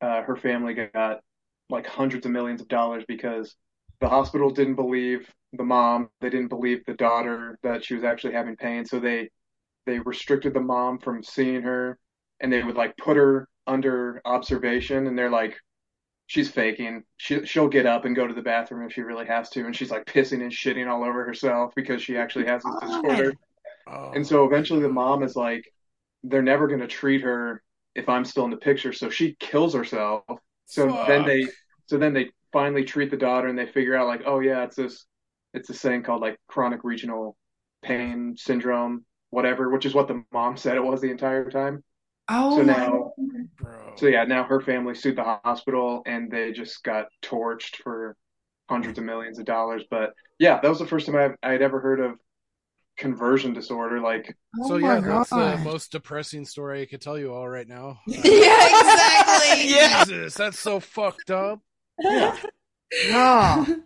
uh, 0.02 0.22
her 0.22 0.36
family 0.36 0.74
got 0.74 1.22
like 1.70 1.86
hundreds 1.86 2.26
of 2.26 2.32
millions 2.32 2.62
of 2.62 2.68
dollars 2.68 3.04
because 3.08 3.56
the 4.00 4.08
hospital 4.08 4.50
didn't 4.50 4.76
believe 4.76 5.30
the 5.54 5.64
mom, 5.64 6.10
they 6.22 6.30
didn't 6.30 6.50
believe 6.50 6.84
the 6.86 6.94
daughter 6.94 7.58
that 7.64 7.84
she 7.84 7.96
was 7.96 8.04
actually 8.04 8.34
having 8.34 8.56
pain, 8.56 8.86
so 8.86 9.00
they 9.00 9.30
they 9.86 10.00
restricted 10.00 10.54
the 10.54 10.60
mom 10.60 11.00
from 11.00 11.24
seeing 11.24 11.62
her, 11.62 11.98
and 12.40 12.52
they 12.52 12.64
would 12.64 12.76
like 12.76 12.96
put 12.98 13.18
her 13.18 13.48
under 13.66 14.22
observation, 14.26 15.08
and 15.08 15.18
they're 15.18 15.30
like, 15.30 15.58
she's 16.28 16.50
faking. 16.50 17.04
She 17.18 17.46
she'll 17.46 17.70
get 17.70 17.86
up 17.86 18.06
and 18.06 18.16
go 18.16 18.28
to 18.28 18.34
the 18.34 18.42
bathroom 18.42 18.86
if 18.86 18.94
she 18.94 19.02
really 19.02 19.26
has 19.26 19.50
to, 19.52 19.66
and 19.66 19.76
she's 19.76 19.92
like 19.92 20.06
pissing 20.06 20.42
and 20.42 20.52
shitting 20.52 20.88
all 20.88 21.04
over 21.04 21.26
herself 21.26 21.74
because 21.76 22.02
she 22.02 22.18
actually 22.18 22.46
has 22.46 22.64
this 22.64 22.76
disorder. 22.82 23.34
Oh. 23.88 24.12
And 24.14 24.28
so 24.28 24.46
eventually 24.46 24.82
the 24.82 24.90
mom 24.90 25.24
is 25.24 25.36
like, 25.36 25.74
they're 26.24 26.42
never 26.42 26.68
going 26.68 26.82
to 26.82 26.88
treat 26.88 27.22
her 27.22 27.64
if 27.98 28.10
I'm 28.10 28.26
still 28.26 28.46
in 28.46 28.52
the 28.52 28.58
picture, 28.58 28.94
so 28.94 29.10
she 29.12 29.36
kills 29.42 29.76
herself. 29.76 30.24
So 30.68 31.00
then 31.04 31.26
they 31.26 31.54
so 31.88 31.98
then 32.00 32.14
they 32.14 32.32
finally 32.54 32.86
treat 32.86 33.12
the 33.12 33.18
daughter 33.18 33.50
and 33.50 33.60
they 33.60 33.68
figure 33.68 33.96
out 33.98 34.08
like, 34.08 34.24
oh 34.26 34.40
yeah, 34.42 34.64
it's 34.66 34.78
this 34.78 35.06
it's 35.56 35.70
this 35.70 35.82
thing 35.82 36.04
called 36.04 36.22
like 36.22 36.40
chronic 36.48 36.82
regional 36.86 37.38
pain 37.84 38.36
syndrome, 38.38 39.06
whatever, 39.32 39.72
which 39.72 39.86
is 39.86 39.96
what 39.96 40.08
the 40.10 40.24
mom 40.34 40.58
said 40.58 40.78
it 40.78 40.84
was 40.84 41.02
the 41.02 41.12
entire 41.12 41.50
time. 41.52 41.84
Oh 42.30 42.58
So 42.58 42.64
now 42.64 43.14
Bro. 43.60 43.96
so 43.98 44.08
yeah, 44.08 44.26
now 44.26 44.44
her 44.44 44.62
family 44.62 44.96
sued 44.96 45.18
the 45.18 45.40
hospital 45.44 46.04
and 46.06 46.32
they 46.32 46.52
just 46.52 46.84
got 46.84 47.08
torched 47.24 47.78
for 47.78 48.16
hundreds 48.70 48.98
of 49.00 49.06
millions 49.06 49.40
of 49.40 49.46
dollars. 49.46 49.84
But 49.90 50.14
yeah, 50.40 50.60
that 50.62 50.70
was 50.70 50.80
the 50.80 50.88
first 50.88 51.08
time 51.08 51.36
I 51.44 51.54
I'd 51.54 51.62
ever 51.64 51.80
heard 51.80 52.00
of 52.00 52.20
conversion 52.98 53.54
disorder. 53.54 54.00
Like, 54.02 54.36
Oh 54.62 54.68
So 54.70 54.80
my 54.80 54.96
yeah, 54.96 55.00
that's 55.02 55.30
the 55.30 55.58
most 55.64 55.92
depressing 55.92 56.46
story 56.46 56.82
I 56.82 56.86
could 56.86 57.02
tell 57.02 57.18
you 57.18 57.34
all 57.34 57.48
right 57.48 57.68
now. 57.68 58.00
Uh, 58.08 58.22
yeah, 58.24 58.68
exactly. 58.68 59.70
Yeah. 59.70 60.04
Jesus, 60.06 60.34
that's 60.36 60.60
so 60.60 60.80
fucked 60.80 61.32
up. 61.32 61.60
Yeah. 63.10 63.66
Woo. 63.66 63.80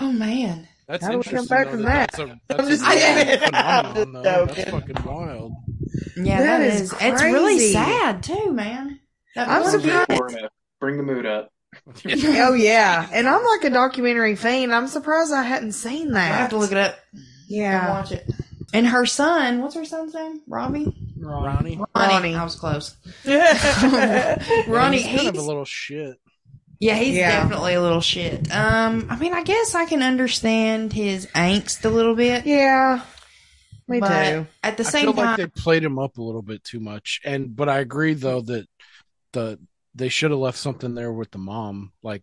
Oh 0.00 0.12
man. 0.16 0.66
That's 0.88 1.04
How 1.04 1.12
do 1.12 1.18
we 1.18 1.24
come 1.24 1.44
interesting. 1.44 1.56
back 1.56 1.66
though, 1.66 1.70
from 1.72 1.82
that 1.82 2.10
that? 2.12 2.16
That's 2.16 2.18
a, 2.18 2.22
I'm 2.32 2.40
that's 2.48 2.68
just 2.68 2.82
a 2.84 2.94
kidding. 2.94 3.38
phenomenon, 3.46 4.22
though. 4.22 4.46
That's 4.46 4.70
fucking 4.70 4.96
wild. 5.04 5.52
Yeah, 6.16 6.38
That 6.40 6.58
that 6.58 6.60
is 6.62 6.80
is. 6.80 6.92
It's 7.00 7.22
really 7.22 7.58
sad 7.72 8.22
too, 8.22 8.52
man. 8.52 9.00
That 9.34 9.48
I'm 9.48 9.62
poor 9.62 9.74
I'm 9.74 9.80
here 9.80 10.06
kid. 10.06 10.16
for 10.16 10.28
it. 10.28 10.50
Bring 10.80 10.96
the 10.96 11.02
mood 11.02 11.26
up. 11.26 11.50
Oh 12.06 12.54
yeah, 12.54 13.08
and 13.12 13.28
I'm 13.28 13.44
like 13.44 13.64
a 13.64 13.70
documentary 13.70 14.36
fan. 14.36 14.72
I'm 14.72 14.86
surprised 14.88 15.32
I 15.32 15.42
hadn't 15.42 15.72
seen 15.72 16.12
that. 16.12 16.32
I 16.32 16.36
have 16.36 16.50
to 16.50 16.56
look 16.56 16.70
it 16.72 16.78
up 16.78 16.96
and 17.12 17.22
Yeah, 17.46 17.90
watch 17.90 18.12
it. 18.12 18.28
And 18.72 18.86
her 18.88 19.06
son, 19.06 19.60
what's 19.62 19.74
her 19.76 19.84
son's 19.84 20.14
name? 20.14 20.40
Robbie. 20.48 20.92
Ronnie. 21.18 21.76
Ronnie. 21.76 21.80
Ronnie. 21.94 22.34
I 22.34 22.42
was 22.44 22.56
close. 22.56 22.96
yeah, 23.24 24.42
Ronnie. 24.68 25.00
he's 25.00 25.06
kind 25.16 25.28
of 25.28 25.34
a 25.34 25.38
he's- 25.38 25.46
little 25.46 25.64
shit. 25.64 26.18
Yeah, 26.80 26.96
he's 26.96 27.14
Yeah. 27.16 27.42
definitely 27.42 27.74
a 27.74 27.80
little 27.80 28.00
shit. 28.00 28.52
Um, 28.52 29.06
I 29.08 29.16
mean, 29.16 29.32
I 29.32 29.42
guess 29.44 29.74
I 29.74 29.84
can 29.86 30.02
understand 30.02 30.92
his 30.92 31.26
angst 31.28 31.84
a 31.84 31.88
little 31.88 32.14
bit. 32.16 32.44
me 32.44 34.00
but 34.00 34.30
too. 34.30 34.46
At 34.62 34.76
the 34.76 34.84
I 34.84 34.90
same 34.90 35.04
feel 35.04 35.14
time, 35.14 35.24
like 35.24 35.36
they 35.36 35.46
played 35.46 35.84
him 35.84 35.98
up 35.98 36.18
a 36.18 36.22
little 36.22 36.42
bit 36.42 36.64
too 36.64 36.80
much, 36.80 37.20
and 37.24 37.54
but 37.54 37.68
I 37.68 37.78
agree 37.78 38.14
though 38.14 38.40
that 38.42 38.66
the 39.32 39.58
they 39.94 40.08
should 40.08 40.32
have 40.32 40.40
left 40.40 40.58
something 40.58 40.94
there 40.94 41.12
with 41.12 41.30
the 41.30 41.38
mom, 41.38 41.92
like 42.02 42.22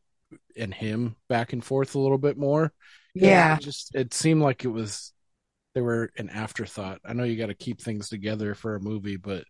and 0.57 0.73
him 0.73 1.15
back 1.29 1.53
and 1.53 1.63
forth 1.63 1.95
a 1.95 1.99
little 1.99 2.17
bit 2.17 2.37
more. 2.37 2.73
Yeah. 3.13 3.55
It 3.55 3.61
just 3.61 3.95
it 3.95 4.13
seemed 4.13 4.41
like 4.41 4.63
it 4.63 4.69
was 4.69 5.13
they 5.73 5.81
were 5.81 6.11
an 6.17 6.29
afterthought. 6.29 6.99
I 7.05 7.13
know 7.13 7.23
you 7.23 7.37
got 7.37 7.47
to 7.47 7.55
keep 7.55 7.81
things 7.81 8.09
together 8.09 8.55
for 8.55 8.75
a 8.75 8.81
movie, 8.81 9.17
but 9.17 9.45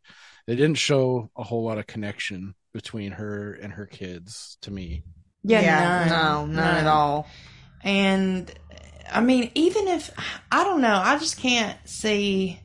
they 0.47 0.55
didn't 0.55 0.77
show 0.77 1.29
a 1.35 1.43
whole 1.43 1.63
lot 1.63 1.77
of 1.79 1.87
connection 1.87 2.55
between 2.73 3.11
her 3.13 3.53
and 3.53 3.73
her 3.73 3.85
kids 3.85 4.57
to 4.61 4.71
me. 4.71 5.03
yeah, 5.43 6.05
none, 6.05 6.09
no, 6.09 6.45
none, 6.45 6.77
at 6.77 6.87
all. 6.87 7.27
And 7.83 8.51
I 9.11 9.21
mean, 9.21 9.51
even 9.55 9.87
if 9.87 10.11
I 10.51 10.63
don't 10.63 10.81
know, 10.81 10.95
I 11.03 11.17
just 11.17 11.37
can't 11.37 11.77
see 11.87 12.59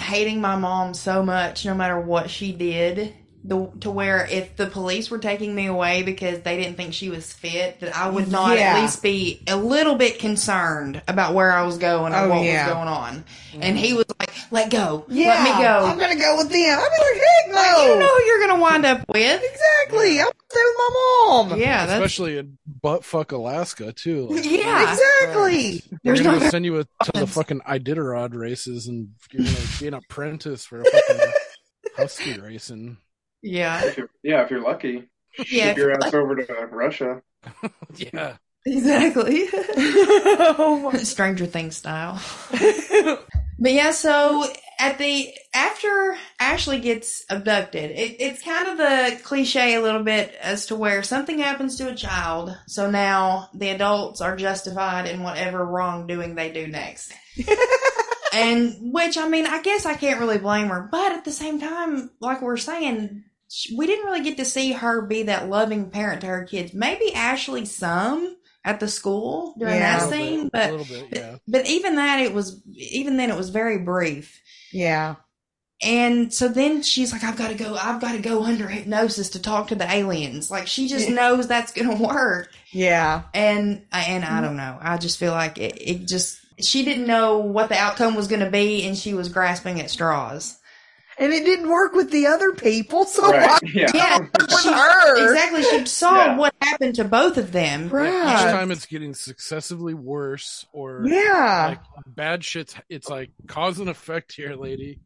hating 0.00 0.40
my 0.40 0.56
mom 0.56 0.94
so 0.94 1.22
much, 1.22 1.64
no 1.64 1.74
matter 1.74 2.00
what 2.00 2.30
she 2.30 2.52
did. 2.52 3.14
The, 3.46 3.70
to 3.80 3.90
where 3.90 4.26
if 4.30 4.56
the 4.56 4.66
police 4.66 5.10
were 5.10 5.18
taking 5.18 5.54
me 5.54 5.66
away 5.66 6.02
because 6.02 6.40
they 6.40 6.56
didn't 6.56 6.76
think 6.78 6.94
she 6.94 7.10
was 7.10 7.30
fit, 7.30 7.80
that 7.80 7.94
I 7.94 8.08
would 8.08 8.28
not 8.32 8.56
Yeah. 8.56 8.76
at 8.76 8.80
least 8.80 9.02
be 9.02 9.42
a 9.46 9.54
little 9.56 9.96
bit 9.96 10.18
concerned 10.18 11.02
about 11.08 11.34
where 11.34 11.52
I 11.52 11.62
was 11.64 11.76
going 11.76 12.14
or 12.14 12.16
Oh, 12.20 12.28
what 12.30 12.42
yeah. 12.42 12.64
was 12.66 12.72
going 12.74 12.88
on. 12.88 13.24
And 13.60 13.76
he 13.78 13.92
was 13.92 14.06
like, 14.18 14.30
"Let 14.50 14.70
go, 14.70 15.04
Yeah, 15.08 15.28
let 15.28 15.42
me 15.44 15.62
go." 15.62 15.84
I'm 15.86 15.98
gonna 15.98 16.16
go 16.18 16.38
with 16.38 16.48
them. 16.48 16.78
I'm 16.78 16.84
be 16.90 17.02
like, 17.02 17.22
heck 17.22 17.54
no. 17.54 17.84
you 17.92 18.00
know 18.00 18.16
who 18.16 18.24
you're 18.24 18.40
gonna 18.46 18.60
wind 18.62 18.86
up 18.86 19.04
with. 19.08 19.42
exactly. 19.44 20.20
I'm 20.20 20.26
stay 20.50 20.60
with 20.64 20.74
my 20.78 21.26
mom. 21.28 21.58
Yeah, 21.60 21.84
that's 21.84 21.92
Especially 22.02 22.38
in 22.38 22.56
buttfuck 22.82 23.30
Alaska 23.32 23.92
too. 23.92 24.26
Like, 24.28 24.44
yeah. 24.46 24.90
exactly. 24.90 25.82
They're 26.02 26.14
There's 26.14 26.22
gonna 26.22 26.40
no 26.40 26.48
send 26.48 26.64
you 26.64 26.78
a, 26.78 26.84
to 27.04 27.12
the 27.12 27.26
fucking 27.26 27.60
Iditarod 27.60 28.34
races, 28.34 28.86
and 28.86 29.10
you're 29.30 29.44
gonna 29.44 29.58
be 29.78 29.86
an 29.88 29.94
apprentice 29.94 30.64
for 30.64 30.80
a 30.80 30.84
fucking 30.86 31.32
husky 31.96 32.40
racing. 32.40 32.96
Yeah, 33.44 33.84
If 33.84 33.96
you're, 33.98 34.10
yeah, 34.22 34.42
if 34.44 34.50
you're 34.50 34.62
lucky, 34.62 35.04
yeah. 35.38 35.44
ship 35.44 35.72
if 35.72 35.76
your 35.76 35.90
you're 35.90 36.04
ass 36.04 36.14
over 36.14 36.36
to 36.36 36.66
Russia. 36.72 37.22
Yeah, 37.96 38.36
Exactly. 38.66 39.44
oh. 39.54 40.92
Stranger 41.02 41.46
Things 41.46 41.76
style. 41.76 42.20
But 43.58 43.72
yeah, 43.72 43.92
so 43.92 44.46
at 44.80 44.98
the 44.98 45.28
after 45.54 46.16
Ashley 46.40 46.80
gets 46.80 47.24
abducted, 47.30 47.90
it, 47.92 48.16
it's 48.18 48.42
kind 48.42 48.66
of 48.68 48.78
the 48.78 49.20
cliche 49.22 49.74
a 49.74 49.80
little 49.80 50.02
bit 50.02 50.34
as 50.40 50.66
to 50.66 50.74
where 50.76 51.02
something 51.02 51.38
happens 51.38 51.76
to 51.76 51.88
a 51.88 51.94
child, 51.94 52.56
so 52.66 52.90
now 52.90 53.48
the 53.54 53.68
adults 53.68 54.20
are 54.20 54.36
justified 54.36 55.06
in 55.06 55.22
whatever 55.22 55.64
wrongdoing 55.64 56.34
they 56.34 56.50
do 56.50 56.66
next. 56.66 57.12
and 58.32 58.74
which 58.92 59.16
I 59.16 59.28
mean, 59.28 59.46
I 59.46 59.62
guess 59.62 59.86
I 59.86 59.94
can't 59.94 60.20
really 60.20 60.38
blame 60.38 60.68
her, 60.68 60.88
but 60.90 61.12
at 61.12 61.24
the 61.24 61.32
same 61.32 61.60
time, 61.60 62.10
like 62.20 62.42
we're 62.42 62.56
saying, 62.56 63.22
sh- 63.22 63.33
we 63.76 63.86
didn't 63.86 64.06
really 64.06 64.22
get 64.24 64.36
to 64.38 64.44
see 64.44 64.72
her 64.72 65.02
be 65.02 65.24
that 65.24 65.48
loving 65.48 65.90
parent 65.90 66.20
to 66.22 66.26
her 66.26 66.44
kids. 66.44 66.74
Maybe 66.74 67.14
Ashley 67.14 67.64
some 67.64 68.36
at 68.64 68.80
the 68.80 68.88
school 68.88 69.54
during 69.58 69.74
Yeah. 69.74 69.98
that 69.98 70.10
scene, 70.10 70.48
bit, 70.48 70.50
but 70.52 70.88
bit, 70.88 71.06
yeah. 71.12 71.36
but 71.46 71.66
even 71.68 71.96
that, 71.96 72.20
it 72.20 72.32
was 72.32 72.62
even 72.74 73.16
then 73.16 73.30
it 73.30 73.36
was 73.36 73.50
very 73.50 73.78
brief. 73.78 74.40
Yeah. 74.72 75.16
And 75.82 76.32
so 76.32 76.48
then 76.48 76.82
she's 76.82 77.12
like, 77.12 77.24
"I've 77.24 77.36
got 77.36 77.48
to 77.48 77.54
go. 77.56 77.76
I've 77.76 78.00
got 78.00 78.12
to 78.12 78.18
go 78.20 78.42
under 78.44 78.68
hypnosis 78.68 79.30
to 79.30 79.42
talk 79.42 79.68
to 79.68 79.74
the 79.74 79.90
aliens." 79.92 80.50
Like 80.50 80.66
she 80.66 80.88
just 80.88 81.08
knows 81.10 81.46
that's 81.46 81.72
gonna 81.72 81.96
work. 81.96 82.50
Yeah. 82.72 83.22
And 83.34 83.84
and 83.92 84.24
I 84.24 84.40
don't 84.40 84.56
know. 84.56 84.78
I 84.80 84.96
just 84.96 85.18
feel 85.18 85.32
like 85.32 85.58
it, 85.58 85.76
it 85.80 86.08
just 86.08 86.38
she 86.62 86.84
didn't 86.84 87.06
know 87.06 87.38
what 87.38 87.68
the 87.68 87.76
outcome 87.76 88.14
was 88.14 88.28
gonna 88.28 88.50
be, 88.50 88.86
and 88.86 88.96
she 88.96 89.12
was 89.14 89.28
grasping 89.28 89.80
at 89.80 89.90
straws. 89.90 90.56
And 91.18 91.32
it 91.32 91.44
didn't 91.44 91.68
work 91.68 91.92
with 91.92 92.10
the 92.10 92.26
other 92.26 92.52
people, 92.52 93.04
so 93.04 93.30
Right. 93.30 93.48
why 93.48 93.58
Yeah. 93.74 93.86
Yeah, 93.94 94.18
she, 94.60 94.68
her? 94.68 95.30
exactly. 95.30 95.62
She 95.62 95.86
saw 95.86 96.16
Yeah. 96.16 96.36
what 96.36 96.54
happened 96.60 96.96
to 96.96 97.04
both 97.04 97.36
of 97.36 97.52
them. 97.52 97.86
Each 97.86 97.90
time 97.92 98.70
it's 98.70 98.86
getting 98.86 99.14
successively 99.14 99.94
worse, 99.94 100.66
or 100.72 101.02
Yeah. 101.06 101.66
like 101.70 101.80
bad 102.06 102.44
shit's. 102.44 102.74
It's 102.88 103.08
like 103.08 103.30
cause 103.46 103.78
and 103.78 103.88
effect 103.88 104.32
here, 104.34 104.54
lady. 104.56 104.98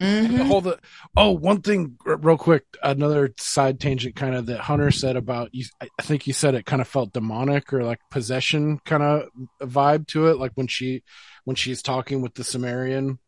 Mhm. 0.00 0.46
Hold 0.48 0.66
it. 0.66 0.80
Oh, 1.16 1.30
one 1.30 1.62
thing, 1.62 1.96
real 2.04 2.36
quick. 2.36 2.64
Another 2.82 3.32
side 3.38 3.78
tangent, 3.78 4.16
kind 4.16 4.34
of 4.34 4.46
that 4.46 4.58
Hunter 4.60 4.90
said 4.90 5.14
about 5.16 5.50
you. 5.54 5.64
I 5.80 5.86
I 6.00 6.02
think 6.02 6.26
you 6.26 6.32
said 6.32 6.56
it 6.56 6.66
kind 6.66 6.82
of 6.82 6.88
felt 6.88 7.12
demonic 7.12 7.72
or 7.72 7.84
like 7.84 8.00
possession 8.10 8.80
kind 8.84 9.04
of 9.04 9.28
vibe 9.62 10.08
to 10.08 10.26
it, 10.28 10.38
like 10.38 10.50
when 10.56 10.66
she 10.66 11.04
when 11.44 11.54
she's 11.54 11.80
talking 11.80 12.22
with 12.22 12.34
the 12.34 12.42
Sumerian, 12.42 13.20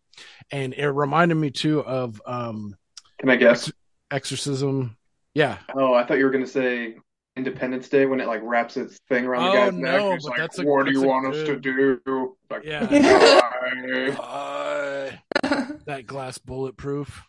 and 0.51 0.75
it 0.75 0.89
reminded 0.91 1.35
me 1.37 1.51
too 1.51 1.81
of 1.85 2.21
um 2.27 2.77
Can 3.19 3.31
I 3.31 3.37
guess? 3.37 3.71
exorcism. 4.11 4.97
Yeah, 5.35 5.59
Oh, 5.75 5.93
I 5.95 6.05
thought 6.07 6.19
you 6.19 6.25
were 6.25 6.31
going 6.31 6.45
to 6.45 6.51
say 6.51 6.97
Independence 7.37 7.91
Day 7.91 8.07
when 8.07 8.21
it 8.21 8.27
like 8.27 8.41
wraps 8.43 8.79
its 8.79 8.99
thing 9.11 9.27
around 9.27 9.45
the 9.45 9.51
Oh, 9.51 9.55
guy's 9.55 9.75
neck. 9.75 10.01
no, 10.01 10.13
It's 10.15 10.25
but 10.25 10.31
like, 10.31 10.39
that's 10.39 10.59
a- 10.59 10.65
what 10.65 10.87
do 10.87 10.93
you 10.93 11.05
a 11.05 11.07
want 11.07 11.27
us 11.35 11.45
to 11.47 11.57
do? 11.61 12.35
Like, 12.51 12.65
Yeah. 12.65 12.87
"Bye." 14.17 15.21
that 15.87 16.05
glass 16.07 16.39
bulletproof. 16.39 17.23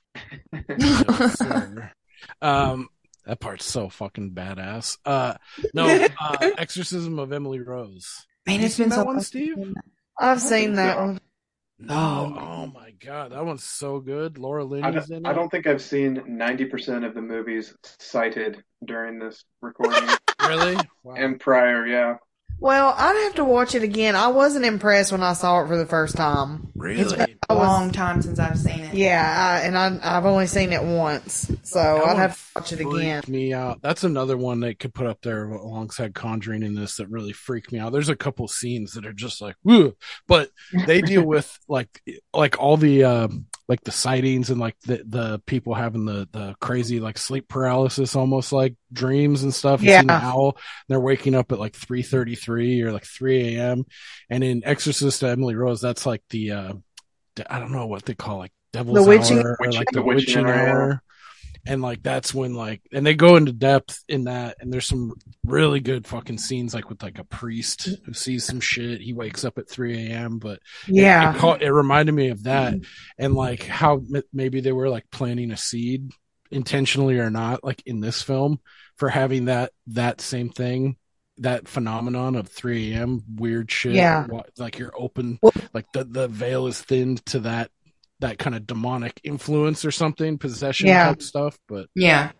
Yes, 0.80 1.42
um, 2.42 2.88
that 3.26 3.40
part's 3.40 3.66
so 3.66 3.90
fucking 3.90 4.32
badass. 4.32 4.98
Uh, 5.06 5.36
no, 5.74 6.08
uh, 6.20 6.38
Exorcism 6.58 7.20
of 7.20 7.32
Emily 7.34 7.60
Rose. 7.60 8.26
Man, 8.46 8.62
You 8.62 8.66
it's 8.68 8.76
seen 8.76 8.86
been 8.86 8.90
that 8.92 8.96
so 8.96 9.04
one, 9.04 9.16
long. 9.16 9.24
Steve? 9.24 9.74
I've 10.18 10.42
seen 10.42 10.76
that 10.76 10.98
one. 10.98 11.20
No. 11.80 11.94
Oh, 11.96 12.40
oh 12.40 12.66
my 12.68 12.92
god, 13.00 13.32
that 13.32 13.46
one's 13.46 13.64
so 13.64 14.00
good. 14.00 14.38
Laura 14.38 14.64
I 14.82 14.90
Linney's 14.92 15.08
don't, 15.08 15.18
in 15.20 15.26
I 15.26 15.32
it. 15.32 15.34
don't 15.36 15.50
think 15.50 15.68
I've 15.68 15.82
seen 15.82 16.16
90% 16.28 17.06
of 17.06 17.14
the 17.14 17.22
movies 17.22 17.76
cited 18.00 18.64
during 18.86 19.20
this 19.20 19.44
recording 19.62 20.10
really. 20.48 20.78
Wow. 21.04 21.16
and 21.16 21.40
prior, 21.40 21.86
yeah. 21.86 22.16
Well, 22.60 22.94
I'd 22.98 23.24
have 23.26 23.36
to 23.36 23.44
watch 23.44 23.76
it 23.76 23.84
again. 23.84 24.16
I 24.16 24.30
wasn't 24.30 24.66
impressed 24.66 25.12
when 25.12 25.22
I 25.22 25.34
saw 25.34 25.64
it 25.64 25.68
for 25.68 25.78
the 25.78 25.86
first 25.86 26.16
time. 26.16 26.72
It's 26.76 27.14
been 27.14 27.38
a 27.50 27.56
long 27.56 27.92
time 27.92 28.22
since 28.22 28.40
I've 28.40 28.58
seen 28.58 28.80
it. 28.80 28.96
Yeah, 28.96 29.22
I, 29.22 29.66
and 29.66 29.78
I, 29.78 30.00
I've 30.02 30.26
only 30.26 30.48
seen 30.48 30.74
it 30.74 30.82
once, 30.82 31.52
so 31.64 31.80
That 31.80 32.06
I'd 32.06 32.18
have 32.18 32.36
to 32.36 32.52
watch 32.56 32.74
it 32.74 32.82
again. 32.82 33.24
Me 33.28 33.54
out. 33.54 33.82
That's 33.82 34.04
another 34.04 34.38
one 34.38 34.60
they 34.60 34.74
could 34.74 34.94
put 34.94 35.06
up 35.06 35.22
there 35.22 35.46
alongside 35.46 36.16
Conjuring 36.16 36.64
in 36.64 36.74
this 36.74 36.98
that 36.98 37.10
really 37.10 37.34
freaked 37.34 37.72
me 37.72 37.80
out. 37.80 37.92
There's 37.92 38.10
a 38.10 38.16
couple 38.16 38.48
scenes 38.48 38.94
that 38.94 39.06
are 39.06 39.14
just 39.14 39.40
like, 39.40 39.56
woo, 39.64 39.96
but 40.28 40.50
they 40.88 41.02
deal 41.02 41.24
with 41.26 41.60
like 41.68 42.02
like 42.34 42.60
all 42.60 42.78
the 42.78 43.04
uh, 43.04 43.28
like 43.68 43.84
the 43.84 43.92
sightings 43.92 44.50
and 44.50 44.60
like 44.62 44.80
the 44.82 45.04
the 45.06 45.42
people 45.46 45.74
having 45.74 46.06
the 46.06 46.28
the 46.32 46.56
crazy 46.62 47.00
like 47.00 47.18
sleep 47.18 47.48
paralysis, 47.50 48.16
almost 48.16 48.54
like 48.54 48.76
dreams 48.94 49.44
and 49.44 49.54
stuff. 49.54 49.82
and 49.82 49.90
Yeah. 49.90 49.98
seeing 50.00 50.08
the 50.08 50.14
owl. 50.14 50.58
They're 50.88 51.00
waking 51.00 51.36
up 51.36 51.52
at 51.52 51.60
like 51.60 51.76
three 51.76 52.02
thirty 52.02 52.36
three 52.36 52.82
or 52.82 52.94
like 52.94 53.04
three 53.06 53.56
a.m. 53.58 53.86
And 54.30 54.44
in 54.44 54.64
Exorcist 54.66 55.22
of 55.24 55.30
Emily 55.30 55.56
Rose, 55.56 55.82
that's 55.82 56.06
like 56.06 56.24
the 56.30 56.52
uh, 56.52 56.74
I 57.50 57.60
don't 57.60 57.72
know 57.72 57.88
what 57.88 58.06
they 58.06 58.16
call 58.16 58.38
like 58.38 58.52
devil's 58.74 58.96
The 58.96 59.04
witching- 59.04 59.40
hour 59.40 59.58
or 59.60 59.72
like 59.72 59.88
The 59.92 60.00
the 60.00 60.04
witching 60.04 60.46
witching 60.46 60.46
hour. 60.48 60.68
hour 60.70 61.04
and 61.68 61.82
like 61.82 62.02
that's 62.02 62.34
when 62.34 62.54
like 62.54 62.82
and 62.92 63.06
they 63.06 63.14
go 63.14 63.36
into 63.36 63.52
depth 63.52 64.04
in 64.08 64.24
that 64.24 64.58
and 64.60 64.72
there's 64.72 64.88
some 64.88 65.14
really 65.46 65.80
good 65.80 66.08
fucking 66.08 66.38
scenes 66.38 66.74
like 66.74 66.90
with 66.90 67.04
like 67.04 67.20
a 67.20 67.24
priest 67.24 67.90
who 68.06 68.14
sees 68.14 68.46
some 68.46 68.60
shit 68.60 69.02
he 69.02 69.14
wakes 69.14 69.44
up 69.44 69.58
at 69.58 69.70
3 69.70 70.08
a.m 70.08 70.40
but 70.40 70.60
Yeah. 70.88 71.36
it, 71.36 71.38
caught, 71.40 71.62
it 71.62 71.72
reminded 71.72 72.14
me 72.14 72.30
of 72.30 72.44
that 72.44 72.74
mm-hmm. 72.74 72.84
and 73.18 73.34
like 73.34 73.64
how 73.64 73.96
m- 74.14 74.24
maybe 74.34 74.62
they 74.62 74.72
were 74.72 74.90
like 74.90 75.06
planting 75.12 75.52
a 75.52 75.58
seed 75.58 76.10
intentionally 76.52 77.20
or 77.20 77.30
not 77.30 77.64
like 77.64 77.84
in 77.86 78.00
this 78.00 78.22
film 78.22 78.60
for 78.96 79.10
having 79.10 79.46
that 79.46 79.72
that 79.88 80.22
same 80.22 80.50
thing 80.50 80.96
that 81.40 81.68
phenomenon 81.68 82.36
of 82.36 82.48
3 82.48 82.94
a.m 82.94 83.24
weird 83.36 83.70
shit 83.72 83.94
Yeah. 83.96 84.26
like 84.58 84.80
you're 84.80 84.94
open 84.98 85.40
like 85.74 85.86
the 85.94 86.04
the 86.04 86.28
veil 86.28 86.68
is 86.68 86.82
thinned 86.82 87.24
to 87.28 87.42
that 87.42 87.70
that 88.20 88.38
kind 88.40 88.56
of 88.56 88.66
demonic 88.66 89.20
influence 89.24 89.86
or 89.86 89.92
something 89.92 90.38
possession 90.38 90.88
Yeah. 90.88 91.06
type 91.10 91.22
stuff 91.22 91.58
but 91.68 91.88
Yeah. 91.96 92.32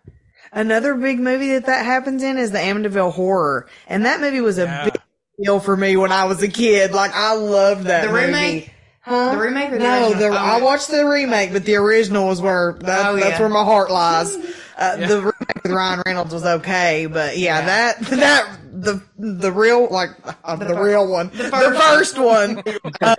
Another 0.52 0.94
big 0.94 1.20
movie 1.20 1.52
that 1.52 1.66
that 1.66 1.84
happens 1.84 2.22
in 2.22 2.38
is 2.38 2.52
the 2.52 2.58
Amityville 2.58 3.12
Horror, 3.12 3.68
and 3.86 4.06
that 4.06 4.20
movie 4.20 4.40
was 4.40 4.56
a 4.58 4.64
Yeah. 4.64 4.84
big 4.84 4.94
deal 5.42 5.60
for 5.60 5.76
me 5.76 5.96
when 5.96 6.10
I 6.10 6.24
was 6.24 6.42
a 6.42 6.48
kid. 6.48 6.92
Like 6.92 7.12
I 7.14 7.34
loved 7.34 7.84
that 7.84 8.06
The 8.06 8.12
movie. 8.12 8.26
remake? 8.26 8.70
Huh? 9.02 9.32
The 9.32 9.38
remake 9.38 9.68
or 9.72 9.78
the 9.78 9.84
no, 9.84 10.12
the, 10.14 10.28
Oh, 10.28 10.32
I 10.34 10.60
watched 10.62 10.88
the 10.90 11.04
remake, 11.06 11.52
but 11.52 11.64
the 11.64 11.76
original 11.76 12.28
was 12.28 12.40
where 12.40 12.76
that, 12.80 13.06
Oh, 13.10 13.16
that's 13.16 13.38
where 13.38 13.48
my 13.50 13.62
heart 13.64 13.90
lies. 13.90 14.36
Uh, 14.78 14.96
The 14.96 15.16
remake 15.18 15.62
with 15.64 15.72
Ryan 15.72 16.02
Reynolds 16.06 16.32
was 16.32 16.44
okay, 16.44 17.06
but 17.06 17.36
yeah, 17.36 17.66
that 17.66 17.98
that 18.00 18.58
the 18.72 19.02
the 19.18 19.50
real 19.50 19.88
like 19.90 20.10
uh, 20.44 20.54
the, 20.56 20.66
fir- 20.66 20.84
real 20.84 21.08
one, 21.10 21.30
the 21.30 21.44
first 21.50 22.16
first, 22.16 22.18
one, 22.18 22.62
uh, 23.02 23.14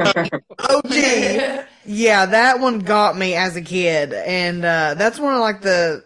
OG. 0.69 1.65
Yeah, 1.85 2.27
that 2.27 2.59
one 2.59 2.79
got 2.79 3.17
me 3.17 3.33
as 3.35 3.55
a 3.55 3.61
kid, 3.61 4.13
and 4.13 4.63
uh, 4.63 4.93
that's 4.93 5.19
one 5.19 5.33
of 5.33 5.41
like 5.41 5.61
the 5.61 6.03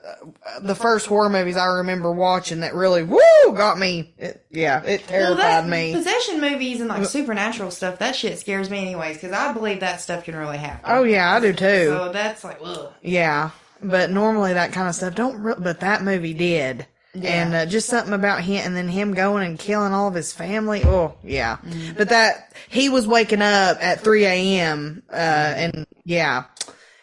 uh, 0.48 0.60
the 0.62 0.76
first 0.76 1.06
horror 1.08 1.30
movies 1.30 1.58
I 1.58 1.66
remember 1.66 2.12
watching 2.12 2.62
that 2.62 2.74
really 2.74 3.04
woo 3.04 3.20
got 3.54 3.78
me. 3.78 4.14
It, 4.18 4.46
yeah, 4.50 4.82
it 4.84 5.02
Well, 5.10 5.36
terrified 5.36 5.38
that 5.66 5.68
me. 5.68 5.94
possession 5.94 6.42
movies 6.42 6.80
and 6.80 6.90
like 6.90 7.06
supernatural 7.06 7.70
stuff, 7.72 8.00
that 8.00 8.16
shit 8.16 8.40
scares 8.40 8.70
me 8.70 8.80
anyways 8.80 9.18
because 9.18 9.34
I 9.34 9.52
believe 9.54 9.82
that 9.82 10.00
stuff 10.02 10.24
can 10.24 10.36
really 10.36 10.58
happen. 10.58 10.86
Oh 10.86 11.04
yeah, 11.04 11.32
I 11.36 11.40
do 11.40 11.54
too. 11.54 11.88
So 11.88 12.12
that's 12.12 12.44
like, 12.44 12.60
ugh. 12.64 12.92
Yeah, 13.02 13.52
but 13.84 14.10
normally 14.12 14.54
that 14.54 14.72
kind 14.74 14.88
of 14.88 14.96
stuff 14.96 15.16
don't. 15.16 15.42
Re- 15.42 15.56
but 15.58 15.80
that 15.82 16.02
movie 16.04 16.34
did, 16.34 16.86
and 17.16 17.54
uh, 17.54 17.66
just 17.66 17.88
something 17.90 18.14
about 18.14 18.42
him, 18.44 18.62
and 18.66 18.76
then 18.76 18.88
him 18.88 19.14
going 19.14 19.46
and 19.48 19.60
killing 19.60 19.94
all 19.94 20.08
of 20.08 20.14
his 20.16 20.34
family. 20.34 20.82
Oh 20.84 21.16
yeah, 21.24 21.58
Mm-hmm. 21.58 21.94
but 21.98 22.10
that 22.10 22.54
he 22.70 22.90
was 22.90 23.08
waking 23.08 23.42
up 23.42 23.78
at 23.82 24.02
three 24.02 24.26
a.m. 24.26 25.04
Uh, 25.12 25.16
and 25.16 25.86
yeah, 26.06 26.46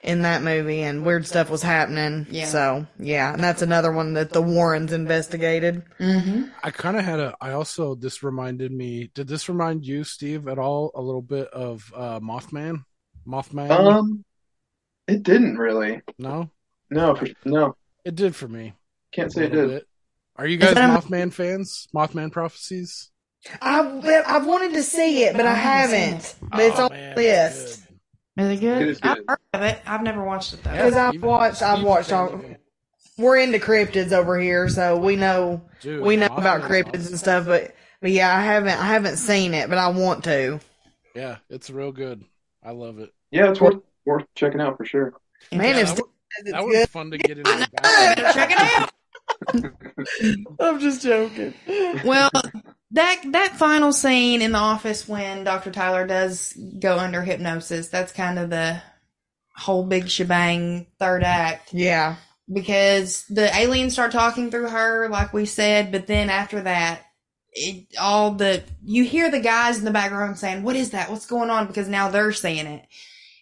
in 0.03 0.23
that 0.23 0.43
movie, 0.43 0.81
and 0.83 1.05
weird 1.05 1.27
stuff 1.27 1.51
was 1.51 1.63
happening. 1.63 2.27
Yeah. 2.31 2.47
So 2.47 2.87
yeah, 2.99 3.33
and 3.33 3.43
that's 3.45 3.63
another 3.63 3.93
one 3.93 4.15
that 4.15 4.31
the 4.33 4.43
Warrens 4.43 4.93
investigated. 4.93 5.83
Mm-hmm. 5.99 6.45
i 6.65 6.71
kind 6.71 6.97
of 6.97 7.05
had 7.05 7.21
a 7.21 7.37
i 7.41 7.53
also 7.53 7.95
this 7.95 8.23
reminded 8.23 8.73
me 8.73 9.11
did 9.15 9.29
this 9.29 9.49
remind 9.49 9.85
you 9.87 10.03
steve 10.05 10.49
at 10.49 10.59
all 10.59 10.91
a 10.95 11.01
little 11.03 11.23
bit 11.23 11.49
of 11.49 11.93
uh 11.95 12.19
mothman 12.21 12.85
mothman 13.27 13.71
Um, 13.71 14.25
it 15.07 15.23
didn't 15.23 15.57
really. 15.59 16.01
no 16.19 16.51
No, 16.91 17.15
for, 17.15 17.29
no, 17.45 17.77
it 18.05 18.15
did 18.15 18.35
for 18.35 18.49
me 18.49 18.75
can't 19.13 19.33
say 19.33 19.45
it 19.47 19.53
did. 19.53 19.69
bit. 19.69 19.87
are 20.37 20.47
you 20.47 20.57
guys 20.57 20.75
mothman 20.75 21.33
fans 21.33 21.89
mothman 21.95 22.31
prophecies 22.33 23.11
I 23.63 24.23
I've 24.27 24.47
wanted 24.47 24.75
to 24.75 24.83
see 24.83 25.25
it, 25.25 25.35
but 25.37 25.47
I 25.47 25.51
I 25.53 25.55
haven't. 25.55 26.35
But 26.51 26.61
it's 26.61 26.79
Oh, 26.79 26.85
on 26.85 26.93
man, 26.93 27.15
the 27.17 27.23
list 27.23 27.81
Is 28.37 28.49
it 28.51 28.61
good? 28.61 28.83
It 28.83 28.89
is 28.89 29.01
I've 29.03 29.19
heard 29.27 29.39
of 29.55 29.63
it. 29.63 29.79
I've 29.87 30.03
never 30.03 30.23
watched 30.23 30.53
it 30.55 30.63
though. 30.63 30.73
because 30.73 30.95
I've 30.95 31.11
Steve- 31.13 31.23
watched. 31.23 31.63
I've 31.63 31.83
watched 31.83 32.13
all. 32.13 32.35
of. 32.35 32.45
We're 33.19 33.39
into 33.39 33.59
cryptids 33.59 34.13
over 34.13 34.39
here, 34.39 34.69
so 34.69 34.97
we 34.99 35.17
know 35.17 35.63
Dude, 35.81 36.03
we 36.03 36.17
know 36.17 36.27
about 36.27 36.63
cryptids 36.63 36.89
awesome. 37.01 37.07
and 37.13 37.19
stuff. 37.19 37.47
But 37.47 37.75
but 38.03 38.11
yeah, 38.11 38.35
I 38.37 38.41
haven't 38.43 38.79
I 38.79 38.87
haven't 38.87 39.17
seen 39.17 39.55
it, 39.55 39.69
but 39.71 39.79
I 39.79 39.89
want 39.89 40.25
to. 40.25 40.61
yeah 41.15 41.37
it's 41.49 41.71
real 41.71 41.93
good 41.93 42.23
i 42.63 42.71
love 42.73 42.99
it 42.99 43.11
Yeah, 43.31 43.51
it's 43.51 43.61
worth 43.61 43.81
worth 44.05 44.25
checking 44.35 44.61
out 44.61 44.77
for 44.77 44.85
sure. 44.85 45.15
Man, 45.51 45.77
Yeah, 45.77 45.83
if 45.83 46.01
that 46.45 46.45
was, 46.45 46.47
says 46.47 46.53
that 46.53 46.55
it's 46.55 46.65
was 46.65 46.75
good, 46.77 46.89
fun 46.91 47.11
to 47.11 47.19
get 47.19 47.39
into. 47.39 47.51
Check 48.33 48.51
it 48.53 48.81
out. 48.81 48.91
I'm 50.61 50.81
just 50.81 51.03
joking. 51.03 51.55
Well, 52.05 52.31
that 52.93 53.23
that 53.33 53.57
final 53.57 53.93
scene 53.93 54.43
in 54.43 54.53
the 54.53 54.59
office 54.59 55.09
when 55.09 55.45
Dr. 55.45 55.71
Tyler 55.71 56.07
does 56.07 56.53
go 56.79 56.99
under 56.99 57.23
hypnosis, 57.23 57.89
that's 57.89 58.13
kind 58.13 58.39
of 58.39 58.51
the 58.51 58.83
whole 59.57 59.85
big 59.85 60.09
shebang 60.09 60.87
third 60.99 61.23
act 61.23 61.75
Yeah, 61.75 62.17
because 62.53 63.25
the 63.29 63.55
aliens 63.55 63.93
start 63.93 64.13
talking 64.13 64.51
through 64.51 64.69
her 64.69 65.09
like 65.09 65.33
we 65.33 65.45
said, 65.47 65.93
but 65.93 66.07
then 66.07 66.31
after 66.31 66.63
that 66.63 67.03
it 67.53 67.87
all 68.01 68.33
the 68.33 68.63
you 68.83 69.05
hear 69.05 69.31
the 69.31 69.41
guys 69.41 69.79
in 69.79 69.85
the 69.85 69.91
background 69.91 70.39
saying, 70.39 70.63
"What 70.63 70.77
is 70.77 70.91
that? 70.91 71.11
What's 71.11 71.27
going 71.27 71.51
on?" 71.51 71.67
because 71.67 71.89
now 71.89 72.09
they're 72.09 72.33
saying 72.33 72.67
it. 72.67 72.87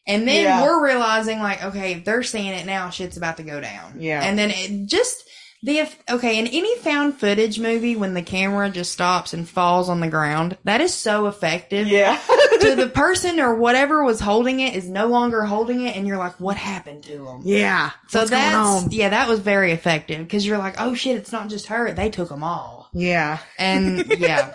And 0.09 0.27
then 0.27 0.43
Yeah. 0.45 0.63
we're 0.65 0.83
realizing 0.85 1.39
like, 1.39 1.63
okay, 1.63 1.93
if 1.93 2.05
they're 2.05 2.23
seeing 2.25 2.47
it 2.49 2.67
now, 2.67 2.91
shit's 2.91 3.17
about 3.17 3.37
to 3.37 3.43
go 3.45 3.61
down. 3.61 3.97
Yeah. 4.01 4.23
And 4.25 4.37
then 4.39 4.51
it 4.51 4.87
just 4.87 5.23
the 5.63 5.89
okay, 6.09 6.39
in 6.39 6.47
any 6.47 6.77
found 6.79 7.19
footage 7.19 7.59
movie 7.59 7.97
when 7.97 8.15
the 8.15 8.23
camera 8.23 8.71
just 8.71 8.93
stops 8.93 9.33
and 9.35 9.49
falls 9.49 9.89
on 9.89 9.99
the 10.01 10.07
ground, 10.09 10.57
that 10.65 10.81
is 10.81 10.95
so 10.95 11.27
effective. 11.27 11.89
yeah, 11.89 12.17
to 12.61 12.77
the 12.77 12.87
person 12.89 13.41
or 13.41 13.57
whatever 13.57 14.05
was 14.05 14.21
holding 14.21 14.61
it 14.61 14.77
is 14.77 14.89
no 14.89 15.09
longer 15.09 15.43
holding 15.43 15.81
it 15.85 15.97
and 15.97 16.07
you're 16.07 16.17
like, 16.17 16.39
what 16.39 16.57
happened 16.57 17.03
to 17.05 17.19
them? 17.25 17.41
yeah. 17.45 17.91
So 18.09 18.21
What's 18.21 18.31
going 18.31 18.43
that's 18.45 18.85
on? 18.85 18.91
yeah, 18.93 19.09
that 19.09 19.29
was 19.29 19.41
very 19.41 19.73
effective 19.73 20.21
because 20.21 20.47
you're 20.47 20.59
like, 20.59 20.77
oh 20.81 20.95
shit, 20.95 21.17
it's 21.17 21.33
not 21.33 21.49
just 21.49 21.67
her; 21.67 21.93
they 21.93 22.09
took 22.09 22.29
them 22.29 22.45
all, 22.45 22.89
Yeah, 22.95 23.39
and 23.59 24.07
yeah, 24.19 24.53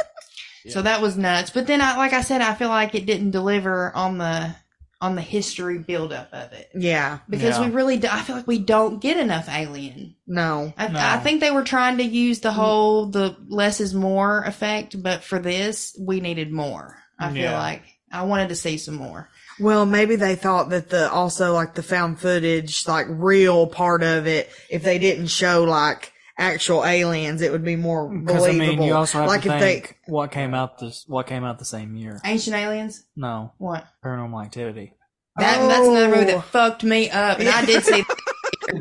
so 0.70 0.82
that 0.84 1.02
was 1.02 1.18
nuts. 1.18 1.50
But 1.52 1.68
then, 1.68 1.82
I 1.82 1.98
like 1.98 2.14
I 2.14 2.22
said, 2.22 2.40
I 2.42 2.54
feel 2.56 2.70
like 2.70 2.96
it 2.96 3.06
didn't 3.06 3.32
deliver 3.32 3.92
on 3.94 4.18
the 4.20 4.56
on 5.04 5.16
the 5.16 5.22
history 5.22 5.80
buildup 5.80 6.30
of 6.32 6.54
it 6.54 6.72
yeah. 6.74 7.20
because 7.30 7.60
Yeah. 7.60 7.66
we 7.66 7.72
really, 7.76 7.98
do, 7.98 8.08
I 8.10 8.22
feel 8.22 8.38
like 8.38 8.48
we 8.48 8.58
don't 8.58 9.02
get 9.02 9.18
enough 9.18 9.50
alien. 9.50 10.16
No, 10.26 10.72
I, 10.78 10.88
No. 10.88 10.98
I 10.98 11.18
think 11.18 11.42
they 11.42 11.52
were 11.52 11.66
trying 11.66 11.98
to 11.98 12.04
use 12.04 12.40
the 12.40 12.52
mm. 12.52 12.54
whole 12.54 13.08
the 13.08 13.36
less 13.50 13.82
is 13.82 13.94
more 13.94 14.44
effect, 14.46 15.04
but 15.04 15.22
for 15.22 15.40
this, 15.40 15.94
we 16.00 16.22
needed 16.22 16.54
more. 16.54 16.98
I 17.20 17.34
feel 17.34 17.42
Yeah. 17.42 17.60
like 17.60 17.84
I 18.14 18.24
wanted 18.24 18.48
to 18.50 18.56
see 18.56 18.78
some 18.78 18.96
more. 18.96 19.28
Well, 19.60 19.86
maybe 19.86 20.16
they 20.16 20.36
thought 20.36 20.70
that 20.70 20.90
the 20.90 21.12
also 21.12 21.54
like 21.54 21.76
the 21.76 21.84
found 21.84 22.22
footage, 22.22 22.88
like 22.88 23.08
real 23.10 23.68
part 23.68 24.04
of 24.04 24.26
it, 24.26 24.50
if 24.70 24.84
they 24.84 25.00
didn't 25.00 25.28
show 25.28 25.66
like 25.66 26.13
actual 26.38 26.84
aliens, 26.86 27.42
it 27.42 27.52
would 27.52 27.64
be 27.64 27.76
more 27.76 28.08
believable. 28.08 28.44
I 28.46 28.52
mean, 28.54 28.82
you 28.82 28.94
also 28.94 29.20
have 29.20 29.28
like 29.28 29.42
to 29.44 29.54
if 29.54 29.60
think 29.60 29.98
what 30.08 30.32
came 30.32 30.54
out 30.54 30.80
this 30.80 31.04
what 31.08 31.28
came 31.28 31.44
out 31.44 31.60
the 31.60 31.66
same 31.66 31.96
year. 31.96 32.20
Ancient 32.26 32.56
Aliens. 32.56 33.04
No, 33.16 33.54
What? 33.58 33.86
Paranormal 34.04 34.44
Activity. 34.44 34.94
That, 35.38 35.60
That's 35.68 35.88
another 35.88 36.10
movie 36.10 36.32
Oh. 36.32 36.36
that 36.38 36.44
fucked 36.46 36.84
me 36.84 37.10
up, 37.10 37.40
and 37.40 37.50
I 37.50 37.66
did 37.66 37.84
see. 37.84 38.04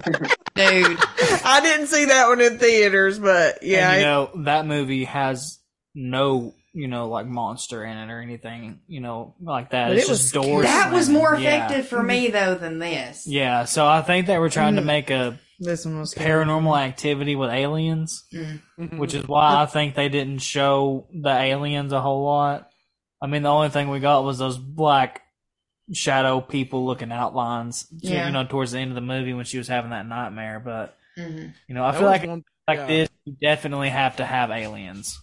dude. 0.54 0.98
I 1.44 1.60
didn't 1.62 1.86
see 1.86 2.06
that 2.06 2.28
one 2.28 2.40
in 2.40 2.58
theaters, 2.58 3.18
but 3.18 3.62
yeah, 3.62 3.92
And, 3.92 4.00
you 4.00 4.06
know 4.06 4.30
that 4.44 4.66
movie 4.66 5.04
has 5.04 5.58
no, 5.94 6.54
you 6.72 6.88
know, 6.88 7.08
like 7.08 7.26
monster 7.26 7.84
in 7.84 7.96
it 7.96 8.10
or 8.10 8.20
anything, 8.20 8.80
you 8.86 9.00
know, 9.00 9.34
like 9.40 9.70
that. 9.70 9.88
But 9.88 9.96
it's 9.98 10.06
it 10.08 10.10
was 10.10 10.20
just 10.20 10.34
doors. 10.34 10.64
That 10.66 10.92
was 10.92 11.06
slamming. 11.06 11.22
more 11.22 11.34
Yeah. 11.36 11.66
effective 11.66 11.88
for 11.88 12.02
me 12.02 12.28
though 12.28 12.54
than 12.54 12.78
this. 12.78 13.26
Yeah, 13.26 13.64
so 13.64 13.86
I 13.86 14.02
think 14.02 14.26
they 14.26 14.38
were 14.38 14.50
trying 14.50 14.76
to 14.76 14.82
Mm. 14.82 14.86
make 14.86 15.10
a 15.10 15.38
this 15.64 15.84
one 15.84 16.00
was 16.00 16.14
paranormal 16.14 16.78
activity 16.80 17.36
with 17.36 17.50
aliens, 17.50 18.24
Mm. 18.32 18.98
which 18.98 19.14
is 19.14 19.26
why 19.26 19.62
I 19.62 19.66
think 19.66 19.94
they 19.94 20.08
didn't 20.08 20.38
show 20.40 21.06
the 21.12 21.30
aliens 21.30 21.92
a 21.92 22.00
whole 22.00 22.24
lot. 22.24 22.68
I 23.22 23.26
mean, 23.26 23.42
the 23.42 23.50
only 23.50 23.68
thing 23.68 23.88
we 23.88 24.00
got 24.00 24.24
was 24.24 24.38
those 24.38 24.58
black 24.58 25.22
shadow 25.92 26.40
people 26.40 26.84
looking 26.86 27.12
outlines, 27.12 27.86
Yeah. 28.00 28.26
you 28.26 28.32
know, 28.32 28.44
towards 28.44 28.72
the 28.72 28.78
end 28.78 28.90
of 28.90 28.94
the 28.94 29.00
movie 29.00 29.34
when 29.34 29.44
she 29.44 29.58
was 29.58 29.68
having 29.68 29.90
that 29.90 30.06
nightmare. 30.06 30.60
But 30.60 30.96
Mhm. 31.18 31.54
you 31.68 31.74
know, 31.74 31.84
I 31.84 31.92
That 31.92 31.98
feel 31.98 32.08
like 32.08 32.26
one- 32.26 32.44
like 32.68 32.78
yeah. 32.78 32.86
this, 32.86 33.08
you 33.24 33.34
definitely 33.40 33.90
have 33.90 34.16
to 34.16 34.24
have 34.24 34.50
aliens. 34.50 35.20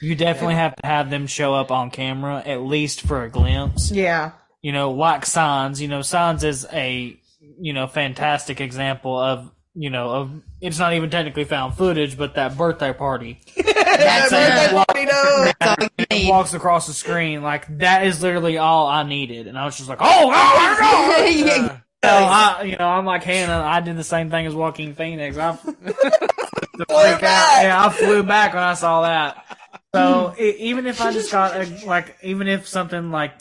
You 0.00 0.14
definitely 0.14 0.56
have 0.56 0.76
to 0.76 0.86
have 0.86 1.08
them 1.10 1.26
show 1.26 1.54
up 1.54 1.70
on 1.70 1.90
camera 1.90 2.42
at 2.44 2.60
least 2.62 3.00
for 3.00 3.24
a 3.24 3.30
glimpse. 3.30 3.90
yeah. 3.90 4.32
You 4.62 4.72
know, 4.72 4.90
like 4.90 5.24
Signs. 5.26 5.80
You 5.80 5.88
know, 5.88 6.02
Signs 6.02 6.44
is 6.44 6.66
a 6.72 7.16
you 7.58 7.72
know 7.72 7.86
fantastic 7.86 8.60
example 8.60 9.18
of 9.18 9.50
you 9.78 9.90
know 9.90 10.08
of 10.10 10.30
it's 10.60 10.78
not 10.78 10.94
even 10.94 11.10
technically 11.10 11.44
found 11.44 11.74
footage, 11.76 12.16
but 12.16 12.34
that 12.34 12.56
birthday 12.56 12.92
party 12.92 13.40
That's 13.56 14.30
Birthday 14.30 14.64
it. 14.66 14.70
party, 14.86 15.04
no. 15.04 15.52
That's 15.60 15.80
all 15.82 15.88
you 15.98 16.06
need. 16.10 16.28
walks 16.28 16.54
across 16.54 16.86
the 16.86 16.92
screen. 16.92 17.42
Like 17.42 17.78
that 17.78 18.06
is 18.06 18.22
literally 18.22 18.58
all 18.58 18.86
I 18.86 19.02
needed, 19.04 19.46
and 19.46 19.56
I 19.58 19.64
was 19.64 19.76
just 19.76 19.88
like, 19.88 19.98
oh, 20.00 20.06
oh 20.06 20.30
my 20.30 20.76
god. 20.78 21.76
Yeah. 22.04 22.10
So 22.10 22.10
I, 22.12 22.62
you 22.62 22.76
know, 22.76 22.86
I'm 22.86 23.04
like 23.06 23.24
Hannah. 23.24 23.64
I 23.64 23.80
did 23.80 23.96
the 23.96 24.04
same 24.04 24.30
thing 24.30 24.46
as 24.46 24.54
Joaquin 24.54 24.94
Phoenix. 24.94 25.36
I 25.38 25.52
the 25.82 25.94
freak 26.88 27.22
out. 27.22 27.62
Yeah, 27.62 27.84
I 27.86 27.88
flew 27.90 28.22
back 28.22 28.52
when 28.54 28.62
I 28.62 28.74
saw 28.74 29.02
that. 29.02 29.44
So 29.94 30.34
e 30.38 30.50
even 30.58 30.86
if 30.86 31.00
I 31.00 31.10
just 31.12 31.32
got 31.32 31.56
a, 31.56 31.86
like, 31.86 32.16
even 32.22 32.48
if 32.48 32.68
something 32.68 33.10
like 33.10 33.32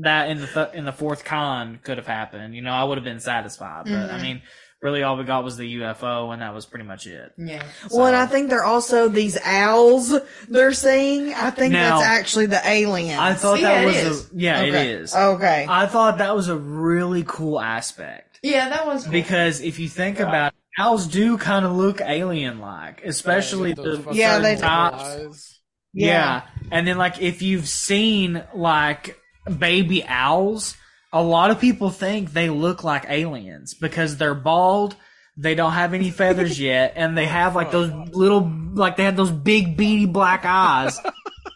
that 0.00 0.30
in 0.30 0.40
the 0.40 0.46
th- 0.46 0.74
in 0.74 0.84
the 0.84 0.92
fourth 0.92 1.24
con 1.24 1.80
could 1.82 1.98
have 1.98 2.06
happened, 2.06 2.54
you 2.54 2.62
know, 2.62 2.72
I 2.72 2.84
would 2.84 2.98
have 2.98 3.04
been 3.04 3.20
satisfied. 3.20 3.84
But 3.86 4.10
I 4.10 4.18
Mhm. 4.18 4.22
mean, 4.22 4.42
really, 4.82 5.02
all 5.04 5.16
we 5.16 5.24
got 5.24 5.44
was 5.44 5.56
the 5.56 5.76
UFO, 5.76 6.32
and 6.32 6.42
that 6.42 6.52
was 6.54 6.66
pretty 6.66 6.84
much 6.84 7.06
it. 7.06 7.32
Yeah. 7.38 7.62
Well, 7.90 8.06
and 8.06 8.16
I 8.16 8.26
think 8.26 8.50
they're 8.50 8.64
also 8.64 9.08
these 9.08 9.38
owls 9.44 10.12
they're 10.48 10.72
seeing. 10.72 11.32
I 11.32 11.50
think 11.50 11.72
Now- 11.72 11.98
that's 12.00 12.08
actually 12.08 12.46
the 12.46 12.60
aliens. 12.68 13.18
I 13.20 13.34
thought 13.34 13.60
Yeah, 13.60 13.84
that 13.84 13.86
was 13.86 14.30
a 14.32 14.36
yeah, 14.36 14.60
okay. 14.60 14.68
it 14.68 14.74
is. 15.00 15.14
Okay. 15.14 15.66
I 15.68 15.86
thought 15.86 16.18
that 16.18 16.34
was 16.34 16.48
a 16.48 16.56
really 16.56 17.24
cool 17.26 17.60
aspect. 17.60 18.40
Yeah, 18.42 18.68
that 18.70 18.86
was 18.86 19.04
cool. 19.04 19.12
Because 19.12 19.60
if 19.60 19.78
you 19.78 19.88
think 19.88 20.18
about 20.18 20.52
it, 20.52 20.58
owls 20.82 21.06
do 21.06 21.38
kind 21.38 21.64
of 21.64 21.72
look 21.72 22.00
alien 22.00 22.58
like, 22.58 23.04
especially 23.04 23.74
those 23.74 24.04
the 24.04 24.12
Yeah, 24.14 24.40
they 24.40 24.56
certain 24.56 25.30
do. 25.30 25.34
Yeah. 25.94 26.06
Yeah. 26.08 26.42
And 26.72 26.86
then 26.88 26.98
like 26.98 27.20
if 27.22 27.40
you've 27.42 27.68
seen 27.68 28.42
like 28.54 29.16
baby 29.58 30.04
owls, 30.04 30.76
a 31.12 31.22
lot 31.22 31.50
of 31.50 31.60
people 31.60 31.90
think 31.90 32.32
they 32.32 32.48
look 32.48 32.84
like 32.84 33.04
aliens 33.08 33.74
because 33.74 34.16
they're 34.16 34.34
bald, 34.34 34.96
they 35.36 35.54
don't 35.54 35.72
have 35.72 35.94
any 35.94 36.10
feathers 36.10 36.58
yet, 36.72 36.94
and 36.96 37.16
they 37.16 37.26
have 37.26 37.54
like 37.54 37.70
those 37.70 37.90
oh, 37.90 38.04
little 38.12 38.50
like 38.74 38.96
they 38.96 39.04
have 39.04 39.16
those 39.16 39.30
big 39.30 39.76
beady 39.76 40.06
black 40.06 40.44
eyes. 40.44 40.98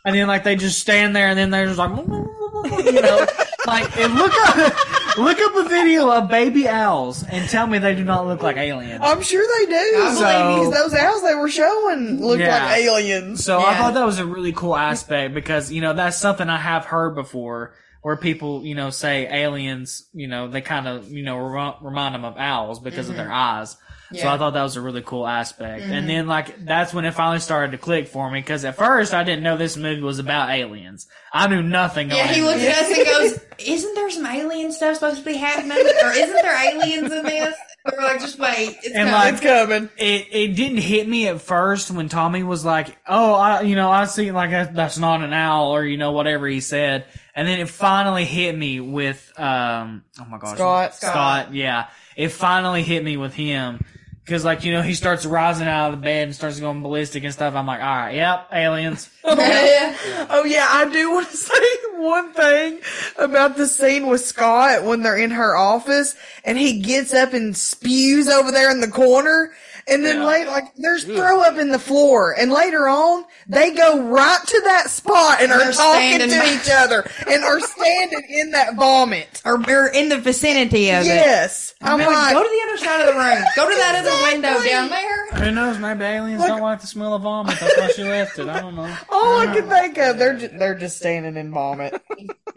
and 0.05 0.15
then 0.15 0.27
like 0.29 0.45
they 0.45 0.57
just 0.57 0.79
stand 0.79 1.17
there 1.17 1.29
and 1.29 1.39
then 1.39 1.51
they're 1.51 1.67
just 1.67 1.79
like 1.79 1.91
you 2.85 3.01
know 3.03 3.27
like 3.67 3.97
and 3.99 4.15
look 4.15 4.33
up 4.47 5.17
look 5.19 5.39
up 5.41 5.57
a 5.57 5.69
video 5.69 6.11
of 6.11 6.29
baby 6.29 6.69
owls 6.69 7.23
and 7.25 7.49
tell 7.49 7.67
me 7.67 7.79
they 7.79 7.95
do 7.95 8.05
not 8.05 8.27
look 8.27 8.43
like 8.43 8.57
aliens. 8.57 9.01
I'm 9.03 9.23
sure 9.23 9.45
they 9.61 9.67
do. 9.67 9.97
I 9.99 10.15
believe 10.15 10.71
because 10.71 10.91
those 10.93 11.01
owls 11.01 11.23
they 11.23 11.35
were 11.35 11.49
showing 11.49 12.21
looked 12.23 12.41
Yeah. 12.41 12.65
like 12.67 12.79
aliens. 12.81 13.45
So 13.45 13.59
I 13.61 13.73
Yeah. 13.73 13.79
thought 13.79 13.95
that 13.95 14.05
was 14.07 14.19
a 14.19 14.27
really 14.27 14.53
cool 14.53 14.77
aspect 14.77 15.33
because 15.35 15.73
you 15.73 15.81
know 15.81 15.93
that's 15.95 16.19
something 16.19 16.49
I 16.49 16.59
have 16.59 16.85
heard 16.85 17.15
before, 17.15 17.73
where 18.07 18.15
people 18.15 18.65
you 18.65 18.77
know 18.77 18.89
say 18.91 19.27
aliens, 19.27 20.09
you 20.13 20.29
know 20.29 20.47
they 20.47 20.61
kind 20.61 20.87
of 20.87 21.11
you 21.11 21.25
know 21.25 21.37
remind 21.81 22.15
them 22.15 22.25
of 22.25 22.37
owls 22.37 22.79
because 22.79 23.09
of 23.09 23.17
their 23.17 23.25
mm-hmm. 23.25 23.35
eyes. 23.35 23.77
So 24.11 24.15
Mm-hmm. 24.15 24.15
Yeah. 24.17 24.25
Mm-hmm. 24.25 24.35
I 24.35 24.39
thought 24.39 24.55
that 24.55 24.63
was 24.63 24.77
a 24.77 24.81
really 24.81 25.03
cool 25.03 25.27
aspect, 25.27 25.83
and 25.85 26.09
then 26.09 26.27
like 26.29 26.65
that's 26.65 26.95
when 26.95 27.05
it 27.05 27.15
finally 27.15 27.41
started 27.41 27.73
to 27.73 27.79
click 27.79 28.07
for 28.09 28.31
me 28.31 28.39
because 28.41 28.65
at 28.65 28.77
first 28.77 29.13
I 29.15 29.25
didn't 29.25 29.43
know 29.43 29.57
this 29.57 29.77
movie 29.77 30.01
was 30.01 30.19
about 30.21 30.51
aliens. 30.51 31.07
I 31.33 31.49
knew 31.49 31.63
nothing. 31.63 32.11
Yeah, 32.11 32.25
going 32.25 32.29
he 32.29 32.41
into 32.41 32.51
looks 32.51 32.63
at 32.63 32.85
us 32.85 32.97
and 32.99 33.07
goes, 33.07 33.41
"Isn't 33.59 33.95
there 33.95 34.11
some 34.11 34.27
alien 34.27 34.71
stuff 34.73 34.95
supposed 34.95 35.19
to 35.19 35.25
be 35.25 35.37
happening, 35.37 35.77
or 35.79 36.11
isn't 36.13 36.35
there 36.43 36.73
aliens 36.75 37.13
in 37.13 37.23
this?" 37.25 37.55
We're 37.85 38.03
like, 38.03 38.21
"Just 38.21 38.39
wait, 38.39 38.77
it's 38.83 38.87
And 38.95 39.09
coming." 39.09 39.13
like- 39.13 39.33
it's 39.35 39.43
coming. 39.43 39.89
it 39.97 40.27
it 40.31 40.57
didn't 40.57 40.79
hit 40.79 41.09
me 41.09 41.29
at 41.29 41.41
first 41.41 41.91
when 41.91 42.09
Tommy 42.09 42.43
was 42.45 42.65
like, 42.65 42.97
"Oh, 43.09 43.35
I 43.35 43.63
you 43.63 43.75
know 43.77 43.91
I 43.91 44.05
see 44.07 44.31
like 44.33 44.51
that, 44.51 44.75
that's 44.75 44.99
not 44.99 45.23
an 45.23 45.33
owl 45.33 45.71
or 45.75 45.85
you 45.85 45.97
know 45.97 46.13
whatever 46.13 46.47
he 46.47 46.61
said," 46.61 47.05
and 47.35 47.47
then 47.47 47.59
it 47.61 47.69
finally 47.69 48.25
hit 48.25 48.57
me 48.57 48.79
with 48.81 49.33
um 49.39 50.05
oh 50.21 50.25
my 50.27 50.39
gosh 50.39 50.57
Scott. 50.57 50.95
Scott 50.95 51.55
yeah 51.55 51.89
it 52.17 52.29
finally 52.31 52.83
hit 52.83 53.05
me 53.05 53.17
with 53.19 53.35
him 53.35 53.85
because 54.27 54.45
like 54.45 54.65
you 54.65 54.73
know 54.73 54.83
he 54.83 54.95
starts 54.95 55.25
rising 55.25 55.69
out 55.69 55.93
of 55.93 56.01
the 56.01 56.05
bed 56.05 56.25
and 56.25 56.35
starts 56.35 56.59
going 56.59 56.83
ballistic 56.83 57.23
and 57.23 57.33
stuff. 57.33 57.55
I'm 57.55 57.65
like, 57.65 57.81
all 57.81 57.87
right, 57.87 58.15
yep, 58.15 58.49
aliens. 58.53 59.09
Oh, 59.29 59.35
yeah. 59.37 60.27
Oh 60.31 60.45
yeah, 60.45 60.69
I 60.71 60.89
do 60.89 61.11
want 61.11 61.29
to 61.29 61.37
say 61.37 61.77
one 61.97 62.33
thing 62.33 62.79
about 63.19 63.57
the 63.57 63.67
scene 63.67 64.07
with 64.07 64.21
Scott 64.21 64.85
when 64.85 65.03
they're 65.03 65.19
in 65.19 65.33
her 65.33 65.57
office 65.57 66.15
and 66.45 66.57
he 66.57 66.81
gets 66.81 67.13
up 67.13 67.33
and 67.33 67.57
spews 67.57 68.29
over 68.29 68.53
there 68.53 68.71
in 68.71 68.81
the 68.81 68.89
corner. 68.89 69.51
And 69.89 70.05
then 70.05 70.25
later, 70.25 70.51
like, 70.51 70.75
there's 70.77 71.05
throw 71.05 71.43
up 71.43 71.59
in 71.59 71.69
the 71.71 71.79
floor. 71.79 72.35
And 72.37 72.51
later 72.51 72.89
on, 72.89 73.25
they 73.47 73.71
go 73.73 74.03
right 74.09 74.41
to 74.45 74.61
that 74.65 74.91
spot 74.91 75.41
and 75.41 75.53
are 75.53 75.59
They're 75.59 75.73
talking 75.73 76.19
to 76.19 76.27
by- 76.29 76.59
each 76.61 76.69
other 76.69 77.09
and 77.29 77.45
are 77.45 77.61
standing 77.61 78.25
in 78.29 78.51
that 78.51 78.75
vomit. 78.75 79.41
or, 79.45 79.55
or 79.71 79.87
in 79.87 80.09
the 80.09 80.19
vicinity 80.19 80.91
of 80.91 81.03
it. 81.03 81.07
Yes. 81.07 81.75
I'm 81.81 82.01
I'm 82.01 82.07
like, 82.07 82.09
like, 82.17 82.35
go 82.35 82.43
to 82.43 82.49
the 82.49 82.69
other 82.69 82.79
side 82.79 83.01
of 83.03 83.07
the 83.15 83.21
room. 83.21 83.45
Go 83.55 83.71
to 83.71 83.77
that 83.77 83.95
other 84.05 84.33
window 84.33 84.69
down 84.69 84.89
there. 84.89 85.27
Who 85.45 85.51
knows? 85.53 85.79
Maybe 85.79 86.05
aliens 86.05 86.43
don't 86.45 86.63
like 86.63 86.81
the 86.81 86.87
smell 86.89 87.15
of 87.15 87.23
vomit. 87.23 87.57
That's 87.61 87.77
why 87.79 87.89
she 87.89 88.03
left 88.03 88.39
it. 88.41 88.49
I 88.49 88.61
don't 88.63 88.75
know. 88.75 88.93
all 89.11 89.39
I 89.39 89.47
can 89.55 89.69
think 89.69 89.99
of, 89.99 90.19
they're 90.19 90.37
just, 90.37 90.59
they're 90.59 90.75
just 90.75 90.97
standing 90.97 91.37
in 91.37 91.53
vomit. 91.53 91.95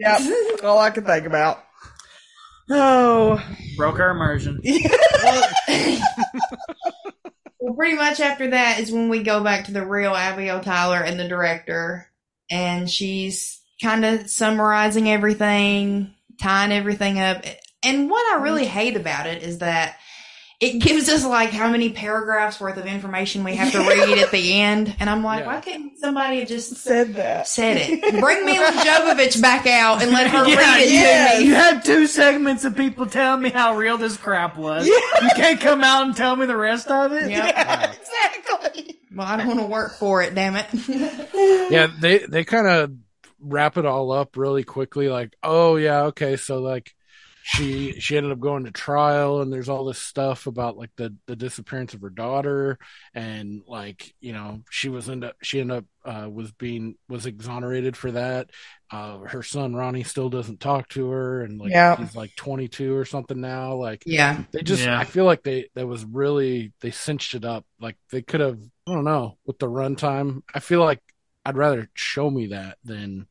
yep. 0.00 0.20
All 0.64 0.78
I 0.80 0.90
can 0.90 1.04
think 1.04 1.26
about. 1.26 1.62
Oh. 2.72 3.40
Broke 3.76 3.98
her 3.98 4.10
immersion. 4.10 4.60
Well, 5.22 5.42
pretty 7.76 7.96
much 7.96 8.20
after 8.20 8.50
that 8.50 8.80
is 8.80 8.92
when 8.92 9.08
we 9.08 9.22
go 9.22 9.42
back 9.42 9.66
to 9.66 9.72
the 9.72 9.86
real 9.86 10.14
Abigail 10.14 10.60
Tyler 10.60 11.02
and 11.02 11.18
the 11.18 11.28
director, 11.28 12.08
and 12.50 12.90
she's 12.90 13.60
kind 13.82 14.04
of 14.04 14.30
summarizing 14.30 15.08
everything, 15.08 16.14
tying 16.40 16.72
everything 16.72 17.18
up. 17.18 17.44
And 17.82 18.10
what 18.10 18.36
I 18.36 18.42
really 18.42 18.66
hate 18.66 18.96
about 18.96 19.26
it 19.26 19.42
is 19.42 19.58
that 19.58 19.96
it 20.60 20.78
gives 20.78 21.08
us 21.08 21.24
like 21.24 21.50
how 21.50 21.70
many 21.70 21.88
paragraphs 21.90 22.60
worth 22.60 22.76
of 22.76 22.84
information 22.84 23.44
we 23.44 23.56
have 23.56 23.72
to 23.72 23.78
read 23.78 24.18
at 24.18 24.30
the 24.30 24.52
end, 24.60 24.94
and 25.00 25.08
I'm 25.08 25.24
like, 25.24 25.40
Yeah. 25.40 25.46
why 25.54 25.60
couldn't 25.60 25.98
somebody 25.98 26.40
have 26.40 26.48
just 26.48 26.76
Said 26.76 27.14
that. 27.14 27.48
said 27.48 27.78
it? 27.80 28.20
Bring 28.20 28.44
Milla 28.44 28.70
Jovovich 28.72 29.40
back 29.40 29.66
out 29.66 30.02
and 30.02 30.10
let 30.12 30.30
her 30.30 30.46
Yeah, 30.48 30.56
read 30.56 30.80
it 30.82 30.92
yeah. 30.92 31.32
to 31.32 31.38
me. 31.40 31.44
You 31.46 31.54
had 31.54 31.84
two 31.84 32.06
segments 32.06 32.64
of 32.64 32.76
people 32.76 33.06
telling 33.06 33.42
me 33.42 33.48
how 33.50 33.76
real 33.76 33.96
this 33.96 34.16
crap 34.18 34.56
was. 34.58 34.86
You 34.86 35.00
can't 35.34 35.60
come 35.60 35.82
out 35.82 36.04
and 36.06 36.14
tell 36.14 36.36
me 36.36 36.44
the 36.46 36.56
rest 36.56 36.88
of 36.88 37.12
it. 37.12 37.30
Yep. 37.30 37.46
exactly. 38.00 38.98
Well, 39.14 39.26
I 39.26 39.36
don't 39.38 39.46
want 39.48 39.60
to 39.60 39.66
work 39.66 39.94
for 39.98 40.22
it, 40.22 40.34
damn 40.34 40.56
it. 40.56 40.66
yeah 41.72 41.88
they 41.98 42.18
they 42.18 42.44
kind 42.44 42.66
of 42.66 42.92
wrap 43.40 43.76
it 43.78 43.86
all 43.86 44.12
up 44.12 44.36
really 44.36 44.62
quickly 44.64 45.08
like 45.08 45.34
oh 45.42 45.76
yeah 45.76 46.02
okay 46.02 46.36
so 46.36 46.60
like 46.60 46.94
she 47.42 47.98
she 48.00 48.16
ended 48.16 48.32
up 48.32 48.40
going 48.40 48.64
to 48.64 48.70
trial 48.70 49.40
and 49.40 49.52
there's 49.52 49.68
all 49.68 49.84
this 49.84 49.98
stuff 49.98 50.46
about 50.46 50.76
like 50.76 50.90
the 50.96 51.14
the 51.26 51.34
disappearance 51.36 51.94
of 51.94 52.02
her 52.02 52.10
daughter 52.10 52.78
and 53.14 53.62
like 53.66 54.14
you 54.20 54.32
know 54.32 54.60
she 54.70 54.88
was 54.88 55.08
end 55.08 55.24
up 55.24 55.34
she 55.42 55.60
ended 55.60 55.78
up 55.78 55.84
uh 56.04 56.28
was 56.28 56.52
being 56.52 56.96
was 57.08 57.26
exonerated 57.26 57.96
for 57.96 58.10
that 58.12 58.50
uh 58.90 59.18
her 59.20 59.42
son 59.42 59.74
ronnie 59.74 60.02
still 60.02 60.28
doesn't 60.28 60.60
talk 60.60 60.88
to 60.88 61.08
her 61.10 61.42
and 61.42 61.58
like 61.58 61.70
Yeah. 61.70 61.96
he's 61.96 62.14
like 62.14 62.34
22 62.36 62.94
or 62.94 63.04
something 63.04 63.40
now 63.40 63.74
like 63.74 64.02
yeah. 64.06 64.42
they 64.52 64.62
just 64.62 64.84
Yeah. 64.84 64.98
i 64.98 65.04
feel 65.04 65.24
like 65.24 65.42
they 65.42 65.68
that 65.74 65.86
was 65.86 66.04
really 66.04 66.72
they 66.80 66.90
cinched 66.90 67.34
it 67.34 67.44
up 67.44 67.64
like 67.80 67.96
they 68.10 68.22
could 68.22 68.40
have 68.40 68.58
i 68.86 68.92
don't 68.94 69.04
know 69.04 69.38
with 69.46 69.58
the 69.58 69.68
runtime 69.68 70.42
i 70.54 70.58
feel 70.60 70.80
like 70.80 71.00
i'd 71.46 71.56
rather 71.56 71.88
show 71.94 72.30
me 72.30 72.48
that 72.48 72.76
than 72.84 73.26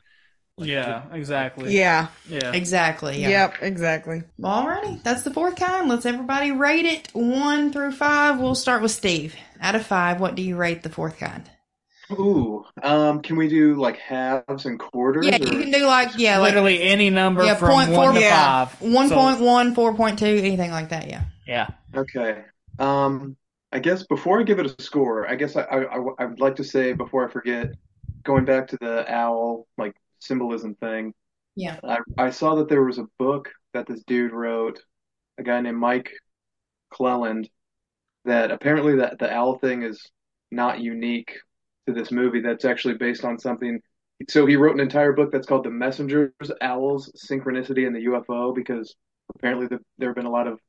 like, 0.60 0.70
Yeah, 0.70 1.04
exactly. 1.14 1.76
Yeah. 1.76 2.08
Yeah. 2.28 2.52
Exactly. 2.54 3.22
Yeah. 3.22 3.30
Yep. 3.30 3.54
Exactly. 3.62 4.24
Alrighty, 4.42 5.02
that's 5.04 5.24
the 5.24 5.34
fourth 5.34 5.56
kind. 5.56 5.90
Let's 5.90 6.06
everybody 6.06 6.52
rate 6.52 6.86
it 6.86 7.10
one 7.14 7.72
through 7.74 7.92
five. 7.94 8.40
We'll 8.40 8.56
start 8.56 8.82
with 8.82 8.92
Steve. 8.92 9.36
Out 9.62 9.76
of 9.76 9.86
five, 9.86 10.20
what 10.22 10.36
do 10.36 10.42
you 10.42 10.56
rate 10.56 10.84
the 10.84 10.90
fourth 10.90 11.18
kind? 11.20 11.50
Ooh, 12.12 12.66
um, 12.82 13.22
can 13.22 13.36
we 13.36 13.48
do 13.48 13.76
like 13.76 13.98
halves 13.98 14.66
and 14.66 14.80
quarters? 14.80 15.28
Yeah, 15.28 15.36
or- 15.36 15.40
you 15.46 15.62
can 15.64 15.72
do 15.72 15.86
like 15.86 16.18
yeah, 16.18 16.40
like 16.40 16.50
Literally 16.56 16.82
any 16.82 17.10
number 17.12 17.46
yeah, 17.46 17.54
from 17.56 17.70
point 17.70 17.92
one 17.92 18.06
four, 18.08 18.14
to 18.14 18.20
yeah. 18.20 18.66
five. 18.66 18.82
one 18.82 19.10
So- 19.10 19.16
point 19.16 19.40
one, 19.42 19.76
four 19.76 19.94
point 19.94 20.18
two, 20.18 20.26
anything 20.26 20.72
like 20.72 20.90
that. 20.90 21.08
Yeah. 21.08 21.24
Yeah. 21.46 21.68
Okay. 21.96 22.44
Um, 22.80 23.36
I 23.72 23.78
guess 23.80 24.04
before 24.08 24.40
I 24.40 24.44
give 24.44 24.58
it 24.58 24.66
a 24.66 24.82
score, 24.82 25.30
I 25.30 25.36
guess 25.36 25.56
I 25.56 25.62
I 25.62 25.84
I 26.18 26.26
would 26.26 26.40
like 26.40 26.56
to 26.56 26.64
say 26.64 26.94
before 26.94 27.28
I 27.28 27.32
forget, 27.32 27.76
going 28.24 28.46
back 28.46 28.70
to 28.70 28.78
the 28.82 29.06
owl 29.14 29.68
like 29.78 29.96
symbolism 30.20 30.76
thing, 30.76 31.14
Yeah. 31.56 31.80
I, 31.84 32.00
I 32.18 32.30
saw 32.32 32.56
that 32.56 32.70
there 32.70 32.84
was 32.84 33.00
a 33.00 33.08
book 33.20 33.50
that 33.74 33.88
this 33.88 34.04
dude 34.04 34.34
wrote, 34.34 34.80
a 35.40 35.44
guy 35.44 35.62
named 35.62 35.78
Mike 35.78 36.12
Clelland, 36.94 37.50
that 38.26 38.52
apparently 38.52 38.98
that 38.98 39.20
the 39.20 39.32
owl 39.32 39.58
thing 39.60 39.84
is 39.84 40.02
not 40.52 40.80
unique 40.82 41.38
to 41.88 41.94
this 41.94 42.12
movie. 42.12 42.42
That's 42.42 42.66
actually 42.66 42.96
based 42.96 43.26
on 43.26 43.40
something. 43.40 43.80
So 44.30 44.46
he 44.46 44.56
wrote 44.58 44.76
an 44.76 44.82
entire 44.82 45.14
book 45.14 45.32
that's 45.32 45.48
called 45.48 45.66
The 45.66 45.72
Messengers, 45.72 46.32
Owls, 46.62 47.12
Synchronicity, 47.30 47.88
and 47.88 47.96
the 47.96 48.02
UFO 48.02 48.54
because 48.54 48.96
apparently 49.36 49.68
the, 49.68 49.80
there 49.98 50.10
have 50.10 50.16
been 50.16 50.26
a 50.26 50.32
lot 50.32 50.48
of 50.48 50.60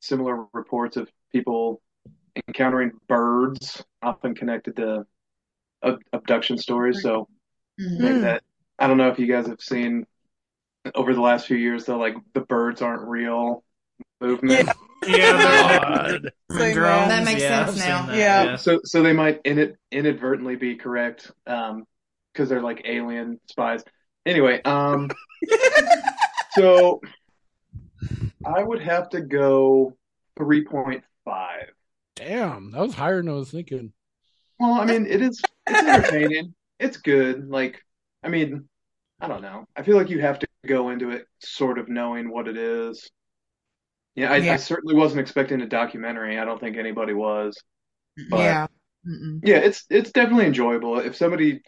similar 0.00 0.46
reports 0.52 0.96
of 0.96 1.08
people 1.32 1.80
encountering 2.48 2.92
birds, 3.08 3.84
often 4.02 4.34
connected 4.34 4.76
to 4.76 5.04
ab- 5.84 6.02
abduction 6.12 6.58
stories. 6.58 7.02
So 7.02 7.28
maybe 7.98 8.18
Hmm. 8.18 8.20
that 8.20 8.42
I 8.78 8.86
don't 8.86 8.96
know 8.96 9.08
if 9.08 9.18
you 9.18 9.26
guys 9.26 9.46
have 9.46 9.60
seen 9.60 10.06
over 10.94 11.14
the 11.14 11.20
last 11.20 11.46
few 11.46 11.56
years 11.56 11.84
the 11.84 11.96
like 11.96 12.14
the 12.34 12.40
birds 12.40 12.82
aren't 12.82 13.08
real 13.08 13.64
movement. 14.20 14.68
Yeah, 15.06 16.18
Same 16.50 16.74
drones, 16.74 16.74
man. 16.74 17.08
That 17.08 17.24
makes 17.24 17.42
yeah, 17.42 17.66
sense 17.66 17.82
I've 17.82 17.88
now. 17.88 18.00
seen 18.00 18.06
that, 18.08 18.18
Yeah. 18.18 18.56
So 18.56 18.80
so 18.84 19.02
they 19.02 19.12
might 19.12 19.40
in 19.44 19.76
inadvertently 19.90 20.56
be 20.56 20.76
correct 20.76 21.30
um 21.46 21.84
because 22.32 22.48
they're 22.48 22.62
like 22.62 22.82
alien 22.84 23.40
spies. 23.48 23.84
Anyway, 24.26 24.62
um 24.62 25.10
so 26.52 27.00
I 28.44 28.62
would 28.62 28.82
have 28.82 29.08
to 29.10 29.20
go 29.20 29.96
3.5. 30.38 31.02
Damn, 32.16 32.70
that 32.72 32.80
was 32.80 32.94
higher 32.94 33.16
than 33.16 33.28
I 33.28 33.32
was 33.32 33.50
thinking. 33.50 33.92
Well, 34.58 34.72
I 34.72 34.84
mean, 34.84 35.06
it 35.06 35.20
is 35.20 35.40
it's 35.66 35.88
entertaining. 35.88 36.54
It's 36.78 36.96
good. 36.96 37.48
Like, 37.48 37.82
I 38.24 38.28
mean, 38.28 38.68
I 39.20 39.28
don't 39.28 39.42
know. 39.42 39.66
I 39.76 39.82
feel 39.82 39.96
like 39.96 40.10
you 40.10 40.20
have 40.20 40.38
to 40.40 40.48
go 40.66 40.90
into 40.90 41.10
it 41.10 41.26
sort 41.40 41.78
of 41.78 41.88
knowing 41.88 42.30
what 42.30 42.48
it 42.48 42.56
is. 42.56 43.10
Yeah, 44.14 44.32
I, 44.32 44.36
Yeah. 44.38 44.54
I 44.54 44.56
certainly 44.56 44.94
wasn't 44.94 45.20
expecting 45.20 45.60
a 45.60 45.66
documentary. 45.66 46.38
I 46.38 46.44
don't 46.44 46.60
think 46.60 46.76
anybody 46.76 47.14
was. 47.14 47.56
But 48.30 48.38
yeah. 48.38 48.66
Mm-mm. 49.06 49.40
yeah, 49.42 49.56
it's 49.56 49.84
it's 49.90 50.12
definitely 50.12 50.46
enjoyable. 50.46 50.98
If 50.98 51.16
somebody 51.16 51.62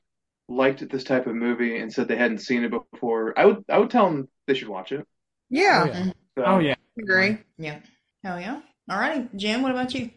liked 0.49 0.89
this 0.89 1.05
type 1.05 1.27
of 1.27 1.35
movie 1.35 1.78
and 1.78 1.93
said 1.93 2.09
they 2.09 2.16
hadn't 2.16 2.39
seen 2.39 2.65
it 2.65 2.73
before, 2.93 3.39
I 3.39 3.47
would 3.47 3.65
I 3.69 3.78
would 3.78 3.91
tell 3.91 4.07
them 4.09 4.28
they 4.47 4.55
should 4.55 4.69
watch 4.69 4.93
it. 4.93 5.07
Yeah. 5.51 5.83
Oh, 5.85 5.87
yeah. 5.87 6.12
So, 6.39 6.45
Oh 6.45 6.59
yeah. 6.61 6.74
Agree. 6.99 7.39
Yeah. 7.59 7.81
Hell 8.24 8.41
yeah. 8.41 8.61
All 8.89 8.99
righty. 8.99 9.28
Jim, 9.37 9.62
what 9.62 9.73
about 9.73 9.93
you? 9.95 10.11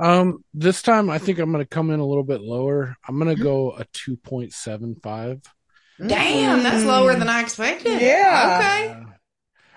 Um, 0.00 0.44
this 0.54 0.80
time 0.80 1.10
I 1.10 1.18
think 1.18 1.38
I'm 1.38 1.52
gonna 1.52 1.66
come 1.66 1.90
in 1.90 2.00
a 2.00 2.06
little 2.06 2.24
bit 2.24 2.40
lower. 2.40 2.96
I'm 3.06 3.18
gonna 3.18 3.36
go 3.36 3.72
a 3.72 3.84
two 3.92 4.16
point 4.16 4.52
seven 4.52 4.96
five. 5.02 5.42
Damn, 6.04 6.62
that's 6.62 6.84
lower 6.84 7.14
than 7.14 7.28
I 7.28 7.42
expected. 7.42 8.00
Yeah. 8.00 8.56
Okay. 8.56 9.04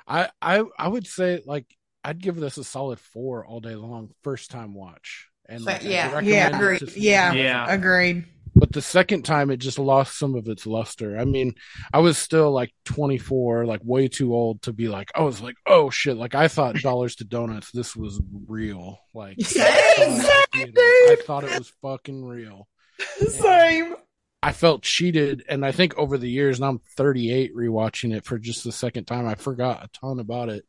I 0.08 0.30
I 0.42 0.64
I 0.80 0.88
would 0.88 1.06
say 1.06 1.42
like 1.46 1.66
I'd 2.04 2.22
give 2.22 2.38
this 2.38 2.58
a 2.58 2.64
solid 2.64 3.00
four 3.00 3.46
all 3.46 3.60
day 3.60 3.76
long. 3.76 4.12
First 4.24 4.50
time 4.50 4.74
watch, 4.74 5.28
and 5.48 5.64
like, 5.64 5.84
yeah. 5.84 6.20
Yeah. 6.22 6.56
Agreed. 6.56 6.96
Yeah. 6.96 7.34
Yeah. 7.34 7.66
Agreed. 7.68 8.26
But 8.56 8.72
the 8.72 8.82
second 8.82 9.24
time, 9.24 9.50
it 9.50 9.58
just 9.58 9.80
lost 9.80 10.18
some 10.18 10.36
of 10.36 10.48
its 10.48 10.68
luster. 10.68 11.18
I 11.18 11.26
mean, 11.26 11.56
I 11.92 12.00
was 12.00 12.18
still 12.18 12.52
like 12.52 12.72
24, 12.86 13.66
like 13.66 13.82
way 13.84 14.08
too 14.08 14.34
old 14.34 14.62
to 14.64 14.74
be 14.74 14.88
like, 14.88 15.12
I 15.16 15.22
was 15.22 15.42
like, 15.42 15.56
oh 15.66 15.90
shit. 15.90 16.18
Like, 16.18 16.36
I 16.36 16.48
thought 16.48 16.76
Dollars 16.82 17.16
to 17.18 17.24
Donuts, 17.24 17.72
this 17.72 17.96
was 17.96 18.22
real. 18.48 19.00
Like, 19.14 19.42
Same, 19.42 19.64
I, 19.66 20.46
same, 20.54 20.74
I 20.76 21.18
thought 21.26 21.44
it 21.44 21.58
was 21.58 21.74
fucking 21.82 22.24
real. 22.24 22.68
Same. 23.28 23.96
I 24.44 24.52
felt 24.52 24.84
cheated. 24.84 25.44
And 25.48 25.66
I 25.66 25.72
think 25.72 25.98
over 25.98 26.18
the 26.18 26.30
years, 26.30 26.60
and 26.60 26.66
I'm 26.66 26.82
38 26.98 27.56
rewatching 27.56 28.16
it 28.16 28.26
for 28.26 28.38
just 28.38 28.64
the 28.64 28.72
second 28.72 29.06
time, 29.06 29.26
I 29.26 29.36
forgot 29.36 29.86
a 29.86 30.00
ton 30.00 30.20
about 30.20 30.50
it. 30.50 30.66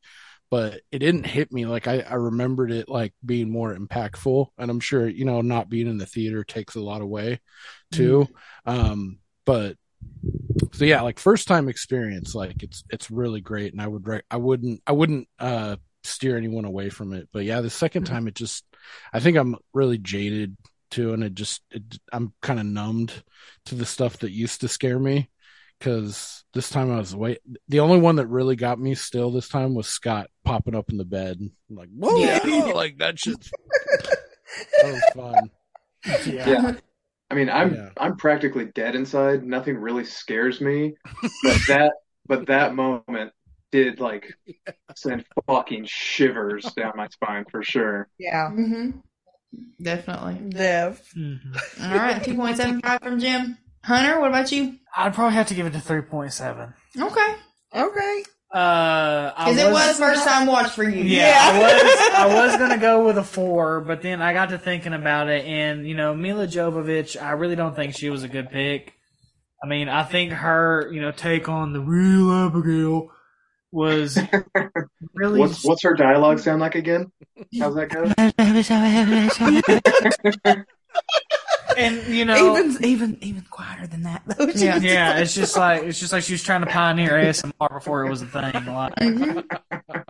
But 0.55 0.83
it 0.93 1.01
didn't 1.01 1.27
hit 1.27 1.51
me 1.53 1.67
like 1.67 1.89
I, 1.89 2.05
I 2.09 2.15
remembered 2.15 2.71
it 2.71 2.89
like 2.89 3.13
being 3.27 3.51
more 3.51 3.75
impactful. 3.75 4.47
And 4.57 4.71
I'm 4.71 4.79
sure, 4.79 5.09
you 5.09 5.25
know, 5.25 5.41
not 5.41 5.69
being 5.69 5.89
in 5.89 5.99
the 5.99 6.07
theater 6.07 6.45
takes 6.45 6.77
a 6.77 6.81
lot 6.81 7.01
away 7.01 7.41
too. 7.91 8.29
Um, 8.65 9.19
but 9.45 9.77
so 10.73 10.85
yeah, 10.85 11.01
like 11.01 11.19
first 11.19 11.49
time 11.49 11.69
experience, 11.69 12.37
like 12.37 12.63
it's 12.63 12.85
it's 12.89 13.11
really 13.11 13.41
great, 13.41 13.73
and 13.73 13.83
I 13.83 13.89
would 13.89 14.07
re- 14.07 14.23
I 14.31 14.37
wouldn't 14.37 14.81
I 14.87 14.93
wouldn't 14.93 15.27
uh 15.41 15.75
steer 16.05 16.37
anyone 16.37 16.67
away 16.67 16.89
from 16.89 17.13
it. 17.13 17.29
But 17.33 17.45
yeah, 17.45 17.61
the 17.61 17.69
2nd 17.69 18.07
time 18.07 18.29
it 18.29 18.37
just 18.37 18.65
I 19.13 19.19
think 19.19 19.37
I'm 19.37 19.57
really 19.73 19.99
jaded 19.99 20.57
too, 20.93 21.15
and 21.15 21.25
it 21.25 21.35
just 21.35 21.63
it, 21.73 21.83
I'm 22.13 22.33
kind 22.43 22.61
of 22.61 22.67
numbed 22.67 23.25
to 23.65 23.75
the 23.75 23.87
stuff 23.87 24.19
that 24.19 24.31
used 24.31 24.61
to 24.61 24.69
scare 24.69 25.01
me. 25.01 25.31
Because 25.79 26.45
this 26.55 26.71
time 26.71 26.91
I 26.91 26.97
was 26.99 27.15
way 27.15 27.39
the 27.69 27.81
only 27.81 27.99
one 27.99 28.17
that 28.17 28.27
really 28.27 28.57
got 28.57 28.79
me 28.79 28.95
still 28.95 29.31
this 29.31 29.49
time 29.49 29.75
was 29.75 29.87
Scott 29.89 30.31
popping 30.45 30.75
up 30.75 30.91
in 30.91 30.97
the 30.97 31.05
bed, 31.05 31.39
I'm 31.41 31.77
like 31.77 31.91
whoa, 31.97 32.17
Yeah. 32.19 32.39
like 32.75 32.99
that 32.99 33.19
shit's 33.19 33.51
that 34.83 34.85
was 34.85 35.03
fun. 35.15 35.51
Yeah. 36.27 36.75
I 37.31 37.35
mean, 37.35 37.49
I'm 37.51 37.75
Yeah. 37.75 37.91
I'm 37.99 38.17
practically 38.17 38.67
dead 38.67 38.95
inside. 38.95 39.43
Nothing 39.45 39.77
really 39.77 40.05
scares 40.05 40.61
me, 40.61 40.95
but 41.43 41.61
that 41.69 41.93
but 42.27 42.47
that 42.47 42.75
moment 42.75 43.33
did 43.73 43.99
like 44.01 44.33
send 44.97 45.25
fucking 45.47 45.85
shivers 45.87 46.65
down 46.77 46.93
my 46.97 47.09
spine 47.09 47.45
for 47.51 47.63
sure. 47.63 48.09
Yeah. 48.19 48.51
Mm-hmm. 48.53 48.99
Definitely. 49.83 50.51
Dev. 50.51 51.01
Mhm. 51.17 51.57
All 51.83 51.97
right. 51.97 52.23
2.75 52.23 53.03
from 53.03 53.19
Jim. 53.21 53.59
Hunter, 53.85 54.19
what 54.19 54.29
about 54.29 54.51
you? 54.51 54.79
I'd 54.97 55.15
probably 55.15 55.35
have 55.35 55.49
to 55.49 55.55
give 55.55 55.67
it 55.67 55.73
to 55.75 55.81
three 55.81 56.01
point 56.01 56.33
seven. 56.33 56.73
Okay. 56.99 57.35
Okay. 57.75 58.23
Uh, 58.51 59.31
Because 59.37 59.59
it 59.59 59.71
was 59.73 59.99
first 59.99 60.25
time 60.25 60.47
watch 60.47 60.71
for 60.71 60.85
you. 60.85 61.03
Yeah, 61.03 61.37
I 61.37 61.59
was 61.59 62.33
I 62.33 62.35
was 62.47 62.57
gonna 62.57 62.79
go 62.79 63.05
with 63.05 63.19
a 63.19 63.25
four, 63.25 63.81
but 63.81 64.01
then 64.01 64.23
I 64.23 64.33
got 64.33 64.51
to 64.51 64.59
thinking 64.59 64.95
about 64.95 65.29
it, 65.29 65.45
and 65.45 65.87
you 65.87 65.95
know, 65.97 66.15
Milla 66.15 66.47
Jovovich, 66.47 67.21
I 67.21 67.33
really 67.33 67.57
don't 67.57 67.75
think 67.75 67.95
she 67.95 68.11
was 68.11 68.23
a 68.23 68.29
good 68.29 68.51
pick. 68.51 68.95
I 69.63 69.67
mean, 69.67 69.89
I 69.89 70.05
think 70.05 70.33
her, 70.33 70.89
you 70.93 71.01
know, 71.01 71.11
take 71.11 71.49
on 71.49 71.73
the 71.73 71.81
real 71.81 72.31
Abigail 72.33 73.11
was 73.73 74.19
really. 75.15 75.41
What's 75.41 75.65
what's 75.65 75.83
her 75.83 75.95
dialogue 75.95 76.39
sound 76.39 76.61
like 76.61 76.77
again? 76.77 77.11
How's 77.59 77.75
that 77.75 77.89
go? 77.91 78.05
and 81.77 82.07
you 82.07 82.25
know, 82.25 82.57
even 82.57 82.85
even 82.85 83.19
even 83.21 83.43
quieter 83.51 83.87
than 83.87 84.03
that 84.03 84.23
though. 84.27 84.45
Yeah. 84.55 84.79
yeah, 84.79 85.19
it's 85.19 85.35
just 85.35 85.57
like 85.57 85.83
it's 85.83 85.99
just 85.99 86.13
like 86.13 86.23
she 86.23 86.33
was 86.33 86.43
trying 86.43 86.61
to 86.61 86.67
pioneer 86.67 87.11
ASMR 87.11 87.73
before 87.73 88.07
it 88.07 88.11
was 88.11 88.23
a 88.23 88.27
thing. 88.27 88.53
Like, 88.53 88.95
mm-hmm. 88.95 89.41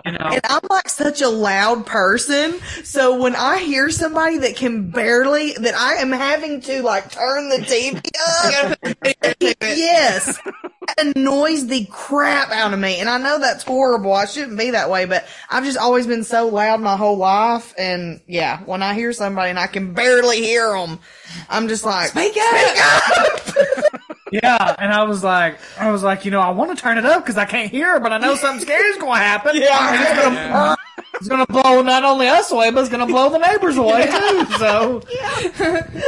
you 0.05 0.13
know, 0.13 0.27
And 0.27 0.41
I'm 0.45 0.61
like 0.69 0.89
such 0.89 1.23
a 1.23 1.29
loud 1.29 1.87
person, 1.87 2.61
so 2.85 3.21
when 3.21 3.35
I 3.35 3.59
hear 3.59 3.91
somebody 3.91 4.39
that 4.39 4.57
can 4.57 4.91
barely, 4.91 5.53
that 5.53 5.75
I 5.75 5.95
am 5.95 6.13
having 6.13 6.61
to 6.63 6.83
like 6.83 7.11
turn 7.11 7.49
the 7.49 7.59
TV 7.59 8.01
up, 8.29 8.79
yes, 9.61 10.39
that 10.87 11.17
annoys 11.17 11.67
the 11.67 11.87
crap 11.87 12.51
out 12.51 12.73
of 12.73 12.79
me. 12.79 12.99
And 12.99 13.09
I 13.09 13.19
know 13.19 13.39
that's 13.39 13.65
horrible. 13.65 14.13
I 14.13 14.27
shouldn't 14.27 14.59
be 14.59 14.71
that 14.71 14.91
way, 14.91 15.05
but 15.05 15.27
I've 15.51 15.65
just 15.65 15.79
always 15.79 16.07
been 16.07 16.25
so 16.25 16.49
loud 16.49 16.81
my 16.81 16.97
whole 16.97 17.17
life. 17.17 17.75
And 17.79 18.21
yeah, 18.27 18.61
when 18.65 18.83
I 18.83 18.95
hear 18.95 19.13
somebody 19.13 19.51
and 19.51 19.59
I 19.59 19.67
can 19.67 19.95
barely 19.95 20.39
hear 20.39 20.73
them, 20.73 20.99
I'm 21.55 21.69
just 21.69 21.85
like, 21.85 22.09
speak 22.09 22.37
up. 22.37 24.01
yeah, 24.33 24.75
and 24.79 24.93
I 24.93 25.05
was 25.05 25.23
like, 25.23 25.59
I 25.79 25.91
was 25.91 26.03
like, 26.03 26.25
you 26.25 26.31
know, 26.31 26.41
I 26.41 26.51
want 26.51 26.77
to 26.77 26.83
turn 26.83 26.99
it 26.99 27.05
up 27.05 27.23
because 27.23 27.37
I 27.37 27.45
can't 27.45 27.71
hear, 27.71 28.01
but 28.01 28.13
I 28.13 28.19
know 28.19 28.35
something 28.35 28.61
scary 28.61 28.89
is 28.89 28.99
going 28.99 29.19
to 29.19 29.25
happen. 29.25 29.57
Yeah. 29.57 30.03
It's 30.03 30.23
gonna, 30.23 30.77
it's 31.15 31.29
gonna 31.29 31.47
blow 31.47 31.83
not 31.83 32.05
only 32.05 32.27
us 32.27 32.51
away, 32.51 32.71
but 32.71 32.81
it's 32.81 32.89
gonna 32.89 33.07
blow 33.07 33.31
the 33.31 33.39
neighbors 33.39 33.77
away 33.77 34.07
too. 34.07 34.47
So, 34.59 35.03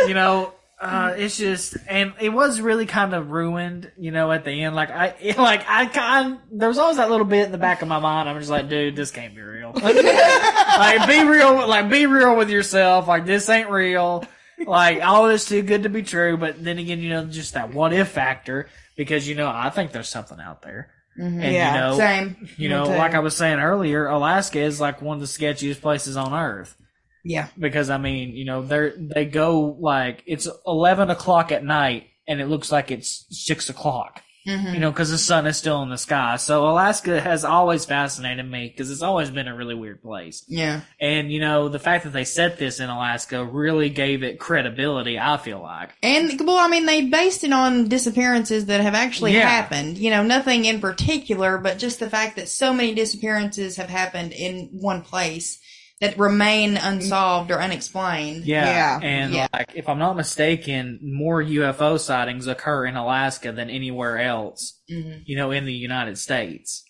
you 0.08 0.14
know, 0.14 0.52
uh, 0.78 1.14
it's 1.16 1.38
just, 1.38 1.76
and 1.88 2.12
it 2.20 2.28
was 2.28 2.60
really 2.60 2.84
kind 2.84 3.14
of 3.14 3.30
ruined, 3.30 3.90
you 3.96 4.10
know, 4.10 4.30
at 4.30 4.44
the 4.44 4.50
end. 4.50 4.76
Like 4.76 4.90
I, 4.90 5.14
like 5.38 5.64
I 5.68 5.86
kind, 5.86 6.38
there 6.52 6.68
was 6.68 6.78
always 6.78 6.98
that 6.98 7.08
little 7.10 7.24
bit 7.24 7.46
in 7.46 7.52
the 7.52 7.58
back 7.58 7.82
of 7.82 7.88
my 7.88 7.98
mind. 7.98 8.28
I'm 8.28 8.38
just 8.38 8.50
like, 8.50 8.68
dude, 8.68 8.94
this 8.96 9.10
can't 9.10 9.34
be 9.34 9.40
real. 9.40 9.72
like, 9.74 11.08
be 11.08 11.24
real, 11.24 11.66
like 11.66 11.88
be 11.88 12.06
real 12.06 12.36
with 12.36 12.50
yourself. 12.50 13.08
Like 13.08 13.24
this 13.24 13.48
ain't 13.48 13.70
real. 13.70 14.24
Like 14.64 15.02
all 15.02 15.28
this 15.28 15.44
too 15.46 15.62
good 15.62 15.82
to 15.82 15.88
be 15.88 16.02
true. 16.02 16.36
But 16.36 16.62
then 16.62 16.78
again, 16.78 17.00
you 17.00 17.10
know, 17.10 17.24
just 17.26 17.54
that 17.54 17.74
what 17.74 17.92
if 17.92 18.08
factor 18.08 18.68
because 18.96 19.28
you 19.28 19.34
know 19.34 19.48
I 19.48 19.70
think 19.70 19.92
there's 19.92 20.08
something 20.08 20.40
out 20.40 20.62
there. 20.62 20.90
Mm-hmm. 21.18 21.40
And 21.40 21.52
Yeah, 21.54 21.74
you 21.74 21.80
know, 21.80 21.96
Same. 21.98 22.48
you 22.56 22.68
know, 22.68 22.84
like 22.84 23.14
I 23.14 23.20
was 23.20 23.36
saying 23.36 23.58
earlier, 23.58 24.06
Alaska 24.06 24.60
is 24.60 24.80
like 24.80 25.00
one 25.02 25.16
of 25.16 25.20
the 25.20 25.26
sketchiest 25.26 25.80
places 25.80 26.16
on 26.16 26.34
earth 26.34 26.76
Yeah. 27.24 27.48
because 27.58 27.90
I 27.90 27.98
mean, 27.98 28.30
you 28.30 28.44
know, 28.44 28.62
they 28.62 28.92
they 28.96 29.24
go 29.24 29.76
like 29.80 30.22
it's 30.26 30.48
eleven 30.66 31.10
o'clock 31.10 31.52
at 31.52 31.64
night 31.64 32.08
and 32.28 32.40
it 32.40 32.46
looks 32.46 32.70
like 32.72 32.90
it's 32.90 33.26
six 33.30 33.68
o'clock. 33.70 34.20
Mhm. 34.46 34.74
you 34.74 34.80
know, 34.80 34.90
because 34.90 35.10
the 35.10 35.18
sun 35.18 35.46
is 35.46 35.56
still 35.56 35.82
in 35.82 35.88
the 35.90 35.98
sky. 35.98 36.36
So 36.36 36.68
Alaska 36.68 37.20
has 37.20 37.44
always 37.44 37.84
fascinated 37.84 38.48
me 38.50 38.68
because 38.68 38.90
it's 38.90 39.02
always 39.02 39.30
been 39.30 39.48
a 39.48 39.56
really 39.56 39.74
weird 39.74 40.02
place. 40.02 40.44
Yeah. 40.48 40.82
And 41.00 41.32
you 41.32 41.40
know, 41.40 41.68
the 41.68 41.78
fact 41.78 42.04
that 42.04 42.12
they 42.12 42.24
set 42.24 42.58
this 42.58 42.78
in 42.80 42.88
Alaska 42.88 43.44
really 43.44 43.88
gave 43.90 44.22
it 44.22 44.38
credibility. 44.38 45.18
I 45.18 45.36
feel 45.36 45.60
like. 45.60 45.90
And 46.02 46.40
well, 46.46 46.58
I 46.58 46.68
mean, 46.68 46.86
they 46.86 47.02
based 47.02 47.42
it 47.44 47.52
on 47.52 47.88
disappearances 47.88 48.66
that 48.66 48.80
have 48.80 48.94
actually 48.94 49.34
Yeah. 49.34 49.48
happened. 49.48 49.98
You 49.98 50.10
know, 50.10 50.22
nothing 50.22 50.64
in 50.64 50.80
particular, 50.80 51.58
but 51.58 51.78
just 51.78 51.98
the 52.00 52.08
fact 52.10 52.36
that 52.36 52.48
so 52.48 52.72
many 52.72 52.94
disappearances 52.94 53.76
have 53.76 53.88
happened 53.90 54.32
in 54.32 54.68
one 54.72 55.02
place 55.02 55.58
that 56.00 56.18
remain 56.18 56.76
unsolved 56.76 57.50
or 57.50 57.60
unexplained. 57.60 58.44
Yeah. 58.44 59.00
And 59.02 59.32
Yeah. 59.32 59.46
like, 59.52 59.72
if 59.74 59.88
I'm 59.88 59.98
not 59.98 60.14
mistaken, 60.16 60.98
more 61.02 61.42
UFO 61.42 61.98
sightings 61.98 62.46
occur 62.46 62.84
in 62.86 62.96
Alaska 62.96 63.52
than 63.52 63.70
anywhere 63.70 64.18
else, 64.18 64.80
Mhm. 64.90 65.22
you 65.24 65.36
know, 65.36 65.50
in 65.52 65.64
the 65.64 65.72
United 65.72 66.18
States. 66.18 66.84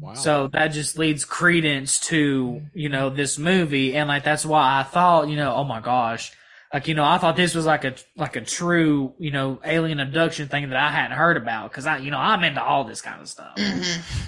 Wow. 0.00 0.14
So 0.14 0.48
that 0.48 0.68
just 0.68 0.98
leads 0.98 1.24
credence 1.24 1.98
to, 2.08 2.60
you 2.74 2.88
know, 2.90 3.08
this 3.08 3.38
movie. 3.38 3.96
And 3.96 4.06
like, 4.08 4.24
that's 4.24 4.44
why 4.44 4.80
I 4.80 4.82
thought, 4.82 5.28
you 5.28 5.36
know, 5.36 5.54
oh 5.54 5.64
my 5.64 5.80
gosh. 5.80 6.32
Like, 6.74 6.88
you 6.88 6.94
know, 6.94 7.04
I 7.04 7.16
thought 7.16 7.36
this 7.36 7.54
was 7.54 7.64
like 7.64 7.84
a, 7.84 7.94
like 8.16 8.36
a 8.36 8.42
true, 8.42 9.14
you 9.18 9.30
know, 9.30 9.60
alien 9.64 9.98
abduction 10.00 10.48
thing 10.48 10.68
that 10.68 10.76
I 10.76 10.90
hadn't 10.90 11.16
heard 11.16 11.38
about. 11.38 11.72
Cause 11.72 11.86
I, 11.86 11.98
you 11.98 12.10
know, 12.10 12.18
I'm 12.18 12.44
into 12.44 12.62
all 12.62 12.84
this 12.84 13.00
kind 13.00 13.22
of 13.22 13.28
stuff. 13.28 13.54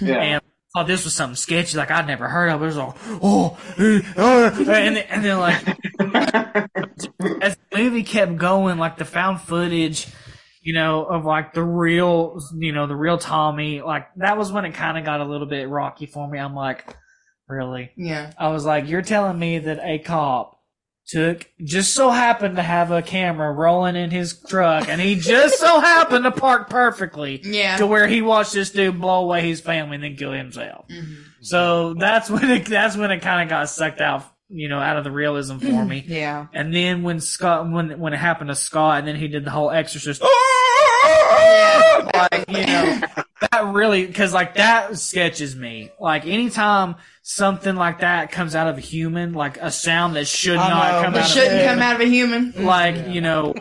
Yeah. 0.01 0.15
And 0.15 0.35
I 0.37 0.48
thought 0.73 0.87
this 0.87 1.03
was 1.03 1.13
something 1.13 1.35
sketchy, 1.35 1.77
like 1.77 1.91
I'd 1.91 2.07
never 2.07 2.27
heard 2.27 2.49
of. 2.49 2.61
It 2.61 2.65
was 2.65 2.77
all, 2.77 2.95
oh, 3.21 3.57
eh, 3.77 4.01
oh, 4.17 4.45
and 4.45 4.67
then, 4.67 4.97
and 4.97 5.25
then 5.25 5.39
like, 5.39 5.67
as 7.41 7.57
the 7.71 7.77
movie 7.77 8.03
kept 8.03 8.37
going, 8.37 8.77
like 8.77 8.97
the 8.97 9.05
found 9.05 9.41
footage, 9.41 10.07
you 10.61 10.73
know, 10.73 11.05
of 11.05 11.25
like 11.25 11.53
the 11.53 11.63
real, 11.63 12.39
you 12.57 12.71
know, 12.71 12.85
the 12.85 12.95
real 12.95 13.17
Tommy, 13.17 13.81
like 13.81 14.07
that 14.17 14.37
was 14.37 14.51
when 14.51 14.65
it 14.65 14.73
kind 14.73 14.97
of 14.97 15.05
got 15.05 15.21
a 15.21 15.25
little 15.25 15.47
bit 15.47 15.67
rocky 15.67 16.05
for 16.05 16.27
me. 16.29 16.37
I'm 16.37 16.55
like, 16.55 16.85
really? 17.47 17.91
Yeah. 17.97 18.31
I 18.37 18.49
was 18.49 18.65
like, 18.65 18.87
you're 18.87 19.01
telling 19.01 19.39
me 19.39 19.59
that 19.59 19.79
a 19.83 19.99
cop 19.99 20.58
took, 21.09 21.49
just 21.63 21.93
so 21.93 22.09
happened 22.09 22.55
to 22.57 22.61
have 22.61 22.91
a 22.91 23.01
camera 23.01 23.51
rolling 23.51 23.95
in 23.95 24.11
his 24.11 24.39
truck 24.47 24.87
and 24.87 25.01
he 25.01 25.15
just 25.15 25.59
so 25.59 25.79
happened 25.79 26.23
to 26.23 26.31
park 26.31 26.69
perfectly 26.69 27.41
Yeah. 27.43 27.77
to 27.77 27.87
where 27.87 28.07
he 28.07 28.21
watched 28.21 28.53
this 28.53 28.69
dude 28.69 29.01
blow 29.01 29.23
away 29.23 29.41
his 29.41 29.59
family 29.59 29.95
and 29.95 30.03
then 30.03 30.15
kill 30.15 30.31
himself. 30.31 30.87
Mm-hmm. 30.87 31.13
So 31.41 31.93
that's 31.95 32.29
when 32.29 32.49
it, 32.49 32.65
that's 32.65 32.95
when 32.95 33.11
it 33.11 33.21
kind 33.21 33.41
of 33.43 33.49
got 33.49 33.69
sucked 33.69 34.01
out, 34.01 34.23
you 34.49 34.69
know, 34.69 34.79
out 34.79 34.97
of 34.97 35.03
the 35.03 35.11
realism 35.11 35.57
for 35.57 35.85
me. 35.85 36.03
Yeah. 36.07 36.47
And 36.53 36.73
then 36.73 37.03
when 37.03 37.19
Scott, 37.19 37.69
when 37.71 37.99
when 37.99 38.13
it 38.13 38.17
happened 38.17 38.49
to 38.49 38.55
Scott, 38.55 38.99
and 38.99 39.07
then 39.07 39.15
he 39.15 39.27
did 39.27 39.45
the 39.45 39.51
whole 39.51 39.71
Exorcist, 39.71 40.21
ah! 40.23 40.58
Like 42.13 42.45
you 42.49 42.65
know, 42.65 43.01
that 43.51 43.65
really 43.73 44.05
because 44.05 44.33
like 44.33 44.55
that 44.55 44.97
sketches 44.97 45.55
me. 45.55 45.91
Like 45.99 46.25
anytime 46.25 46.95
something 47.21 47.75
like 47.75 47.99
that 47.99 48.31
comes 48.31 48.55
out 48.55 48.67
of 48.67 48.77
a 48.77 48.81
human, 48.81 49.33
like 49.33 49.57
a 49.57 49.71
sound 49.71 50.15
that 50.15 50.27
should 50.27 50.57
I 50.57 50.69
not 50.69 50.91
know, 50.91 51.03
come 51.05 51.15
out, 51.15 51.27
shouldn't 51.27 51.61
of 51.61 51.67
come 51.67 51.79
out 51.79 51.95
of 51.95 52.01
a 52.01 52.05
human. 52.05 52.65
Like 52.65 53.07
you 53.07 53.21
know, 53.21 53.53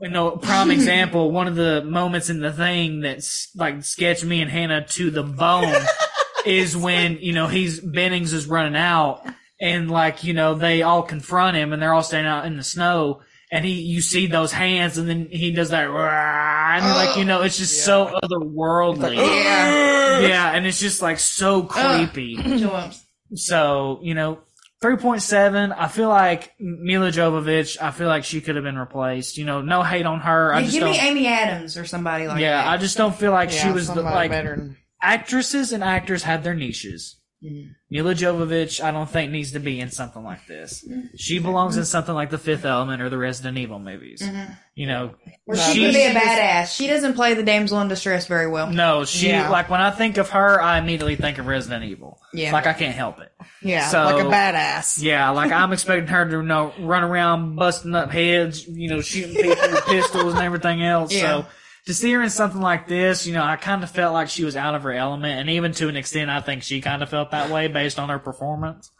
you 0.00 0.10
know, 0.10 0.32
prime 0.32 0.70
example. 0.70 1.30
One 1.30 1.48
of 1.48 1.54
the 1.54 1.82
moments 1.82 2.30
in 2.30 2.40
the 2.40 2.52
thing 2.52 3.00
that's 3.00 3.54
like 3.56 3.84
sketched 3.84 4.24
me 4.24 4.40
and 4.40 4.50
Hannah 4.50 4.86
to 4.86 5.10
the 5.10 5.22
bone 5.22 5.74
is 6.46 6.76
when 6.76 7.18
you 7.20 7.32
know 7.32 7.46
he's 7.46 7.80
Bennings 7.80 8.32
is 8.32 8.46
running 8.46 8.76
out 8.76 9.26
and 9.60 9.90
like 9.90 10.24
you 10.24 10.34
know 10.34 10.54
they 10.54 10.82
all 10.82 11.02
confront 11.02 11.56
him 11.56 11.72
and 11.72 11.80
they're 11.80 11.94
all 11.94 12.02
standing 12.02 12.30
out 12.30 12.46
in 12.46 12.56
the 12.56 12.62
snow 12.62 13.20
and 13.52 13.64
he 13.64 13.80
you 13.80 14.00
see 14.00 14.26
those 14.26 14.52
hands 14.52 14.98
and 14.98 15.08
then 15.08 15.28
he 15.30 15.52
does 15.52 15.70
that 15.70 15.84
and 15.88 16.84
like 16.94 17.16
you 17.16 17.24
know 17.24 17.42
it's 17.42 17.58
just 17.58 17.84
so 17.84 18.18
otherworldly 18.22 19.16
Yeah. 19.16 20.20
yeah 20.20 20.52
and 20.52 20.66
it's 20.66 20.80
just 20.80 21.02
like 21.02 21.18
so 21.18 21.62
creepy 21.62 22.36
Jumps. 22.58 23.04
so 23.34 24.00
you 24.02 24.14
know 24.14 24.38
3.7 24.82 25.74
i 25.76 25.88
feel 25.88 26.08
like 26.08 26.52
milla 26.60 27.10
jovovich 27.10 27.80
i 27.80 27.90
feel 27.90 28.08
like 28.08 28.24
she 28.24 28.40
could 28.40 28.56
have 28.56 28.64
been 28.64 28.78
replaced 28.78 29.38
you 29.38 29.44
know 29.44 29.62
no 29.62 29.82
hate 29.82 30.06
on 30.06 30.20
her 30.20 30.52
i 30.52 30.58
Yeah, 30.58 30.64
just 30.64 30.72
give 30.74 30.80
don't 30.82 30.90
me 30.92 30.98
Amy 31.00 31.26
Adams 31.28 31.76
or 31.76 31.86
somebody 31.86 32.26
like 32.28 32.40
yeah 32.40 32.62
that. 32.62 32.68
i 32.68 32.76
just 32.76 32.96
don't 32.96 33.14
feel 33.14 33.32
like 33.32 33.50
she 33.50 33.70
was 33.70 33.88
the, 33.88 34.02
like 34.02 34.30
better 34.30 34.76
actresses 35.02 35.72
and 35.72 35.82
actors 35.84 36.22
had 36.22 36.42
their 36.44 36.54
niches 36.54 37.16
Mhm. 37.44 37.74
Milla 37.90 38.14
Jovovich, 38.14 38.82
I 38.82 38.90
don't 38.90 39.08
think 39.08 39.30
needs 39.30 39.52
to 39.52 39.60
be 39.60 39.78
in 39.78 39.90
something 39.90 40.24
like 40.24 40.46
this. 40.46 40.82
Mm-hmm. 40.88 41.08
She 41.16 41.38
belongs 41.38 41.76
in 41.76 41.84
something 41.84 42.14
like 42.14 42.30
the 42.30 42.38
Fifth 42.38 42.64
Element 42.64 43.02
or 43.02 43.10
the 43.10 43.18
Resident 43.18 43.58
Evil 43.58 43.78
movies. 43.78 44.22
Mhm. 44.22 44.56
You 44.74 44.86
know, 44.86 45.14
Where 45.44 45.56
she 45.58 45.84
could 45.84 45.94
be 45.94 46.02
a 46.02 46.14
badass. 46.14 46.74
She 46.74 46.86
doesn't 46.86 47.12
play 47.14 47.34
the 47.34 47.42
damsel 47.42 47.78
in 47.82 47.88
distress 47.88 48.26
very 48.26 48.46
well. 48.48 48.70
No, 48.70 49.04
she 49.04 49.28
Yeah. 49.28 49.50
like 49.50 49.68
when 49.68 49.80
I 49.82 49.90
think 49.90 50.16
of 50.16 50.30
her, 50.30 50.60
I 50.60 50.78
immediately 50.78 51.16
think 51.16 51.36
of 51.38 51.46
Resident 51.46 51.84
Evil. 51.84 52.18
Yeah. 52.32 52.52
like 52.52 52.66
I 52.66 52.72
can't 52.72 52.94
help 52.94 53.20
it. 53.20 53.30
Yeah, 53.62 53.86
So- 53.88 54.04
like 54.04 54.24
a 54.24 54.28
badass. 54.28 55.02
Yeah, 55.02 55.28
like 55.30 55.52
I'm 55.52 55.72
expecting 55.72 56.06
her 56.08 56.24
to 56.24 56.30
you 56.38 56.42
know 56.42 56.72
run 56.80 57.04
around 57.04 57.56
busting 57.56 57.94
up 57.94 58.10
heads, 58.10 58.66
you 58.66 58.88
know, 58.88 59.02
shooting 59.02 59.34
people 59.34 59.70
with 59.70 59.84
pistols 59.86 60.34
and 60.34 60.42
everything 60.42 60.82
else. 60.82 61.12
Yeah. 61.12 61.20
So 61.42 61.46
to 61.86 61.94
see 61.94 62.12
her 62.12 62.22
in 62.22 62.30
something 62.30 62.60
like 62.60 62.86
this, 62.88 63.26
you 63.26 63.32
know, 63.32 63.42
I 63.42 63.56
kind 63.56 63.82
of 63.82 63.90
felt 63.90 64.12
like 64.12 64.28
she 64.28 64.44
was 64.44 64.56
out 64.56 64.74
of 64.74 64.82
her 64.82 64.92
element, 64.92 65.40
and 65.40 65.50
even 65.50 65.72
to 65.72 65.88
an 65.88 65.96
extent, 65.96 66.30
I 66.30 66.40
think 66.40 66.62
she 66.62 66.80
kind 66.80 67.02
of 67.02 67.08
felt 67.08 67.30
that 67.30 67.50
way 67.50 67.68
based 67.68 67.98
on 67.98 68.08
her 68.08 68.18
performance. 68.18 68.90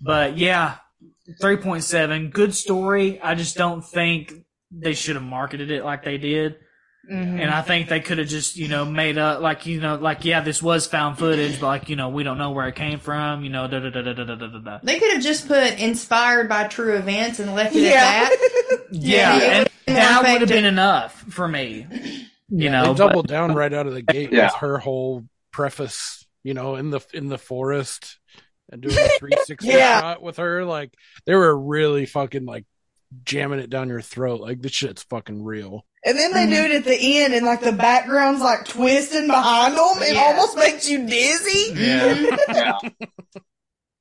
But 0.00 0.36
yeah, 0.38 0.76
three 1.40 1.56
point 1.56 1.84
seven, 1.84 2.30
good 2.30 2.54
story. 2.54 3.20
I 3.20 3.34
just 3.34 3.56
don't 3.56 3.84
think 3.84 4.32
they 4.70 4.94
should 4.94 5.16
have 5.16 5.24
marketed 5.24 5.70
it 5.70 5.84
like 5.84 6.02
they 6.04 6.18
did. 6.18 6.56
Mhm. 7.10 7.38
And 7.38 7.50
I 7.50 7.60
think 7.60 7.90
they 7.90 8.00
could 8.00 8.16
have 8.16 8.28
just, 8.28 8.56
you 8.56 8.66
know, 8.66 8.86
made 8.86 9.18
up 9.18 9.42
like, 9.42 9.66
you 9.66 9.78
know, 9.78 9.96
like, 9.96 10.24
yeah, 10.24 10.40
this 10.40 10.62
was 10.62 10.86
found 10.86 11.18
footage, 11.18 11.60
but 11.60 11.66
like, 11.66 11.88
you 11.90 11.96
know, 11.96 12.08
we 12.08 12.22
don't 12.22 12.38
know 12.38 12.52
where 12.52 12.66
it 12.66 12.76
came 12.76 12.98
from, 12.98 13.44
you 13.44 13.50
know, 13.50 13.68
da 13.68 13.78
da 13.80 13.90
da 13.90 14.00
da 14.00 14.12
da 14.14 14.24
da 14.24 14.34
da 14.36 14.46
da. 14.46 14.58
da. 14.58 14.78
They 14.82 14.98
could 14.98 15.12
have 15.12 15.22
just 15.22 15.46
put 15.46 15.78
inspired 15.78 16.48
by 16.48 16.66
true 16.68 16.96
events 16.96 17.40
and 17.40 17.54
left 17.54 17.76
it 17.76 17.82
Yeah. 17.82 17.90
at 18.24 18.30
that. 18.30 18.50
Yeah, 18.90 19.36
Yeah, 19.38 19.64
and 19.86 19.96
that 19.96 20.22
would 20.22 20.40
have 20.40 20.48
been 20.48 20.64
enough 20.64 21.14
for 21.30 21.46
me. 21.48 21.86
You 22.48 22.70
know, 22.70 22.82
they 22.82 22.88
but- 22.88 22.96
doubled 22.96 23.26
down 23.28 23.54
right 23.54 23.72
out 23.72 23.86
of 23.86 23.94
the 23.94 24.02
gate 24.02 24.30
Yeah. 24.32 24.46
with 24.46 24.54
her 24.56 24.78
whole 24.78 25.24
preface. 25.50 26.26
You 26.42 26.52
know, 26.52 26.76
in 26.76 26.90
the 26.90 27.00
in 27.14 27.28
the 27.28 27.38
forest 27.38 28.18
and 28.70 28.82
doing 28.82 28.94
a 28.94 29.08
360 29.18 29.66
Yeah. 29.68 30.00
shot 30.00 30.22
with 30.22 30.36
her. 30.36 30.64
Like 30.64 30.92
they 31.26 31.34
were 31.34 31.58
really 31.58 32.04
fucking 32.06 32.44
like 32.44 32.66
jamming 33.24 33.60
it 33.60 33.70
down 33.70 33.88
your 33.88 34.02
throat. 34.02 34.40
Like 34.40 34.60
this 34.60 34.72
shit's 34.72 35.04
fucking 35.04 35.42
real. 35.42 35.86
And 36.04 36.18
then 36.18 36.32
they 36.32 36.40
mm-hmm. 36.42 36.50
do 36.50 36.64
it 36.64 36.70
at 36.72 36.84
the 36.84 37.18
end, 37.18 37.32
and 37.32 37.46
like 37.46 37.62
the 37.62 37.72
background's 37.72 38.42
like 38.42 38.66
twisting 38.66 39.26
behind 39.26 39.74
them. 39.74 40.02
It 40.02 40.14
Yeah. 40.14 40.20
almost 40.22 40.58
makes 40.58 40.86
you 40.86 41.06
dizzy. 41.06 41.72
Yeah. 41.74 42.36
Yeah. 42.48 42.78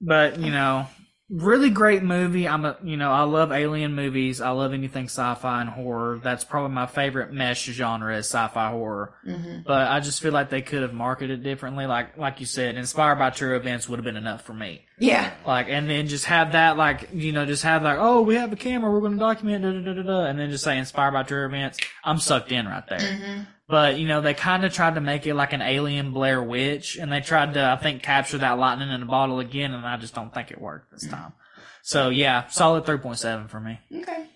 but 0.02 0.38
you 0.38 0.52
know, 0.52 0.88
really 1.34 1.70
great 1.72 2.04
movie. 2.04 2.48
I'm 2.48 2.64
a, 2.64 2.78
you 2.84 2.96
know, 2.96 3.12
I 3.12 3.24
love 3.24 3.52
alien 3.52 3.96
movies. 3.96 4.40
I 4.40 4.52
love 4.52 4.72
anything 4.74 5.06
sci-fi 5.06 5.62
and 5.62 5.70
horror. 5.70 6.20
That's 6.24 6.44
probably 6.44 6.74
my 6.74 6.86
favorite 6.86 7.34
mesh 7.34 7.64
genre 7.66 8.16
is 8.16 8.28
sci-fi 8.28 8.70
horror. 8.70 9.14
Mhm. 9.28 9.64
But 9.66 9.88
I 9.90 10.00
just 10.00 10.22
feel 10.22 10.32
like 10.32 10.50
they 10.50 10.62
could 10.62 10.84
have 10.84 10.94
marketed 10.94 11.40
it 11.40 11.44
differently. 11.44 11.86
Like, 11.88 12.18
like 12.18 12.40
you 12.40 12.46
said, 12.46 12.76
inspired 12.76 13.18
by 13.18 13.32
true 13.32 13.56
events 13.56 13.90
would 13.90 13.98
have 13.98 14.06
been 14.06 14.18
enough 14.18 14.44
for 14.44 14.54
me. 14.54 14.86
Yeah. 15.00 15.32
Like, 15.46 15.68
and 15.70 15.90
then 15.90 16.08
just 16.08 16.26
have 16.26 16.52
that, 16.52 16.78
like, 16.78 17.10
you 17.14 17.32
know, 17.32 17.46
just 17.46 17.64
have 17.64 17.82
like, 17.84 17.98
oh, 18.00 18.22
we 18.22 18.36
have 18.36 18.54
a 18.54 18.56
camera, 18.56 18.92
we're 18.92 19.00
going 19.02 19.14
to 19.14 19.18
document, 19.20 19.64
da, 19.64 19.72
da, 19.72 19.94
da, 19.94 20.04
da, 20.04 20.26
and 20.26 20.38
then 20.40 20.52
just 20.52 20.64
say 20.64 20.78
inspired 20.78 21.12
by 21.14 21.24
true 21.24 21.46
events. 21.46 21.80
I'm 22.04 22.20
sucked 22.20 22.52
in 22.52 22.68
right 22.68 22.88
there. 22.88 23.00
Mhm. 23.00 23.48
But, 23.68 23.98
you 23.98 24.08
know, 24.08 24.20
they 24.22 24.34
kind 24.34 24.66
of 24.66 24.74
tried 24.74 24.96
to 24.96 25.02
make 25.02 25.26
it 25.26 25.36
like 25.36 25.54
an 25.54 25.62
alien 25.62 26.12
Blair 26.12 26.44
Witch, 26.44 26.98
and 26.98 27.12
they 27.12 27.22
tried 27.22 27.54
to, 27.54 27.66
I 27.66 27.78
think, 27.78 28.04
capture 28.04 28.38
that 28.40 28.60
lightning 28.60 28.90
in 28.90 29.02
a 29.02 29.06
bottle 29.06 29.40
again, 29.40 29.74
and 29.74 29.86
I 29.86 29.98
just 29.98 30.14
don't 30.14 30.34
think 30.34 30.52
it 30.52 30.60
worked 30.60 30.92
this 30.92 31.08
time. 31.08 31.34
So, 31.82 32.10
yeah, 32.10 32.48
solid 32.48 32.86
3.7 32.86 33.50
for 33.50 33.60
me. 33.60 33.80
Okay. 33.94 34.28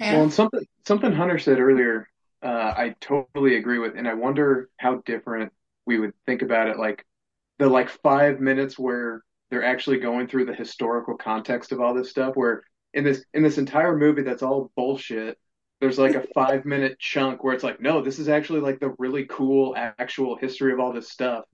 Well, 0.00 0.22
and 0.22 0.32
something 0.32 0.66
something 0.86 1.12
Hunter 1.12 1.38
said 1.38 1.60
earlier, 1.60 2.08
uh, 2.42 2.74
I 2.76 2.96
totally 3.00 3.56
agree 3.56 3.78
with, 3.78 3.96
and 3.96 4.08
I 4.08 4.14
wonder 4.14 4.68
how 4.78 4.96
different 5.04 5.52
we 5.86 5.98
would 5.98 6.12
think 6.26 6.42
about 6.42 6.68
it. 6.68 6.78
Like 6.78 7.04
the 7.58 7.68
like 7.68 7.88
five 7.88 8.40
minutes 8.40 8.78
where 8.78 9.22
they're 9.50 9.64
actually 9.64 9.98
going 9.98 10.26
through 10.26 10.46
the 10.46 10.54
historical 10.54 11.16
context 11.16 11.72
of 11.72 11.80
all 11.80 11.94
this 11.94 12.10
stuff. 12.10 12.34
Where 12.34 12.62
in 12.94 13.04
this 13.04 13.24
in 13.32 13.42
this 13.42 13.58
entire 13.58 13.96
movie, 13.96 14.22
that's 14.22 14.42
all 14.42 14.72
bullshit. 14.76 15.38
There's 15.82 15.98
like 16.00 16.16
a 16.16 16.26
five 16.34 16.64
minute 16.66 16.98
chunk 17.00 17.44
where 17.44 17.54
it's 17.54 17.64
like, 17.64 17.82
no, 17.82 18.02
this 18.02 18.20
is 18.20 18.30
actually 18.30 18.62
like 18.62 18.80
the 18.80 18.94
really 18.98 19.26
cool 19.26 19.76
actual 19.76 20.36
history 20.36 20.72
of 20.72 20.80
all 20.80 20.94
this 20.94 21.10
stuff. 21.12 21.44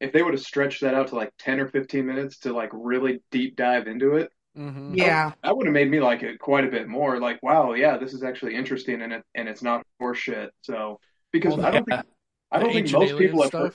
If 0.00 0.12
they 0.12 0.22
would 0.22 0.34
have 0.34 0.42
stretched 0.42 0.82
that 0.82 0.94
out 0.94 1.08
to 1.08 1.16
like 1.16 1.32
ten 1.38 1.60
or 1.60 1.68
fifteen 1.68 2.06
minutes 2.06 2.38
to 2.40 2.52
like 2.54 2.70
really 2.72 3.22
deep 3.30 3.56
dive 3.56 3.88
into 3.88 4.16
it, 4.16 4.30
Mm-hmm. 4.56 4.94
Yeah. 4.94 5.32
that 5.42 5.56
would 5.56 5.66
have 5.66 5.74
made 5.74 5.90
me 5.90 6.00
like 6.00 6.22
it 6.22 6.38
quite 6.38 6.64
a 6.64 6.70
bit 6.70 6.88
more. 6.88 7.20
Like, 7.20 7.42
wow, 7.42 7.74
yeah, 7.74 7.98
this 7.98 8.14
is 8.14 8.22
actually 8.22 8.54
interesting, 8.56 9.02
and 9.02 9.12
it 9.12 9.24
and 9.34 9.48
it's 9.48 9.62
not 9.62 9.86
horseshit. 10.00 10.50
So 10.62 11.00
because 11.32 11.56
Well, 11.56 11.62
I 11.62 11.70
don't 11.70 11.84
yeah. 11.88 11.96
think 11.96 12.04
I 12.50 12.58
don't 12.58 12.72
The 12.72 12.72
think 12.72 12.90
most 12.90 13.10
alien 13.10 13.16
people 13.16 13.42
have 13.42 13.52
heard. 13.52 13.72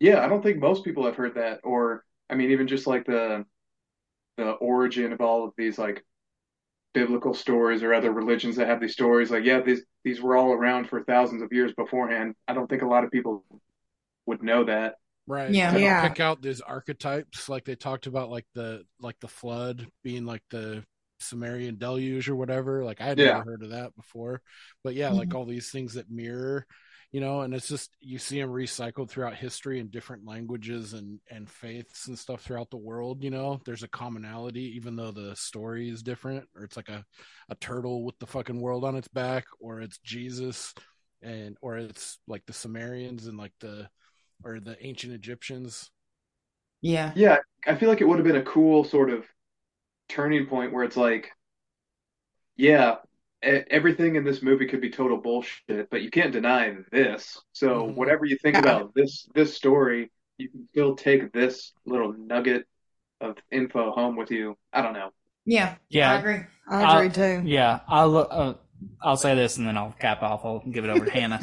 Yeah, 0.00 0.24
I 0.24 0.28
don't 0.28 0.42
think 0.42 0.58
most 0.58 0.84
people 0.84 1.06
have 1.06 1.16
heard 1.16 1.34
that, 1.36 1.60
or 1.64 2.04
I 2.30 2.34
mean, 2.34 2.50
even 2.50 2.68
just 2.68 2.86
like 2.86 3.06
the 3.06 3.44
the 4.36 4.52
origin 4.52 5.12
of 5.12 5.20
all 5.20 5.44
of 5.46 5.54
these 5.56 5.78
like 5.78 6.04
biblical 6.94 7.34
stories 7.34 7.82
or 7.82 7.94
other 7.94 8.12
religions 8.12 8.56
that 8.56 8.68
have 8.68 8.80
these 8.80 8.92
stories. 8.92 9.30
Like, 9.30 9.44
yeah, 9.44 9.60
these 9.60 9.82
these 10.04 10.20
were 10.20 10.36
all 10.36 10.52
around 10.52 10.88
for 10.88 11.02
thousands 11.04 11.42
of 11.42 11.52
years 11.52 11.72
beforehand. 11.74 12.34
I 12.48 12.54
don't 12.54 12.68
think 12.68 12.82
a 12.82 12.86
lot 12.88 13.04
of 13.04 13.10
people 13.10 13.44
would 14.26 14.42
know 14.42 14.64
that. 14.64 14.96
Right. 15.26 15.50
Yeah. 15.50 15.72
They 15.72 15.82
Yeah. 15.82 16.06
pick 16.08 16.20
out 16.20 16.42
these 16.42 16.60
archetypes 16.60 17.48
like 17.48 17.64
they 17.64 17.76
talked 17.76 18.06
about, 18.06 18.30
like 18.30 18.46
the 18.54 18.84
like 19.00 19.18
the 19.20 19.28
flood 19.28 19.86
being 20.02 20.26
like 20.26 20.42
the 20.50 20.84
Sumerian 21.20 21.78
deluge 21.78 22.28
or 22.28 22.36
whatever. 22.36 22.84
Like 22.84 23.00
I 23.00 23.04
had 23.06 23.18
Yeah. 23.18 23.38
never 23.38 23.52
heard 23.52 23.62
of 23.62 23.70
that 23.70 23.94
before, 23.94 24.42
but 24.82 24.94
yeah, 24.94 25.10
like 25.10 25.28
mm-hmm. 25.28 25.38
all 25.38 25.44
these 25.44 25.70
things 25.70 25.94
that 25.94 26.10
mirror, 26.10 26.66
you 27.12 27.20
know, 27.20 27.42
and 27.42 27.54
it's 27.54 27.68
just 27.68 27.90
you 28.00 28.18
see 28.18 28.40
them 28.40 28.50
recycled 28.50 29.10
throughout 29.10 29.34
history 29.34 29.78
in 29.78 29.88
different 29.88 30.26
languages 30.26 30.94
and 30.94 31.20
and 31.30 31.48
faiths 31.48 32.08
and 32.08 32.18
stuff 32.18 32.42
throughout 32.42 32.70
the 32.70 32.78
world. 32.78 33.22
You 33.22 33.30
know, 33.30 33.60
there's 33.66 33.82
a 33.82 33.88
commonality, 33.88 34.74
even 34.76 34.96
though 34.96 35.10
the 35.10 35.36
story 35.36 35.90
is 35.90 36.02
different, 36.02 36.48
or 36.56 36.64
it's 36.64 36.76
like 36.76 36.88
a 36.88 37.04
a 37.50 37.54
turtle 37.56 38.04
with 38.04 38.18
the 38.18 38.26
fucking 38.26 38.60
world 38.60 38.84
on 38.84 38.96
its 38.96 39.08
back, 39.08 39.44
or 39.60 39.82
it's 39.82 39.98
Jesus, 39.98 40.72
and 41.20 41.56
or 41.60 41.76
it's 41.76 42.18
like 42.26 42.44
the 42.46 42.54
Sumerians 42.54 43.26
and 43.26 43.36
like 43.36 43.52
the 43.60 43.88
or 44.42 44.58
the 44.58 44.76
ancient 44.84 45.12
Egyptians. 45.12 45.90
Yeah. 46.80 47.12
Yeah, 47.14 47.38
I 47.66 47.76
feel 47.76 47.88
like 47.88 48.00
it 48.00 48.08
would 48.08 48.18
have 48.18 48.26
been 48.26 48.36
a 48.36 48.42
cool 48.42 48.84
sort 48.84 49.10
of 49.10 49.24
turning 50.08 50.46
point 50.46 50.72
where 50.72 50.84
it's 50.84 50.96
like, 50.96 51.30
yeah, 52.56 52.96
everything 53.42 54.16
in 54.16 54.24
this 54.24 54.42
movie 54.42 54.66
could 54.66 54.80
be 54.80 54.90
total 54.90 55.16
bullshit, 55.18 55.90
but 55.90 56.02
you 56.02 56.10
can't 56.10 56.32
deny 56.32 56.74
this. 56.90 57.40
So 57.52 57.86
Mhm. 57.86 57.94
whatever 57.94 58.24
you 58.24 58.36
think 58.38 58.56
about 58.56 58.94
this 58.94 59.26
this 59.34 59.54
story, 59.54 60.10
you 60.38 60.48
can 60.48 60.68
still 60.70 60.94
take 60.96 61.32
this 61.32 61.72
little 61.84 62.12
nugget 62.12 62.66
of 63.20 63.36
info 63.50 63.90
home 63.92 64.16
with 64.16 64.30
you. 64.30 64.56
I 64.72 64.82
don't 64.82 64.92
know. 64.94 65.10
Yeah. 65.44 65.74
Yeah. 65.88 66.12
I 66.12 66.18
agree. 66.18 66.40
I 66.68 66.94
agree 66.96 67.06
I- 67.06 67.08
too. 67.08 67.42
Yeah, 67.44 67.80
I'll 67.88 68.16
uh, 68.16 68.54
I'll 69.00 69.16
say 69.16 69.34
this 69.34 69.56
and 69.58 69.66
then 69.66 69.76
I'll 69.76 69.94
cap 69.98 70.22
off. 70.22 70.44
I'll 70.44 70.60
give 70.60 70.84
it 70.84 70.90
over 70.90 71.04
to 71.04 71.10
Hannah. 71.18 71.40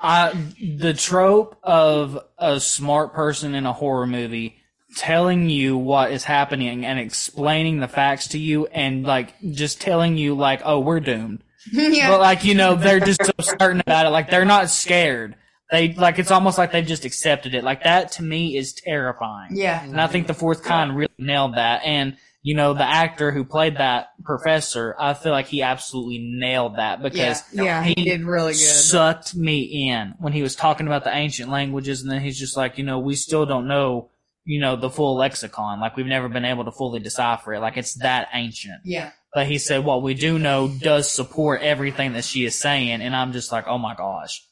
I 0.00 0.32
the 0.60 0.94
trope 0.94 1.58
of 1.62 2.18
a 2.38 2.60
smart 2.60 3.14
person 3.14 3.54
in 3.54 3.66
a 3.66 3.72
horror 3.72 4.06
movie 4.06 4.58
telling 4.96 5.48
you 5.50 5.76
what 5.76 6.12
is 6.12 6.24
happening 6.24 6.84
and 6.84 6.98
explaining 6.98 7.80
the 7.80 7.88
facts 7.88 8.28
to 8.28 8.38
you 8.38 8.66
and 8.66 9.04
like 9.04 9.34
just 9.52 9.80
telling 9.80 10.16
you 10.16 10.34
like, 10.34 10.60
oh, 10.64 10.80
we're 10.80 11.00
doomed. 11.00 11.42
yeah. 11.72 12.10
But 12.10 12.20
like 12.20 12.44
you 12.44 12.54
know, 12.54 12.74
they're 12.74 13.00
just 13.00 13.24
so 13.24 13.32
certain 13.40 13.80
about 13.80 14.06
it. 14.06 14.10
Like 14.10 14.30
they're 14.30 14.44
not 14.44 14.70
scared. 14.70 15.36
They 15.70 15.94
like 15.94 16.18
it's 16.18 16.30
almost 16.30 16.58
like 16.58 16.72
they've 16.72 16.86
just 16.86 17.04
accepted 17.04 17.54
it. 17.54 17.64
Like 17.64 17.84
that 17.84 18.12
to 18.12 18.22
me 18.22 18.56
is 18.56 18.72
terrifying. 18.74 19.50
yeah. 19.56 19.82
And 19.82 20.00
I 20.00 20.06
think 20.06 20.26
the 20.26 20.34
fourth 20.34 20.62
kind 20.62 20.94
really 20.96 21.12
nailed 21.18 21.54
that. 21.54 21.82
And, 21.84 22.16
you 22.42 22.54
know, 22.54 22.74
the 22.74 22.84
actor 22.84 23.30
who 23.32 23.44
played 23.44 23.76
that 23.78 24.08
professor, 24.24 24.94
I 24.98 25.14
feel 25.14 25.32
like 25.32 25.46
he 25.46 25.62
absolutely 25.62 26.18
nailed 26.18 26.76
that 26.76 27.00
because 27.02 27.42
Yeah, 27.54 27.82
he 27.82 27.94
did 27.94 28.24
really 28.24 28.52
good. 28.52 28.58
sucked 28.58 29.34
me 29.34 29.88
in 29.88 30.14
when 30.18 30.32
he 30.34 30.42
was 30.42 30.56
talking 30.56 30.86
about 30.86 31.04
the 31.04 31.14
ancient 31.16 31.48
languages. 31.50 32.02
And 32.02 32.10
then 32.10 32.20
he's 32.20 32.38
just 32.38 32.56
like, 32.56 32.76
you 32.76 32.84
know, 32.84 32.98
we 32.98 33.14
still 33.14 33.46
don't 33.46 33.66
know, 33.68 34.10
you 34.44 34.60
know, 34.60 34.76
the 34.76 34.90
full 34.90 35.16
lexicon. 35.16 35.80
Like 35.80 35.96
we've 35.96 36.06
never 36.06 36.28
been 36.28 36.44
able 36.44 36.64
to 36.64 36.72
fully 36.72 37.00
decipher 37.00 37.54
it. 37.54 37.60
Like 37.60 37.76
it's 37.76 37.94
that 37.94 38.28
ancient. 38.34 38.80
Yeah. 38.84 39.12
But 39.34 39.46
he 39.46 39.58
said 39.58 39.84
what 39.84 40.02
we 40.02 40.14
do 40.14 40.38
know 40.38 40.68
does 40.68 41.10
support 41.10 41.62
everything 41.62 42.12
that 42.14 42.24
she 42.24 42.44
is 42.44 42.58
saying. 42.58 43.00
And 43.02 43.14
I'm 43.16 43.32
just 43.32 43.50
like, 43.52 43.66
oh 43.66 43.78
my 43.78 43.94
gosh. 43.94 44.44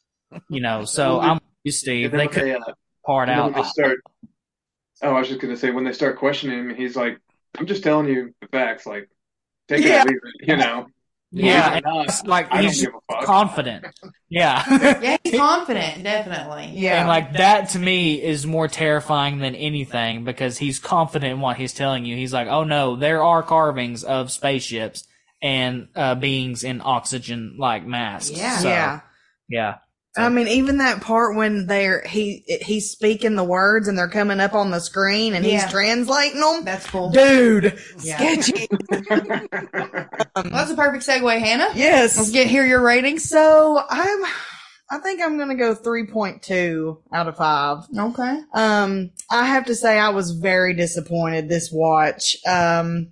You 0.48 0.60
know, 0.60 0.84
so 0.84 1.18
Well, 1.18 1.20
I'm 1.20 1.34
with 1.34 1.42
you, 1.64 1.72
Steve. 1.72 2.12
And 2.12 2.20
They 2.20 2.26
then 2.26 2.32
could 2.32 2.42
when 2.44 2.52
they, 2.52 2.58
uh, 2.58 2.74
part 3.04 3.28
out. 3.28 3.54
they 3.54 3.62
start, 3.64 3.98
oh, 5.02 5.10
I 5.14 5.18
was 5.18 5.28
just 5.28 5.40
gonna 5.40 5.56
say 5.56 5.70
when 5.70 5.84
they 5.84 5.92
start 5.92 6.18
questioning 6.18 6.70
him, 6.70 6.74
he's 6.76 6.94
like, 6.96 7.18
"I'm 7.58 7.66
just 7.66 7.82
telling 7.82 8.06
you 8.08 8.32
the 8.40 8.46
facts. 8.48 8.86
Like, 8.86 9.08
take 9.68 9.84
Yeah. 9.84 10.02
it 10.02 10.06
or 10.06 10.08
leave 10.08 10.20
it." 10.22 10.48
You 10.48 10.56
know. 10.56 10.86
Yeah, 11.32 11.68
Believe 11.70 11.84
it 11.84 11.86
or 11.86 11.94
not, 11.94 12.06
it's 12.08 12.24
like 12.24 12.48
I 12.50 12.62
he's 12.62 12.80
give 12.80 12.92
a 12.94 13.14
fuck. 13.14 13.24
confident. 13.24 13.86
Yeah. 14.28 14.64
Yeah. 15.00 15.16
He's 15.22 15.36
confident. 15.38 16.02
Definitely. 16.02 16.72
Yeah. 16.74 16.98
And 17.00 17.08
like 17.08 17.34
that 17.34 17.70
to 17.70 17.78
me 17.78 18.20
is 18.22 18.46
more 18.46 18.66
terrifying 18.68 19.38
than 19.38 19.54
anything 19.54 20.24
because 20.24 20.58
he's 20.58 20.78
confident 20.80 21.32
in 21.32 21.40
what 21.40 21.56
he's 21.56 21.72
telling 21.72 22.04
you. 22.04 22.16
He's 22.16 22.32
like, 22.32 22.48
"Oh 22.48 22.64
no, 22.64 22.96
there 22.96 23.22
are 23.22 23.42
carvings 23.42 24.02
of 24.04 24.30
spaceships 24.30 25.04
and 25.42 25.88
uh, 25.94 26.16
beings 26.16 26.64
in 26.64 26.80
oxygen 26.84 27.56
like 27.58 27.86
masks." 27.86 28.30
Yeah. 28.36 28.56
So, 28.58 28.68
yeah. 28.68 29.00
yeah, 29.48 29.74
I 30.16 30.28
mean, 30.28 30.48
even 30.48 30.78
that 30.78 31.00
part 31.02 31.36
when 31.36 31.66
they're 31.66 32.02
he 32.02 32.42
he's 32.62 32.90
speaking 32.90 33.36
the 33.36 33.44
words 33.44 33.86
and 33.86 33.96
they're 33.96 34.08
coming 34.08 34.40
up 34.40 34.54
on 34.54 34.70
the 34.72 34.80
screen 34.80 35.34
and 35.34 35.44
Yeah. 35.46 35.62
he's 35.62 35.70
translating 35.70 36.40
them. 36.40 36.64
That's 36.64 36.84
cool. 36.88 37.10
Dude, 37.10 37.78
Yeah. 38.02 38.16
sketchy. 38.16 38.66
Well, 40.36 40.44
that's 40.52 40.70
a 40.70 40.76
perfect 40.76 41.06
segue, 41.06 41.38
Hannah. 41.38 41.68
Yes, 41.74 42.16
let's 42.16 42.30
get 42.30 42.46
hear 42.46 42.64
your 42.64 42.80
rating. 42.80 43.18
So 43.18 43.82
I'm, 43.88 44.24
I 44.90 44.98
think 44.98 45.20
I'm 45.20 45.38
gonna 45.38 45.54
go 45.54 45.74
3.2 45.74 46.98
out 47.12 47.28
of 47.28 47.36
five. 47.36 47.84
Okay. 47.96 48.40
Um, 48.54 49.10
I 49.30 49.44
have 49.46 49.66
to 49.66 49.74
say 49.74 49.98
I 49.98 50.08
was 50.10 50.30
very 50.32 50.72
disappointed 50.74 51.48
this 51.48 51.70
watch. 51.72 52.36
Um, 52.46 53.08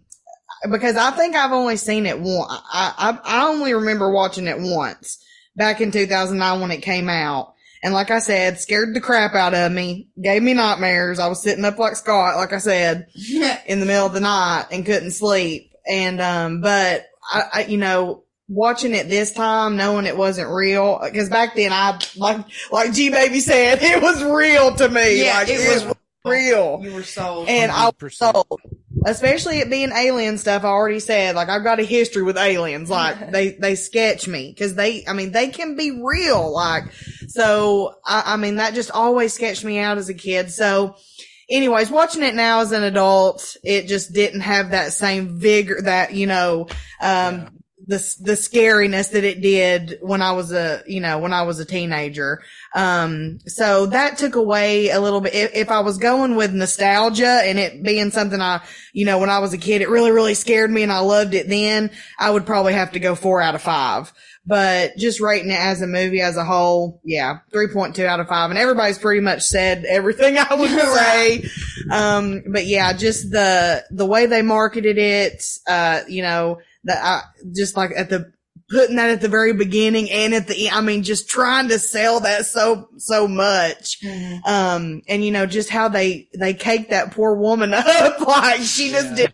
because 0.71 0.97
I 0.97 1.11
think 1.13 1.37
I've 1.37 1.53
only 1.53 1.77
seen 1.77 2.07
it 2.07 2.19
one. 2.19 2.47
I, 2.51 3.19
I, 3.25 3.41
I 3.43 3.49
only 3.49 3.75
remember 3.75 4.11
watching 4.11 4.47
it 4.47 4.59
once 4.59 5.19
back 5.59 5.83
in 5.83 5.91
2009 5.91 6.61
when 6.61 6.71
it 6.71 6.81
came 6.81 7.11
out. 7.11 7.55
And 7.83 7.95
like 7.95 8.11
I 8.11 8.19
said, 8.19 8.59
scared 8.59 8.95
the 8.95 9.01
crap 9.01 9.35
out 9.35 9.55
of 9.55 9.71
me, 9.71 10.09
gave 10.21 10.43
me 10.43 10.55
nightmares. 10.55 11.19
I 11.19 11.29
was 11.29 11.43
sitting 11.43 11.65
up 11.65 11.79
like 11.79 11.97
Scott, 11.97 12.37
like 12.37 12.53
I 12.53 12.59
said, 12.59 13.09
in 13.67 13.81
the 13.81 13.87
middle 13.87 14.07
of 14.07 14.15
the 14.15 14.21
night 14.21 14.67
and 14.73 14.87
couldn't 14.87 15.13
sleep. 15.13 15.73
And, 15.87 16.21
um, 16.21 16.61
but 16.61 17.07
I, 17.31 17.43
I 17.53 17.65
you 17.65 17.77
know, 17.77 18.25
watching 18.49 18.95
it 18.95 19.09
this 19.09 19.33
time, 19.33 19.77
knowing 19.77 20.07
it 20.07 20.17
wasn't 20.17 20.51
real, 20.51 20.99
because 21.03 21.29
back 21.29 21.55
then 21.55 21.73
I, 21.73 22.01
like, 22.17 22.45
like 22.73 22.93
G 22.95 23.11
Baby 23.11 23.41
said, 23.41 23.79
it 23.83 24.03
was 24.03 24.25
real 24.25 24.75
to 24.75 24.89
me. 24.89 25.25
Yeah, 25.25 25.39
like, 25.39 25.49
it 25.49 25.61
it, 25.61 25.75
was 25.75 25.85
was 25.85 25.95
real. 26.29 26.81
You 26.83 26.95
were 26.95 27.03
sold. 27.03 27.49
And 27.49 27.71
I 27.71 27.91
was 28.01 28.17
sold. 28.17 28.61
Especially 29.07 29.61
it 29.61 29.71
being 29.71 29.93
alien 29.93 30.39
stuff, 30.39 30.65
I 30.65 30.69
already 30.69 30.99
said, 30.99 31.37
like, 31.37 31.49
I've 31.49 31.63
got 31.63 31.79
a 31.79 31.85
history 31.85 32.23
with 32.23 32.37
aliens. 32.37 32.91
Like, 32.91 33.31
they, 33.33 33.51
they 33.53 33.75
sketch 33.75 34.27
me. 34.27 34.55
Cause 34.55 34.75
they, 34.75 35.07
I 35.07 35.13
mean, 35.13 35.33
they 35.33 35.49
can 35.49 35.77
be 35.77 36.03
real. 36.03 36.53
Like, 36.53 36.93
so, 37.29 37.95
I, 38.05 38.35
I 38.35 38.37
mean, 38.37 38.57
that 38.57 38.75
just 38.75 38.91
always 38.91 39.33
sketched 39.33 39.65
me 39.65 39.79
out 39.79 39.99
as 39.99 40.09
a 40.09 40.15
kid. 40.15 40.51
So, 40.51 40.97
anyways, 41.49 41.91
watching 41.91 42.23
it 42.23 42.35
now 42.35 42.61
as 42.61 42.73
an 42.73 42.83
adult, 42.83 43.57
it 43.63 43.87
just 43.87 44.13
didn't 44.13 44.41
have 44.41 44.73
that 44.73 44.93
same 44.93 45.39
vigor 45.39 45.81
that, 45.83 46.15
you 46.15 46.27
know, 46.27 46.67
um, 47.01 47.58
the, 47.89 47.97
the 48.21 48.33
scariness 48.33 49.13
that 49.13 49.25
it 49.25 49.41
did 49.41 49.99
when 50.03 50.21
I 50.21 50.33
was 50.33 50.53
a, 50.53 50.83
you 50.87 51.01
know, 51.01 51.19
when 51.19 51.33
I 51.33 51.43
was 51.43 51.59
a 51.59 51.65
teenager. 51.65 52.43
Um, 52.75 53.39
so 53.47 53.87
that 53.87 54.19
took 54.19 54.37
away 54.37 54.91
a 54.91 55.01
little 55.01 55.23
bit. 55.23 55.35
If, 55.35 55.55
if 55.55 55.71
I 55.71 55.81
was 55.81 55.97
going 55.97 56.37
with 56.37 56.53
nostalgia 56.53 57.41
and 57.45 57.59
it 57.59 57.83
being 57.83 58.11
something 58.11 58.43
I, 58.43 58.63
you 58.93 59.07
know, 59.07 59.19
when 59.19 59.31
I 59.31 59.39
was 59.39 59.55
a 59.55 59.59
kid, 59.59 59.81
it 59.81 59.89
really, 59.89 60.11
really 60.11 60.35
scared 60.35 60.71
me 60.71 60.83
and 60.83 60.93
I 60.93 60.99
loved 60.99 61.33
it 61.33 61.49
then, 61.49 61.91
I 62.19 62.31
would 62.31 62.45
probably 62.45 62.75
have 62.75 62.93
to 62.93 63.01
go 63.01 63.15
four 63.15 63.41
out 63.41 63.55
of 63.55 63.63
five. 63.63 64.13
But 64.45 64.97
just 64.99 65.21
rating 65.21 65.51
it 65.51 65.59
as 65.59 65.81
a 65.81 65.87
movie 65.87 66.21
as 66.21 66.37
a 66.37 66.45
whole, 66.45 67.01
yeah, 67.05 67.39
3.2 67.55 68.05
out 68.05 68.21
of 68.21 68.29
five. 68.29 68.51
And 68.51 68.59
everybody's 68.59 68.99
pretty 68.99 69.23
much 69.23 69.43
said 69.43 69.87
everything 69.87 70.37
I 70.39 70.55
would 70.55 70.71
say. 70.71 71.49
Um, 71.91 72.43
but 72.47 72.67
yeah, 72.67 72.93
just 72.93 73.31
the, 73.31 73.85
the 73.91 74.07
way 74.07 74.27
they 74.27 74.43
marketed 74.43 74.99
it, 74.99 75.43
uh, 75.67 76.03
you 76.07 76.21
know, 76.21 76.59
that 76.85 77.03
I 77.05 77.23
just 77.55 77.77
like 77.77 77.91
at 77.97 78.11
the, 78.11 78.33
putting 78.71 78.97
that 78.97 79.11
at 79.11 79.21
the 79.21 79.29
very 79.29 79.53
beginning 79.55 80.11
and 80.11 80.35
at 80.35 80.47
the, 80.47 80.69
I 80.71 80.81
mean, 80.81 81.03
just 81.03 81.29
trying 81.29 81.69
to 81.69 81.79
sell 81.79 82.21
that 82.21 82.45
so, 82.47 82.89
so 82.99 83.27
much. 83.27 83.99
Um, 84.45 85.01
and 85.09 85.25
you 85.25 85.31
know, 85.31 85.47
just 85.47 85.71
how 85.71 85.89
they, 85.89 86.29
they 86.39 86.53
cake 86.55 86.91
that 86.91 87.13
poor 87.13 87.35
woman 87.37 87.73
up. 87.75 88.21
like 88.21 88.61
she 88.61 88.91
just 88.91 89.17
Yeah, 89.17 89.29
did 89.29 89.33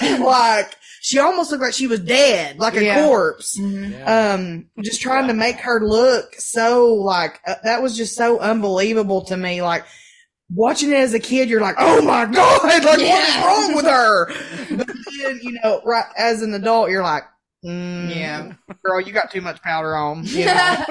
like 0.20 0.74
she 1.00 1.18
almost 1.18 1.50
looked 1.50 1.62
like 1.62 1.74
she 1.74 1.86
was 1.86 2.00
dead, 2.00 2.58
like 2.58 2.76
a 2.76 2.84
Yeah. 2.84 3.02
corpse. 3.02 3.58
Yeah. 3.58 4.32
Um, 4.34 4.66
just 4.80 5.00
trying 5.00 5.28
to 5.28 5.34
make 5.34 5.56
her 5.56 5.84
look 5.84 6.34
so 6.36 6.94
like 6.94 7.40
uh, 7.46 7.56
that 7.64 7.82
was 7.82 7.96
just 7.96 8.16
so 8.16 8.38
unbelievable 8.38 9.22
to 9.26 9.36
me. 9.36 9.62
Like 9.62 9.84
watching 10.54 10.90
it 10.90 10.96
as 10.96 11.14
a 11.14 11.18
kid, 11.20 11.48
you're 11.48 11.60
like, 11.60 11.76
oh 11.78 12.02
my 12.02 12.26
god, 12.26 12.62
like 12.64 12.84
what 12.84 13.00
is 13.00 13.36
wrong 13.44 13.74
with 13.74 13.84
her? 13.86 14.32
But 14.76 14.88
then 15.22 15.40
you 15.42 15.58
know, 15.62 15.80
right 15.84 16.06
as 16.16 16.42
an 16.42 16.52
adult, 16.54 16.90
you're 16.90 17.02
like, 17.02 17.24
mm, 17.64 18.10
Yeah. 18.10 18.52
girl, 18.82 19.00
you 19.00 19.12
got 19.12 19.30
too 19.30 19.40
much 19.40 19.60
powder 19.62 19.94
on. 19.96 20.24
You 20.26 20.46
know? 20.46 20.84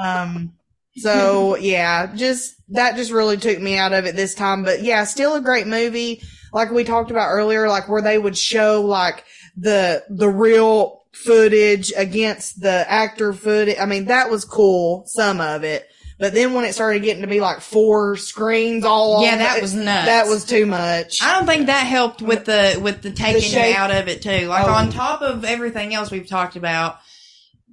um. 0.00 0.52
So 0.96 1.56
yeah, 1.56 2.06
just 2.14 2.54
that 2.70 2.96
just 2.96 3.12
really 3.12 3.36
took 3.36 3.60
me 3.60 3.76
out 3.78 3.92
of 3.92 4.04
it 4.06 4.16
this 4.16 4.34
time. 4.34 4.64
But 4.64 4.82
yeah, 4.82 5.04
still 5.04 5.34
a 5.36 5.40
great 5.40 5.66
movie. 5.68 6.22
Like 6.52 6.70
we 6.72 6.82
talked 6.82 7.10
about 7.12 7.28
earlier, 7.30 7.68
like 7.68 7.88
where 7.88 8.02
they 8.02 8.18
would 8.18 8.36
show 8.36 8.82
like 8.82 9.24
the 9.56 10.02
the 10.08 10.28
real 10.28 11.02
footage 11.12 11.92
against 11.96 12.60
the 12.60 12.84
actor 12.90 13.32
footage. 13.32 13.76
I 13.80 13.86
mean, 13.86 14.06
that 14.06 14.30
was 14.30 14.44
cool, 14.44 15.04
some 15.06 15.40
of 15.40 15.62
it. 15.62 15.88
But 16.18 16.34
then 16.34 16.52
when 16.54 16.64
it 16.64 16.72
started 16.74 17.02
getting 17.04 17.22
to 17.22 17.28
be 17.28 17.40
like 17.40 17.60
four 17.60 18.16
screens 18.16 18.84
all 18.84 19.16
on 19.18 19.22
Yeah, 19.22 19.32
on 19.32 19.38
that 19.38 19.58
it- 19.58 19.62
was 19.62 19.74
nuts. 19.74 20.06
That 20.06 20.26
was 20.26 20.44
too 20.44 20.66
much. 20.66 21.22
I 21.22 21.34
don't 21.36 21.46
think 21.46 21.66
that 21.66 21.86
helped 21.86 22.20
with 22.22 22.44
the 22.44 22.78
with 22.82 23.02
the 23.02 23.12
taking 23.12 23.40
shape- 23.42 23.74
it 23.74 23.76
out 23.76 23.90
of 23.92 24.08
it 24.08 24.20
too. 24.22 24.48
Like 24.48 24.64
Oh. 24.66 24.72
on 24.72 24.90
top 24.90 25.22
of 25.22 25.44
everything 25.44 25.94
else 25.94 26.10
we've 26.10 26.28
talked 26.28 26.56
about, 26.56 26.98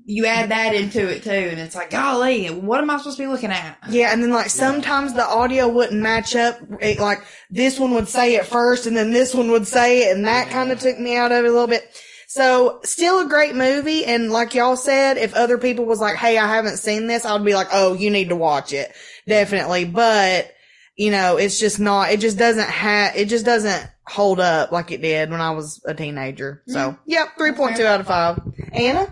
you 0.08 0.28
add 0.28 0.50
that 0.52 0.76
into 0.76 1.08
it 1.10 1.24
too, 1.24 1.32
and 1.32 1.60
it's 1.60 1.74
like, 1.76 1.90
golly, 1.90 2.46
what 2.52 2.80
am 2.80 2.92
I 2.92 2.98
supposed 3.00 3.18
to 3.18 3.24
be 3.24 3.28
looking 3.28 3.50
at? 3.50 3.78
Yeah, 3.90 4.14
and 4.14 4.22
then 4.22 4.30
like 4.32 4.52
sometimes 4.52 5.14
the 5.14 5.26
audio 5.26 5.68
wouldn't 5.68 6.00
match 6.00 6.36
up. 6.36 6.60
It, 6.80 7.00
like 7.00 7.24
this 7.50 7.80
one 7.80 7.96
would 7.96 8.08
say 8.08 8.36
it 8.36 8.46
first, 8.46 8.86
and 8.86 8.96
then 8.96 9.12
this 9.12 9.34
one 9.34 9.50
would 9.50 9.68
say 9.68 10.04
it, 10.04 10.16
and 10.16 10.28
that 10.28 10.52
kind 10.52 10.72
of 10.72 10.80
took 10.80 11.00
me 11.00 11.16
out 11.18 11.32
of 11.32 11.44
it 11.44 11.48
a 11.50 11.52
little 11.52 11.66
bit. 11.66 11.90
So 12.28 12.80
still 12.84 13.22
a 13.22 13.30
great 13.30 13.56
movie. 13.56 14.06
And 14.06 14.32
like 14.32 14.54
y'all 14.54 14.76
said, 14.76 15.18
if 15.18 15.34
other 15.34 15.58
people 15.58 15.86
was 15.86 16.00
like, 16.00 16.16
Hey, 16.16 16.38
I 16.38 16.48
haven't 16.48 16.78
seen 16.78 17.08
this, 17.08 17.26
I'd 17.26 17.46
be 17.46 17.56
like, 17.56 17.70
Oh, 17.72 17.94
you 17.94 18.10
need 18.10 18.30
to 18.30 18.36
watch 18.36 18.74
it. 18.74 18.92
Definitely. 19.28 19.86
But 19.86 20.52
you 20.96 21.12
know, 21.12 21.38
it's 21.38 21.60
just 21.60 21.80
not, 21.80 22.12
it 22.12 22.22
just 22.22 22.38
doesn't 22.38 22.70
have, 22.70 23.16
it 23.16 23.26
just 23.26 23.46
doesn't 23.46 23.90
hold 24.08 24.40
up 24.40 24.72
like 24.72 24.92
it 24.92 25.02
did 25.02 25.30
when 25.30 25.42
I 25.42 25.52
was 25.52 25.82
a 25.86 25.94
teenager. 25.94 26.64
So 26.68 26.92
mm-hmm. 26.92 27.02
yep. 27.06 27.36
3.2 27.38 27.86
out 27.86 28.00
of 28.00 28.08
five. 28.08 28.40
Anna? 28.72 29.08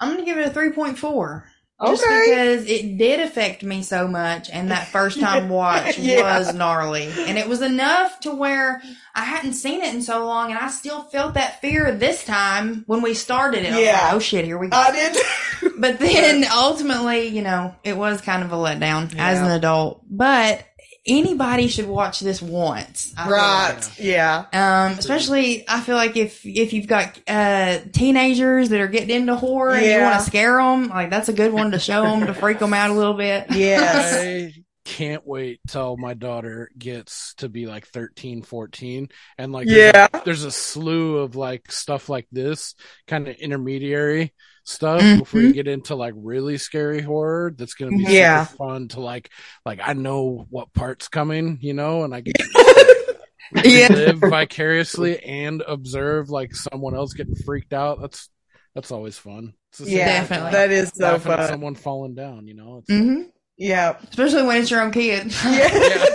I'm 0.00 0.12
going 0.12 0.24
to 0.24 0.24
give 0.24 0.38
it 0.38 0.48
a 0.48 0.50
3.4. 0.50 1.44
Okay. 1.84 1.96
Just 1.96 2.04
because 2.04 2.66
it 2.66 2.98
did 2.98 3.20
affect 3.20 3.62
me 3.62 3.82
so 3.82 4.08
much, 4.08 4.50
and 4.50 4.70
that 4.70 4.88
first 4.88 5.20
time 5.20 5.48
watch 5.50 5.98
yeah. 5.98 6.38
was 6.38 6.54
gnarly, 6.54 7.08
and 7.26 7.38
it 7.38 7.48
was 7.48 7.62
enough 7.62 8.20
to 8.20 8.34
where 8.34 8.82
I 9.14 9.24
hadn't 9.24 9.54
seen 9.54 9.82
it 9.82 9.94
in 9.94 10.02
so 10.02 10.24
long, 10.26 10.50
and 10.50 10.58
I 10.58 10.68
still 10.68 11.02
felt 11.02 11.34
that 11.34 11.60
fear 11.60 11.92
this 11.92 12.24
time 12.24 12.84
when 12.86 13.02
we 13.02 13.14
started 13.14 13.64
it. 13.64 13.80
Yeah. 13.80 14.00
Like, 14.02 14.14
oh 14.14 14.18
shit, 14.18 14.44
here 14.44 14.58
we 14.58 14.68
go. 14.68 14.76
I 14.76 14.92
did. 14.92 15.72
but 15.78 15.98
then 15.98 16.44
ultimately, 16.52 17.28
you 17.28 17.42
know, 17.42 17.74
it 17.84 17.96
was 17.96 18.20
kind 18.20 18.42
of 18.42 18.52
a 18.52 18.56
letdown 18.56 19.14
yeah. 19.14 19.28
as 19.28 19.40
an 19.40 19.50
adult, 19.50 20.02
but 20.08 20.64
anybody 21.06 21.68
should 21.68 21.86
watch 21.86 22.20
this 22.20 22.40
once. 22.40 23.12
I 23.16 23.28
right? 23.30 23.74
like. 23.76 23.98
Yeah. 23.98 24.44
Um, 24.52 24.98
especially 24.98 25.64
I 25.68 25.80
feel 25.80 25.96
like 25.96 26.16
if 26.16 26.44
if 26.44 26.72
you've 26.72 26.86
got 26.86 27.18
uh 27.28 27.78
teenagers 27.92 28.68
that 28.70 28.80
are 28.80 28.88
getting 28.88 29.10
into 29.14 29.36
horror 29.36 29.72
and 29.74 29.84
you 29.86 30.00
want 30.00 30.18
to 30.20 30.24
scare 30.26 30.56
them, 30.56 30.88
like 30.88 31.10
that's 31.10 31.28
a 31.28 31.32
good 31.34 31.52
one 31.52 31.70
to 31.72 31.78
show 31.78 32.02
them 32.02 32.26
to 32.26 32.34
freak 32.34 32.58
them 32.58 32.74
out 32.74 32.90
a 32.90 32.94
little 32.94 33.14
bit. 33.14 33.46
Yes. 33.54 34.14
I 34.14 34.52
can't 34.84 35.26
wait 35.26 35.60
till 35.66 35.96
my 35.96 36.12
daughter 36.12 36.70
gets 36.76 37.34
to 37.36 37.48
be 37.48 37.66
like 37.66 37.86
13, 37.86 38.42
14. 38.42 39.08
And 39.38 39.50
like, 39.52 39.66
there's 39.66 39.94
Yeah. 39.94 40.08
a, 40.12 40.24
there's 40.24 40.44
a 40.44 40.50
slew 40.50 41.18
of 41.18 41.36
like 41.36 41.72
stuff 41.72 42.10
like 42.10 42.26
this 42.30 42.74
kind 43.06 43.26
of 43.26 43.36
intermediary 43.36 44.34
stuff 44.64 45.00
Mm-hmm. 45.02 45.18
before 45.20 45.40
you 45.42 45.52
get 45.52 45.68
into 45.68 45.94
like 45.94 46.14
really 46.16 46.56
scary 46.58 47.00
horror. 47.02 47.54
That's 47.56 47.74
going 47.74 47.92
to 47.92 47.98
be 47.98 48.10
Yeah. 48.12 48.44
super 48.44 48.56
fun 48.56 48.88
to 48.88 49.00
like, 49.00 49.30
like 49.64 49.80
I 49.82 49.92
know 49.92 50.46
what 50.50 50.72
part's 50.72 51.08
coming, 51.08 51.58
you 51.60 51.74
know, 51.74 52.04
and 52.04 52.14
I 52.14 52.20
get 52.22 52.36
Yeah. 53.64 53.88
live 53.92 54.18
vicariously 54.18 55.22
and 55.22 55.62
observe 55.66 56.30
like 56.30 56.54
someone 56.54 56.94
else 56.94 57.12
getting 57.12 57.34
freaked 57.36 57.72
out. 57.72 58.00
That's, 58.00 58.28
that's 58.74 58.90
always 58.90 59.16
fun. 59.18 59.52
It's 59.70 59.78
the 59.78 59.86
same 59.86 59.96
Yeah, 59.98 60.06
as, 60.22 60.28
Definitely. 60.28 60.50
that 60.52 60.70
is 60.70 60.92
so 60.94 61.18
fun. 61.18 61.48
Someone 61.48 61.74
falling 61.74 62.14
down, 62.14 62.48
you 62.48 62.54
know. 62.54 62.78
It's 62.78 62.90
hmm 62.90 63.22
Yeah. 63.56 63.96
Especially 64.10 64.42
when 64.42 64.60
it's 64.62 64.70
your 64.70 64.80
own 64.80 64.90
kid. 64.92 65.26
Yeah. 65.44 65.68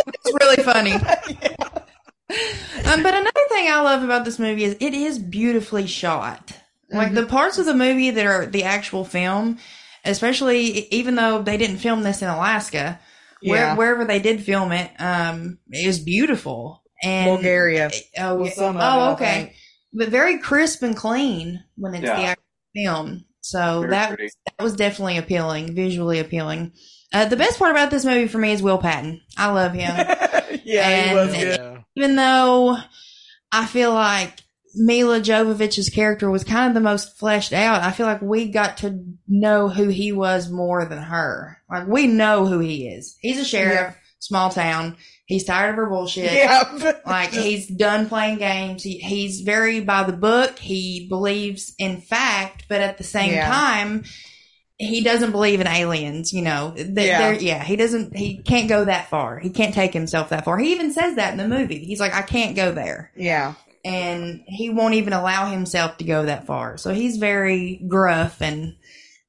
it's 0.07 0.33
really 0.41 0.63
funny. 0.63 0.93
Um, 2.85 3.01
but 3.03 3.13
another 3.13 3.31
thing 3.49 3.67
I 3.69 3.81
love 3.81 4.03
about 4.03 4.23
this 4.23 4.37
movie 4.39 4.63
is 4.63 4.77
it 4.79 4.93
is 4.93 5.17
beautifully 5.19 5.87
shot. 5.87 6.53
Like 6.91 7.13
the 7.13 7.25
parts 7.25 7.57
of 7.59 7.65
the 7.65 7.73
movie 7.75 8.11
that 8.11 8.25
are 8.25 8.45
the 8.45 8.63
actual 8.63 9.05
film, 9.05 9.59
especially 10.03 10.87
even 10.93 11.15
though 11.15 11.41
they 11.41 11.57
didn't 11.57 11.77
film 11.77 12.01
this 12.03 12.21
in 12.21 12.29
Alaska, 12.29 12.99
where, 13.41 13.75
wherever 13.75 14.05
they 14.05 14.19
did 14.19 14.43
film 14.43 14.71
it, 14.71 14.89
um, 14.99 15.59
it 15.69 15.85
was 15.87 15.99
beautiful. 15.99 16.83
And 17.03 17.29
Bulgaria. 17.37 17.91
Oh, 18.17 18.35
was 18.35 18.49
yeah. 18.49 18.55
some 18.55 18.75
it, 18.77 18.81
oh, 18.83 19.11
okay. 19.13 19.55
But 19.93 20.09
very 20.09 20.39
crisp 20.39 20.83
and 20.83 20.95
clean 20.97 21.63
when 21.75 21.95
it's 21.95 22.03
the 22.03 22.11
actual 22.23 22.43
film. 22.75 23.25
So 23.41 23.79
Very 23.81 23.91
that 23.91 24.07
pretty. 24.09 24.33
that 24.57 24.63
was 24.63 24.75
definitely 24.75 25.17
appealing, 25.17 25.73
visually 25.75 26.19
appealing. 26.19 26.73
Uh, 27.13 27.25
the 27.25 27.37
best 27.37 27.57
part 27.57 27.71
about 27.71 27.89
this 27.89 28.03
movie 28.05 28.27
for 28.27 28.37
me 28.37 28.51
is 28.51 28.61
Will 28.61 28.77
Patton. 28.77 29.21
I 29.37 29.49
love 29.51 29.71
him. 29.73 29.95
yeah, 30.65 31.07
he 31.09 31.15
was 31.15 31.33
And- 31.33 31.41
good. 31.41 31.59
yeah. 31.59 31.77
Even 31.95 32.15
though 32.17 32.77
I 33.51 33.65
feel 33.65 33.93
like 33.93 34.33
Milla 34.75 35.19
Jovovich's 35.19 35.89
character 35.89 36.29
was 36.29 36.43
kind 36.43 36.67
of 36.67 36.73
the 36.73 36.79
most 36.79 37.17
fleshed 37.17 37.53
out, 37.53 37.81
I 37.83 37.91
feel 37.91 38.05
like 38.05 38.21
we 38.21 38.49
got 38.49 38.77
to 38.77 39.03
know 39.27 39.67
who 39.69 39.87
he 39.87 40.11
was 40.11 40.49
more 40.49 40.85
than 40.85 40.99
her. 41.01 41.57
Like 41.69 41.87
we 41.87 42.07
know 42.07 42.45
who 42.45 42.59
he 42.59 42.87
is. 42.87 43.17
He's 43.21 43.39
a 43.39 43.45
sheriff, 43.45 43.73
Yeah. 43.73 43.93
small 44.19 44.49
town. 44.49 44.97
He's 45.25 45.43
tired 45.43 45.69
of 45.71 45.75
her 45.75 45.85
bullshit. 45.87 46.31
Yeah. 46.31 46.63
Like 47.05 47.31
he's 47.31 47.67
done 47.67 48.07
playing 48.09 48.37
games. 48.37 48.83
He, 48.83 48.97
he's 48.99 49.41
very 49.41 49.79
by 49.79 50.03
the 50.03 50.13
book. 50.13 50.59
He 50.59 51.07
believes 51.09 51.73
in 51.79 52.01
fact, 52.01 52.65
but 52.69 52.81
at 52.81 52.97
the 52.97 53.03
same 53.03 53.33
Yeah. 53.33 53.47
time, 53.47 54.03
he 54.77 55.03
doesn't 55.03 55.31
believe 55.31 55.59
in 55.61 55.67
aliens. 55.67 56.31
You 56.33 56.41
know, 56.43 56.73
Th- 56.75 56.87
Yeah. 56.95 57.31
yeah. 57.31 57.63
He 57.63 57.75
doesn't. 57.75 58.15
He 58.15 58.37
can't 58.37 58.69
go 58.69 58.85
that 58.85 59.09
far. 59.09 59.39
He 59.39 59.49
can't 59.49 59.73
take 59.73 59.93
himself 59.93 60.29
that 60.29 60.45
far. 60.45 60.57
He 60.59 60.71
even 60.71 60.93
says 60.93 61.15
that 61.15 61.31
in 61.31 61.37
the 61.37 61.47
movie. 61.47 61.79
He's 61.85 61.99
like, 61.99 62.13
I 62.13 62.21
can't 62.21 62.55
go 62.55 62.71
there, 62.71 63.11
Yeah. 63.15 63.53
And 63.85 64.41
he 64.45 64.69
won't 64.69 64.95
even 64.95 65.13
allow 65.13 65.49
himself 65.49 65.97
to 65.97 66.03
go 66.03 66.25
that 66.25 66.45
far. 66.45 66.77
So 66.77 66.93
he's 66.93 67.17
very 67.17 67.81
gruff 67.87 68.41
and 68.41 68.75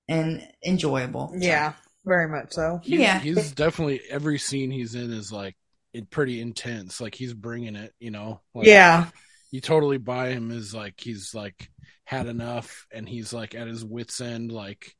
and 0.09 0.47
enjoyable. 0.64 1.32
Yeah. 1.36 1.74
Very 2.05 2.28
much 2.28 2.52
so. 2.52 2.81
He's, 2.82 3.01
Yeah. 3.01 3.18
he's 3.20 3.52
definitely 3.52 4.01
every 4.10 4.39
scene 4.39 4.70
he's 4.70 4.94
in 4.94 5.12
is 5.12 5.31
like 5.32 5.56
it 5.93 6.10
pretty 6.10 6.40
intense. 6.40 7.01
Like 7.01 7.14
he's 7.14 7.35
bringing 7.35 7.77
it, 7.77 7.93
you 8.01 8.10
know. 8.10 8.40
Like, 8.55 8.66
Yeah. 8.66 9.06
you 9.51 9.60
totally 9.60 9.98
buy 9.98 10.31
him 10.31 10.51
as 10.51 10.74
like 10.74 10.98
he's 10.98 11.35
like 11.35 11.70
had 12.05 12.27
enough 12.27 12.86
and 12.93 13.09
he's 13.09 13.32
like 13.32 13.55
at 13.55 13.68
his 13.68 13.85
wits 13.85 14.20
end, 14.20 14.51
like 14.51 14.97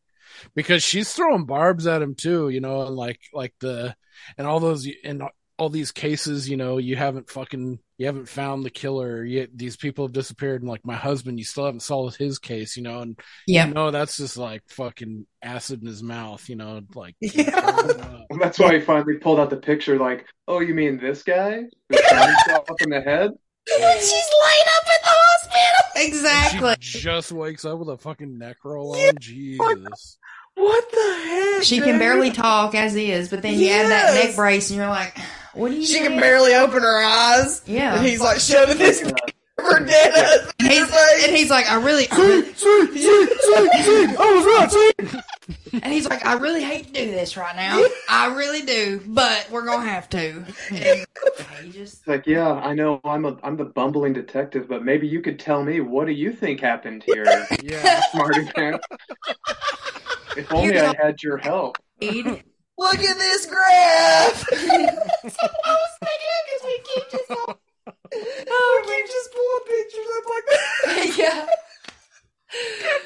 because 0.55 0.82
she's 0.85 1.12
throwing 1.12 1.44
barbs 1.44 1.86
at 1.89 2.02
him 2.02 2.14
too, 2.14 2.48
you 2.48 2.60
know, 2.60 2.82
and 2.86 2.94
like 2.94 3.20
like 3.32 3.55
the 3.60 3.97
and 4.39 4.47
all 4.47 4.60
those 4.60 4.86
and 5.05 5.22
all 5.61 5.69
these 5.69 5.93
cases, 5.93 6.49
you 6.49 6.57
know, 6.57 6.78
you 6.78 6.97
haven't 6.97 7.28
fucking 7.31 7.78
you 7.99 8.07
haven't 8.07 8.28
found 8.31 8.65
the 8.65 8.70
killer. 8.70 9.23
Yet 9.23 9.51
these 9.55 9.77
people 9.77 10.07
have 10.07 10.12
disappeared, 10.15 10.62
and 10.62 10.70
like 10.70 10.87
my 10.87 10.95
husband, 10.97 11.39
you 11.39 11.45
still 11.45 11.66
haven't 11.66 11.81
solved 11.82 12.16
his 12.16 12.39
case, 12.39 12.77
you 12.77 12.82
know, 12.82 13.01
and 13.01 13.20
Yeah. 13.47 13.66
you 13.69 13.74
know 13.74 13.91
that's 13.91 14.16
just 14.16 14.39
like 14.39 14.62
fucking 14.69 15.27
acid 15.43 15.82
in 15.82 15.87
his 15.87 16.03
mouth, 16.03 16.49
you 16.49 16.57
know, 16.57 16.81
like 16.95 17.15
Yeah. 17.20 18.16
Well, 18.31 18.39
that's 18.39 18.59
why 18.61 18.74
he 18.74 18.81
finally 18.81 19.16
pulled 19.19 19.41
out 19.41 19.51
the 19.51 19.57
picture. 19.57 19.99
Like, 19.99 20.24
oh, 20.47 20.61
you 20.61 20.73
mean 20.73 20.99
this 20.99 21.24
guy 21.24 21.62
who 21.89 21.97
shot 21.99 22.27
himself 22.27 22.69
in 22.81 22.91
the 22.91 23.01
head? 23.01 23.32
She's 23.69 24.31
laid 24.45 24.66
up 24.66 24.85
in 24.87 25.03
the 25.03 25.11
hospital. 25.11 26.07
Exactly. 26.07 26.74
She 26.81 27.01
just 27.01 27.32
wakes 27.32 27.65
up 27.65 27.78
with 27.81 27.89
a 27.89 27.99
fucking 27.99 28.39
neck 28.39 28.59
roll 28.65 28.95
on. 28.97 29.15
Jesus. 29.20 30.19
What 30.61 30.91
the 30.91 31.20
heck? 31.24 31.62
She 31.62 31.78
can 31.78 31.93
dude? 31.93 31.99
barely 32.01 32.31
talk 32.31 32.74
as 32.74 32.95
is, 32.95 33.28
but 33.31 33.43
then 33.43 33.59
you 33.59 33.69
add 33.70 33.89
that 33.91 34.15
neck 34.15 34.37
brace, 34.37 34.70
and 34.70 34.77
you're 34.78 34.89
like, 34.89 35.16
"What 35.55 35.70
do 35.70 35.77
you?" 35.77 35.87
She 35.87 35.99
doing? 35.99 36.11
can 36.12 36.20
barely 36.20 36.55
open 36.55 36.82
her 36.82 37.03
eyes. 37.03 37.62
Yeah. 37.66 37.97
And 37.97 38.07
he's 38.07 38.20
like 38.20 38.41
shoving 38.41 38.78
this 38.78 39.01
her 39.59 39.85
dead 39.85 40.49
And 40.59 40.69
he's, 40.70 40.91
and 41.24 41.37
he's 41.37 41.51
like, 41.51 41.70
I 41.70 41.77
really, 41.77 42.05
See, 42.05 42.43
see, 42.55 42.87
see, 42.93 43.27
see. 43.82 44.07
I 44.19 44.32
was 44.35 44.45
right, 44.47 44.70
see. 44.70 45.20
and 45.82 45.93
he's 45.93 46.09
like, 46.09 46.24
I 46.24 46.32
really 46.35 46.62
hate 46.65 46.87
to 46.87 46.93
do 46.93 47.11
this 47.11 47.37
right 47.37 47.55
now. 47.55 47.82
I 48.09 48.35
really 48.35 48.62
do, 48.62 49.03
but 49.07 49.47
we're 49.51 49.65
gonna 49.66 49.87
have 49.89 50.09
to. 50.11 50.45
And 50.70 51.07
he 51.62 51.73
just, 51.73 52.09
like, 52.09 52.27
yeah, 52.27 52.53
I 52.53 52.73
know 52.74 53.01
I'm 53.05 53.24
a 53.27 53.37
I'm 53.43 53.57
the 53.59 53.66
bumbling 53.66 54.15
detective, 54.15 54.66
but 54.69 54.82
maybe 54.85 55.07
you 55.07 55.20
could 55.20 55.39
tell 55.39 55.62
me 55.62 55.81
what 55.81 56.07
do 56.07 56.12
you 56.12 56.32
think 56.32 56.61
happened 56.61 57.03
here, 57.05 57.47
Yeah. 57.62 58.01
smarty 58.12 58.47
pants? 58.55 58.87
If 60.36 60.52
only 60.52 60.78
I 60.78 60.94
had 60.97 61.23
your 61.23 61.39
help. 61.39 61.78
Aid. 62.01 62.27
Look 62.78 62.98
at 62.98 63.19
this 63.19 63.47
graph. 63.47 64.44
oh, 64.52 65.89
we 68.89 69.02
just 69.02 69.35
pulling 69.35 69.65
pictures 69.66 70.07
up 70.16 70.24
like 70.31 70.47
that. 70.47 71.15
yeah. 71.19 71.47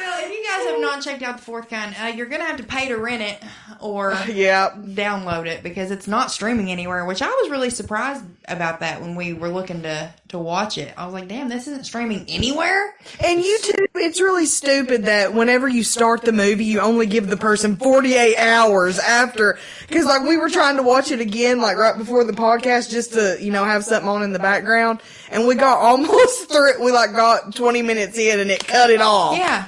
Well, 0.00 0.18
if 0.24 0.30
you 0.30 0.42
guys 0.44 0.64
have 0.66 0.75
checked 1.00 1.22
out 1.22 1.36
the 1.38 1.42
fourth 1.42 1.68
kind, 1.70 1.94
uh, 2.02 2.06
you're 2.06 2.26
gonna 2.26 2.44
have 2.44 2.56
to 2.58 2.64
pay 2.64 2.88
to 2.88 2.96
rent 2.96 3.22
it 3.22 3.42
or 3.80 4.16
Yeah. 4.28 4.70
download 4.76 5.46
it 5.46 5.62
because 5.62 5.90
it's 5.90 6.06
not 6.06 6.30
streaming 6.30 6.70
anywhere. 6.70 7.04
Which 7.04 7.22
I 7.22 7.28
was 7.28 7.50
really 7.50 7.70
surprised 7.70 8.24
about 8.48 8.80
that 8.80 9.00
when 9.00 9.14
we 9.16 9.32
were 9.32 9.48
looking 9.48 9.82
to 9.82 10.12
to 10.28 10.38
watch 10.38 10.76
it. 10.78 10.92
I 10.96 11.04
was 11.04 11.14
like, 11.14 11.28
"Damn, 11.28 11.48
this 11.48 11.66
isn't 11.68 11.84
streaming 11.86 12.24
anywhere." 12.28 12.94
And 13.24 13.42
YouTube, 13.42 13.86
it's 13.94 14.20
really 14.20 14.46
stupid 14.46 15.04
that 15.04 15.32
whenever 15.34 15.68
you 15.68 15.84
start 15.84 16.22
the 16.22 16.32
movie, 16.32 16.64
you 16.64 16.80
only 16.80 17.06
give 17.06 17.28
the 17.28 17.36
person 17.36 17.76
48 17.76 18.36
hours 18.36 18.98
after. 18.98 19.58
Cause 19.90 20.04
like 20.04 20.22
we 20.22 20.36
were 20.36 20.50
trying 20.50 20.76
to 20.76 20.82
watch 20.82 21.10
it 21.12 21.20
again, 21.20 21.60
like 21.60 21.76
right 21.76 21.96
before 21.96 22.24
the 22.24 22.32
podcast, 22.32 22.90
just 22.90 23.12
to, 23.14 23.36
you 23.40 23.52
know, 23.52 23.64
have 23.64 23.84
something 23.84 24.08
on 24.08 24.22
in 24.22 24.32
the 24.32 24.38
background. 24.40 25.00
And 25.30 25.46
we 25.46 25.54
got 25.54 25.78
almost 25.82 26.50
through 26.50 26.70
it. 26.72 26.80
We 26.80 26.90
like 26.92 27.12
got 27.12 27.54
20 27.54 27.82
minutes 27.82 28.18
in 28.18 28.40
and 28.40 28.50
it 28.50 28.66
cut 28.66 28.90
it 28.90 29.00
off. 29.00 29.36
Yeah. 29.36 29.66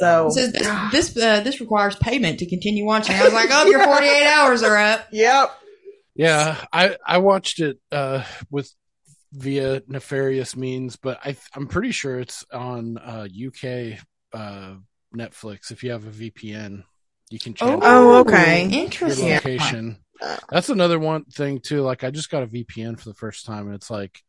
So 0.00 0.26
It 0.28 0.32
says 0.32 0.52
this 0.52 1.12
this, 1.12 1.22
uh, 1.22 1.40
this 1.40 1.60
requires 1.60 1.94
payment 1.96 2.38
to 2.40 2.46
continue 2.46 2.84
watching. 2.84 3.14
I 3.14 3.24
was 3.24 3.32
like, 3.32 3.50
oh, 3.52 3.66
your 3.66 3.84
48 3.84 4.26
hours 4.26 4.62
are 4.62 4.76
up. 4.76 5.06
Yep. 5.12 5.50
Yeah, 6.16 6.56
I 6.72 6.96
I 7.06 7.18
watched 7.18 7.60
it 7.60 7.78
uh 7.92 8.24
with 8.50 8.70
via 9.32 9.82
nefarious 9.86 10.56
means, 10.56 10.96
but 10.96 11.20
I 11.24 11.36
I'm 11.54 11.68
pretty 11.68 11.92
sure 11.92 12.18
it's 12.18 12.44
on 12.52 12.98
uh 12.98 13.28
UK 13.30 13.98
uh 14.32 14.74
Netflix. 15.16 15.70
If 15.70 15.82
you 15.84 15.92
have 15.92 16.06
a 16.06 16.10
VPN, 16.10 16.82
you 17.30 17.38
can 17.38 17.54
channel 17.54 17.80
Oh, 17.82 18.20
okay. 18.20 18.68
Interesting. 18.70 19.30
location. 19.30 19.98
That's 20.50 20.68
another 20.68 20.98
one 20.98 21.24
thing 21.24 21.60
too. 21.60 21.82
Like 21.82 22.04
I 22.04 22.10
just 22.10 22.30
got 22.30 22.42
a 22.42 22.46
VPN 22.46 22.98
for 22.98 23.08
the 23.08 23.14
first 23.14 23.46
time, 23.46 23.66
and 23.66 23.74
it's 23.74 23.90
like 23.90 24.20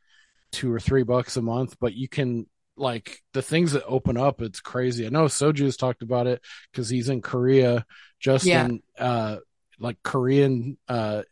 two 0.51 0.71
or 0.71 0.79
three 0.79 1.03
bucks 1.03 1.35
a 1.37 1.41
month, 1.41 1.77
but 1.79 1.93
you 1.93 2.07
can 2.07 2.45
like 2.77 3.19
the 3.33 3.41
things 3.41 3.73
that 3.73 3.83
open 3.85 4.17
up. 4.17 4.41
It's 4.41 4.59
crazy. 4.61 5.05
I 5.05 5.09
know 5.09 5.25
Soju's 5.25 5.77
talked 5.77 6.01
about 6.01 6.27
it 6.27 6.41
because 6.71 6.89
he's 6.89 7.09
in 7.09 7.21
Korea. 7.21 7.85
Justin, 8.19 8.81
uh, 8.99 9.37
like 9.79 9.97
Korean 10.03 10.77
uh 10.87 11.23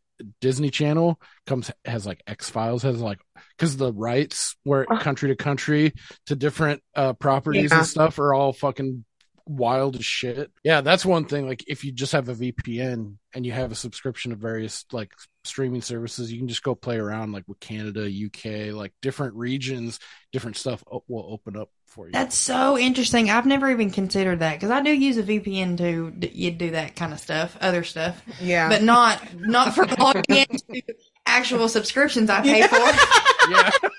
Disney 0.42 0.70
Channel 0.70 1.20
comes 1.46 1.72
has 1.86 2.06
like 2.06 2.22
X 2.28 2.50
Files 2.50 2.84
has 2.84 3.00
like 3.00 3.20
because 3.58 3.78
the 3.78 3.94
rights 3.94 4.56
where 4.64 4.86
country 4.86 5.30
to 5.30 5.36
country 5.36 5.94
to 6.26 6.36
different 6.36 6.82
uh 6.96 7.14
properties 7.14 7.72
Yeah. 7.72 7.80
and 7.80 7.88
stuff 7.88 8.20
are 8.20 8.34
all 8.34 8.52
fucking 8.52 9.06
wild 9.50 9.96
as 9.96 10.06
shit. 10.06 10.52
Yeah, 10.64 10.82
that's 10.82 11.06
one 11.06 11.26
thing. 11.26 11.48
Like 11.48 11.64
if 11.68 11.84
you 11.84 11.92
just 11.92 12.12
have 12.14 12.30
a 12.30 12.36
VPN 12.36 13.16
and 13.34 13.46
you 13.46 13.52
have 13.52 13.72
a 13.72 13.76
subscription 13.76 14.30
to 14.30 14.38
various 14.38 14.86
like 14.92 15.12
streaming 15.44 15.82
services, 15.82 16.32
you 16.32 16.38
can 16.38 16.48
just 16.48 16.64
go 16.64 16.76
play 16.76 16.98
around 16.98 17.32
like 17.32 17.44
with 17.48 17.60
Canada, 17.60 18.06
UK, 18.06 18.74
like 18.74 18.94
different 19.02 19.34
regions, 19.34 20.00
different 20.32 20.56
stuff 20.56 20.84
will 21.08 21.26
open 21.34 21.58
up 21.58 21.70
for 21.88 22.06
you. 22.06 22.12
That's 22.12 22.36
so 22.36 22.78
interesting. 22.78 23.32
I've 23.32 23.48
never 23.48 23.70
even 23.72 23.90
considered 23.90 24.40
that 24.40 24.54
because 24.54 24.70
I 24.70 24.82
do 24.82 24.92
use 24.92 25.18
a 25.18 25.24
VPN 25.24 25.78
to 25.80 26.12
d- 26.12 26.32
you 26.34 26.52
do 26.52 26.72
that 26.72 26.96
kind 26.96 27.12
of 27.12 27.20
stuff, 27.20 27.58
other 27.60 27.84
stuff. 27.84 28.22
Yeah. 28.40 28.70
but 28.70 28.84
not 28.84 29.20
not 29.36 29.74
for 29.74 29.86
logging 29.86 30.46
into 30.50 30.84
actual 31.26 31.68
subscriptions 31.68 32.30
I 32.30 32.42
pay 32.42 32.68
for. 32.68 32.78
yeah. 33.52 33.72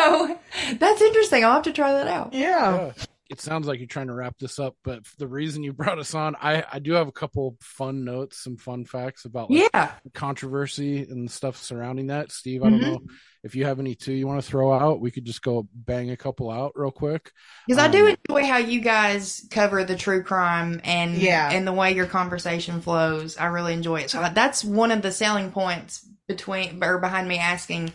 Oh, 0.00 0.38
that's 0.78 1.02
interesting. 1.02 1.44
I'll 1.44 1.54
have 1.54 1.64
to 1.64 1.72
try 1.72 1.92
that 1.92 2.06
out. 2.06 2.32
Yeah. 2.32 2.92
It 3.28 3.42
sounds 3.42 3.66
like 3.66 3.78
you're 3.78 3.86
trying 3.86 4.06
to 4.06 4.14
wrap 4.14 4.38
this 4.38 4.58
up, 4.58 4.74
but 4.82 5.00
the 5.18 5.26
reason 5.28 5.62
you 5.62 5.72
brought 5.74 5.98
us 5.98 6.14
on, 6.14 6.34
I, 6.40 6.64
I 6.72 6.78
do 6.78 6.92
have 6.92 7.08
a 7.08 7.12
couple 7.12 7.56
fun 7.60 8.04
notes, 8.04 8.42
some 8.42 8.56
fun 8.56 8.86
facts 8.86 9.26
about 9.26 9.50
like, 9.50 9.68
Yeah. 9.74 9.92
controversy 10.14 11.02
and 11.02 11.30
stuff 11.30 11.56
surrounding 11.58 12.06
that. 12.06 12.32
Steve, 12.32 12.62
I 12.62 12.70
don't 12.70 12.80
Mhm. 12.80 12.82
know 12.84 13.02
if 13.44 13.54
you 13.54 13.66
have 13.66 13.80
any 13.80 13.94
too 13.94 14.12
you 14.14 14.26
want 14.26 14.42
to 14.42 14.48
throw 14.50 14.72
out. 14.72 15.00
We 15.00 15.10
could 15.10 15.26
just 15.26 15.42
go 15.42 15.68
bang 15.74 16.10
a 16.10 16.16
couple 16.16 16.50
out 16.50 16.72
real 16.74 16.90
quick. 16.90 17.30
Because 17.66 17.82
I 17.82 17.88
do 17.88 18.06
Um, 18.08 18.16
enjoy 18.28 18.46
how 18.46 18.56
you 18.58 18.80
guys 18.80 19.46
cover 19.50 19.84
the 19.84 19.96
true 19.96 20.22
crime 20.22 20.80
and 20.84 21.16
Yeah. 21.18 21.50
and 21.52 21.66
the 21.66 21.72
way 21.72 21.94
your 21.94 22.06
conversation 22.06 22.80
flows. 22.80 23.36
I 23.36 23.46
really 23.46 23.74
enjoy 23.74 24.00
it. 24.00 24.10
So 24.10 24.26
that's 24.32 24.64
one 24.64 24.90
of 24.90 25.02
the 25.02 25.12
selling 25.12 25.50
points 25.50 26.06
between 26.26 26.82
or 26.82 26.98
behind 26.98 27.28
me 27.28 27.38
asking, 27.38 27.92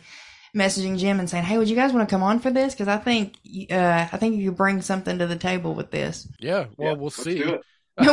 messaging 0.55 0.97
Jim 0.97 1.19
and 1.19 1.30
saying, 1.30 1.43
"Hey, 1.43 1.57
would 1.57 1.69
you 1.69 1.75
guys 1.75 1.93
want 1.93 2.07
to 2.07 2.13
come 2.13 2.23
on 2.23 2.39
for 2.39 2.51
this?" 2.51 2.73
Because 2.73 2.88
I 2.88 2.97
think 2.97 3.35
uh, 3.71 4.07
I 4.11 4.17
think 4.17 4.38
you 4.38 4.49
could 4.49 4.57
bring 4.57 4.81
something 4.81 5.17
to 5.19 5.27
the 5.27 5.35
table 5.35 5.73
with 5.73 5.91
this. 5.91 6.27
Yeah, 6.39 6.65
well, 6.77 6.95
we'll 6.95 7.09
see. 7.09 7.39
do 7.39 7.53
it. 7.55 7.61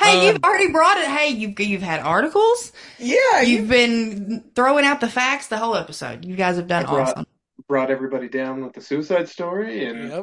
hey, 0.00 0.26
you've 0.26 0.36
Um, 0.36 0.40
already 0.44 0.70
brought 0.70 0.98
it. 0.98 1.06
Hey, 1.08 1.30
you've 1.30 1.58
you've 1.58 1.82
had 1.82 2.00
articles. 2.00 2.72
Yeah, 2.98 3.40
you've 3.42 3.68
been 3.68 4.44
throwing 4.54 4.84
out 4.84 5.00
the 5.00 5.08
facts 5.08 5.48
the 5.48 5.56
whole 5.58 5.74
episode. 5.76 6.24
You 6.24 6.36
guys 6.36 6.56
have 6.56 6.68
done 6.68 6.86
I 6.86 6.90
brought, 6.90 7.08
awesome. 7.08 7.26
brought 7.68 7.90
everybody 7.90 8.28
down 8.28 8.64
with 8.64 8.72
the 8.74 8.80
suicide 8.80 9.28
story 9.28 9.84
and 9.86 10.10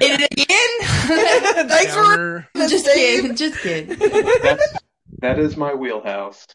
Did 0.00 0.20
it 0.20 0.32
again? 0.32 1.68
Thanks 1.68 1.94
for 1.94 2.46
just 2.68 2.86
kidding. 2.86 3.34
Just 3.36 3.58
kidding. 3.60 3.98
that's 4.42 4.74
that 5.18 5.38
is 5.38 5.56
my 5.56 5.74
wheelhouse. 5.74 6.46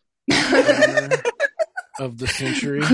Of 1.99 2.17
the 2.17 2.27
century. 2.27 2.83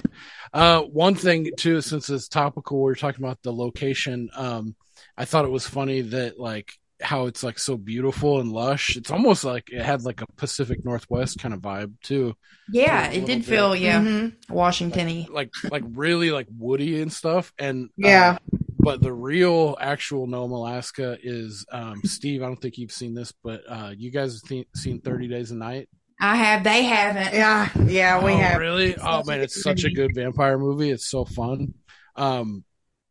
Uh, 0.54 0.82
one 0.82 1.16
thing 1.16 1.50
too, 1.56 1.80
since 1.80 2.10
it's 2.10 2.28
topical, 2.28 2.84
we 2.84 2.92
are 2.92 2.96
talking 2.96 3.24
about 3.24 3.42
the 3.42 3.54
location. 3.54 4.30
Um, 4.36 4.76
I 5.18 5.24
thought 5.24 5.46
it 5.46 5.52
was 5.52 5.66
funny 5.66 6.02
that 6.02 6.38
like 6.42 6.74
how 7.02 7.28
it's 7.28 7.42
like 7.42 7.58
so 7.58 7.78
beautiful 7.78 8.42
and 8.42 8.52
lush. 8.52 8.98
It's 8.98 9.12
almost 9.12 9.46
like 9.46 9.70
it 9.72 9.82
had 9.82 10.04
like 10.04 10.20
a 10.22 10.28
Pacific 10.36 10.84
Northwest 10.84 11.40
kind 11.40 11.54
of 11.54 11.62
vibe 11.62 11.94
too. 12.04 12.36
Yeah, 12.70 13.08
it 13.08 13.26
did 13.26 13.40
bit. 13.40 13.46
feel 13.46 13.74
yeah 13.78 14.02
Mhm. 14.02 14.34
Washington-y. 14.50 15.28
like 15.32 15.52
like 15.72 15.84
really 15.94 16.32
like 16.32 16.48
woody 16.58 17.02
and 17.02 17.14
stuff. 17.14 17.54
And 17.58 17.86
uh, 18.04 18.08
Yeah. 18.10 18.38
but 18.78 19.02
the 19.02 19.14
real 19.14 19.78
actual 19.80 20.28
Nome, 20.28 20.52
Alaska 20.52 21.18
is 21.24 21.66
um, 21.72 22.02
Steve. 22.04 22.44
I 22.44 22.48
don't 22.48 22.62
think 22.62 22.78
you've 22.78 22.92
seen 22.92 23.14
this, 23.14 23.32
but 23.42 23.62
uh, 23.70 23.94
you 23.98 24.12
guys 24.12 24.34
have 24.42 24.50
th- 24.50 24.68
seen 24.76 25.00
Thirty 25.00 25.30
Days 25.30 25.52
a 25.52 25.56
Night. 25.56 25.88
I 26.22 26.36
have. 26.36 26.64
They 26.64 26.84
haven't. 26.84 27.34
Yeah, 27.34 27.70
yeah, 27.88 28.24
we 28.24 28.32
oh, 28.34 28.38
have. 28.38 28.60
Really? 28.60 28.96
Oh 28.96 29.24
man, 29.26 29.42
it's 29.42 29.62
such 29.62 29.84
a 29.84 29.90
good 29.92 30.14
vampire 30.16 30.58
movie. 30.58 30.90
It's 30.92 31.08
so 31.10 31.26
fun. 31.26 31.74
Um, 32.16 32.64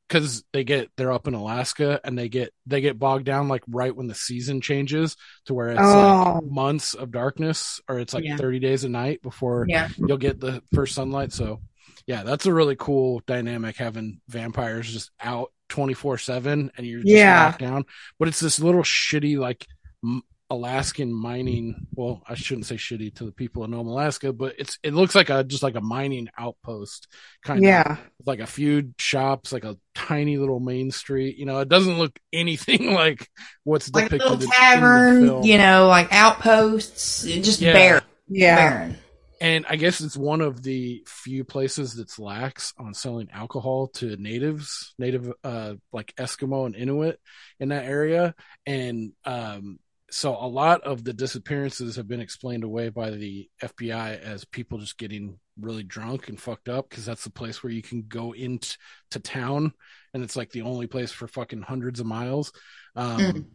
because 0.09 0.43
they 0.53 0.65
get 0.65 0.91
they're 0.97 1.13
up 1.13 1.29
in 1.29 1.35
Alaska 1.35 2.01
and 2.03 2.19
they 2.19 2.29
get 2.29 2.53
they 2.67 2.81
get 2.81 2.99
bogged 2.99 3.25
down 3.27 3.47
like 3.47 3.63
right 3.69 3.95
when 3.95 4.09
the 4.09 4.15
season 4.15 4.61
changes 4.61 5.17
to 5.47 5.55
where 5.55 5.69
it's 5.71 5.81
Oh. 5.81 6.41
like 6.43 6.51
months 6.51 6.95
of 6.95 7.13
darkness 7.13 7.81
or 7.89 8.01
it's 8.01 8.13
like 8.13 8.25
Yeah. 8.25 8.37
30 8.37 8.59
days 8.59 8.83
a 8.83 8.89
night 8.89 9.23
before 9.23 9.67
Yeah. 9.69 9.89
you'll 9.97 10.17
get 10.19 10.41
the 10.41 10.63
first 10.75 10.97
sunlight. 10.97 11.33
So 11.33 11.61
yeah, 12.07 12.25
that's 12.25 12.47
a 12.47 12.53
really 12.53 12.75
cool 12.75 13.23
dynamic 13.29 13.77
having 13.77 14.21
vampires 14.29 14.93
just 14.93 15.13
out 15.21 15.53
24 15.69 16.19
seven 16.19 16.73
and 16.77 16.85
you're 16.85 17.03
just 17.03 17.13
Yeah. 17.13 17.45
locked 17.47 17.61
down. 17.61 17.85
But 18.19 18.27
it's 18.27 18.41
this 18.41 18.59
little 18.59 18.83
shitty 18.83 19.39
like 19.39 19.65
m- 20.05 20.23
Alaskan 20.51 21.13
mining. 21.15 21.87
Well, 21.95 22.23
I 22.29 22.35
shouldn't 22.35 22.67
say 22.67 22.75
shitty 22.75 23.15
to 23.17 23.25
the 23.25 23.33
people 23.33 23.63
in 23.65 23.71
Nome, 23.71 23.87
Alaska, 23.87 24.33
but 24.33 24.55
it's 24.59 24.79
it 24.83 24.93
looks 24.95 25.15
like 25.15 25.31
a 25.31 25.45
just 25.45 25.63
like 25.63 25.77
a 25.77 25.81
mining 25.81 26.29
outpost 26.37 27.07
kind 27.45 27.63
Yeah. 27.63 27.93
of 27.93 28.27
like 28.27 28.41
a 28.41 28.47
few 28.47 28.93
shops, 28.99 29.53
like 29.53 29.65
a 29.65 29.77
tiny 29.95 30.39
little 30.39 30.59
main 30.61 30.91
street. 30.91 31.37
You 31.37 31.47
know, 31.47 31.61
it 31.61 31.69
doesn't 31.69 31.99
look 31.99 32.19
anything 32.33 32.93
like 32.93 33.29
what's 33.65 33.93
Like 33.95 34.11
a 34.11 34.17
little 34.17 34.33
in- 34.35 34.35
in 34.35 34.41
the 34.41 34.47
tavern, 34.55 35.27
film. 35.27 35.45
you 35.45 35.57
know, 35.59 35.87
like 35.87 36.13
outposts, 36.13 37.23
just 37.23 37.61
Yeah. 37.61 37.73
barren. 37.73 38.03
Yeah. 38.29 38.57
Barren. 38.57 38.97
And 39.43 39.65
I 39.71 39.77
guess 39.77 40.03
it's 40.03 40.19
one 40.19 40.43
of 40.43 40.63
the 40.63 41.03
few 41.07 41.45
places 41.45 41.95
that's 41.95 42.19
lax 42.19 42.75
on 42.77 42.93
selling 42.93 43.31
alcohol 43.33 43.87
to 43.95 44.17
natives, 44.17 44.95
native 44.99 45.33
uh 45.45 45.75
like 45.93 46.13
Eskimo 46.17 46.67
and 46.67 46.75
Inuit 46.77 47.19
in 47.59 47.69
that 47.71 47.85
area. 47.87 48.35
And 48.67 49.13
um 49.25 49.79
so 50.11 50.35
a 50.35 50.47
lot 50.47 50.83
of 50.83 51.05
the 51.05 51.13
disappearances 51.13 51.97
have 51.97 52.09
been 52.09 52.21
explained 52.21 52.65
away 52.65 52.89
by 52.89 53.11
the 53.11 53.49
FBI 53.63 54.21
as 54.21 54.45
people 54.45 54.79
just 54.79 54.99
getting 54.99 55.39
really 55.61 55.83
drunk 55.83 56.29
and 56.29 56.41
fucked 56.41 56.69
up 56.69 56.89
because 56.89 57.05
that's 57.05 57.25
the 57.25 57.31
place 57.31 57.63
where 57.63 57.73
you 57.73 57.83
can 57.83 58.05
go 58.09 58.33
into 58.33 58.77
to 59.11 59.21
town 59.21 59.73
and 60.15 60.23
it's 60.23 60.37
like 60.37 60.51
the 60.51 60.63
only 60.63 60.87
place 60.87 61.13
for 61.13 61.29
fucking 61.29 61.63
hundreds 61.63 62.01
of 62.01 62.07
miles. 62.07 62.53
Um 62.97 63.21
Mm. 63.21 63.47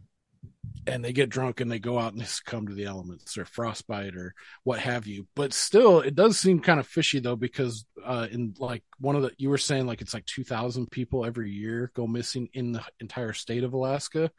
and 0.86 1.04
they 1.04 1.12
get 1.12 1.28
drunk 1.30 1.60
and 1.60 1.70
they 1.70 1.78
go 1.80 1.98
out 1.98 2.12
and 2.12 2.20
they 2.20 2.26
succumb 2.26 2.68
to 2.68 2.74
the 2.74 2.84
elements 2.84 3.36
or 3.36 3.44
frostbite 3.44 4.14
or 4.14 4.34
what 4.62 4.78
have 4.78 5.06
you. 5.06 5.26
But 5.34 5.52
still, 5.52 6.00
it 6.00 6.14
does 6.14 6.38
seem 6.38 6.60
kind 6.60 6.78
of 6.78 6.86
fishy 6.86 7.18
though, 7.18 7.36
because 7.36 7.84
uh, 8.04 8.28
in 8.30 8.54
like 8.58 8.84
one 9.00 9.16
of 9.16 9.22
the 9.22 9.32
you 9.36 9.50
were 9.50 9.58
saying 9.58 9.86
like 9.86 10.00
it's 10.00 10.14
like 10.14 10.26
two 10.26 10.44
thousand 10.44 10.90
people 10.90 11.24
every 11.24 11.50
year 11.50 11.90
go 11.94 12.06
missing 12.06 12.48
in 12.52 12.72
the 12.72 12.84
entire 13.00 13.32
state 13.32 13.64
of 13.64 13.72
Alaska, 13.72 14.30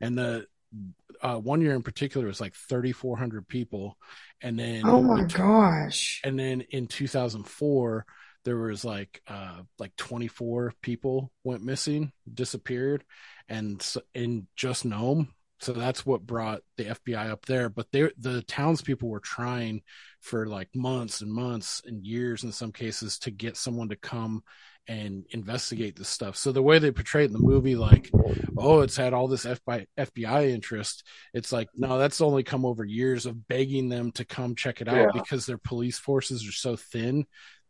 and 0.00 0.18
the 0.18 0.46
uh, 1.24 1.38
one 1.38 1.62
year 1.62 1.74
in 1.74 1.82
particular 1.82 2.28
was 2.28 2.40
like 2.42 2.54
thirty 2.54 2.92
four 2.92 3.18
hundred 3.18 3.48
people, 3.48 3.98
and 4.42 4.58
then 4.58 4.84
Oh 4.84 5.02
my 5.02 5.24
gosh. 5.24 6.22
and 6.22 6.38
then 6.38 6.62
in 6.70 6.86
2004 6.86 8.06
there 8.44 8.56
was 8.56 8.84
like 8.84 9.22
uh 9.28 9.60
like 9.78 9.94
24 9.96 10.72
people 10.82 11.32
went 11.44 11.64
missing 11.64 12.12
disappeared 12.32 13.04
and 13.48 13.80
s 13.80 13.96
in 14.14 14.46
just 14.56 14.84
nome. 14.84 15.28
So 15.60 15.72
that's 15.72 16.04
what 16.04 16.26
brought 16.26 16.60
the 16.76 16.84
fbi 16.86 17.30
up 17.30 17.46
there. 17.46 17.68
But 17.68 17.90
they 17.92 18.10
the 18.18 18.42
townspeople 18.42 19.08
were 19.08 19.20
trying 19.20 19.82
for 20.20 20.46
like 20.46 20.68
months 20.74 21.20
and 21.20 21.32
months 21.32 21.82
and 21.86 22.04
years 22.04 22.44
in 22.44 22.52
some 22.52 22.72
cases 22.72 23.18
to 23.20 23.30
get 23.30 23.56
someone 23.56 23.88
to 23.90 23.96
come 23.96 24.42
and 24.86 25.24
investigate 25.30 25.96
this 25.96 26.08
stuff 26.08 26.36
so 26.36 26.52
the 26.52 26.62
way 26.62 26.78
they 26.78 26.90
portray 26.90 27.22
it 27.22 27.26
in 27.26 27.32
the 27.32 27.38
movie 27.38 27.74
like 27.76 28.10
oh 28.58 28.80
it's 28.80 28.96
had 28.96 29.14
all 29.14 29.28
this 29.28 29.46
FBI, 29.46 29.86
fbi 29.98 30.50
interest 30.50 31.04
it's 31.32 31.52
like 31.52 31.68
no 31.74 31.98
that's 31.98 32.20
only 32.20 32.42
come 32.42 32.66
over 32.66 32.84
years 32.84 33.24
of 33.26 33.48
begging 33.48 33.88
them 33.88 34.12
to 34.12 34.24
come 34.24 34.54
check 34.54 34.80
it 34.80 34.88
out 34.88 34.98
Yeah. 34.98 35.10
because 35.14 35.46
their 35.46 35.58
police 35.58 35.98
forces 35.98 36.46
are 36.46 36.52
so 36.52 36.76
thin 36.76 37.24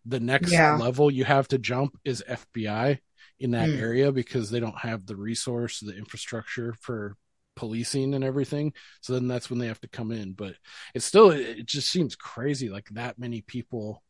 the 0.06 0.20
next 0.20 0.52
Yeah. 0.52 0.76
level 0.76 1.10
you 1.10 1.24
have 1.24 1.46
to 1.48 1.58
jump 1.58 1.96
is 2.04 2.24
fbi 2.28 2.98
in 3.38 3.52
that 3.52 3.68
Mm. 3.68 3.80
area 3.80 4.12
because 4.12 4.50
they 4.50 4.60
don't 4.60 4.78
have 4.78 5.06
the 5.06 5.16
resource 5.16 5.80
the 5.80 5.96
infrastructure 5.96 6.74
for 6.80 7.16
policing 7.56 8.14
and 8.14 8.24
everything 8.24 8.72
so 9.00 9.12
then 9.12 9.28
that's 9.28 9.48
when 9.48 9.60
they 9.60 9.68
have 9.68 9.80
to 9.80 9.88
come 9.88 10.10
in 10.10 10.32
but 10.32 10.56
it's 10.94 11.06
still 11.06 11.30
it 11.30 11.40
it 11.60 11.66
just 11.66 11.88
seems 11.88 12.16
crazy 12.16 12.68
like 12.68 12.88
that 12.90 13.16
many 13.18 13.40
people 13.42 14.02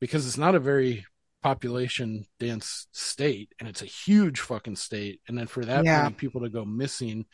because 0.00 0.26
it's 0.26 0.38
not 0.38 0.54
a 0.54 0.60
very 0.60 1.04
population 1.42 2.24
dense 2.38 2.86
state 2.92 3.52
and 3.58 3.68
it's 3.68 3.82
a 3.82 3.86
huge 3.86 4.40
fucking 4.40 4.76
state. 4.76 5.20
And 5.28 5.36
then 5.36 5.46
for 5.46 5.64
that 5.64 5.84
Yeah. 5.84 6.02
many 6.02 6.14
people 6.14 6.42
to 6.42 6.48
go 6.50 6.64
missing 6.64 7.26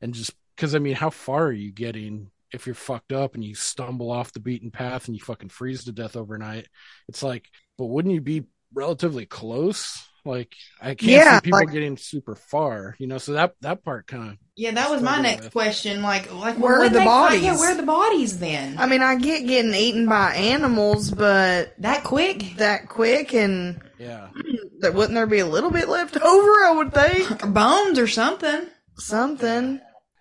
and 0.00 0.12
just 0.14 0.32
because 0.56 0.74
i 0.74 0.78
mean 0.78 0.94
how 0.94 1.10
far 1.10 1.46
are 1.46 1.52
you 1.52 1.72
getting 1.72 2.30
if 2.52 2.66
you're 2.66 2.74
fucked 2.74 3.12
up 3.12 3.34
and 3.34 3.42
you 3.42 3.54
stumble 3.54 4.10
off 4.10 4.32
the 4.32 4.40
beaten 4.40 4.70
path 4.70 5.06
and 5.06 5.16
you 5.16 5.22
fucking 5.22 5.48
freeze 5.48 5.84
to 5.84 5.92
death 5.92 6.16
overnight? 6.16 6.68
It's 7.08 7.22
like 7.22 7.48
but 7.78 7.86
wouldn't 7.86 8.14
you 8.14 8.20
be 8.20 8.44
relatively 8.74 9.26
close 9.26 10.06
like 10.24 10.54
i 10.80 10.94
can't 10.94 11.02
Yeah, 11.02 11.36
see 11.36 11.44
people 11.44 11.58
like- 11.60 11.72
getting 11.72 11.96
super 11.96 12.34
far 12.34 12.94
you 12.98 13.06
know 13.06 13.18
so 13.18 13.32
that 13.32 13.54
that 13.60 13.84
part 13.84 14.06
kind 14.06 14.30
of 14.32 14.38
Yeah, 14.56 14.72
that 14.72 14.90
was 14.90 15.02
my 15.02 15.18
next 15.20 15.44
with. 15.44 15.52
question. 15.52 16.02
Like, 16.02 16.30
like 16.32 16.56
Where 16.58 16.82
are 16.82 16.88
the 16.90 16.98
they 16.98 17.04
bodies? 17.04 17.42
Yeah, 17.42 17.56
where 17.58 17.72
are 17.72 17.76
the 17.76 17.82
bodies 17.86 18.38
then? 18.38 18.76
I 18.78 18.84
mean, 18.86 19.00
I 19.02 19.16
get 19.16 19.46
getting 19.46 19.74
eaten 19.74 20.06
by 20.06 20.34
animals, 20.34 21.10
but 21.10 21.74
that 21.78 22.04
quick? 22.04 22.56
that 22.58 22.86
quick, 22.88 23.32
and 23.34 23.80
yeah 23.98 24.28
that 24.80 24.92
wouldn't 24.94 25.14
there 25.14 25.26
be 25.26 25.38
a 25.38 25.46
little 25.46 25.70
bit 25.70 25.88
left 25.88 26.16
over? 26.20 26.50
I 26.64 26.72
would 26.76 26.92
think 26.92 27.54
bones 27.54 27.98
or 27.98 28.06
something. 28.06 28.66
something. 28.98 29.80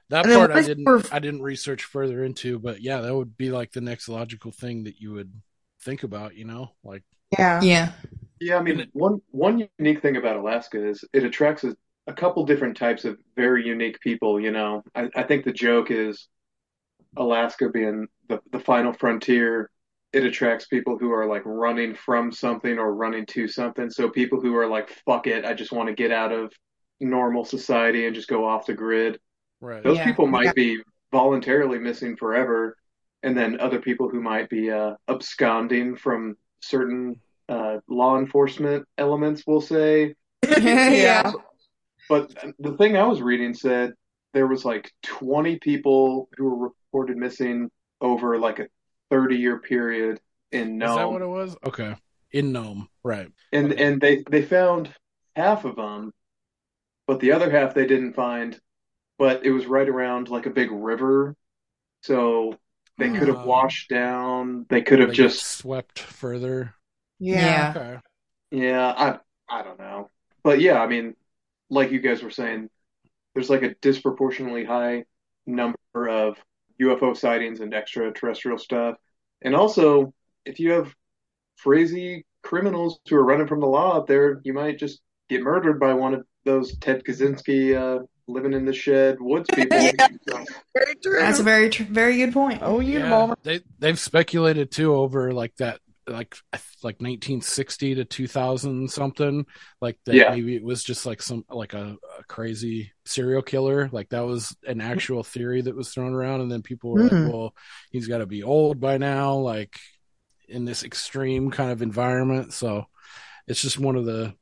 that 0.09 0.25
And 0.25 0.33
part 0.35 0.51
i 0.51 0.61
didn't 0.61 0.85
we're- 0.85 1.03
i 1.11 1.19
didn't 1.19 1.41
research 1.41 1.83
further 1.83 2.23
into 2.23 2.57
but 2.59 2.81
yeah 2.81 3.01
that 3.01 3.13
would 3.15 3.35
be 3.37 3.49
like 3.51 3.71
the 3.73 3.81
next 3.81 4.07
logical 4.09 4.51
thing 4.51 4.85
that 4.85 4.99
you 4.99 5.11
would 5.13 5.31
think 5.83 6.03
about 6.03 6.35
you 6.35 6.45
know 6.45 6.71
like 6.83 7.03
Yeah, 7.37 7.61
Yeah. 7.61 7.91
Yeah, 8.41 8.57
I 8.57 8.63
mean, 8.63 8.87
one 8.93 9.21
one 9.31 9.67
unique 9.79 10.01
thing 10.01 10.17
about 10.17 10.37
Alaska 10.37 10.83
is 10.83 11.05
it 11.13 11.23
attracts 11.23 11.63
a, 11.63 11.75
a 12.07 12.13
couple 12.13 12.45
different 12.45 12.75
types 12.75 13.05
of 13.05 13.19
very 13.35 13.65
unique 13.65 13.99
people. 14.01 14.39
You 14.39 14.51
know, 14.51 14.83
I, 14.95 15.09
I 15.15 15.23
think 15.23 15.45
the 15.45 15.53
joke 15.53 15.91
is 15.91 16.27
Alaska 17.17 17.69
being 17.69 18.07
the 18.29 18.39
the 18.51 18.59
final 18.59 18.93
frontier. 18.93 19.71
It 20.13 20.25
attracts 20.25 20.67
people 20.67 20.97
who 20.97 21.11
are 21.13 21.27
like 21.27 21.43
running 21.45 21.95
from 21.95 22.31
something 22.31 22.79
or 22.79 22.95
running 22.95 23.25
to 23.27 23.47
something. 23.47 23.89
So 23.91 24.09
people 24.09 24.41
who 24.41 24.55
are 24.57 24.67
like, 24.67 24.89
"Fuck 25.05 25.27
it, 25.27 25.45
I 25.45 25.53
just 25.55 25.73
want 25.73 25.89
to 25.89 25.95
get 25.95 26.11
out 26.11 26.33
of 26.33 26.53
normal 27.01 27.45
society 27.45 28.05
and 28.07 28.15
just 28.15 28.29
go 28.29 28.47
off 28.47 28.67
the 28.67 28.75
grid." 28.75 29.19
right 29.61 29.83
Those 29.83 29.97
Yeah. 29.97 30.03
people 30.05 30.27
might 30.27 30.45
Yeah. 30.47 30.53
be 30.53 30.81
voluntarily 31.11 31.79
missing 31.79 32.15
forever, 32.17 32.77
and 33.23 33.37
then 33.37 33.59
other 33.59 33.79
people 33.81 34.09
who 34.09 34.21
might 34.21 34.49
be 34.49 34.71
uh, 34.71 34.95
absconding 35.07 35.95
from 35.95 36.37
certain 36.61 37.19
uh, 37.51 37.79
law 37.89 38.17
enforcement 38.17 38.87
elements, 38.97 39.43
we'll 39.45 39.61
say. 39.61 40.15
yeah. 40.47 41.33
But 42.07 42.33
the 42.59 42.77
thing 42.77 42.95
I 42.95 43.03
was 43.03 43.21
reading 43.21 43.53
said 43.53 43.93
there 44.33 44.47
was 44.47 44.63
like 44.63 44.91
20 45.03 45.59
people 45.59 46.29
who 46.37 46.45
were 46.45 46.69
reported 46.69 47.17
missing 47.17 47.69
over 47.99 48.39
like 48.39 48.59
a 48.59 48.67
30 49.09 49.35
year 49.35 49.59
period 49.59 50.19
in 50.51 50.81
is 50.81 50.89
that 50.89 50.95
Nome, 50.95 51.13
what 51.13 51.21
it 51.21 51.27
was 51.27 51.57
okay 51.65 51.95
in 52.31 52.53
Nome, 52.53 52.87
right 53.03 53.29
and 53.51 53.73
okay. 53.73 53.83
and 53.83 54.01
they 54.01 54.23
they 54.29 54.41
found 54.41 54.93
half 55.35 55.65
of 55.65 55.75
them, 55.75 56.13
but 57.07 57.19
the 57.19 57.33
other 57.33 57.51
half 57.51 57.73
they 57.73 57.85
didn't 57.85 58.13
find. 58.13 58.57
But 59.19 59.45
it 59.45 59.51
was 59.51 59.65
right 59.65 59.87
around 59.87 60.29
like 60.29 60.45
a 60.45 60.49
big 60.49 60.71
river, 60.71 61.35
so 62.01 62.57
they 62.97 63.09
could 63.09 63.27
have 63.27 63.41
Oh. 63.41 63.45
washed 63.45 63.89
down. 63.89 64.65
They 64.69 64.81
could 64.81 64.99
have 64.99 65.11
just 65.11 65.45
swept 65.45 65.99
further 65.99 66.73
Yeah. 67.21 67.73
okay 67.75 67.99
Yeah, 68.51 68.87
I 68.87 69.19
I 69.49 69.63
don't 69.63 69.79
know. 69.79 70.09
But 70.43 70.59
yeah, 70.59 70.81
I 70.81 70.87
mean, 70.87 71.15
like 71.69 71.91
you 71.91 71.99
guys 71.99 72.23
were 72.23 72.31
saying, 72.31 72.69
there's 73.33 73.49
like 73.49 73.63
a 73.63 73.75
disproportionately 73.75 74.65
high 74.65 75.05
number 75.45 75.75
of 76.09 76.37
UFO 76.81 77.15
sightings 77.15 77.59
and 77.59 77.73
extraterrestrial 77.73 78.57
stuff. 78.57 78.95
And 79.41 79.55
also, 79.55 80.13
if 80.45 80.59
you 80.59 80.71
have 80.71 80.93
crazy 81.61 82.25
criminals 82.43 82.99
who 83.07 83.15
are 83.15 83.23
running 83.23 83.47
from 83.47 83.59
the 83.59 83.67
law 83.67 83.95
out 83.95 84.07
there, 84.07 84.41
you 84.43 84.53
might 84.53 84.79
just 84.79 84.99
get 85.29 85.41
murdered 85.41 85.79
by 85.79 85.93
one 85.93 86.13
of 86.13 86.25
those 86.43 86.75
Ted 86.77 87.03
Kaczynski 87.03 87.75
uh, 87.75 88.03
living 88.27 88.53
in 88.53 88.65
the 88.65 88.73
shed 88.73 89.17
woods 89.19 89.47
people. 89.53 89.79
Yeah. 89.79 89.91
Very 90.73 90.95
true. 91.03 91.19
That's 91.19 91.39
a 91.39 91.43
very, 91.43 91.69
tr- 91.69 91.83
very 91.83 92.17
good 92.17 92.33
point. 92.33 92.59
oh, 92.63 92.79
you 92.79 92.99
yeah, 92.99 93.33
they 93.43 93.61
they've 93.79 93.99
speculated 93.99 94.71
too 94.71 94.95
over 94.95 95.31
like 95.33 95.55
that 95.57 95.79
like 96.07 96.35
like 96.83 97.01
1960 97.01 97.95
to 97.95 98.05
2000 98.05 98.89
something 98.89 99.45
like 99.81 99.97
that 100.05 100.15
Yeah. 100.15 100.31
maybe 100.31 100.55
it 100.55 100.63
was 100.63 100.83
just 100.83 101.05
like 101.05 101.21
some 101.21 101.45
like 101.49 101.73
a, 101.73 101.95
a 102.19 102.23
crazy 102.23 102.91
serial 103.05 103.41
killer 103.41 103.89
like 103.91 104.09
that 104.09 104.25
was 104.25 104.55
an 104.67 104.81
actual 104.81 105.23
theory 105.23 105.61
that 105.61 105.75
was 105.75 105.89
thrown 105.89 106.13
around 106.13 106.41
and 106.41 106.51
then 106.51 106.61
people 106.63 106.91
were 106.91 107.07
Hmm. 107.07 107.15
like 107.25 107.33
well 107.33 107.55
he's 107.91 108.07
got 108.07 108.17
to 108.19 108.25
be 108.25 108.43
old 108.43 108.79
by 108.79 108.97
now 108.97 109.35
like 109.35 109.77
in 110.47 110.65
this 110.65 110.83
extreme 110.83 111.51
kind 111.51 111.71
of 111.71 111.81
environment 111.81 112.51
so 112.53 112.85
it's 113.47 113.61
just 113.61 113.79
one 113.79 113.95
of 113.95 114.05
the 114.05 114.33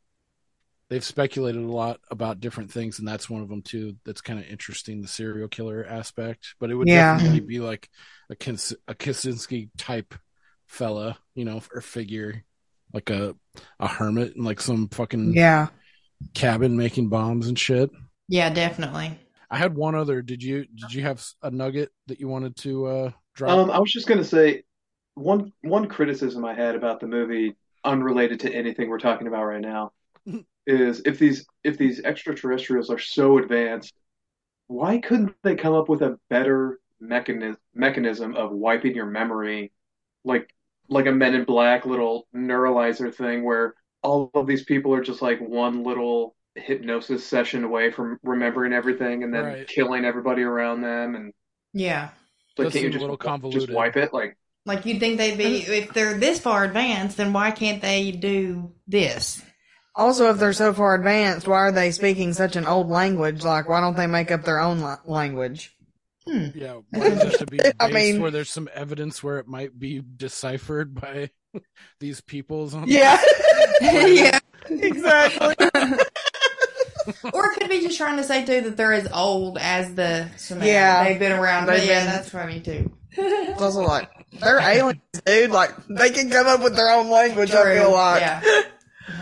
they've 0.90 1.04
speculated 1.04 1.62
a 1.62 1.68
lot 1.72 2.00
about 2.10 2.40
different 2.40 2.72
things 2.72 3.00
and 3.00 3.08
that's 3.08 3.30
one 3.30 3.42
of 3.42 3.50
them 3.50 3.62
too 3.62 3.96
that's 4.06 4.22
kind 4.22 4.40
of 4.40 4.46
interesting 4.46 5.02
the 5.02 5.08
serial 5.08 5.48
killer 5.48 5.86
aspect 5.88 6.56
but 6.60 6.72
it 6.72 6.76
would 6.76 6.88
Yeah. 6.88 7.14
definitely 7.16 7.42
be 7.42 7.60
like 7.60 7.90
a, 8.30 8.36
Kins- 8.36 8.74
a 8.88 8.96
Kaczynski 8.96 9.70
type 9.78 10.16
fella 10.70 11.18
you 11.36 11.44
know 11.44 11.62
or 11.74 11.82
figure 11.82 12.44
like 12.94 13.10
a 13.10 13.36
a 13.80 13.88
hermit 13.88 14.36
in 14.36 14.44
like 14.44 14.62
some 14.62 14.88
fucking 14.90 15.34
Yeah. 15.34 15.68
cabin 16.34 16.78
making 16.78 17.10
bombs 17.10 17.48
and 17.48 17.58
shit 17.60 17.90
Yeah, 18.28 18.50
definitely. 18.52 19.18
i 19.50 19.58
had 19.58 19.76
one 19.76 19.96
other 19.96 20.22
did 20.22 20.42
you 20.44 20.66
did 20.76 20.94
you 20.94 21.02
have 21.02 21.26
a 21.42 21.50
nugget 21.52 21.92
that 22.08 22.20
you 22.20 22.28
wanted 22.28 22.56
to 22.58 22.86
uh 22.86 23.12
drop 23.34 23.58
um, 23.58 23.72
I 23.72 23.80
was 23.80 23.92
just 23.92 24.08
gonna 24.08 24.24
say 24.24 24.64
one 25.16 25.52
one 25.62 25.88
criticism 25.88 26.46
I 26.46 26.54
had 26.54 26.76
about 26.76 27.00
the 27.00 27.08
movie, 27.08 27.56
unrelated 27.84 28.40
to 28.42 28.54
anything 28.54 28.90
we're 28.90 29.00
talking 29.00 29.28
about 29.28 29.44
right 29.46 29.60
now, 29.62 29.92
is 30.68 31.02
if 31.06 31.20
these 31.20 31.46
if 31.64 31.78
these 31.78 32.00
extraterrestrials 32.02 32.90
are 32.90 33.00
so 33.00 33.38
advanced, 33.40 33.94
why 34.68 35.00
couldn't 35.00 35.34
they 35.44 35.56
come 35.56 35.74
up 35.74 35.90
with 35.90 36.02
a 36.04 36.18
better 36.30 36.80
mechanism 37.02 37.58
mechanism 37.74 38.36
of 38.36 38.52
wiping 38.52 38.96
your 38.96 39.08
memory, 39.08 39.72
like 40.24 40.54
like 40.90 41.06
a 41.06 41.12
Men 41.12 41.36
in 41.36 41.44
Black 41.44 41.86
little 41.86 42.28
neuralizer 42.36 43.14
thing 43.14 43.44
where 43.44 43.76
all 44.02 44.32
of 44.34 44.48
these 44.48 44.64
people 44.64 44.94
are 44.94 45.02
just 45.04 45.22
like 45.22 45.40
one 45.40 45.84
little 45.84 46.36
hypnosis 46.56 47.26
session 47.26 47.64
away 47.64 47.92
from 47.92 48.18
remembering 48.24 48.74
everything 48.74 49.24
and 49.24 49.34
then 49.34 49.46
Right. 49.46 49.68
killing 49.68 50.04
everybody 50.06 50.42
around 50.42 50.82
them 50.82 51.16
and 51.16 51.34
Yeah. 51.74 52.10
like 52.58 52.66
Does 52.68 52.74
can't 52.74 52.76
you 52.76 52.80
seem 52.82 52.90
a 52.90 52.92
just 52.94 53.02
little 53.02 53.18
just 53.18 53.26
convoluted. 53.28 53.74
wipe 53.74 53.98
it 53.98 54.14
like 54.14 54.36
Like 54.66 54.86
you'd 54.86 55.00
think 55.00 55.18
they'd 55.18 55.38
be 55.38 55.62
if 55.62 55.94
they're 55.94 56.16
this 56.18 56.40
far 56.40 56.64
advanced, 56.64 57.18
then 57.18 57.34
why 57.34 57.52
can't 57.52 57.82
they 57.82 58.12
do 58.12 58.74
this? 58.88 59.42
Also, 59.96 60.30
if 60.30 60.38
they're 60.38 60.54
so 60.54 60.74
far 60.74 60.96
advanced, 60.96 61.48
why 61.48 61.58
are 61.58 61.72
they 61.72 61.92
speaking 61.92 62.34
such 62.34 62.56
an 62.56 62.66
old 62.66 62.90
language? 62.90 63.44
Like, 63.44 63.68
why 63.68 63.82
don't 63.82 63.96
they 63.98 64.08
make 64.08 64.32
up 64.32 64.44
their 64.44 64.60
own 64.60 64.80
la- 64.80 65.00
language? 65.06 65.76
Yeah, 66.56 66.80
why 66.92 67.10
does 67.10 67.22
it 67.22 67.32
have 67.32 67.40
to 67.40 67.46
be 67.48 67.58
based 67.58 67.76
I 67.80 67.90
mean- 67.92 68.22
where 68.22 68.32
there's 68.32 68.50
some 68.50 68.70
evidence 68.74 69.24
where 69.24 69.40
it 69.40 69.48
might 69.48 69.78
be 69.78 70.02
deciphered 70.18 70.94
by 70.96 71.30
these 72.00 72.22
peoples? 72.22 72.74
On 72.74 72.88
Yeah. 72.88 73.20
yeah. 73.82 74.40
exactly. 74.70 75.56
Or 77.34 77.46
it 77.52 77.60
could 77.60 77.70
be 77.70 77.82
just 77.82 77.98
trying 77.98 78.18
to 78.18 78.24
say 78.24 78.46
too 78.46 78.62
that 78.62 78.78
they're 78.78 78.94
as 78.94 79.08
old 79.12 79.58
as 79.60 79.96
the 79.96 80.30
Sumerians. 80.38 80.72
Yeah. 80.74 81.04
They've 81.04 81.20
been 81.20 81.32
around. 81.32 81.66
They've 81.68 81.80
But 81.80 81.88
yeah, 81.88 82.04
been- 82.06 82.14
that's 82.14 82.30
funny 82.30 82.60
too. 82.60 82.92
It's 83.12 83.62
also 83.62 83.82
like, 83.82 84.10
they're 84.40 84.60
aliens, 84.60 85.02
dude. 85.26 85.50
Like, 85.50 85.72
they 85.88 86.12
can 86.12 86.30
come 86.30 86.46
up 86.46 86.62
with 86.62 86.76
their 86.76 86.92
own 86.92 87.10
language, 87.10 87.52
I 87.52 87.76
feel 87.80 87.92
like. 87.92 88.22
Yeah. 88.22 88.62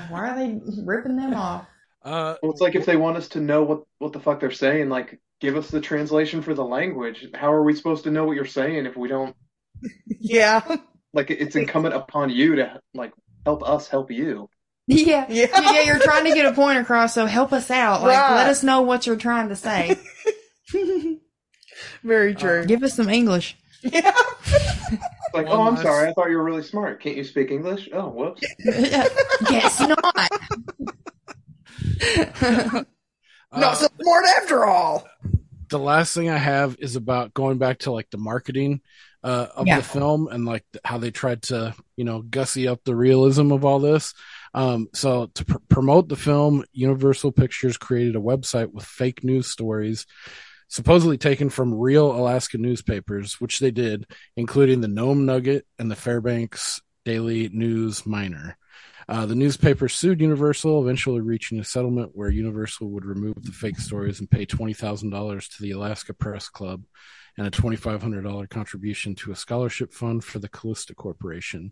Why 0.09 0.29
are 0.29 0.35
they 0.37 0.59
ripping 0.83 1.15
them 1.15 1.33
off? 1.33 1.65
Uh, 2.03 2.35
well, 2.43 2.51
it's 2.51 2.59
like 2.61 2.75
if 2.75 2.85
they 2.85 2.97
want 2.97 3.15
us 3.17 3.29
to 3.29 3.39
know 3.39 3.63
what 3.63 3.83
what 3.99 4.11
the 4.13 4.19
fuck 4.19 4.39
they're 4.41 4.51
saying 4.51 4.89
like 4.89 5.19
give 5.39 5.55
us 5.55 5.69
the 5.69 5.79
translation 5.81 6.41
for 6.41 6.53
the 6.53 6.65
language 6.65 7.27
how 7.33 7.51
are 7.53 7.63
we 7.63 7.73
supposed 7.75 8.03
to 8.05 8.11
know 8.11 8.25
what 8.25 8.35
you're 8.35 8.45
saying 8.45 8.85
if 8.85 8.95
we 8.97 9.07
don't 9.07 9.35
Yeah. 10.07 10.61
like 11.13 11.29
it's 11.31 11.55
incumbent 11.55 11.95
upon 11.95 12.29
you 12.29 12.55
to 12.57 12.79
like 12.93 13.13
help 13.45 13.63
us 13.67 13.87
help 13.87 14.11
you 14.11 14.49
Yeah. 14.87 15.25
Yeah. 15.29 15.47
yeah. 15.61 15.81
You're 15.81 15.99
trying 15.99 16.23
to 16.25 16.33
get 16.33 16.45
a 16.45 16.53
point 16.53 16.77
across, 16.79 17.13
so 17.13 17.25
help 17.25 17.51
us 17.51 17.69
out. 17.69 18.01
Like, 18.03 18.17
Right. 18.17 18.35
let 18.35 18.47
us 18.49 18.63
know 18.63 18.81
what 18.83 19.05
you're 19.05 19.17
trying 19.17 19.49
to 19.49 19.55
say. 19.55 19.97
Very 22.03 22.33
true. 22.33 22.61
Uh, 22.61 22.65
give 22.65 22.81
us 22.83 22.93
some 22.95 23.09
English. 23.09 23.57
yeah. 23.83 24.11
It's 24.49 25.03
like 25.33 25.47
oh, 25.49 25.67
i'm 25.67 25.77
sorry 25.77 26.09
i 26.09 26.13
thought 26.13 26.29
you 26.29 26.37
were 26.37 26.43
really 26.43 26.63
smart 26.63 27.01
can't 27.01 27.17
you 27.17 27.23
speak 27.23 27.51
english 27.51 27.89
oh 27.93 28.07
whoops 28.09 28.41
Guess 29.49 29.79
not. 29.81 30.31
Uh, 33.57 33.61
Not 33.61 33.77
so 33.77 33.87
smart 34.01 34.25
after 34.41 34.65
all. 34.65 35.07
the 35.69 35.79
last 35.79 36.13
thing 36.13 36.29
I 36.29 36.37
have 36.37 36.77
is 36.79 36.95
about 36.95 37.33
going 37.33 37.57
back 37.57 37.79
to 37.79 37.91
like 37.91 38.09
the 38.09 38.17
marketing 38.17 38.81
uh, 39.23 39.47
of 39.55 39.67
Yeah. 39.67 39.77
the 39.77 39.83
film 39.83 40.27
and 40.29 40.45
like 40.45 40.63
how 40.85 40.97
they 40.97 41.11
tried 41.11 41.41
to 41.43 41.73
you 41.97 42.05
know 42.05 42.21
gussy 42.21 42.67
up 42.67 42.81
the 42.85 42.95
realism 42.95 43.51
of 43.51 43.65
all 43.65 43.79
this. 43.79 44.13
Um, 44.53 44.87
so 44.93 45.27
to 45.35 45.45
pr- 45.45 45.57
promote 45.69 46.07
the 46.07 46.15
film, 46.15 46.63
Universal 46.71 47.33
Pictures 47.33 47.77
created 47.77 48.15
a 48.15 48.19
website 48.19 48.71
with 48.71 48.85
fake 48.85 49.23
news 49.23 49.47
stories, 49.47 50.05
supposedly 50.69 51.17
taken 51.17 51.49
from 51.49 51.73
real 51.73 52.11
Alaska 52.11 52.57
newspapers, 52.57 53.39
which 53.41 53.59
they 53.59 53.71
did, 53.71 54.05
including 54.35 54.81
the 54.81 54.87
Nome 54.87 55.25
Nugget 55.25 55.65
and 55.77 55.91
the 55.91 55.95
Fairbanks 55.95 56.81
Daily 57.05 57.49
News 57.49 58.05
Miner. 58.05 58.57
Uh, 59.09 59.25
the 59.25 59.35
newspaper 59.35 59.87
sued 59.87 60.19
Universal, 60.19 60.81
eventually 60.81 61.21
reaching 61.21 61.59
a 61.59 61.63
settlement 61.63 62.11
where 62.13 62.29
Universal 62.29 62.89
would 62.89 63.05
remove 63.05 63.41
the 63.41 63.53
fake 63.53 63.79
stories 63.79 64.19
and 64.19 64.29
pay 64.29 64.45
$20,000 64.45 65.49
to 65.55 65.63
the 65.63 65.71
Alaska 65.71 66.13
Press 66.13 66.49
Club 66.49 66.83
and 67.37 67.47
a 67.47 67.51
$2,500 67.51 68.49
contribution 68.49 69.15
to 69.15 69.31
a 69.31 69.35
scholarship 69.35 69.93
fund 69.93 70.23
for 70.23 70.39
the 70.39 70.49
Calista 70.49 70.93
Corporation. 70.93 71.71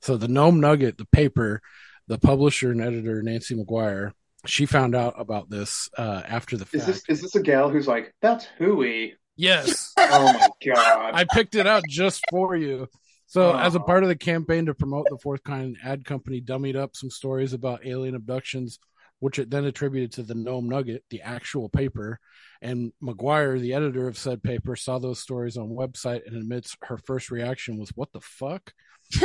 So 0.00 0.16
the 0.16 0.28
Nome 0.28 0.60
Nugget, 0.60 0.98
the 0.98 1.06
paper, 1.06 1.60
the 2.06 2.18
publisher 2.18 2.70
and 2.70 2.80
editor, 2.80 3.22
Nancy 3.22 3.56
McGuire, 3.56 4.12
she 4.44 4.66
found 4.66 4.94
out 4.94 5.14
about 5.18 5.50
this 5.50 5.88
uh, 5.98 6.22
after 6.26 6.56
the 6.56 6.64
fact. 6.64 6.74
Is 6.74 6.86
this 6.86 7.02
is 7.08 7.22
this 7.22 7.34
a 7.34 7.42
gal 7.42 7.68
who's 7.68 7.88
like, 7.88 8.14
that's 8.22 8.46
hooey? 8.58 9.14
Yes. 9.36 9.92
Oh 10.08 10.32
my 10.32 10.48
god. 10.72 11.14
I 11.14 11.24
picked 11.24 11.56
it 11.56 11.66
out 11.66 11.82
just 11.88 12.22
for 12.30 12.54
you. 12.54 12.88
So, 13.28 13.56
as 13.56 13.74
a 13.74 13.80
part 13.80 14.04
of 14.04 14.08
the 14.08 14.16
campaign 14.16 14.66
to 14.66 14.74
promote 14.74 15.06
the 15.10 15.18
fourth 15.18 15.42
kind, 15.42 15.76
ad 15.82 16.04
company 16.04 16.40
dummied 16.40 16.76
up 16.76 16.94
some 16.94 17.10
stories 17.10 17.52
about 17.52 17.84
alien 17.84 18.14
abductions, 18.14 18.78
which 19.18 19.40
it 19.40 19.50
then 19.50 19.64
attributed 19.64 20.12
to 20.12 20.22
the 20.22 20.36
Nome 20.36 20.68
Nugget, 20.68 21.02
the 21.10 21.22
actual 21.22 21.68
paper. 21.68 22.20
And 22.62 22.92
McGuire, 23.02 23.60
the 23.60 23.74
editor 23.74 24.06
of 24.06 24.16
said 24.16 24.44
paper, 24.44 24.76
saw 24.76 24.98
those 24.98 25.18
stories 25.18 25.56
on 25.56 25.70
website 25.70 26.24
and 26.26 26.36
admits 26.36 26.76
her 26.82 26.98
first 26.98 27.32
reaction 27.32 27.78
was, 27.78 27.90
"What 27.96 28.12
the 28.12 28.20
fuck." 28.20 28.72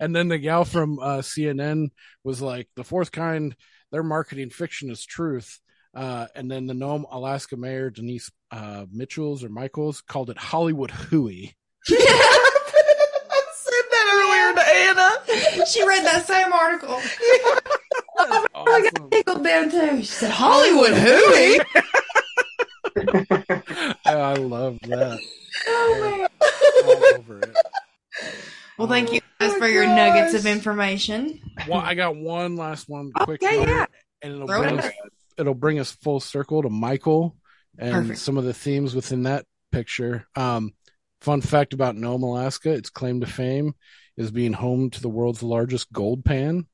and 0.00 0.16
then 0.16 0.28
the 0.28 0.38
gal 0.38 0.64
from 0.64 0.98
uh, 0.98 1.18
CNN 1.18 1.90
was 2.24 2.40
like, 2.40 2.68
"The 2.74 2.84
fourth 2.84 3.12
kind, 3.12 3.54
their 3.92 4.02
marketing 4.02 4.48
fiction 4.48 4.90
is 4.90 5.04
truth." 5.04 5.60
Uh, 5.92 6.26
and 6.34 6.50
then 6.50 6.66
the 6.66 6.74
Nome, 6.74 7.04
Alaska 7.10 7.56
mayor 7.56 7.90
Denise 7.90 8.30
uh, 8.50 8.86
Mitchells 8.90 9.44
or 9.44 9.48
Michaels 9.48 10.00
called 10.00 10.30
it 10.30 10.38
Hollywood 10.38 10.90
hooey. 10.90 11.54
I 11.88 13.42
said 13.54 13.84
that 13.90 14.06
earlier 14.12 14.54
to 14.54 14.64
Anna. 14.76 15.66
she 15.66 15.86
read 15.86 16.04
that 16.04 16.26
same 16.26 16.52
article. 16.52 17.00
I 18.54 18.90
got 18.92 19.10
tickled 19.10 19.44
down 19.44 19.70
too. 19.70 19.98
She 19.98 20.04
said, 20.06 20.30
Hollywood 20.30 20.92
hooey. 20.94 21.60
I 24.06 24.34
love 24.34 24.78
that. 24.82 25.18
Oh, 25.66 26.26
All 26.84 27.18
over 27.18 27.38
it. 27.40 27.56
Well, 28.78 28.88
thank 28.88 29.12
you 29.12 29.20
guys 29.38 29.54
for 29.56 29.68
your 29.68 29.86
nuggets 29.86 30.34
of 30.34 30.46
information. 30.46 31.40
Well, 31.68 31.80
I 31.80 31.94
got 31.94 32.16
one 32.16 32.56
last 32.56 32.88
one, 32.88 33.12
quick 33.12 33.42
Okay, 33.42 33.58
one, 33.58 33.68
yeah. 33.68 33.86
and 34.22 34.34
it'll 34.34 34.46
Throw 34.46 34.62
it 34.62 34.68
bring 34.68 34.78
us, 34.78 34.90
it'll 35.38 35.54
bring 35.54 35.78
us 35.78 35.92
full 35.92 36.20
circle 36.20 36.62
to 36.62 36.70
Michael 36.70 37.36
and 37.78 37.92
Perfect. 37.92 38.18
some 38.20 38.36
of 38.38 38.44
the 38.44 38.54
themes 38.54 38.94
within 38.94 39.24
that 39.24 39.44
picture. 39.70 40.26
Um, 40.34 40.72
fun 41.20 41.40
fact 41.40 41.72
about 41.74 41.96
Nome, 41.96 42.22
Alaska: 42.22 42.70
its 42.70 42.90
claim 42.90 43.20
to 43.20 43.26
fame 43.26 43.74
is 44.16 44.30
being 44.30 44.52
home 44.52 44.90
to 44.90 45.00
the 45.00 45.08
world's 45.08 45.42
largest 45.42 45.92
gold 45.92 46.24
pan, 46.24 46.66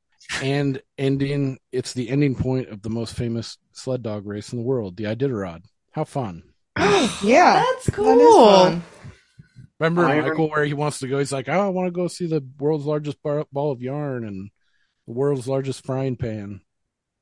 and 0.43 0.81
ending. 0.99 1.59
It's 1.73 1.93
the 1.93 2.09
ending 2.09 2.35
point 2.35 2.69
of 2.69 2.83
the 2.83 2.91
most 2.91 3.15
famous 3.15 3.59
sled 3.73 4.03
dog 4.03 4.27
race 4.27 4.53
in 4.53 4.59
the 4.59 4.65
world, 4.65 4.97
the 4.97 5.05
Iditarod. 5.05 5.63
How 5.93 6.05
fun! 6.05 6.43
yeah, 6.79 7.65
that's 7.65 7.91
cool. 7.93 8.05
That 8.05 8.19
is 8.19 8.35
fun. 8.35 8.83
Remember 9.79 10.07
Iron- 10.07 10.29
Michael 10.29 10.49
where 10.51 10.65
he 10.65 10.73
wants 10.73 11.01
to 11.01 11.09
go? 11.09 11.19
He's 11.19 11.33
like, 11.33 11.49
oh, 11.49 11.67
I 11.67 11.69
want 11.69 11.87
to 11.87 11.91
go 11.91 12.09
see 12.09 12.27
the 12.27 12.43
world's 12.59 12.87
largest 12.87 13.23
bar- 13.23 13.47
ball 13.53 13.73
of 13.73 13.83
yarn 13.83 14.25
and 14.25 14.51
the 15.07 15.13
world's 15.13 15.47
largest 15.47 15.85
frying 15.85 16.17
pan. 16.17 16.63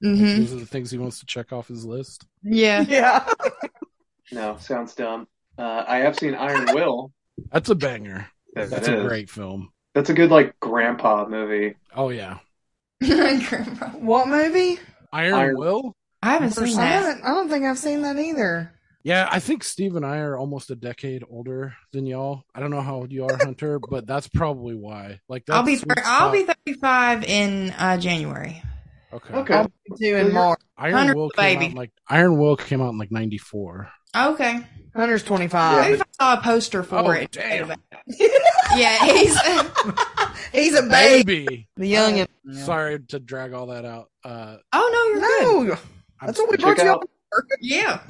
Mhm. 0.05 0.37
Those 0.39 0.53
are 0.53 0.57
the 0.61 0.67
things 0.67 0.91
he 0.91 0.99
wants 0.99 1.19
to 1.21 1.27
check 1.27 1.53
off 1.53 1.67
his 1.69 1.85
list. 1.85 2.25
Yeah. 2.43 2.81
Yeah. 2.89 3.29
No, 4.33 4.57
sounds 4.59 4.95
dumb. 4.95 5.29
Uh, 5.59 5.85
I 5.87 5.99
have 5.99 6.17
seen 6.19 6.35
Iron 6.35 6.67
Will. 6.75 7.13
That's 7.53 7.69
a 7.71 7.75
banger. 7.75 8.27
That- 8.55 8.71
That's 8.71 8.89
a 8.89 8.99
is. 9.01 9.07
great 9.09 9.31
film. 9.31 9.71
That's 9.95 10.11
a 10.11 10.15
good 10.15 10.31
like 10.31 10.59
grandpa 10.61 11.27
movie. 11.29 11.77
Oh 11.95 12.09
yeah, 12.09 12.39
Grandpa 13.03 13.91
What 13.91 14.27
movie? 14.29 14.79
Iron, 15.13 15.35
Iron- 15.35 15.59
Will. 15.59 15.95
I 16.23 16.33
haven't 16.33 16.51
seen 16.53 16.79
I 16.79 16.83
that. 16.83 17.03
haven't. 17.05 17.25
I 17.25 17.29
don't 17.29 17.49
think 17.49 17.65
I've 17.65 17.79
seen 17.79 18.03
that 18.03 18.19
either. 18.19 18.73
Yeah, 19.05 19.29
I 19.31 19.39
think 19.39 19.63
Steve 19.63 19.95
and 19.97 20.05
I 20.07 20.17
are 20.19 20.37
almost 20.39 20.71
a 20.71 20.75
decade 20.75 21.23
older 21.29 21.75
than 21.93 22.07
y'all. 22.07 22.43
I 22.55 22.61
don't 22.61 22.71
know 22.71 22.81
how 22.81 22.97
old 22.97 23.13
you 23.13 23.25
are, 23.27 23.37
Hunter, 23.37 23.79
but 23.91 24.07
that's 24.07 24.27
probably 24.29 24.75
why. 24.75 25.21
Like, 25.29 25.45
that's 25.47 25.57
I'll 25.59 25.63
be 25.63 25.77
sweet 25.77 25.93
thir- 25.95 26.03
I'll 26.07 26.33
be 26.33 26.45
35 26.67 27.25
in 27.25 27.71
uh, 27.79 27.99
January. 27.99 28.63
okay. 29.13 29.35
Okay. 29.35 29.55
I'll 29.55 29.69
be 29.69 30.09
two 30.09 30.17
in 30.17 30.33
March. 30.33 30.61
Iron 30.79 31.15
Will 31.15 31.29
came 31.31 31.59
baby. 31.59 31.65
out 31.67 31.71
in 31.73 31.77
like 31.77 31.91
Iron 32.09 32.39
Will 32.39 32.57
came 32.57 32.81
out 32.81 32.89
in 32.91 32.99
like 32.99 33.13
'94. 33.13 33.91
Okay. 34.15 34.61
Hunter's 34.95 35.23
twenty 35.25 35.45
Maybe 35.45 35.51
five. 35.51 35.93
if 35.95 36.03
I 36.03 36.05
saw 36.13 36.39
a 36.39 36.43
poster 36.43 36.83
for 36.85 36.97
Oh, 36.99 37.11
it. 37.11 37.31
damn. 37.33 37.73
Yeah, 38.77 39.05
he's 39.07 39.39
He's 40.53 40.75
a 40.75 40.83
baby. 40.83 41.47
Baby. 41.47 41.69
The 41.77 41.93
youngin. 41.93 42.27
Sorry 42.65 42.99
to 43.09 43.19
drag 43.21 43.53
all 43.53 43.67
that 43.67 43.85
out. 43.85 44.11
Uh, 44.25 44.57
Oh 44.73 44.91
no, 44.93 45.21
you're 45.21 45.21
good. 45.21 45.69
No, 45.69 45.75
I'm 46.21 46.27
that's 46.27 46.39
what 46.39 46.51
we 46.51 46.57
Check 46.57 46.77
brought 46.77 46.85
you 46.85 46.91
out. 46.91 47.09
Yeah. 47.61 48.01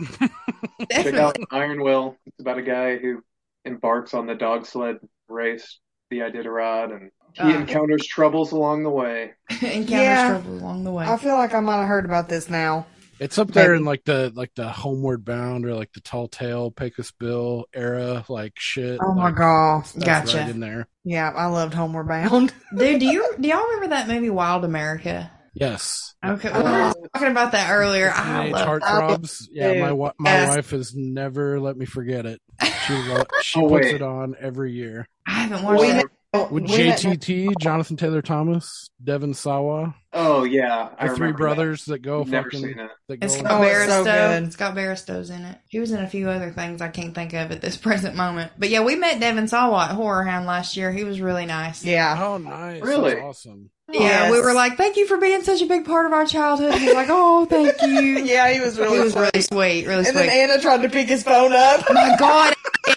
check 0.90 1.14
out 1.14 1.36
Iron 1.51 1.82
Will. 1.82 2.16
It's 2.26 2.40
about 2.40 2.59
a 2.59 2.62
guy 2.62 2.97
who 2.98 3.22
embarks 3.64 4.12
on 4.14 4.26
the 4.26 4.35
dog 4.35 4.66
sled 4.66 4.98
race, 5.28 5.78
the 6.10 6.18
Iditarod, 6.20 6.93
and 6.94 7.10
he 7.32 7.40
Uh. 7.55 7.60
encounters 7.60 8.06
troubles 8.06 8.52
along 8.52 8.82
the 8.85 8.90
way. 8.90 9.32
Encounters 9.51 9.90
Yeah. 9.90 10.28
trouble 10.28 10.55
along 10.59 10.85
the 10.85 10.93
way. 10.93 11.06
I 11.06 11.16
feel 11.16 11.35
like 11.35 11.55
I 11.55 11.60
might 11.60 11.78
have 11.78 11.89
heard 11.89 12.05
about 12.05 12.28
this 12.28 12.48
now. 12.51 12.86
It's 13.20 13.38
up 13.38 13.48
there 13.52 13.68
Maybe. 13.70 13.78
in 13.78 13.84
like 13.84 14.04
the 14.04 14.32
like 14.34 14.52
the 14.54 14.68
Homeward 14.68 15.24
Bound 15.24 15.64
or 15.66 15.74
like 15.74 15.92
the 15.92 16.00
Tall 16.00 16.28
Tale 16.28 16.70
Pecos 16.70 17.12
Bill 17.12 17.66
era 17.74 18.24
like 18.28 18.52
shit. 18.56 18.98
Oh 19.02 19.14
my 19.14 19.24
like, 19.26 19.36
gosh. 19.36 19.92
Gotcha. 19.92 20.38
right 20.38 20.48
in 20.50 20.60
there. 20.60 20.88
Yeah, 21.04 21.30
I 21.30 21.46
loved 21.46 21.74
Homeward 21.74 22.08
Bound. 22.08 22.52
Dude, 22.76 23.00
do 23.00 23.06
you 23.06 23.34
do 23.38 23.48
y'all 23.48 23.64
remember 23.64 23.88
that 23.88 24.08
movie 24.08 24.30
Wild 24.30 24.64
America? 24.64 25.30
Yes. 25.56 26.14
Okay, 26.24 26.48
we 26.50 26.62
were 26.62 26.92
talking 27.14 27.30
about 27.30 27.52
that 27.52 27.70
earlier. 27.70 28.10
I 28.12 28.48
love 28.48 28.66
Heartthrobs. 28.82 29.44
Yeah, 29.52 29.80
my 29.80 29.92
wa- 29.92 30.12
my 30.18 30.30
Yes. 30.30 30.56
wife 30.56 30.70
has 30.70 30.94
never 30.96 31.60
let 31.60 31.76
me 31.76 31.86
forget 31.86 32.26
it. 32.26 32.40
She 32.86 32.92
lo- 32.94 33.24
she 33.40 33.60
Oh, 33.60 33.68
puts 33.68 33.86
wait. 33.86 33.94
it 33.94 34.02
on 34.02 34.34
every 34.40 34.72
year. 34.72 35.08
I 35.26 35.30
haven't 35.44 35.64
watched 35.64 35.80
We 35.80 35.90
that. 35.92 36.06
With 36.51 36.65
We 36.65 36.78
met- 36.89 36.98
JTT, 36.98 37.55
Jonathan 37.61 37.97
Taylor 37.97 38.20
Thomas, 38.23 38.89
Devon 39.02 39.35
Sawa, 39.35 39.94
Oh 40.12 40.44
yeah, 40.44 40.90
I 40.98 41.09
the 41.09 41.15
three 41.16 41.32
brothers 41.32 41.85
that, 41.86 42.01
go 42.02 42.23
That. 42.24 42.31
Never 42.31 42.51
fucking 42.51 42.61
seen 42.69 42.78
it. 42.78 42.90
that 43.09 43.16
go 43.20 43.24
It's 43.24 43.35
in- 43.36 43.44
Scott 43.44 43.61
Oh, 43.61 43.62
it's 43.65 43.86
so 43.86 44.05
Bairstow. 44.05 44.40
good. 44.40 44.52
Scott 44.52 44.74
Bairstow's 44.77 45.31
in 45.31 45.43
it. 45.43 45.59
He 45.69 45.81
was 45.81 45.90
in 45.93 46.02
a 46.02 46.09
few 46.09 46.28
other 46.31 46.51
things 46.52 46.81
I 46.81 46.89
can't 46.89 47.15
think 47.15 47.32
of 47.32 47.51
at 47.51 47.61
this 47.61 47.77
present 47.78 48.15
moment. 48.16 48.52
But 48.59 48.69
yeah, 48.70 48.82
we 48.85 48.97
met 48.97 49.20
Devon 49.20 49.48
Sawa 49.48 49.86
at 49.86 49.90
Horror 49.97 50.24
Hound 50.24 50.47
last 50.47 50.77
year. 50.77 50.93
He 50.93 51.05
was 51.05 51.20
really 51.20 51.47
nice. 51.47 51.85
Yeah. 51.85 52.16
Oh, 52.24 52.39
nice. 52.39 52.82
Really? 52.82 53.15
That's 53.15 53.24
awesome. 53.24 53.70
Yeah, 53.93 54.01
Yes. 54.01 54.32
we 54.32 54.40
were 54.40 54.55
like, 54.55 54.77
"Thank 54.78 54.97
you 54.97 55.06
for 55.06 55.19
being 55.19 55.43
such 55.43 55.61
a 55.61 55.66
big 55.66 55.85
part 55.85 56.06
of 56.06 56.12
our 56.12 56.24
childhood." 56.24 56.74
He 56.74 56.86
was 56.86 56.94
like, 56.94 57.09
"Oh, 57.11 57.44
thank 57.44 57.81
you." 57.82 58.24
Yeah, 58.24 58.51
he 58.51 58.59
was 58.61 58.78
really 58.78 58.97
he 58.97 59.05
was 59.05 59.12
sweet. 59.12 59.20
really 59.20 59.43
sweet, 59.43 59.86
really 59.86 59.98
And 59.98 60.06
sweet. 60.06 60.15
then 60.27 60.51
Anna 60.51 60.61
tried 60.61 60.82
to 60.82 60.89
pick 60.89 61.06
his 61.09 61.23
phone 61.23 61.52
up. 61.52 61.85
Oh 61.89 61.93
my 61.93 62.16
god, 62.19 62.55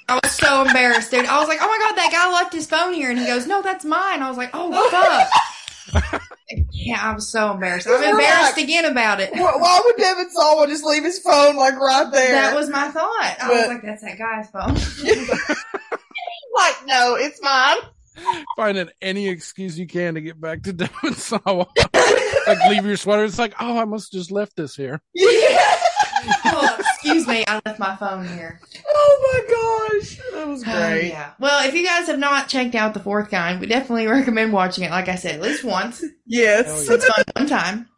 I 0.08 0.20
was 0.24 0.32
so 0.32 0.64
embarrassed, 0.64 1.12
dude. 1.12 1.26
I 1.26 1.40
was 1.40 1.50
like, 1.50 1.60
"Oh 1.62 1.68
my 1.68 1.78
god, 1.86 1.96
that 1.98 2.12
guy 2.12 2.32
left 2.32 2.54
his 2.54 2.68
phone 2.68 2.94
here," 2.94 3.10
and 3.10 3.20
he 3.20 3.26
goes, 3.26 3.46
"No, 3.46 3.62
that's 3.62 3.84
mine." 3.84 4.22
I 4.22 4.30
was 4.30 4.38
like, 4.38 4.52
"Oh 4.54 4.72
fuck." 4.90 6.22
yeah, 6.72 7.00
I 7.02 7.14
was 7.14 7.30
so 7.30 7.52
embarrassed. 7.52 7.88
I'm 7.88 8.02
embarrassed 8.02 8.56
like- 8.56 8.64
again 8.64 8.86
about 8.86 9.20
it. 9.20 9.32
Why 9.34 9.82
would 9.84 9.98
Devon 9.98 10.30
Sawa 10.32 10.68
just 10.68 10.86
leave 10.86 11.04
his 11.04 11.20
phone 11.20 11.58
like 11.58 11.76
right 11.78 12.10
there? 12.14 12.32
That 12.32 12.56
was 12.56 12.70
my 12.70 12.88
thought. 12.90 13.36
I 13.42 13.50
was 13.50 13.68
like, 13.68 13.82
"That's 13.84 14.02
that 14.04 14.18
guy's 14.18 14.50
phone." 14.52 14.74
like, 16.56 16.76
no, 16.86 17.16
it's 17.16 17.42
mine. 17.42 17.78
Finding 18.56 18.90
any 19.02 19.28
excuse 19.28 19.78
you 19.78 19.88
can 19.88 20.16
to 20.16 20.22
get 20.22 20.40
back 20.40 20.64
to 20.64 20.74
Devon 20.74 21.14
Sawa. 21.14 21.68
like 22.48 22.60
leave 22.70 22.86
your 22.86 22.98
sweater. 22.98 23.24
It's 23.26 23.40
like, 23.40 23.54
oh, 23.60 23.78
I 23.78 23.86
must 23.86 24.12
have 24.14 24.20
just 24.20 24.32
left 24.32 24.56
this 24.56 24.76
here. 24.76 25.02
oh, 26.46 26.76
excuse 26.80 27.28
me, 27.28 27.44
I 27.48 27.62
left 27.66 27.80
my 27.80 27.96
phone 27.96 28.28
here. 28.28 28.60
Oh 28.88 29.34
my 29.34 29.98
gosh, 30.00 30.18
that 30.34 30.48
was 30.48 30.64
Oh, 30.66 30.72
great. 30.90 31.10
yeah. 31.10 31.32
Well, 31.40 31.68
if 31.68 31.74
you 31.76 31.86
guys 31.86 32.08
have 32.08 32.20
not 32.20 32.50
checked 32.50 32.76
out 32.76 32.94
the 32.94 33.00
fourth 33.00 33.30
kind, 33.30 33.60
we 33.60 33.68
definitely 33.68 34.08
recommend 34.08 34.54
watching 34.54 34.84
it. 34.84 34.92
Like 34.92 35.10
I 35.10 35.16
said, 35.16 35.36
at 35.36 35.42
least 35.42 35.64
once. 35.64 36.04
Yes. 36.26 36.88
It's 36.90 37.06
fun 37.06 37.24
one 37.36 37.48
time. 37.48 37.90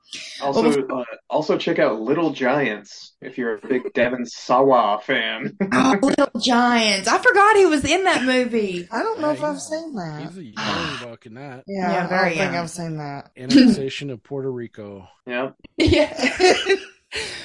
Also, 0.41 0.81
uh, 0.87 1.03
also 1.29 1.57
check 1.57 1.77
out 1.77 1.99
Little 2.01 2.31
Giants 2.31 3.13
if 3.21 3.37
you're 3.37 3.55
a 3.55 3.67
big 3.67 3.93
Devon 3.93 4.25
Sawa 4.25 4.99
fan. 5.03 5.55
Oh, 5.71 5.97
Little 6.01 6.39
Giants. 6.41 7.07
I 7.07 7.19
forgot 7.19 7.55
he 7.57 7.65
was 7.67 7.85
in 7.85 8.03
that 8.05 8.23
movie. 8.23 8.87
I 8.91 9.03
don't 9.03 9.19
know 9.19 9.27
Yeah, 9.27 9.33
if 9.33 9.43
I've 9.43 9.61
seen 9.61 9.93
that. 9.95 10.21
He's 10.21 10.37
a 10.37 10.43
young 10.45 10.97
buck 11.09 11.25
in 11.27 11.35
that. 11.35 11.63
Yeah, 11.67 11.91
Yeah, 11.91 12.05
I 12.07 12.23
don't 12.29 12.37
think. 12.37 12.53
I've 12.53 12.69
seen 12.69 12.97
that. 12.97 13.31
Annexation 13.37 14.09
of 14.09 14.23
Puerto 14.23 14.51
Rico. 14.51 15.07
yeah, 15.27 15.51
Yeah. 15.77 16.31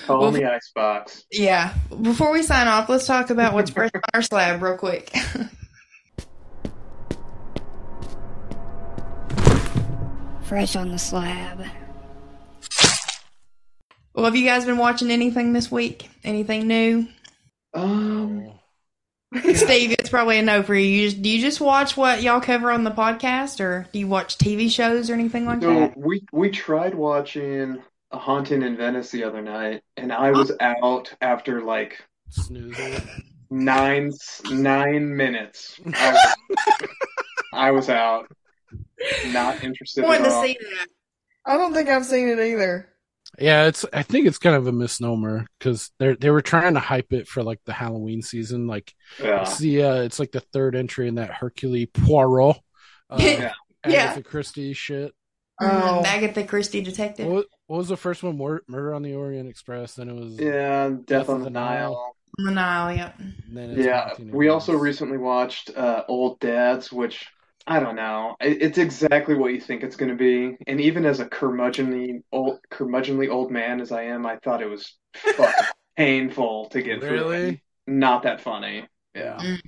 call 0.06 0.20
Well, 0.20 0.32
me 0.32 0.44
Icebox. 0.44 1.24
yeah. 1.30 1.74
Before 2.00 2.32
we 2.32 2.42
sign 2.42 2.66
off, 2.68 2.88
let's 2.88 3.06
talk 3.06 3.28
about 3.30 3.52
what's 3.52 3.70
fresh 3.70 3.90
on 3.94 4.00
our 4.14 4.22
slab 4.22 4.62
real 4.62 4.78
quick. 4.78 5.12
Fresh 10.44 10.76
on 10.76 10.90
the 10.90 10.98
slab. 10.98 11.64
Well, 14.14 14.24
have 14.26 14.36
you 14.36 14.44
guys 14.44 14.64
been 14.64 14.78
watching 14.78 15.10
anything 15.10 15.52
this 15.52 15.70
week? 15.70 16.08
Anything 16.22 16.66
new? 16.68 17.06
Um, 17.74 18.52
Steve, 19.54 19.92
it's 19.92 20.08
probably 20.08 20.38
a 20.38 20.42
no 20.42 20.62
for 20.62 20.74
you. 20.74 20.86
you. 20.86 21.08
just- 21.10 21.22
Do 21.22 21.28
you 21.28 21.40
just 21.40 21.60
watch 21.60 21.96
what 21.96 22.22
y'all 22.22 22.40
cover 22.40 22.70
on 22.70 22.84
the 22.84 22.90
podcast, 22.92 23.60
or 23.60 23.86
do 23.92 23.98
you 23.98 24.06
watch 24.06 24.38
TV 24.38 24.70
shows 24.70 25.10
or 25.10 25.14
anything 25.14 25.44
like 25.46 25.60
So 25.62 25.74
that? 25.80 25.96
we 25.96 26.22
we 26.32 26.50
tried 26.50 26.94
watching 26.94 27.82
A 28.12 28.18
Haunting 28.18 28.62
in 28.62 28.76
Venice 28.76 29.10
the 29.10 29.24
other 29.24 29.42
night, 29.42 29.82
and 29.96 30.12
I 30.12 30.30
was 30.30 30.52
out 30.60 31.12
after 31.20 31.62
like 31.62 31.98
Snoozing. 32.30 33.00
nine 33.50 34.12
nine 34.50 35.16
minutes. 35.16 35.80
I 35.94 36.12
was, 36.12 36.34
I 37.52 37.70
was 37.72 37.88
out. 37.90 38.30
Not 39.32 39.62
interested 39.64 40.04
Wanted 40.04 40.22
at 40.22 40.28
to 40.28 40.34
all. 40.34 40.42
see 40.44 40.56
that. 40.60 40.86
I 41.44 41.56
don't 41.56 41.74
think 41.74 41.88
I've 41.88 42.06
seen 42.06 42.28
it 42.28 42.38
either. 42.38 42.88
Yeah, 43.38 43.66
it's. 43.66 43.84
I 43.92 44.02
think 44.02 44.26
it's 44.26 44.38
kind 44.38 44.56
of 44.56 44.66
a 44.66 44.72
misnomer 44.72 45.46
because 45.58 45.90
they 45.98 46.14
they 46.14 46.30
were 46.30 46.40
trying 46.42 46.74
to 46.74 46.80
hype 46.80 47.12
it 47.12 47.26
for 47.28 47.42
like 47.42 47.60
the 47.64 47.72
Halloween 47.72 48.22
season. 48.22 48.66
Like, 48.66 48.92
Yeah. 49.22 49.42
it's 49.42 49.58
the 49.58 49.82
uh, 49.82 50.02
it's 50.02 50.18
like 50.18 50.32
the 50.32 50.40
third 50.40 50.76
entry 50.76 51.08
in 51.08 51.16
that 51.16 51.30
Hercule 51.30 51.86
Poirot, 51.92 52.56
uh, 53.10 53.16
Yeah. 53.20 53.52
Yeah. 53.86 54.04
Agatha 54.04 54.22
Christie 54.22 54.72
shit. 54.72 55.12
Oh. 55.60 55.66
Mhm, 55.66 56.04
Agatha 56.06 56.44
Christie 56.44 56.80
detective. 56.82 57.26
What, 57.26 57.46
what 57.66 57.76
was 57.78 57.88
the 57.88 57.96
first 57.96 58.22
one? 58.22 58.36
Mur- 58.38 58.62
Murder 58.66 58.94
on 58.94 59.02
the 59.02 59.14
Orient 59.14 59.48
Express. 59.48 59.94
Then 59.94 60.08
it 60.08 60.14
was 60.14 60.38
Yeah, 60.38 60.90
Death 61.04 61.28
on 61.28 61.36
of 61.38 61.44
the 61.44 61.50
Nile. 61.50 62.14
On 62.38 62.44
the 62.46 62.50
Nile, 62.50 62.96
yep. 62.96 63.14
and 63.18 63.34
then 63.52 63.70
it's 63.70 63.86
Yeah, 63.86 64.10
we 64.32 64.48
also 64.48 64.74
recently 64.74 65.18
watched 65.18 65.70
uh, 65.76 66.02
Old 66.08 66.40
Dads, 66.40 66.90
which 66.92 67.26
I 67.66 67.80
don't 67.80 67.96
know. 67.96 68.36
It's 68.40 68.76
exactly 68.78 69.34
what 69.34 69.52
you 69.52 69.60
think 69.60 69.82
it's 69.82 69.96
going 69.96 70.10
to 70.10 70.16
be. 70.16 70.56
And 70.66 70.80
even 70.80 71.06
as 71.06 71.20
a 71.20 71.26
curmudgeonly 71.26 72.22
old, 72.30 72.58
curmudgeonly 72.70 73.30
old 73.30 73.50
man 73.50 73.80
as 73.80 73.90
I 73.90 74.02
am, 74.04 74.26
I 74.26 74.36
thought 74.36 74.60
it 74.62 74.68
was 74.68 74.94
fucking 75.14 75.64
painful 75.96 76.68
to 76.70 76.82
get 76.82 77.00
through. 77.00 77.10
Really? 77.10 77.62
Not 77.86 78.24
that 78.24 78.42
funny. 78.42 78.86
Yeah. 79.14 79.36
Mm. 79.38 79.60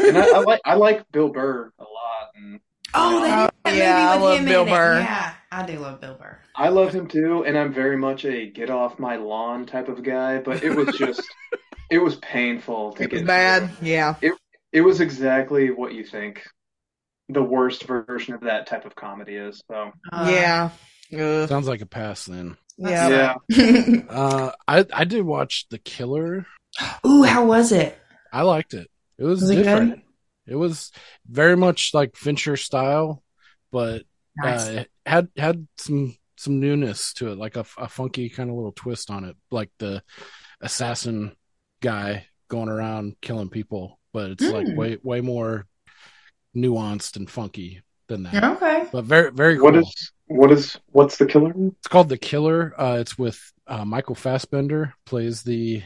And 0.00 0.18
I, 0.18 0.26
I 0.26 0.38
like 0.40 0.60
I 0.64 0.74
like 0.74 1.04
Bill 1.12 1.28
Burr 1.28 1.72
a 1.78 1.82
lot, 1.82 2.30
and 2.34 2.60
Oh, 2.94 3.20
that, 3.22 3.54
Oh, 3.64 3.70
that 3.70 3.76
yeah, 3.76 4.10
I 4.10 4.18
movie 4.18 4.26
with 4.28 4.30
love 4.30 4.40
him 4.40 4.44
Bill 4.48 4.64
in 4.64 4.68
Burr. 4.68 4.98
it. 5.00 5.00
Yeah, 5.00 5.34
I 5.52 5.66
do 5.66 5.78
love 5.78 6.00
Bill 6.00 6.14
Burr. 6.14 6.38
I 6.54 6.68
love 6.70 6.92
him 6.94 7.06
too. 7.08 7.44
And 7.44 7.58
I'm 7.58 7.72
very 7.72 7.96
much 7.96 8.24
a 8.24 8.46
get 8.50 8.70
off 8.70 8.98
my 8.98 9.16
lawn 9.16 9.66
type 9.66 9.88
of 9.88 10.02
guy. 10.02 10.38
But 10.38 10.62
it 10.64 10.70
was 10.74 10.96
just, 10.96 11.22
it 11.90 11.98
was 11.98 12.16
painful 12.16 12.94
to 12.94 13.04
It 13.04 13.12
was 13.12 13.22
get 13.22 13.26
bad. 13.26 13.70
through. 13.78 13.88
Yeah. 13.88 14.14
It 14.20 14.32
it 14.72 14.80
was 14.82 15.00
exactly 15.00 15.70
what 15.70 15.94
you 15.94 16.04
think 16.04 16.42
the 17.28 17.42
worst 17.42 17.84
version 17.84 18.34
of 18.34 18.40
that 18.42 18.66
type 18.66 18.84
of 18.84 18.94
comedy 18.94 19.34
is. 19.36 19.62
So 19.70 19.92
Uh, 20.12 20.28
yeah. 20.30 20.70
Ugh. 21.18 21.48
Sounds 21.48 21.68
like 21.68 21.80
a 21.82 21.86
pass 21.86 22.24
then. 22.26 22.56
Yeah. 22.78 23.34
yeah, 23.48 24.00
Uh, 24.10 24.52
I 24.68 24.84
I 24.92 25.04
did 25.04 25.22
watch 25.24 25.66
The 25.70 25.78
Killer. 25.78 26.46
Ooh, 27.06 27.22
how 27.22 27.46
was 27.46 27.72
it? 27.72 27.98
I 28.32 28.42
liked 28.42 28.74
it. 28.74 28.90
It 29.18 29.24
was, 29.24 29.40
Was 29.40 29.50
it 29.50 29.56
different. 29.56 29.90
good? 29.94 30.02
It 30.48 30.56
was 30.56 30.92
very 31.26 31.56
much 31.56 31.92
like 31.94 32.16
Fincher 32.16 32.56
style, 32.56 33.22
but 33.72 34.02
Nice. 34.36 34.60
uh, 34.68 34.84
had 35.06 35.28
had 35.38 35.66
some 35.78 36.16
some 36.36 36.60
newness 36.60 37.14
to 37.14 37.32
it, 37.32 37.38
like 37.38 37.56
a, 37.56 37.64
a 37.78 37.88
funky 37.88 38.28
kind 38.28 38.50
of 38.50 38.56
little 38.56 38.72
twist 38.72 39.10
on 39.10 39.24
it, 39.24 39.36
like 39.50 39.70
the 39.78 40.02
assassin 40.60 41.34
guy 41.80 42.26
going 42.48 42.68
around 42.68 43.16
killing 43.22 43.48
people, 43.48 43.98
but 44.12 44.30
it's 44.32 44.44
like 44.48 44.66
Hmm. 44.66 44.76
way 44.76 44.98
way 45.02 45.20
more 45.22 45.66
nuanced 46.56 47.16
and 47.16 47.30
funky 47.30 47.82
than 48.08 48.22
that. 48.24 48.42
Okay. 48.56 48.86
But 48.90 49.04
very 49.04 49.30
very 49.32 49.56
cool. 49.56 49.64
what 49.64 49.76
is 49.76 50.12
what 50.26 50.50
is 50.52 50.78
what's 50.86 51.18
the 51.18 51.26
killer? 51.26 51.52
It's 51.78 51.88
called 51.88 52.08
The 52.08 52.18
Killer. 52.18 52.74
Uh, 52.80 52.98
it's 53.00 53.18
with 53.18 53.40
uh, 53.66 53.84
Michael 53.84 54.14
Fassbender 54.14 54.94
plays 55.04 55.42
the 55.42 55.82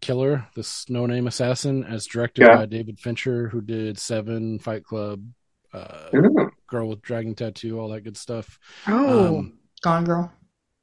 killer, 0.00 0.46
this 0.56 0.88
no 0.90 1.06
name 1.06 1.26
assassin, 1.26 1.84
as 1.84 2.06
directed 2.06 2.42
Yeah. 2.46 2.56
by 2.56 2.66
David 2.66 2.98
Fincher, 3.00 3.48
who 3.48 3.60
did 3.60 3.98
Seven, 3.98 4.58
Fight 4.58 4.84
Club, 4.84 5.24
uh, 5.72 6.08
Ooh. 6.14 6.50
Girl 6.66 6.88
with 6.88 7.02
Dragon 7.02 7.34
Tattoo, 7.34 7.78
all 7.78 7.88
that 7.90 8.02
good 8.02 8.16
stuff. 8.16 8.58
Oh. 8.88 9.38
Um, 9.38 9.58
Gone 9.82 10.04
Girl. 10.04 10.32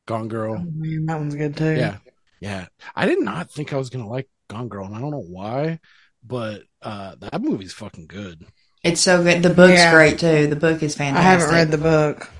Gone 0.05 0.27
Girl. 0.29 0.55
Oh, 0.57 0.71
man, 0.73 1.05
that 1.05 1.17
one's 1.19 1.35
good 1.35 1.55
too. 1.57 1.75
Yeah, 1.75 1.97
yeah. 2.39 2.67
I 2.95 3.05
did 3.05 3.19
not 3.19 3.51
think 3.51 3.73
I 3.73 3.77
was 3.77 3.89
gonna 3.89 4.07
like 4.09 4.29
Gone 4.49 4.69
Girl, 4.69 4.85
and 4.85 4.95
I 4.95 4.99
don't 4.99 5.11
know 5.11 5.19
why, 5.27 5.79
but 6.25 6.63
uh, 6.81 7.15
that 7.19 7.41
movie's 7.41 7.73
fucking 7.73 8.07
good. 8.07 8.45
It's 8.83 9.01
so 9.01 9.21
good. 9.23 9.43
The 9.43 9.49
book's 9.53 9.73
Yeah. 9.73 9.91
great 9.93 10.19
too. 10.19 10.47
The 10.47 10.55
book 10.55 10.81
is 10.83 10.95
fantastic. 10.95 11.25
I 11.25 11.31
haven't 11.31 11.49
read 11.55 11.71
the 11.71 11.77
book. 11.77 12.31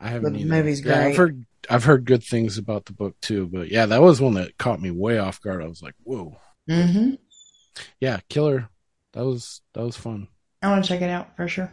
I 0.00 0.08
haven't. 0.08 0.32
The 0.34 0.40
either. 0.40 0.48
movie's 0.48 0.84
Yeah, 0.84 1.06
I've 1.06 1.16
heard. 1.16 1.44
I've 1.68 1.84
heard 1.84 2.04
good 2.04 2.22
things 2.22 2.58
about 2.58 2.84
the 2.84 2.92
book 2.92 3.16
too, 3.20 3.48
but 3.48 3.70
yeah, 3.70 3.86
that 3.86 4.00
was 4.02 4.20
one 4.20 4.34
that 4.34 4.56
caught 4.58 4.80
me 4.80 4.90
way 4.92 5.18
off 5.18 5.40
guard. 5.40 5.62
I 5.62 5.66
was 5.68 5.82
like, 5.82 5.94
"Whoa, 6.04 6.36
Mm-hmm. 6.70 7.14
yeah, 8.00 8.20
Killer." 8.28 8.68
That 9.14 9.24
was 9.24 9.62
that 9.74 9.82
was 9.84 9.96
fun. 9.96 10.28
I 10.62 10.68
want 10.70 10.84
to 10.84 10.88
check 10.88 11.00
it 11.02 11.10
out 11.10 11.34
for 11.36 11.48
sure. 11.48 11.72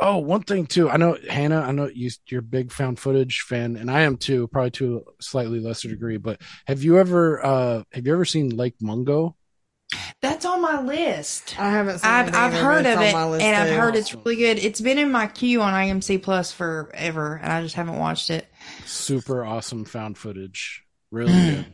Oh, 0.00 0.16
one 0.18 0.42
thing 0.42 0.66
too. 0.66 0.90
I 0.90 0.96
know 0.96 1.16
Hannah. 1.28 1.60
I 1.60 1.70
know 1.70 1.88
you, 1.94 2.10
you're 2.28 2.40
a 2.40 2.42
big 2.42 2.72
found 2.72 2.98
footage 2.98 3.42
fan, 3.42 3.76
and 3.76 3.88
I 3.90 4.00
am 4.00 4.16
too. 4.16 4.48
Probably 4.48 4.70
to 4.72 5.04
a 5.06 5.22
slightly 5.22 5.60
lesser 5.60 5.88
degree. 5.88 6.16
But 6.16 6.40
have 6.66 6.82
you 6.82 6.98
ever 6.98 7.44
uh 7.44 7.82
have 7.92 8.06
you 8.06 8.12
ever 8.12 8.24
seen 8.24 8.48
Lake 8.56 8.74
Mungo? 8.80 9.36
That's 10.20 10.44
on 10.44 10.60
my 10.62 10.80
list. 10.82 11.58
I 11.58 11.70
haven't 11.70 12.00
seen 12.00 12.10
I've 12.10 12.28
it 12.28 12.34
I've 12.34 12.52
heard 12.52 12.86
of 12.86 13.00
it's 13.00 13.10
it, 13.10 13.14
on 13.14 13.20
my 13.20 13.28
list 13.28 13.44
and 13.44 13.56
I've 13.56 13.68
too. 13.68 13.74
heard 13.74 13.96
it's 13.96 14.14
really 14.14 14.36
good. 14.36 14.58
It's 14.58 14.80
been 14.80 14.98
in 14.98 15.10
my 15.10 15.26
queue 15.26 15.62
on 15.62 15.72
AMC 15.72 16.22
Plus 16.22 16.52
forever, 16.52 17.40
and 17.42 17.52
I 17.52 17.62
just 17.62 17.74
haven't 17.74 17.98
watched 17.98 18.30
it. 18.30 18.46
Super 18.84 19.44
awesome 19.44 19.84
found 19.84 20.18
footage. 20.18 20.84
Really 21.10 21.32
good. 21.32 21.66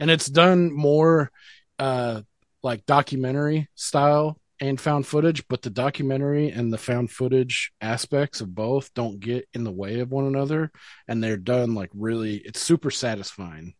And 0.00 0.10
it's 0.10 0.26
done 0.26 0.72
more 0.72 1.30
uh 1.78 2.22
like 2.62 2.84
documentary 2.86 3.68
style 3.74 4.40
and 4.60 4.80
found 4.80 5.06
footage, 5.06 5.46
but 5.48 5.62
the 5.62 5.70
documentary 5.70 6.50
and 6.50 6.72
the 6.72 6.78
found 6.78 7.10
footage 7.10 7.70
aspects 7.80 8.40
of 8.40 8.54
both 8.54 8.92
don't 8.92 9.20
get 9.20 9.48
in 9.54 9.62
the 9.62 9.70
way 9.70 10.00
of 10.00 10.10
one 10.10 10.26
another. 10.26 10.72
And 11.06 11.22
they're 11.22 11.36
done 11.36 11.74
like 11.74 11.90
really 11.94 12.36
it's 12.38 12.60
super 12.60 12.90
satisfying. 12.90 13.74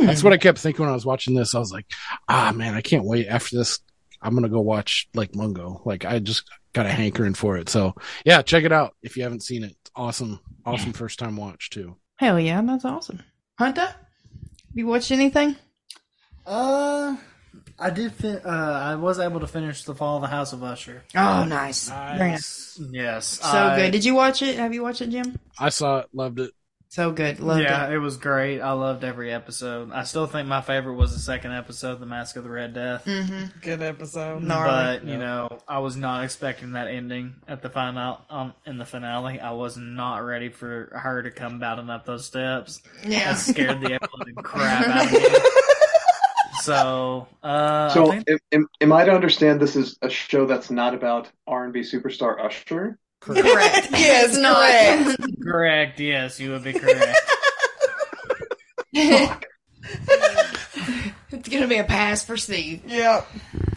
Hmm. 0.00 0.06
That's 0.06 0.22
what 0.24 0.32
I 0.32 0.36
kept 0.38 0.58
thinking 0.58 0.82
when 0.82 0.90
I 0.90 0.94
was 0.94 1.06
watching 1.06 1.34
this. 1.34 1.54
I 1.54 1.58
was 1.58 1.72
like, 1.72 1.86
ah, 2.28 2.52
man, 2.54 2.74
I 2.74 2.80
can't 2.80 3.04
wait. 3.04 3.26
After 3.28 3.56
this, 3.56 3.78
I'm 4.20 4.34
gonna 4.34 4.48
go 4.48 4.60
watch 4.60 5.08
Lake 5.14 5.34
Mungo. 5.34 5.82
Like, 5.84 6.04
I 6.04 6.18
just 6.18 6.44
got 6.72 6.86
a 6.86 6.90
hankering 6.90 7.34
for 7.34 7.56
it. 7.56 7.68
So, 7.68 7.94
yeah, 8.24 8.42
check 8.42 8.64
it 8.64 8.72
out 8.72 8.94
if 9.02 9.16
you 9.16 9.22
haven't 9.22 9.42
seen 9.42 9.62
it. 9.64 9.72
It's 9.82 9.90
awesome, 9.94 10.40
awesome 10.66 10.92
first 10.92 11.18
time 11.18 11.36
watch 11.36 11.70
too. 11.70 11.96
Hell 12.16 12.40
yeah, 12.40 12.60
that's 12.62 12.84
awesome. 12.84 13.22
Hunter, 13.58 13.82
have 13.86 13.96
you 14.74 14.86
watched 14.86 15.10
anything? 15.12 15.56
Uh, 16.46 17.16
I 17.78 17.90
did. 17.90 18.12
Fin- 18.12 18.42
uh, 18.44 18.48
I 18.48 18.94
was 18.96 19.18
able 19.18 19.40
to 19.40 19.46
finish 19.46 19.84
the 19.84 19.94
Fall 19.94 20.16
of 20.16 20.22
the 20.22 20.28
House 20.28 20.52
of 20.52 20.62
Usher. 20.62 21.02
Oh, 21.14 21.44
nice. 21.44 21.88
Very 21.88 22.30
nice. 22.32 22.80
Yes, 22.92 23.26
So 23.40 23.48
I- 23.48 23.76
good. 23.76 23.90
Did 23.92 24.04
you 24.04 24.14
watch 24.14 24.42
it? 24.42 24.56
Have 24.58 24.74
you 24.74 24.82
watched 24.82 25.00
it, 25.00 25.10
Jim? 25.10 25.38
I 25.58 25.68
saw 25.70 25.98
it, 26.00 26.06
loved 26.12 26.40
it. 26.40 26.50
So 26.94 27.10
good. 27.10 27.40
Loved 27.40 27.60
yeah, 27.64 27.88
it. 27.88 27.94
it. 27.94 27.98
was 27.98 28.16
great. 28.18 28.60
I 28.60 28.70
loved 28.70 29.02
every 29.02 29.32
episode. 29.32 29.90
I 29.90 30.04
still 30.04 30.28
think 30.28 30.46
my 30.46 30.60
favorite 30.60 30.94
was 30.94 31.12
the 31.12 31.18
second 31.18 31.50
episode, 31.50 31.98
The 31.98 32.06
Mask 32.06 32.36
of 32.36 32.44
the 32.44 32.50
Red 32.50 32.72
Death. 32.72 33.04
Mm-hmm. 33.04 33.58
Good 33.62 33.82
episode. 33.82 34.46
But 34.46 35.04
you 35.04 35.18
know, 35.18 35.48
I 35.66 35.80
was 35.80 35.96
not 35.96 36.22
expecting 36.22 36.70
that 36.74 36.86
ending 36.86 37.34
at 37.48 37.62
the 37.62 37.68
final 37.68 38.20
um, 38.30 38.54
in 38.64 38.78
the 38.78 38.84
finale. 38.84 39.40
I 39.40 39.50
was 39.50 39.76
not 39.76 40.18
ready 40.18 40.50
for 40.50 40.88
her 40.92 41.20
to 41.24 41.32
come 41.32 41.58
bounding 41.58 41.90
up 41.90 42.06
those 42.06 42.26
steps. 42.26 42.80
Yeah. 43.04 43.32
that 43.32 43.38
scared 43.38 43.80
the 43.80 43.94
absolute 43.94 44.36
crap 44.44 44.86
out 44.86 45.06
of 45.06 45.12
me. 45.14 45.50
So, 46.62 47.26
uh, 47.42 47.88
I 47.90 47.92
So, 47.92 48.06
think- 48.06 48.30
am, 48.30 48.38
am, 48.52 48.66
am 48.80 48.92
I 48.92 49.04
to 49.04 49.10
understand 49.10 49.58
this 49.60 49.74
is 49.74 49.98
a 50.00 50.08
show 50.08 50.46
that's 50.46 50.70
not 50.70 50.94
about 50.94 51.28
R&B 51.48 51.80
superstar 51.80 52.40
Usher? 52.40 53.00
Correct. 53.24 53.88
Yes, 53.92 54.30
It's 54.30 54.38
not. 54.38 55.16
correct. 55.42 55.98
Yes, 56.00 56.38
you 56.40 56.50
would 56.50 56.64
be 56.64 56.72
correct. 56.74 57.18
it's 61.32 61.48
gonna 61.48 61.66
be 61.66 61.78
a 61.78 61.84
pass 61.84 62.24
for 62.24 62.36
Steve. 62.36 62.82
Yep. 62.86 63.26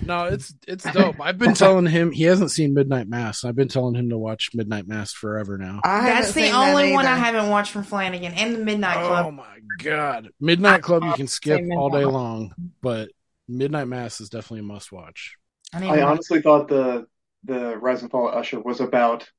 No, 0.05 0.25
it's 0.25 0.53
it's 0.67 0.89
dope. 0.91 1.19
I've 1.19 1.37
been 1.37 1.53
telling 1.53 1.85
him 1.85 2.11
he 2.11 2.23
hasn't 2.23 2.51
seen 2.51 2.73
Midnight 2.73 3.07
Mass. 3.09 3.43
I've 3.43 3.55
been 3.55 3.67
telling 3.67 3.95
him 3.95 4.09
to 4.09 4.17
watch 4.17 4.51
Midnight 4.53 4.87
Mass 4.87 5.11
forever 5.11 5.57
now. 5.57 5.81
I 5.83 6.05
That's 6.09 6.27
the 6.27 6.33
seen 6.33 6.51
that 6.51 6.69
only 6.69 6.93
one 6.93 7.05
I 7.05 7.15
haven't 7.17 7.49
watched 7.49 7.71
from 7.71 7.83
Flanagan 7.83 8.33
and 8.33 8.55
the 8.55 8.59
Midnight 8.59 9.05
Club. 9.05 9.25
Oh 9.27 9.31
my 9.31 9.57
god, 9.79 10.29
Midnight 10.39 10.81
Club 10.81 11.03
you 11.03 11.13
can 11.13 11.27
skip 11.27 11.61
all 11.75 11.89
day 11.89 12.05
long, 12.05 12.53
but 12.81 13.09
Midnight 13.47 13.87
Mass 13.87 14.21
is 14.21 14.29
definitely 14.29 14.59
a 14.59 14.63
must 14.63 14.91
watch. 14.91 15.35
I, 15.73 15.79
need 15.79 15.89
I 15.89 16.01
honestly 16.03 16.41
thought 16.41 16.69
the 16.69 17.07
the 17.43 17.77
Rise 17.77 18.01
and 18.01 18.11
Fall 18.11 18.29
of 18.29 18.35
Usher 18.35 18.59
was 18.59 18.79
about 18.79 19.29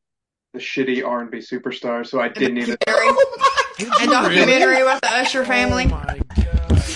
the 0.55 0.59
shitty 0.59 1.05
R&B 1.07 1.39
superstar, 1.39 2.07
so 2.07 2.20
I 2.20 2.29
didn't 2.29 2.59
even. 2.59 2.77
a 2.87 4.07
documentary 4.07 4.81
about 4.81 5.03
the 5.03 5.11
Usher 5.12 5.45
family. 5.45 5.85
Oh 5.87 5.89
my 5.91 6.20
god. 6.37 6.95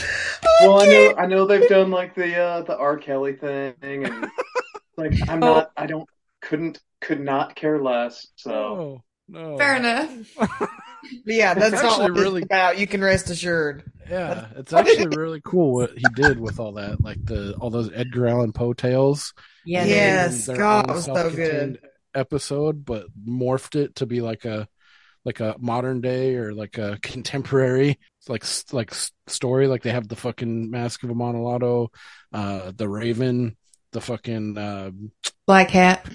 Well, 0.63 0.81
I 0.81 0.87
know 0.87 1.15
I 1.19 1.27
know 1.27 1.47
they've 1.47 1.69
done 1.69 1.91
like 1.91 2.15
the 2.15 2.37
uh, 2.41 2.63
the 2.63 2.77
R. 2.77 2.97
Kelly 2.97 3.35
thing, 3.35 3.75
and 3.83 4.27
like 4.97 5.13
I'm 5.29 5.41
not, 5.41 5.73
I 5.77 5.87
don't, 5.87 6.09
couldn't, 6.41 6.81
could 7.01 7.21
not 7.21 7.57
care 7.57 7.81
less. 7.83 8.29
So 8.37 8.53
Oh 8.53 9.03
no. 9.29 9.59
Fair 9.59 9.77
enough. 9.77 10.11
But 11.27 11.35
yeah, 11.35 11.53
that's 11.53 11.75
It's 11.75 11.83
not 11.83 11.93
actually 12.01 12.13
what 12.13 12.21
really- 12.21 12.43
about. 12.43 12.79
You 12.79 12.87
can 12.87 13.03
rest 13.03 13.29
assured. 13.29 13.83
Yeah, 14.09 14.47
it's 14.57 14.73
actually 14.73 15.09
really 15.17 15.41
cool 15.45 15.75
what 15.75 15.91
he 15.99 16.05
did 16.15 16.39
with 16.39 16.61
all 16.61 16.73
that, 16.75 17.03
like 17.03 17.19
the 17.25 17.55
all 17.61 17.71
those 17.71 17.91
Edgar 17.93 18.29
Allan 18.29 18.53
Poe 18.53 18.73
tales. 18.73 19.35
Yeah, 19.65 19.85
made 19.85 19.91
Yes, 19.91 20.47
God, 20.49 20.89
was 20.91 21.05
so 21.05 21.31
good. 21.31 21.81
Episode, 22.15 22.85
but 22.85 23.07
morphed 23.27 23.75
it 23.75 23.97
to 23.97 24.07
be 24.07 24.21
like 24.21 24.45
a 24.45 24.69
like 25.25 25.41
a 25.41 25.57
modern 25.59 26.01
day 26.01 26.35
or 26.35 26.53
like 26.53 26.77
a 26.79 26.99
contemporary 27.03 27.99
like 28.29 28.45
like 28.73 28.93
story. 29.27 29.67
Like 29.67 29.83
they 29.83 29.93
have 29.93 30.09
the 30.09 30.17
fucking 30.17 30.71
Mask 30.71 31.03
of 31.03 31.09
a 31.11 31.13
Amontillado, 31.13 31.91
uh, 32.33 32.73
the 32.77 32.89
Raven, 32.89 33.57
the 33.93 34.01
fucking 34.01 34.59
uh, 34.59 34.91
Black 35.47 35.69
Cat, 35.69 36.07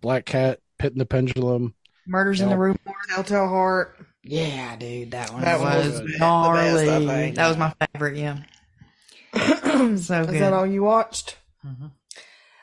Black 0.00 0.24
Cat, 0.24 0.60
Pit 0.78 0.92
in 0.92 0.98
the 0.98 1.06
Pendulum. 1.06 1.74
Murders 2.06 2.40
in 2.40 2.48
the 2.48 2.56
Rue. 2.56 2.76
Telltale 3.08 3.48
Heart. 3.48 3.98
Yeah, 4.22 4.74
dude, 4.76 5.10
that 5.12 5.32
one 5.32 5.42
That 5.42 5.60
was 5.60 6.00
was 6.00 6.18
gnarly. 6.18 6.86
best, 6.86 7.34
that 7.36 7.48
was 7.48 7.56
my 7.56 7.72
favorite. 7.92 8.16
Yeah, 8.16 8.38
so 9.34 9.90
Is 9.90 10.06
good. 10.06 10.26
that 10.28 10.52
all 10.52 10.66
you 10.66 10.82
watched? 10.82 11.36
Mm-hmm. 11.64 11.86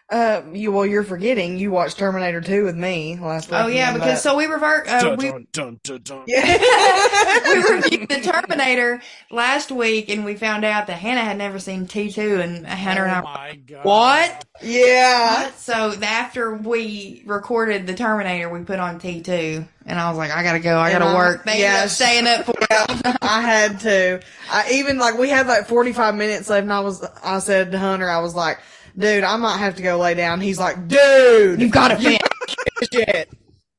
Uh, 0.10 0.42
you 0.52 0.72
well, 0.72 0.86
you're 0.86 1.04
forgetting 1.04 1.58
you 1.58 1.72
watched 1.72 1.98
Terminator 1.98 2.42
2 2.42 2.66
with 2.66 2.76
me 2.76 3.18
last 3.20 3.50
week. 3.50 3.60
Oh 3.60 3.68
yeah, 3.68 3.94
because 3.94 4.22
so 4.22 4.36
we 4.36 4.46
revert. 4.46 4.88
Uh, 4.88 5.00
Dun, 5.02 5.18
we 5.18 5.30
dun, 5.32 5.48
dun, 5.54 5.80
dun, 5.82 6.02
dun. 6.04 6.24
we 6.28 7.74
reviewed 7.74 8.10
the 8.10 8.20
Terminator 8.22 9.02
last 9.32 9.72
week, 9.72 10.10
and 10.10 10.26
we 10.26 10.36
found 10.36 10.66
out 10.66 10.88
that 10.88 11.00
Hannah 11.00 11.22
had 11.22 11.38
never 11.38 11.58
seen 11.58 11.88
T 11.88 12.12
two, 12.12 12.42
and 12.42 12.68
Hunter 12.68 13.04
and 13.06 13.12
I. 13.12 13.20
Oh 13.20 13.24
my 13.24 13.56
god! 13.56 13.86
What? 13.86 14.46
Yeah. 14.62 15.52
So 15.54 15.94
after 16.02 16.54
we 16.58 17.24
recorded 17.26 17.88
the 17.88 17.94
Terminator, 17.94 18.50
we 18.50 18.60
put 18.66 18.80
on 18.80 19.00
T 19.00 19.22
two, 19.22 19.66
and 19.86 20.00
I 20.00 20.10
was 20.10 20.18
like, 20.18 20.32
I 20.32 20.44
gotta 20.44 20.60
go, 20.60 20.78
I 20.78 20.92
gotta 20.92 21.06
And 21.06 21.16
I- 21.16 21.18
work. 21.18 21.46
They 21.46 21.52
ended 21.54 21.64
yeah, 21.66 21.84
up 21.86 21.90
staying 21.90 22.28
up 22.28 22.46
for 22.46 22.54
I 23.22 23.42
had 23.42 23.80
to. 23.80 24.22
I 24.52 24.70
even 24.74 24.98
like 24.98 25.18
we 25.18 25.30
had 25.30 25.48
like 25.48 25.68
45 25.68 26.14
minutes 26.16 26.50
left, 26.50 26.64
and 26.64 26.74
I 26.74 26.82
was 26.82 27.04
I 27.24 27.40
said 27.40 27.72
to 27.72 27.80
Hunter, 27.80 28.10
I 28.10 28.20
was 28.20 28.36
like, 28.36 28.60
dude, 28.98 29.24
I 29.24 29.36
might 29.38 29.58
have 29.58 29.76
to 29.76 29.84
go 29.84 29.98
lay 29.98 30.14
down. 30.14 30.42
He's 30.42 30.60
like, 30.60 30.88
dude, 30.88 31.62
you've 31.62 31.72
got 31.72 31.90
to 31.90 31.98
finish 31.98 32.20
it. 32.92 33.30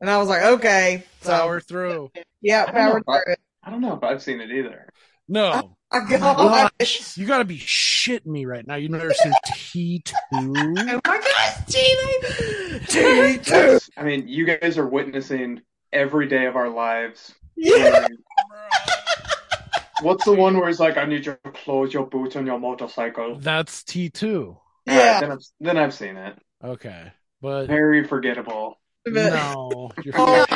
And 0.01 0.11
I 0.11 0.19
was 0.19 0.29
like, 0.29 0.43
okay. 0.43 1.05
So, 1.23 1.31
power 1.31 1.61
through. 1.61 2.11
Yeah, 2.43 2.67
power 2.67 3.03
I 3.09 3.21
through. 3.23 3.33
I, 3.33 3.37
I 3.63 3.71
don't 3.71 3.81
know 3.81 3.95
if 3.95 4.03
I've 4.03 4.23
seen 4.23 4.41
it 4.41 4.51
either. 4.51 4.89
No. 5.29 5.77
Oh 5.91 6.71
gosh. 6.81 7.17
You 7.17 7.27
gotta 7.27 7.45
be 7.45 7.59
shitting 7.59 8.27
me 8.27 8.47
right 8.47 8.67
now. 8.67 8.75
You've 8.75 8.91
never 8.91 9.15
seen 9.15 9.33
T2? 9.47 10.13
Oh 10.33 10.43
my 10.43 11.01
gosh, 11.03 11.57
T2! 11.69 12.81
T2! 13.39 13.91
I 13.97 14.03
mean, 14.03 14.27
you 14.27 14.45
guys 14.45 14.77
are 14.77 14.87
witnessing 14.87 15.63
every 15.93 16.27
day 16.27 16.47
of 16.47 16.57
our 16.57 16.69
lives. 16.69 17.35
Yeah. 17.57 18.09
What's 20.03 20.25
the 20.25 20.35
one 20.35 20.59
where 20.59 20.67
he's 20.67 20.81
like, 20.81 20.97
I 20.97 21.05
need 21.05 21.25
you 21.25 21.39
to 21.45 21.51
close 21.53 21.95
your 21.95 22.07
boots, 22.07 22.35
on 22.35 22.45
your 22.45 22.59
motorcycle? 22.59 23.39
That's 23.39 23.83
T2. 23.85 24.57
Yeah. 24.87 25.13
Right, 25.15 25.21
then, 25.21 25.33
I've, 25.33 25.39
then 25.61 25.77
I've 25.79 25.95
seen 25.95 26.17
it. 26.17 26.39
Okay. 26.63 27.13
But 27.41 27.67
very 27.67 28.05
forgettable. 28.05 28.79
No, 29.07 29.91
oh, 30.15 30.47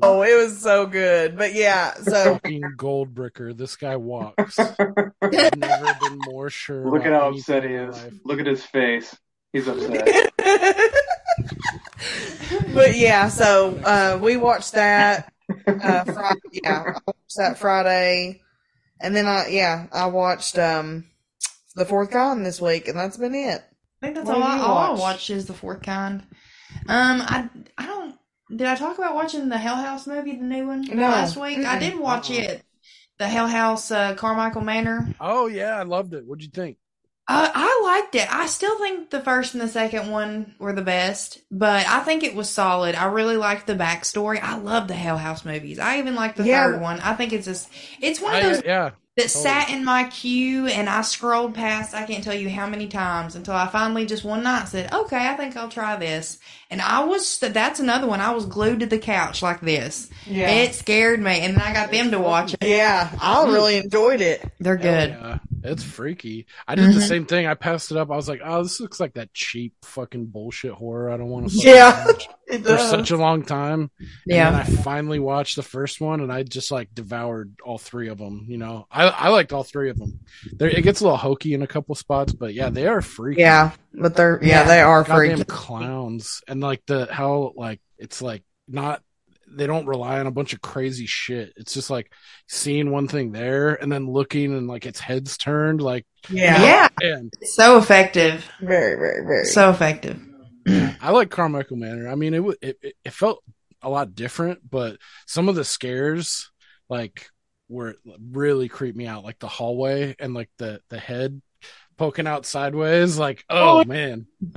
oh, 0.00 0.22
it 0.22 0.34
was 0.34 0.58
so 0.58 0.86
good. 0.86 1.36
But 1.36 1.52
yeah, 1.52 1.92
so 1.94 2.34
fucking 2.34 2.62
Goldbricker. 2.78 3.54
This 3.54 3.76
guy 3.76 3.96
walks. 3.96 4.58
I've 4.58 5.56
never 5.56 5.98
been 6.00 6.18
more 6.24 6.48
sure. 6.48 6.90
Look 6.90 7.04
at 7.04 7.12
how 7.12 7.28
upset 7.28 7.64
he 7.64 7.74
is. 7.74 7.96
Look 8.24 8.40
at 8.40 8.46
his 8.46 8.64
face. 8.64 9.14
He's 9.52 9.68
upset. 9.68 10.30
but 12.72 12.96
yeah, 12.96 13.28
so 13.28 13.78
uh, 13.84 14.18
we 14.22 14.38
watched 14.38 14.72
that. 14.72 15.30
Uh, 15.66 16.04
Friday, 16.04 16.40
yeah, 16.52 16.84
I 16.86 17.00
watched 17.06 17.36
that 17.36 17.58
Friday, 17.58 18.40
and 18.98 19.14
then 19.14 19.26
I 19.26 19.48
yeah 19.48 19.88
I 19.92 20.06
watched 20.06 20.58
um 20.58 21.04
the 21.74 21.84
fourth 21.84 22.12
con 22.12 22.44
this 22.44 22.62
week, 22.62 22.88
and 22.88 22.98
that's 22.98 23.18
been 23.18 23.34
it. 23.34 23.62
I 24.02 24.06
think 24.06 24.16
that's 24.16 24.28
What 24.28 24.36
all, 24.38 24.42
I, 24.42 24.56
you 24.56 24.62
all 24.62 24.78
I 24.78 24.88
watched? 24.90 25.00
watched 25.00 25.30
is 25.30 25.46
the 25.46 25.52
fourth 25.54 25.82
kind. 25.82 26.22
Um, 26.88 27.20
I 27.22 27.48
I 27.76 27.86
don't. 27.86 28.14
Did 28.54 28.66
I 28.66 28.74
talk 28.74 28.98
about 28.98 29.14
watching 29.14 29.48
the 29.48 29.58
Hell 29.58 29.76
House 29.76 30.06
movie, 30.06 30.36
the 30.36 30.42
new 30.44 30.66
one 30.66 30.82
No. 30.82 31.02
last 31.02 31.36
week? 31.36 31.58
I 31.58 31.78
did 31.78 31.98
watch 31.98 32.30
Uh-uh. 32.30 32.38
it. 32.40 32.62
The 33.18 33.28
Hell 33.28 33.46
House, 33.48 33.90
uh, 33.90 34.14
Carmichael 34.14 34.62
Manor. 34.62 35.14
Oh 35.20 35.46
yeah, 35.46 35.78
I 35.78 35.82
loved 35.82 36.14
it. 36.14 36.24
What'd 36.26 36.42
you 36.42 36.50
think? 36.50 36.78
Uh, 37.28 37.48
I 37.54 37.80
liked 37.84 38.14
it. 38.16 38.32
I 38.34 38.46
still 38.46 38.76
think 38.78 39.10
the 39.10 39.20
first 39.20 39.54
and 39.54 39.60
the 39.62 39.68
second 39.68 40.10
one 40.10 40.54
were 40.58 40.72
the 40.72 40.82
best, 40.82 41.38
but 41.50 41.86
I 41.86 42.00
think 42.00 42.24
it 42.24 42.34
was 42.34 42.48
solid. 42.48 42.96
I 42.96 43.04
really 43.04 43.36
liked 43.36 43.68
the 43.68 43.74
backstory. 43.76 44.42
I 44.42 44.56
love 44.56 44.88
the 44.88 44.94
Hell 44.94 45.18
House 45.18 45.44
movies. 45.44 45.78
I 45.78 45.98
even 45.98 46.16
like 46.16 46.34
the 46.34 46.42
Yeah. 46.44 46.64
third 46.64 46.80
one. 46.80 46.98
I 47.00 47.12
think 47.14 47.32
it's 47.32 47.46
just 47.46 47.68
it's 48.00 48.20
one 48.20 48.34
of 48.34 48.42
I- 48.42 48.48
those 48.48 48.62
yeah, 48.64 48.90
that 49.22 49.28
totally. 49.28 49.42
sat 49.44 49.70
in 49.70 49.84
my 49.84 50.04
queue 50.04 50.66
and 50.66 50.88
I 50.88 51.02
scrolled 51.02 51.54
past 51.54 51.94
I 51.94 52.04
can't 52.06 52.22
tell 52.24 52.34
you 52.34 52.48
how 52.50 52.66
many 52.66 52.86
times 52.88 53.34
until 53.36 53.54
I 53.54 53.66
finally 53.68 54.06
just 54.06 54.24
one 54.24 54.42
night 54.42 54.68
said, 54.68 54.92
"Okay, 54.92 55.28
I 55.28 55.34
think 55.36 55.56
I'll 55.56 55.68
try 55.68 55.96
this." 55.96 56.38
And 56.70 56.80
I 56.80 57.04
was 57.04 57.38
that's 57.38 57.80
another 57.80 58.06
one. 58.06 58.20
I 58.20 58.30
was 58.32 58.46
glued 58.46 58.80
to 58.80 58.86
the 58.86 58.98
couch 58.98 59.42
like 59.42 59.60
this. 59.60 60.08
Yeah. 60.26 60.48
It 60.50 60.74
scared 60.74 61.20
me, 61.20 61.40
and 61.40 61.54
then 61.56 61.62
I 61.62 61.72
got 61.72 61.90
them 61.90 62.10
to 62.12 62.18
watch 62.18 62.54
it. 62.54 62.62
Yeah, 62.66 63.10
I 63.20 63.44
really 63.44 63.76
enjoyed 63.76 64.20
it. 64.20 64.44
They're 64.60 64.76
good. 64.76 65.10
yeah. 65.10 65.38
It's 65.62 65.82
freaky. 65.82 66.46
I 66.66 66.74
did 66.74 66.94
the 66.94 67.00
Mhm. 67.00 67.08
same 67.08 67.26
thing. 67.26 67.46
I 67.46 67.52
passed 67.52 67.90
it 67.90 67.98
up. 67.98 68.10
I 68.10 68.16
was 68.16 68.30
like, 68.30 68.40
oh, 68.42 68.62
this 68.62 68.80
looks 68.80 68.98
like 68.98 69.12
that 69.14 69.34
cheap 69.34 69.74
fucking 69.82 70.26
bullshit 70.26 70.72
horror. 70.72 71.10
I 71.10 71.18
don't 71.18 71.28
want 71.28 71.50
to. 71.50 71.56
Yeah, 71.58 72.06
it 72.50 72.62
For 72.62 72.68
does. 72.76 72.90
such 72.90 73.10
a 73.10 73.16
long 73.16 73.42
time. 73.44 73.90
Yeah. 74.26 74.48
And 74.48 74.56
then 74.56 74.78
I 74.78 74.82
finally 74.82 75.18
watched 75.18 75.56
the 75.56 75.62
first 75.62 76.00
one 76.00 76.20
and 76.20 76.32
I 76.32 76.42
just 76.42 76.70
like 76.70 76.94
devoured 76.94 77.54
all 77.64 77.78
three 77.78 78.08
of 78.08 78.18
them. 78.18 78.46
You 78.48 78.58
know, 78.58 78.86
I, 78.90 79.04
I 79.08 79.28
liked 79.28 79.52
all 79.52 79.64
three 79.64 79.90
of 79.90 79.98
them. 79.98 80.20
There, 80.52 80.68
it 80.68 80.82
gets 80.82 81.00
a 81.00 81.04
little 81.04 81.16
hokey 81.16 81.54
in 81.54 81.62
a 81.62 81.66
couple 81.66 81.94
spots, 81.94 82.32
but 82.32 82.52
yeah, 82.54 82.70
they 82.70 82.86
are 82.86 83.00
freaky. 83.02 83.40
Yeah, 83.42 83.72
but 83.94 84.16
they're 84.16 84.38
yeah, 84.42 84.64
they 84.64 84.80
are 84.80 85.02
Goddamn 85.04 85.36
freaky. 85.38 85.44
clowns. 85.44 86.42
And 86.48 86.60
like 86.60 86.82
the, 86.86 87.06
how 87.10 87.52
like, 87.56 87.80
it's 87.98 88.20
like 88.22 88.42
not, 88.68 89.02
they 89.52 89.66
don't 89.66 89.86
rely 89.86 90.20
on 90.20 90.28
a 90.28 90.30
bunch 90.30 90.52
of 90.52 90.60
crazy 90.60 91.06
shit. 91.06 91.52
It's 91.56 91.74
just 91.74 91.90
like 91.90 92.12
seeing 92.46 92.92
one 92.92 93.08
thing 93.08 93.32
there 93.32 93.74
and 93.74 93.90
then 93.90 94.08
looking 94.08 94.56
and 94.56 94.68
like 94.68 94.86
its 94.86 95.00
head's 95.00 95.36
turned 95.36 95.82
like, 95.82 96.06
Yeah, 96.28 96.62
Yeah. 96.62 96.88
and 97.16 97.32
So 97.42 97.76
effective. 97.78 98.44
very, 98.60 98.94
very, 98.96 99.24
very. 99.26 99.44
So 99.46 99.70
effective. 99.70 100.20
I 101.00 101.10
like 101.10 101.30
Carmichael 101.30 101.76
Manor. 101.76 102.08
I 102.08 102.14
mean, 102.14 102.34
it, 102.34 102.42
it 102.62 102.78
it 102.82 102.94
it 103.04 103.12
felt 103.12 103.42
a 103.82 103.88
lot 103.88 104.14
different, 104.14 104.68
but 104.68 104.98
some 105.26 105.48
of 105.48 105.54
the 105.54 105.64
scares 105.64 106.50
like 106.88 107.28
were 107.68 107.94
really 108.32 108.68
creeped 108.68 108.96
me 108.96 109.06
out, 109.06 109.24
like 109.24 109.38
the 109.38 109.48
hallway 109.48 110.14
and 110.18 110.34
like 110.34 110.50
the 110.58 110.80
the 110.90 110.98
head 110.98 111.40
poking 111.96 112.26
out 112.26 112.46
sideways. 112.46 113.18
Like, 113.18 113.44
oh, 113.50 113.80
Oh. 113.80 113.84
man. 113.84 114.26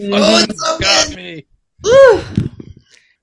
Oh, 0.00 0.38
it's 0.44 0.46
mm-hmm. 0.46 0.52
so 0.52 0.78
got 0.78 1.06
good. 1.08 1.16
me. 1.16 1.46
Woo. 1.82 2.20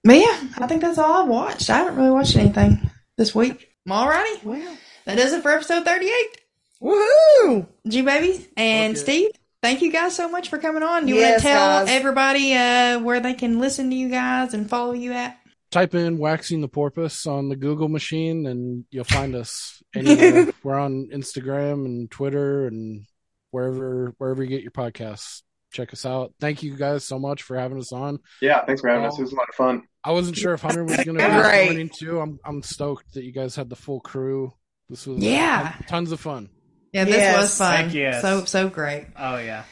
But 0.04 0.18
yeah, 0.18 0.42
I 0.58 0.68
think 0.68 0.82
that's 0.82 0.98
all 0.98 1.24
I've 1.24 1.30
watched. 1.30 1.70
I 1.70 1.78
haven't 1.78 1.96
really 1.96 2.12
watched 2.12 2.36
anything 2.36 2.92
this 3.18 3.34
week. 3.34 3.70
Alrighty. 3.88 4.44
Well, 4.44 4.78
That 5.06 5.16
does 5.16 5.32
it 5.32 5.42
for 5.42 5.52
episode 5.52 5.86
38. 5.86 6.42
woohoo! 6.82 7.68
G 7.88 8.02
Baby 8.02 8.46
and 8.58 8.92
Okay. 8.96 9.02
Steve, 9.02 9.30
thank 9.66 9.82
you 9.82 9.92
guys 9.92 10.16
so 10.16 10.30
much 10.30 10.50
for 10.50 10.58
coming 10.58 10.84
on. 10.84 11.08
You 11.08 11.16
Yes, 11.16 11.32
want 11.32 11.42
to 11.42 11.48
tell 11.48 11.80
guys. 11.86 11.90
everybody 11.90 12.54
uh, 12.54 13.00
where 13.00 13.20
they 13.20 13.34
can 13.34 13.60
listen 13.60 13.90
to 13.90 13.96
you 13.96 14.10
guys 14.10 14.54
and 14.54 14.70
follow 14.70 14.94
you 14.94 15.12
at? 15.14 15.38
Type 15.72 15.96
in 15.96 16.18
"waxing 16.20 16.62
the 16.62 16.68
porpoise" 16.68 17.26
on 17.26 17.50
the 17.50 17.56
Google 17.56 17.90
machine, 17.90 18.46
and 18.46 18.86
you'll 18.92 19.04
find 19.04 19.36
us 19.36 19.82
anywhere. 19.96 20.54
We're 20.64 20.78
on 20.80 21.10
Instagram 21.12 21.86
and 21.86 22.10
Twitter 22.12 22.68
and 22.68 23.06
wherever 23.52 24.14
wherever 24.20 24.44
you 24.44 24.50
get 24.50 24.62
your 24.62 24.72
podcasts. 24.72 25.42
Check 25.72 25.92
us 25.92 26.06
out. 26.06 26.34
Thank 26.40 26.64
you 26.64 26.78
guys 26.78 27.04
so 27.04 27.20
much 27.20 27.42
for 27.44 27.58
having 27.58 27.80
us 27.80 27.92
on. 27.92 28.20
Yeah, 28.42 28.64
thanks 28.64 28.80
for 28.82 28.90
having 28.90 29.06
us. 29.06 29.18
It 29.20 29.24
was 29.24 29.34
a 29.34 29.36
lot 29.36 29.50
of 29.50 29.56
fun. 29.56 29.84
I 30.04 30.12
wasn't 30.12 30.38
sure 30.38 30.54
if 30.54 30.62
Hunter 30.62 30.84
was 30.86 30.96
going 31.04 31.18
to 31.18 31.28
be 31.28 31.34
Great. 31.42 31.68
joining 31.68 31.90
too. 31.90 32.22
I'm 32.22 32.40
I'm 32.46 32.62
stoked 32.62 33.14
that 33.16 33.24
you 33.26 33.34
guys 33.34 33.56
had 33.56 33.70
the 33.70 33.76
full 33.76 34.00
crew. 34.00 34.54
This 34.88 35.08
was 35.08 35.18
Yeah. 35.18 35.74
tons 35.88 36.12
of 36.14 36.20
fun. 36.22 36.50
Yeah, 36.96 37.04
this 37.04 37.16
Yes. 37.18 37.38
was 37.38 37.58
fun. 37.58 37.76
Heck 37.76 37.94
yes. 37.94 38.22
So 38.22 38.46
so 38.46 38.70
great. 38.70 39.06
Oh 39.20 39.36
yeah. 39.38 39.64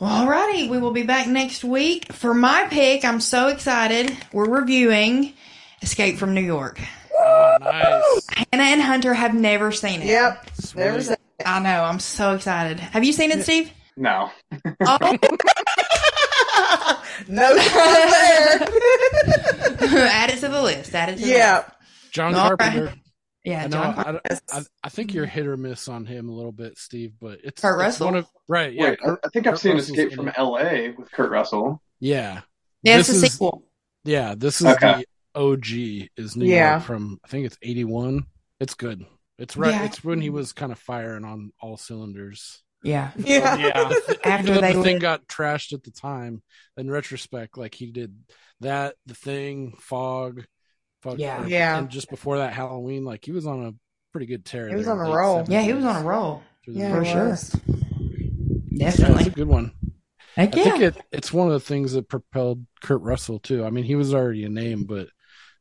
Well, 0.00 0.26
alrighty, 0.26 0.68
we 0.68 0.78
will 0.80 0.90
be 0.90 1.04
back 1.04 1.28
next 1.28 1.62
week. 1.62 2.12
For 2.12 2.34
my 2.34 2.66
pick, 2.68 3.04
I'm 3.04 3.20
so 3.20 3.46
excited. 3.46 4.16
We're 4.32 4.48
reviewing 4.50 5.32
Escape 5.80 6.18
from 6.18 6.34
New 6.34 6.40
York. 6.40 6.80
Oh, 7.16 7.56
nice. 7.60 8.26
Hannah 8.50 8.64
and 8.64 8.82
Hunter 8.82 9.14
have 9.14 9.32
never 9.32 9.70
seen 9.70 10.02
it. 10.02 10.06
Yep, 10.08 10.50
Sweet. 10.54 10.82
there 10.82 10.92
was 10.94 11.14
I 11.46 11.60
know. 11.60 11.84
I'm 11.84 12.00
so 12.00 12.34
excited. 12.34 12.80
Have 12.80 13.04
you 13.04 13.12
seen 13.12 13.30
it, 13.30 13.44
Steve? 13.44 13.70
No. 13.96 14.32
Oh, 14.80 14.98
no 17.28 17.54
there. 17.54 18.58
add 20.10 20.30
it 20.30 20.40
to 20.40 20.48
the 20.48 20.60
list. 20.60 20.92
Add 20.96 21.10
it 21.10 21.18
to 21.18 21.22
the 21.22 21.28
yeah, 21.28 21.58
list. 21.58 21.70
John 22.10 22.34
All 22.34 22.56
right. 22.56 22.92
Carpenter. 23.44 23.76
Yeah, 23.76 23.94
I. 23.96 24.02
John. 24.02 24.20
I, 24.30 24.38
I, 24.52 24.62
I 24.84 24.88
think 24.88 25.14
you're 25.14 25.26
hit 25.26 25.46
or 25.46 25.56
miss 25.56 25.88
on 25.88 26.06
him 26.06 26.28
a 26.28 26.32
little 26.32 26.52
bit, 26.52 26.78
Steve. 26.78 27.12
But 27.20 27.40
it's 27.44 27.60
Kurt 27.60 27.74
it's 27.74 27.80
Russell? 27.80 28.06
One 28.06 28.16
of, 28.16 28.26
right? 28.48 28.72
Yeah. 28.72 28.90
Wait, 28.90 28.98
I, 29.02 29.04
Kurt- 29.06 29.20
I 29.24 29.28
think 29.28 29.46
I've 29.46 29.52
Kurt 29.54 29.60
seen 29.60 29.72
Russell's 29.74 29.98
Escape 29.98 30.14
from 30.14 30.28
it. 30.28 30.34
L.A. 30.36 30.90
with 30.90 31.10
Kurt 31.12 31.30
Russell. 31.30 31.82
Yeah. 32.00 32.40
Yeah, 32.82 32.98
it's 32.98 33.08
This 33.08 33.22
a 33.22 33.26
is- 33.26 33.32
sequel. 33.32 33.64
Yeah. 34.04 34.34
This 34.36 34.60
is 34.60 34.66
Okay. 34.66 35.04
the 35.34 35.40
OG. 35.40 36.08
Is 36.16 36.36
New 36.36 36.46
Yeah. 36.46 36.72
York 36.72 36.82
from 36.84 37.20
I 37.24 37.28
think 37.28 37.46
it's 37.46 37.58
81. 37.62 38.26
It's 38.60 38.74
good. 38.74 39.04
It's 39.38 39.56
right. 39.56 39.72
Yeah. 39.72 39.84
It's 39.84 40.04
when 40.04 40.20
he 40.20 40.30
was 40.30 40.52
kind 40.52 40.72
of 40.72 40.78
firing 40.78 41.24
on 41.24 41.52
all 41.60 41.76
cylinders. 41.76 42.62
Yeah. 42.84 43.12
Yeah. 43.16 43.56
Yeah. 43.56 43.90
After 44.24 44.50
Even 44.50 44.60
they 44.60 44.72
the 44.72 44.82
thing 44.82 44.98
got 44.98 45.26
trashed 45.28 45.72
at 45.72 45.84
the 45.84 45.90
time, 45.92 46.42
in 46.76 46.90
retrospect, 46.90 47.56
like 47.56 47.74
he 47.74 47.86
did 47.92 48.14
that, 48.60 48.96
the 49.06 49.14
thing, 49.14 49.74
fog, 49.78 50.44
fog 51.02 51.18
Yeah. 51.18 51.44
Yeah. 51.46 51.78
and 51.78 51.88
just 51.90 52.08
before 52.10 52.38
that 52.38 52.52
Halloween, 52.52 53.04
like 53.04 53.24
he 53.24 53.32
was 53.32 53.46
on 53.46 53.64
a 53.66 53.72
pretty 54.12 54.26
good 54.26 54.44
tear. 54.44 54.68
He 54.68 54.74
was 54.74 54.88
on 54.88 54.98
a 54.98 55.04
the 55.04 55.08
late 55.10 55.16
roll. 55.16 55.44
Yeah, 55.48 55.62
he 55.62 55.72
was 55.72 55.84
on 55.84 56.02
a 56.02 56.06
roll. 56.06 56.42
Yeah, 56.66 56.94
For 56.94 57.04
sure. 57.04 57.28
was. 57.30 57.56
Yeah, 58.70 58.88
it's 58.88 58.96
Definitely. 58.98 59.26
a 59.26 59.30
good 59.30 59.48
one. 59.48 59.72
Heck 60.36 60.56
I 60.56 60.62
think 60.62 60.80
it, 60.80 60.96
it's 61.12 61.32
one 61.32 61.48
of 61.48 61.52
the 61.52 61.60
things 61.60 61.92
that 61.92 62.08
propelled 62.08 62.64
Kurt 62.82 63.02
Russell 63.02 63.38
too. 63.38 63.64
I 63.64 63.70
mean, 63.70 63.84
he 63.84 63.96
was 63.96 64.14
already 64.14 64.44
a 64.44 64.48
name, 64.48 64.84
but 64.84 65.08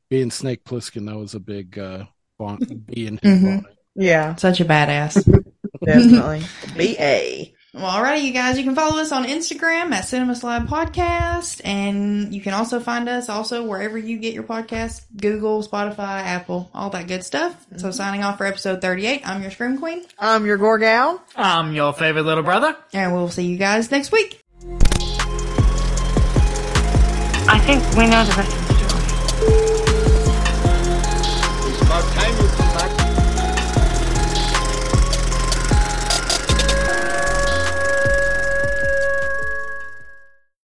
being 0.10 0.32
Snake 0.32 0.64
Plissken, 0.64 1.08
that 1.08 1.18
was 1.18 1.36
a 1.36 1.40
big 1.42 1.78
uh, 1.78 2.06
bon- 2.40 2.60
B 2.86 3.08
in 3.08 3.18
his 3.22 3.42
Mhm. 3.42 3.64
Yeah, 3.96 4.36
Such 4.36 4.62
a 4.62 4.66
badass. 4.66 5.16
definitely. 5.86 6.44
BA. 6.78 7.52
Well, 7.73 7.85
alrighty, 7.85 8.23
you 8.23 8.34
guys. 8.34 8.57
You 8.57 8.65
can 8.65 8.76
follow 8.76 8.99
us 8.99 9.14
on 9.14 9.23
Instagram 9.23 9.93
at 9.93 10.02
Cinema 10.02 10.35
Slab 10.35 10.68
Podcast, 10.68 11.61
and 11.64 12.35
you 12.35 12.41
can 12.41 12.53
also 12.53 12.81
find 12.81 13.07
us 13.07 13.30
also 13.30 13.64
wherever 13.65 13.98
you 13.98 14.18
get 14.18 14.34
your 14.34 14.43
podcasts: 14.43 15.03
Google, 15.15 15.64
Spotify, 15.64 16.19
Apple, 16.22 16.69
all 16.73 16.89
that 16.89 17.07
good 17.07 17.23
stuff. 17.23 17.56
So, 17.77 17.77
mm-hmm. 17.77 17.91
signing 17.91 18.23
off 18.23 18.39
for 18.39 18.45
episode 18.45 18.81
thirty-eight. 18.81 19.22
I'm 19.26 19.41
your 19.41 19.52
Scream 19.52 19.77
Queen, 19.77 20.03
I'm 20.19 20.45
your 20.45 20.57
Gorgal. 20.57 21.22
I'm 21.38 21.73
your 21.73 21.93
favorite 21.93 22.23
little 22.23 22.43
brother. 22.43 22.76
and 22.91 23.14
we'll 23.14 23.30
see 23.30 23.45
you 23.45 23.57
guys 23.57 23.89
next 23.89 24.11
week. 24.11 24.43
I 27.48 27.57
think 27.60 27.81
we 27.95 28.06
know 28.07 28.26
the 28.26 28.34
rest 28.35 28.51